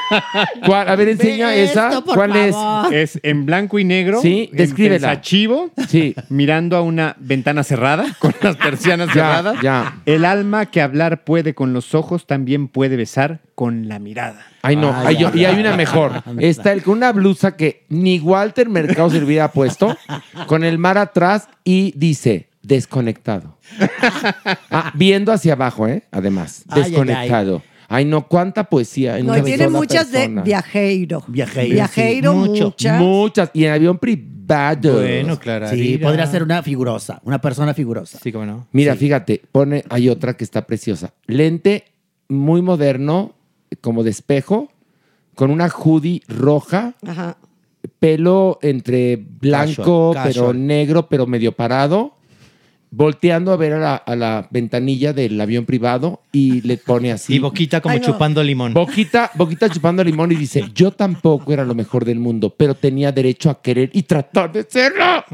[0.64, 0.88] ¿Cuál?
[0.88, 2.00] A ver, enseña esa.
[2.00, 2.56] ¿Cuál es?
[2.90, 4.22] Es en blanco y negro.
[4.22, 5.08] Sí, descríbela.
[5.10, 6.14] pensativo, Sí.
[6.30, 9.60] mirando a una ventana cerrada, con las persianas Ya, cerradas.
[9.62, 9.96] ya.
[10.06, 14.46] El alma que hablar puede con los ojos también puede besar con la mirada.
[14.62, 14.94] Ay, no.
[14.96, 16.22] Ay, Ay, yo- ay, y hay ay, una mejor.
[16.38, 19.94] Está el con una blusa que ni Walter Mercado se hubiera puesto,
[20.46, 23.56] con el mar atrás y dice desconectado.
[24.70, 26.02] Ah, viendo hacia abajo, ¿eh?
[26.10, 27.62] Además, Ay, ay, desconectado.
[27.88, 29.18] Ay, no, cuánta poesía.
[29.18, 30.42] En No, una y tiene sola muchas persona.
[30.42, 31.24] de viajeiro.
[31.28, 32.64] Viajeiro, Viajeiro, sí, mucho.
[32.64, 33.00] muchas.
[33.00, 33.50] Muchas.
[33.54, 35.02] Y en avión privado.
[35.70, 38.18] Sí, podría ser una figurosa, una persona figurosa.
[38.22, 38.66] Sí, cómo no.
[38.72, 41.12] Mira, fíjate, pone, hay otra que está preciosa.
[41.26, 41.84] Lente
[42.28, 43.34] muy moderno,
[43.80, 44.68] como de espejo,
[45.36, 47.36] con una hoodie roja, Ajá.
[48.00, 50.66] pelo entre blanco, Casual, pero casual.
[50.66, 52.15] negro, pero medio parado,
[52.90, 57.34] volteando a ver a la, a la ventanilla del avión privado y le pone así.
[57.34, 58.06] Y boquita como Ay, no.
[58.06, 58.72] chupando limón.
[58.74, 63.12] Boquita, boquita chupando limón y dice, yo tampoco era lo mejor del mundo, pero tenía
[63.12, 65.24] derecho a querer y tratar de serlo.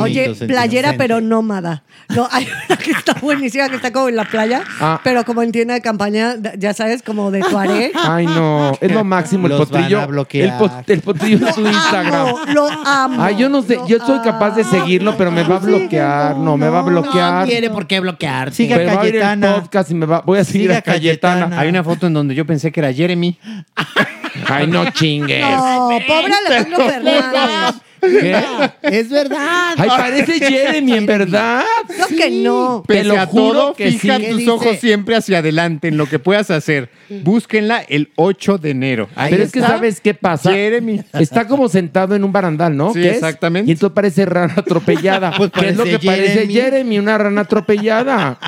[0.00, 1.84] Oye, playera pero nómada.
[2.08, 5.00] No, hay una que está buenísima, que está como en la playa, Ah.
[5.04, 7.92] pero como en tienda de campaña, ya sabes, como de Tuareg.
[7.94, 10.00] Ay, no, es lo máximo el Los van potrillo.
[10.00, 10.48] a bloquear.
[10.48, 12.26] El, pot- el potrillo de su Instagram.
[12.28, 13.22] Amo, lo amo.
[13.22, 16.29] Ay, yo no sé, yo soy capaz de seguirlo, pero me va a bloquear.
[16.34, 17.40] No, me va a bloquear.
[17.42, 18.52] No tiene por qué bloquear.
[18.52, 19.54] Sigue Pero va a ir el Cayetana.
[19.60, 21.34] podcast y me va, voy a seguir Sigue a a Cayetana.
[21.40, 21.60] Cayetana.
[21.60, 23.38] Hay una foto en donde yo pensé que era Jeremy.
[24.48, 25.40] Ay, no chingues.
[25.44, 27.80] No, pobre Alejandro Fernández.
[28.00, 28.34] ¿Qué?
[28.82, 29.74] Es verdad.
[29.76, 31.62] Ay, parece Jeremy, en verdad.
[31.98, 32.84] No que no.
[32.86, 34.26] Te Pese lo a juro todo, que fija sí.
[34.28, 34.50] tus dice?
[34.50, 36.90] ojos siempre hacia adelante en lo que puedas hacer.
[37.08, 39.08] Búsquenla el 8 de enero.
[39.14, 39.60] Ahí Pero es que.
[39.60, 40.52] ¿sabes qué pasa?
[40.52, 41.02] Jeremy.
[41.14, 42.92] Está como sentado en un barandal, ¿no?
[42.92, 43.14] Sí, ¿Qué es?
[43.16, 43.68] exactamente.
[43.70, 45.32] Y entonces parece rana atropellada.
[45.40, 46.46] Pues ¿Qué es lo que parece.
[46.48, 46.98] Jeremy?
[46.98, 48.38] Una rana atropellada.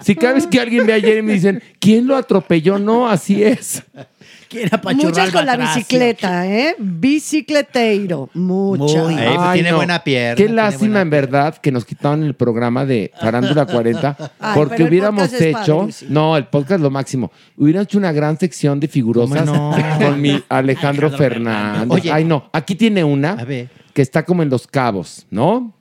[0.00, 2.78] Si cada vez que alguien ve a Jeremy dicen, ¿quién lo atropelló?
[2.78, 3.82] No, así es.
[4.94, 6.74] Muchas al con la bicicleta, ¿eh?
[6.78, 8.28] Bicicleteiro.
[8.34, 9.02] Muchas.
[9.04, 9.14] Muy.
[9.14, 13.66] Eh, tiene buena pierna, Qué lástima, en verdad, que nos quitaron el programa de Farándula
[13.66, 15.78] 40, Ay, porque hubiéramos hecho.
[15.78, 16.10] padrísimo.
[16.10, 17.30] No, el podcast es lo máximo.
[17.56, 19.48] Hubiéramos hecho una gran sección de figurosas
[19.98, 21.88] con mi Alejandro, Fernández.
[21.90, 22.12] Oye.
[22.12, 22.48] Ay, no.
[22.52, 23.68] Aquí tiene una A ver.
[23.92, 25.74] que está como en los cabos, ¿no?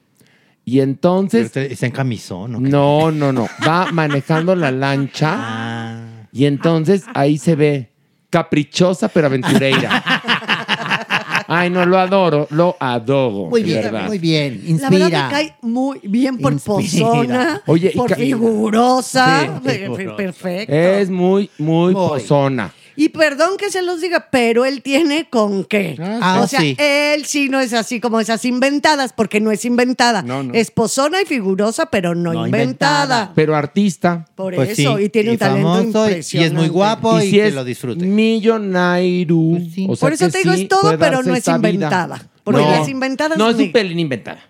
[0.63, 1.55] Y entonces.
[1.57, 2.59] está en camisón, ¿no?
[2.59, 3.47] No, no, no.
[3.67, 6.27] Va manejando la lancha Ah.
[6.31, 7.90] y entonces ahí se ve
[8.31, 10.01] caprichosa pero aventureira.
[11.47, 13.49] Ay, no, lo adoro, lo adoro.
[13.49, 14.05] Muy bien, verdad.
[14.07, 14.61] muy bien.
[14.79, 15.25] La verdad Inspira.
[15.27, 16.75] me cae muy bien por Inspira.
[16.77, 19.59] pozona, Oye, y por figurosa.
[19.61, 20.15] Sí, figurosa.
[20.15, 20.73] Perfecto.
[20.73, 22.07] Es muy, muy Muy.
[22.07, 22.71] pozona.
[22.95, 25.95] Y perdón que se los diga, pero él tiene con qué.
[26.21, 26.75] Ah, o sea, sí.
[26.77, 30.21] él sí no es así como esas inventadas, porque no es inventada.
[30.21, 30.53] No, no.
[30.53, 33.03] Es pozona y figurosa, pero no, No inventada.
[33.03, 33.31] inventada.
[33.35, 34.25] Pero artista.
[34.35, 36.37] Por Pues eso, sí, y tiene un talento y- impresionante.
[36.37, 38.05] Y es muy guapo y, si que es lo disfrute.
[38.05, 39.35] millonairo.
[39.51, 39.87] Pues sí.
[39.89, 41.69] O sea Por eso que te digo, sí es todo, pero no es esta vida.
[41.69, 42.27] inventada.
[42.43, 44.41] Porque las inventadas No, es un pelín inventada.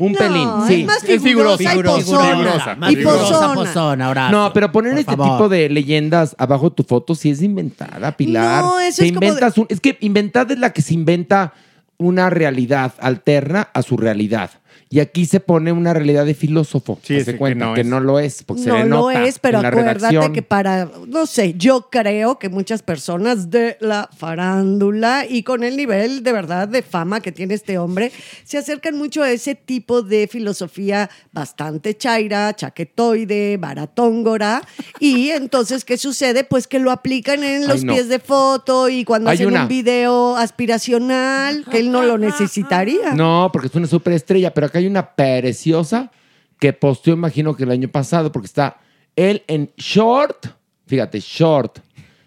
[0.00, 0.80] Un No, pelín, sí.
[0.80, 2.30] es más Es figurosa, figurosa y figurosa, pozona.
[2.36, 3.54] figurosa, Más Y figurosa, pozona.
[3.54, 4.36] pozona, Horacio.
[4.38, 5.32] No, pero poner Por este favor.
[5.36, 8.64] tipo de leyendas abajo de tu foto sí es inventada, Pilar.
[8.64, 11.52] No, eso Te es como inventas un- es que inventada es la que se inventa
[11.98, 14.50] una realidad alterna a su realidad.
[14.92, 16.98] Y aquí se pone una realidad de filósofo.
[17.04, 19.58] Sí, que cuenta no que no lo es, porque se no lo nota es, pero
[19.58, 20.32] en la acuérdate redacción.
[20.32, 25.76] que para, no sé, yo creo que muchas personas de la farándula y con el
[25.76, 28.10] nivel de verdad de fama que tiene este hombre,
[28.42, 34.60] se acercan mucho a ese tipo de filosofía bastante chaira, chaquetoide, baratóngora.
[34.98, 36.42] y entonces, ¿qué sucede?
[36.42, 37.92] Pues que lo aplican en los Ay, no.
[37.94, 39.62] pies de foto y cuando Hay hacen una.
[39.62, 43.14] un video aspiracional, que él no lo necesitaría.
[43.14, 46.10] No, porque es una superestrella, pero acá hay una preciosa
[46.58, 48.78] que posteó, imagino que el año pasado, porque está
[49.16, 50.46] él en short,
[50.86, 51.78] fíjate, short,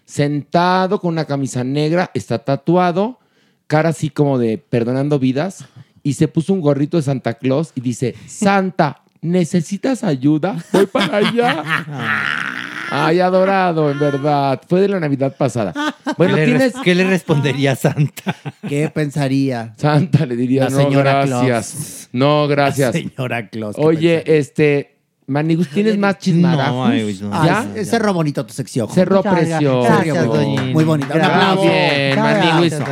[0.04, 3.18] sentado con una camisa negra, está tatuado,
[3.66, 5.66] cara así como de perdonando vidas,
[6.02, 10.62] y se puso un gorrito de Santa Claus y dice, Santa, ¿necesitas ayuda?
[10.72, 12.64] Voy para allá.
[12.94, 14.60] Ay, adorado, en verdad.
[14.68, 15.72] Fue de la Navidad pasada.
[16.16, 16.72] Bueno, ¿Qué, le, tienes...
[16.74, 18.34] res- qué le respondería Santa?
[18.68, 19.74] ¿Qué pensaría?
[19.76, 21.70] Santa le diría, La no, señora gracias.
[21.72, 22.08] Claus.
[22.12, 22.92] No, gracias.
[22.92, 23.76] Señora Claus.
[23.76, 24.38] ¿qué Oye, pensaría?
[24.38, 24.93] este,
[25.26, 26.74] Manigus, ¿tienes más chismarajos?
[26.74, 27.30] No, ay, no.
[27.32, 27.66] Ay, ¿Ya?
[27.74, 28.88] c- cerró bonito tu sección.
[28.90, 29.82] Cerró precioso.
[29.82, 31.14] gracias, doña Muy bonita.
[31.14, 31.42] Un Gracias.
[31.42, 31.62] aplauso.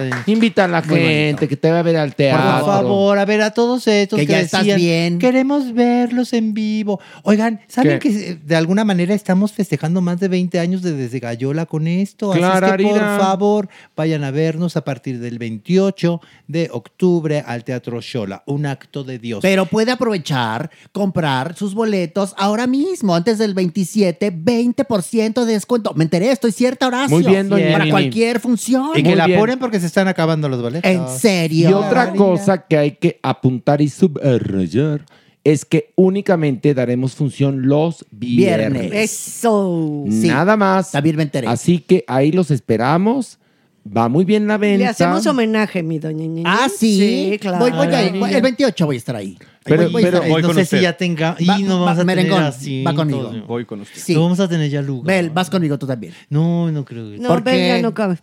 [0.00, 0.12] Bien.
[0.26, 1.48] Invita a la Muy gente bonito.
[1.48, 2.66] que te va a ver al Por teatro.
[2.66, 5.18] favor, a ver, a todos estos Que que, ya estás decían, bien.
[5.18, 7.00] queremos verlos en vivo.
[7.22, 8.08] Oigan, ¿saben ¿Qué?
[8.10, 11.86] que eh, de alguna manera estamos festejando más de 20 años de Desde Gallola con
[11.86, 12.32] esto?
[12.32, 17.64] Así es que, por favor, vayan a vernos a partir del 28 de octubre al
[17.64, 19.40] Teatro Shola, un acto de Dios.
[19.42, 25.92] Pero puede aprovechar, comprar sus boletos ahora mismo, antes del 27, 20% de descuento.
[25.94, 27.16] Me enteré, estoy cierta, Horacio.
[27.16, 28.90] Muy bien, doña Para cualquier función.
[28.94, 29.38] Y que Muy la bien.
[29.38, 30.90] apuren porque se están acabando los boletos.
[30.90, 31.70] ¿En serio?
[31.70, 35.04] Y otra cosa que hay que apuntar y subrayar
[35.44, 38.80] es que únicamente daremos función los viernes.
[38.80, 39.10] Viernes.
[39.10, 40.04] Eso.
[40.08, 40.28] Sí.
[40.28, 40.92] Nada más.
[40.92, 41.48] También me enteré.
[41.48, 43.38] Así que ahí los esperamos.
[43.84, 44.78] Va muy bien la venta.
[44.78, 46.42] Le hacemos homenaje, mi doña Ñeñe.
[46.46, 47.36] Ah, sí.
[47.40, 47.58] claro.
[47.58, 48.18] Voy, voy a ir.
[48.18, 49.36] Voy- el 28 voy a estar ahí.
[49.64, 50.30] Pero- Voy- voy a pero- estar ahí.
[50.30, 50.76] Voy no con sé usted.
[50.78, 51.36] si ya tenga.
[51.38, 52.84] Y Va- no va- vamos a tener merengón, así.
[52.84, 53.22] va conmigo.
[53.22, 53.46] todo.
[53.46, 54.00] Voy con usted.
[54.00, 54.14] Sí.
[54.14, 55.06] No vamos a tener ya lugar.
[55.06, 56.14] Bel, vas conmigo tú también.
[56.30, 57.10] No, no creo.
[57.10, 57.80] que- No, ¿Por qué?
[57.82, 58.18] no cabe.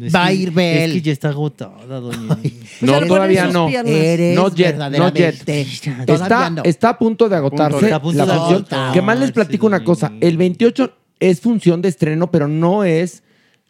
[0.00, 0.90] Es Va a que- ir Bel.
[0.90, 2.38] Es que ya está agotada, doña.
[2.80, 3.66] No, le todavía ponen sus no.
[3.68, 3.92] piernas.
[3.94, 4.66] Eres No yet, no yet.
[4.72, 5.32] verdaderamente.
[5.34, 6.62] Todavía Está, no.
[6.64, 8.56] está a punto de agotarse Está a punto la de función.
[8.60, 8.94] agotarse.
[8.94, 10.12] Que más les platico una cosa.
[10.20, 13.22] El 28 es función de estreno, pero no es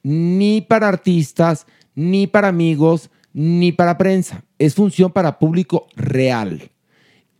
[0.02, 4.44] ni para artistas, ni para amigos, ni para prensa.
[4.58, 6.70] Es función para público real.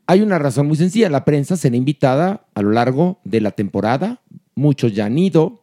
[0.07, 1.09] Hay una razón muy sencilla.
[1.09, 4.21] La prensa será invitada a lo largo de la temporada.
[4.55, 5.61] Muchos ya han ido.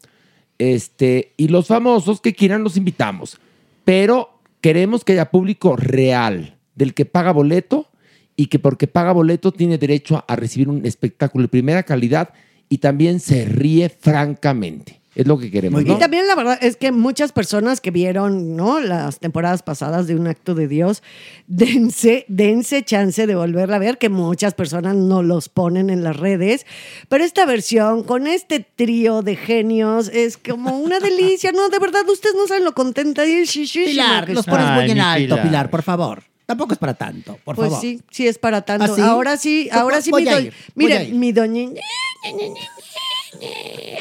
[0.57, 3.39] Este, y los famosos que quieran los invitamos.
[3.85, 7.87] Pero queremos que haya público real, del que paga boleto
[8.35, 12.33] y que porque paga boleto tiene derecho a, recibir un espectáculo de primera calidad
[12.69, 14.98] y también se ríe francamente.
[15.19, 15.81] Es lo que queremos.
[15.85, 18.79] Y también la verdad es que muchas personas que vieron ¿no?
[18.79, 21.03] las temporadas pasadas de Un Acto de Dios,
[21.47, 26.15] dense, dense chance de volverla a ver, que muchas personas no los ponen en las
[26.15, 26.65] redes.
[27.09, 31.51] Pero esta versión, con este trío de genios, es como una delicia.
[31.51, 33.85] No, de verdad, ustedes no saben lo contenta y shishishima
[34.23, 35.43] Pilar, los pones muy Ay, en alto, Pilar.
[35.47, 35.69] Pilar.
[35.69, 36.23] por favor.
[36.45, 37.81] Tampoco es para tanto, por Pues favor.
[37.81, 38.85] sí, sí es para tanto.
[38.85, 39.01] ¿Ah, sí?
[39.01, 41.13] Ahora sí, Pues ahora sí, voy mi a Mire, ir.
[41.13, 41.69] mi doña.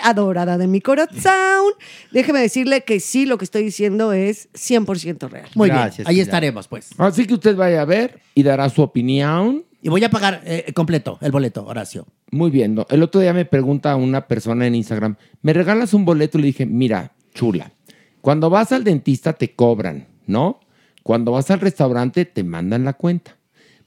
[0.03, 1.73] Adorada de mi corazón.
[2.13, 5.49] Déjeme decirle que sí, lo que estoy diciendo es 100% real.
[5.55, 6.91] Muy Gracias, bien, ahí estaremos, pues.
[6.99, 9.65] Así que usted vaya a ver y dará su opinión.
[9.83, 12.07] Y voy a pagar eh, completo el boleto, Horacio.
[12.31, 12.75] Muy bien.
[12.75, 12.87] ¿no?
[12.91, 16.39] El otro día me pregunta una persona en Instagram, ¿me regalas un boleto?
[16.39, 17.73] Le dije, mira, chula,
[18.21, 20.61] cuando vas al dentista te cobran, ¿no?
[21.03, 23.37] Cuando vas al restaurante te mandan la cuenta.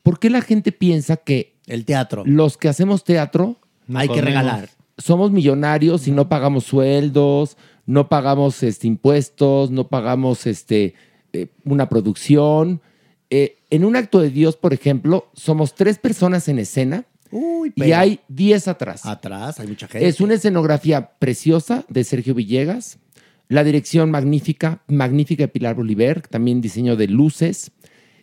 [0.02, 2.24] ¿Por qué la gente piensa que El teatro.
[2.26, 3.58] los que hacemos teatro
[3.94, 4.70] Hay que regalar.
[5.02, 10.94] Somos millonarios y no pagamos sueldos, no pagamos este, impuestos, no pagamos este,
[11.34, 12.82] eh, una producción?
[13.30, 17.94] Eh, en un acto de Dios, por ejemplo, somos tres personas en escena Uy, y
[17.94, 19.06] hay diez atrás.
[19.06, 20.08] atrás hay mucha gente.
[20.08, 23.00] Es una escenografía preciosa de Sergio Villegas,
[23.48, 27.72] la dirección magnífica, magnífica de Pilar Bolívar, también diseño de luces.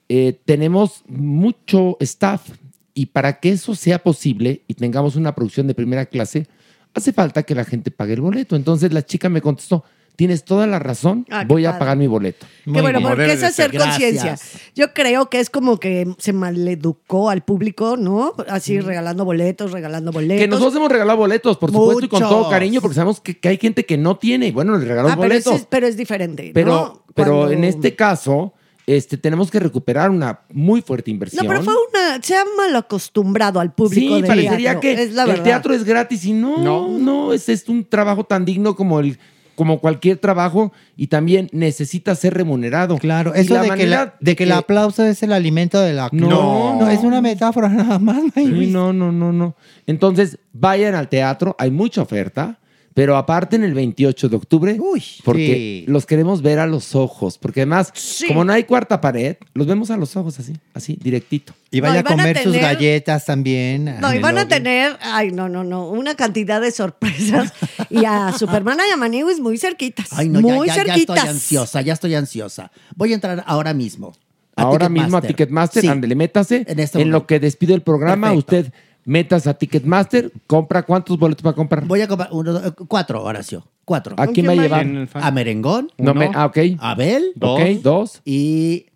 [0.08, 2.50] Eh, tenemos mucho staff
[2.94, 6.46] y para que eso sea posible y tengamos una producción de primera clase,
[6.94, 8.56] hace falta que la gente pague el boleto.
[8.56, 9.84] Entonces la chica me contestó,
[10.16, 12.44] tienes toda la razón, Ah, qué voy a pagar mi boleto.
[12.64, 13.08] Que bueno, bien.
[13.10, 14.36] porque es hacer conciencia.
[14.74, 18.34] Yo creo que es como que se maleducó al público, ¿no?
[18.48, 20.38] Así regalando boletos, regalando boletos.
[20.42, 23.48] Que nosotros hemos regalado boletos, por supuesto, y con todo cariño, porque sabemos que, que
[23.48, 24.48] hay gente que no tiene.
[24.48, 25.54] y Bueno, le regalamos Ah, pero, boletos.
[25.54, 26.50] es, pero es diferente.
[26.52, 27.04] Pero, ¿no?
[27.14, 28.54] pero Cuando- en este caso,
[28.96, 31.44] este, tenemos que recuperar una muy fuerte inversión.
[31.44, 32.22] No, pero fue una.
[32.22, 35.74] Se ha mal acostumbrado al público Sí, de parecería teatro, que es la el teatro
[35.74, 37.32] es gratis y no, no, No.
[37.32, 39.18] es, es un trabajo tan digno como el
[39.54, 42.96] como cualquier trabajo y también necesita ser remunerado.
[42.96, 46.08] Claro, eso la de, que, la- de que el aplauso es el alimento de la
[46.12, 46.76] No.
[46.78, 48.22] no, es una metáfora nada más.
[48.36, 49.56] Sí, no, no, no, no.
[49.88, 52.60] Entonces, vayan al teatro, hay mucha oferta,
[52.98, 55.92] pero aparte en el 28 de octubre, Uy, porque sí.
[55.92, 58.26] los queremos ver a los ojos, porque además, Sí.
[58.26, 61.54] como no hay cuarta pared, los vemos a los ojos así, así, directito.
[61.70, 64.00] Y No, vaya y a van a comer sus galletas también.
[64.00, 67.52] No, y van a tener, ay, no, no, no, una cantidad de sorpresas.
[67.88, 70.08] y a Superman y a Maniwis muy cerquitas.
[70.10, 71.16] Ay, no, muy ya, ya, ya cerquitas.
[71.18, 72.72] estoy ansiosa, ya estoy ansiosa.
[72.96, 74.12] Voy a entrar ahora mismo.
[74.56, 75.82] a Ahora mismo a Ticketmaster.
[75.82, 75.88] Sí.
[75.88, 76.64] ándele, métase.
[76.66, 78.56] En este lo que despido el programa, Perfecto.
[78.56, 78.72] usted
[79.08, 81.84] métase a Ticketmaster, compra cuántos boletos va a comprar.
[81.86, 83.66] Voy a comprar uno, dos, cuatro, Horacio.
[83.84, 84.14] Cuatro.
[84.18, 84.86] ¿A quién va a llevar?
[85.14, 86.58] A Merengón, No me, ah, ok.
[86.78, 88.20] Abel Ok, dos.
[88.26, 88.86] y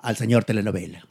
[0.00, 1.06] al señor telenovela.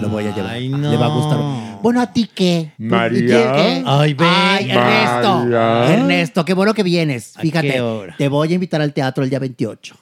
[0.00, 0.52] Lo voy a llevar.
[0.52, 0.90] Ay, no.
[0.90, 1.82] Le va a gustar.
[1.82, 2.72] Bueno, ¿a ti qué?
[2.78, 3.18] María.
[3.20, 3.82] ¿Y qué?
[3.86, 4.70] Ay, ven.
[4.70, 5.38] Ernesto.
[5.44, 5.94] María.
[5.94, 7.36] Ernesto, qué bueno que vienes.
[7.36, 8.14] ¿A Fíjate, hora?
[8.16, 9.96] te voy a invitar al teatro el día 28.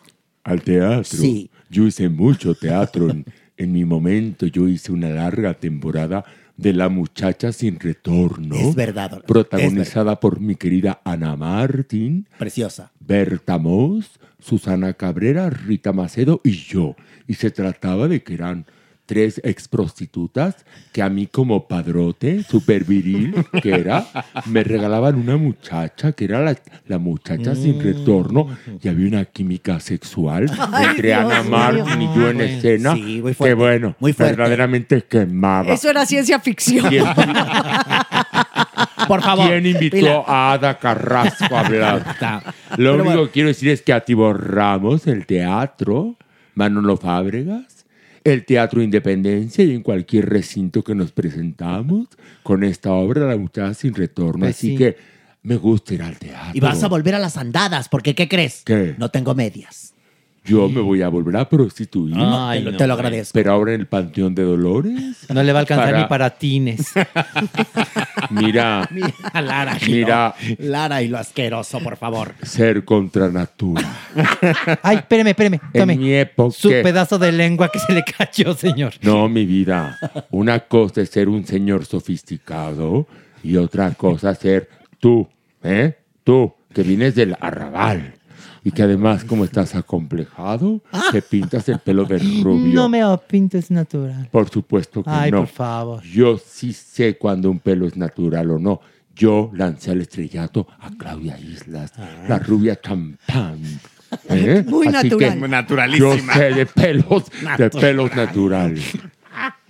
[0.45, 1.05] Al teatro.
[1.05, 1.51] Sí.
[1.71, 3.11] Yo hice mucho teatro.
[3.11, 3.25] En,
[3.57, 6.25] en mi momento yo hice una larga temporada
[6.57, 8.57] de La muchacha sin retorno.
[8.57, 12.93] Es verdad, Protagonizada por mi querida Ana Martín, Preciosa.
[13.01, 16.97] Berta Moss, Susana Cabrera, Rita Macedo y yo.
[17.27, 18.67] Y se trataba de que eran
[19.07, 24.07] tres ex prostitutas que a mí como padrote, super viril que era,
[24.47, 28.49] me regalaban una muchacha que era la, la muchacha sin retorno
[28.83, 31.43] y había una química sexual Ay, entre Dios Ana.
[31.43, 34.37] Martín y yo en Bueno, escena sí, muy que fuerte, bueno, muy fuerte.
[34.37, 35.73] verdaderamente quemaba.
[35.73, 36.85] Eso era ciencia ficción.
[39.09, 39.47] Por favor.
[39.49, 40.23] ¿Quién invitó Pilar.
[40.27, 42.17] a Ada Carrasco a hablar?
[42.77, 43.25] Lo Pero único bueno.
[43.27, 46.17] que quiero decir es que atiborramos el teatro,
[46.55, 47.74] Manolo Fábregas,
[48.25, 52.09] el Teatro Independencia y en cualquier recinto que nos presentamos
[52.43, 54.41] con esta obra, La muchacha sin retorno.
[54.41, 54.77] Pues Así sí.
[54.77, 54.97] que
[55.43, 56.53] me gusta ir al teatro.
[56.55, 58.63] Y vas a volver a las andadas, porque ¿qué crees?
[58.65, 58.95] ¿Qué?
[58.99, 59.94] No tengo medias.
[60.45, 62.15] Yo me voy a volver a prostituir.
[62.19, 63.07] Ay, Te lo- no, te lo güey.
[63.07, 63.33] agradezco.
[63.33, 65.27] Pero ahora en el Panteón de Dolores.
[65.33, 66.93] No le va a alcanzar ni para tines.
[68.31, 69.77] Mira, Mira, Lara.
[69.87, 70.35] y Mira.
[70.59, 72.35] lo- Lara y lo asqueroso, por favor.
[72.43, 73.83] ser contra natura.
[74.83, 75.61] Ay, espéreme, espéreme.
[75.73, 75.97] En Tome.
[75.97, 76.55] mi época.
[76.57, 78.93] Su pedazo de lengua que se le cayó, señor.
[79.03, 79.99] No, mi vida.
[80.31, 83.07] Una cosa es ser un señor sofisticado
[83.43, 84.69] y otra cosa ser
[85.01, 85.29] tú,
[85.63, 85.97] ¿eh?
[86.25, 88.15] Tú, que vienes del arrabal.
[88.67, 90.81] Y que además, como estás acomplejado,
[91.13, 92.73] te pintas el pelo de rubio.
[92.75, 94.29] No me pintes natural.
[94.33, 95.41] Por supuesto que Ay, no.
[95.41, 96.03] por favor.
[96.03, 98.81] Yo sí sé cuando un pelo es natural o no.
[99.15, 102.25] Yo lancé al estrellato a Claudia Islas, Ah.
[102.29, 103.61] la rubia champán.
[104.31, 104.65] ¿eh?
[104.67, 105.41] Muy Así natural.
[105.41, 106.09] que naturalísima.
[106.09, 107.71] Yo sé de pelos, de Natural.
[107.83, 108.93] pelos naturales.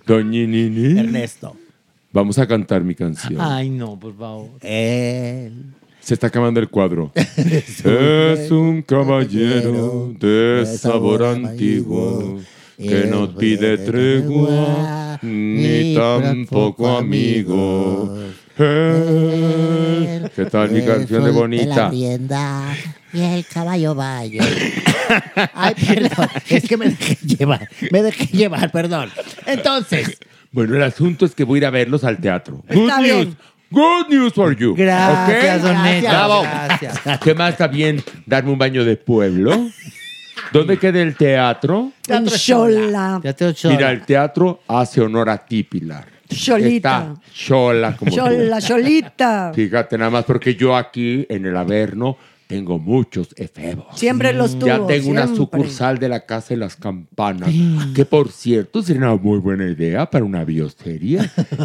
[0.07, 0.99] Doña Nini.
[0.99, 1.55] Ernesto.
[2.13, 3.41] Vamos a cantar mi canción.
[3.41, 4.51] Ay, no, por favor.
[4.61, 5.65] Él.
[6.05, 7.11] Se está acabando el cuadro.
[7.15, 12.39] es un caballero de sabor antiguo
[12.77, 18.19] que no pide tregua ni tampoco amigo.
[18.55, 21.91] ¿Qué tal mi canción de bonita?
[21.91, 22.05] y
[23.21, 24.43] el caballo vaya.
[25.55, 26.27] Ay, perdón.
[26.49, 27.67] Es que me dejé llevar.
[27.89, 29.09] Me dejé llevar, perdón.
[29.47, 30.19] Entonces.
[30.51, 32.63] Bueno, el asunto es que voy a ir a verlos al teatro.
[32.67, 33.17] Está Good bien.
[33.23, 33.37] news.
[33.75, 34.73] Good news for you.
[34.73, 35.67] Gracias, ¿ok?
[35.67, 36.41] don Neto, Bravo.
[36.43, 37.19] gracias.
[37.21, 38.01] ¿Qué más está bien?
[38.25, 39.69] Darme un baño de pueblo.
[40.53, 41.91] ¿Dónde queda el teatro?
[42.07, 43.19] En Xola.
[43.65, 46.07] Mira, el teatro hace honor a ti, Pilar.
[46.33, 47.15] Xolita.
[47.15, 48.17] Está chola como tú.
[48.17, 49.51] Xola, Xolita.
[49.53, 52.17] Fíjate nada más, porque yo aquí en el Averno
[52.47, 53.85] tengo muchos efebos.
[53.95, 54.67] Siempre los tuvo.
[54.67, 55.35] Ya tengo una siempre.
[55.35, 57.49] sucursal de la Casa de las Campanas,
[57.95, 61.19] que por cierto sería una muy buena idea para una bioserie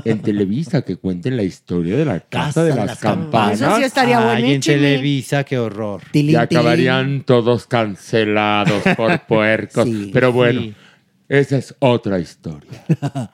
[0.05, 3.61] en Televisa que cuenten la historia de la Casa, de las, Campanas.
[3.61, 4.61] Eso sí estaría Ay, en.
[4.61, 6.03] Televisa, qué horror.
[6.13, 9.85] Y acabarían todos cancelados por puercos.
[9.85, 10.75] Sí, Pero bueno, sí.
[11.31, 12.83] Esa es otra historia.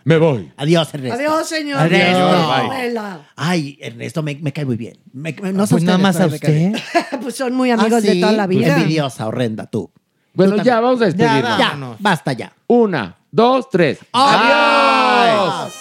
[0.05, 0.53] Me voy.
[0.59, 1.17] Adiós, Ernesto.
[1.19, 1.81] Adiós, señor.
[1.81, 2.71] Adiós.
[2.71, 3.21] Vela.
[3.35, 4.99] Ay, Ernesto, me, me cae muy bien.
[5.13, 6.73] Me- me- no sé Pues nada más a usted.
[7.23, 8.77] pues son muy amigos ¿Ah, de toda la vida.
[8.77, 9.91] Envidiosa, horrenda, tú.
[10.35, 11.59] Bueno, Tú ya vamos a despedirnos.
[11.59, 11.97] Ya, Vámonos.
[11.99, 12.53] basta ya.
[12.67, 13.99] Una, dos, tres.
[14.13, 15.73] ¡Adiós!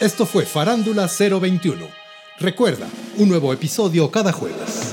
[0.00, 1.86] Esto fue Farándula 021.
[2.40, 2.86] Recuerda,
[3.16, 4.92] un nuevo episodio cada jueves.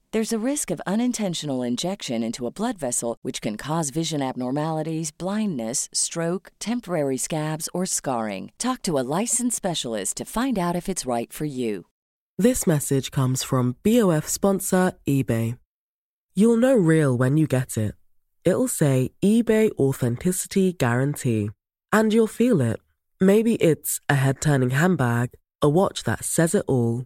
[0.13, 5.09] There's a risk of unintentional injection into a blood vessel, which can cause vision abnormalities,
[5.09, 8.51] blindness, stroke, temporary scabs, or scarring.
[8.57, 11.85] Talk to a licensed specialist to find out if it's right for you.
[12.37, 15.57] This message comes from BOF sponsor eBay.
[16.35, 17.95] You'll know real when you get it.
[18.43, 21.51] It'll say eBay Authenticity Guarantee.
[21.93, 22.81] And you'll feel it.
[23.21, 25.29] Maybe it's a head turning handbag,
[25.61, 27.05] a watch that says it all,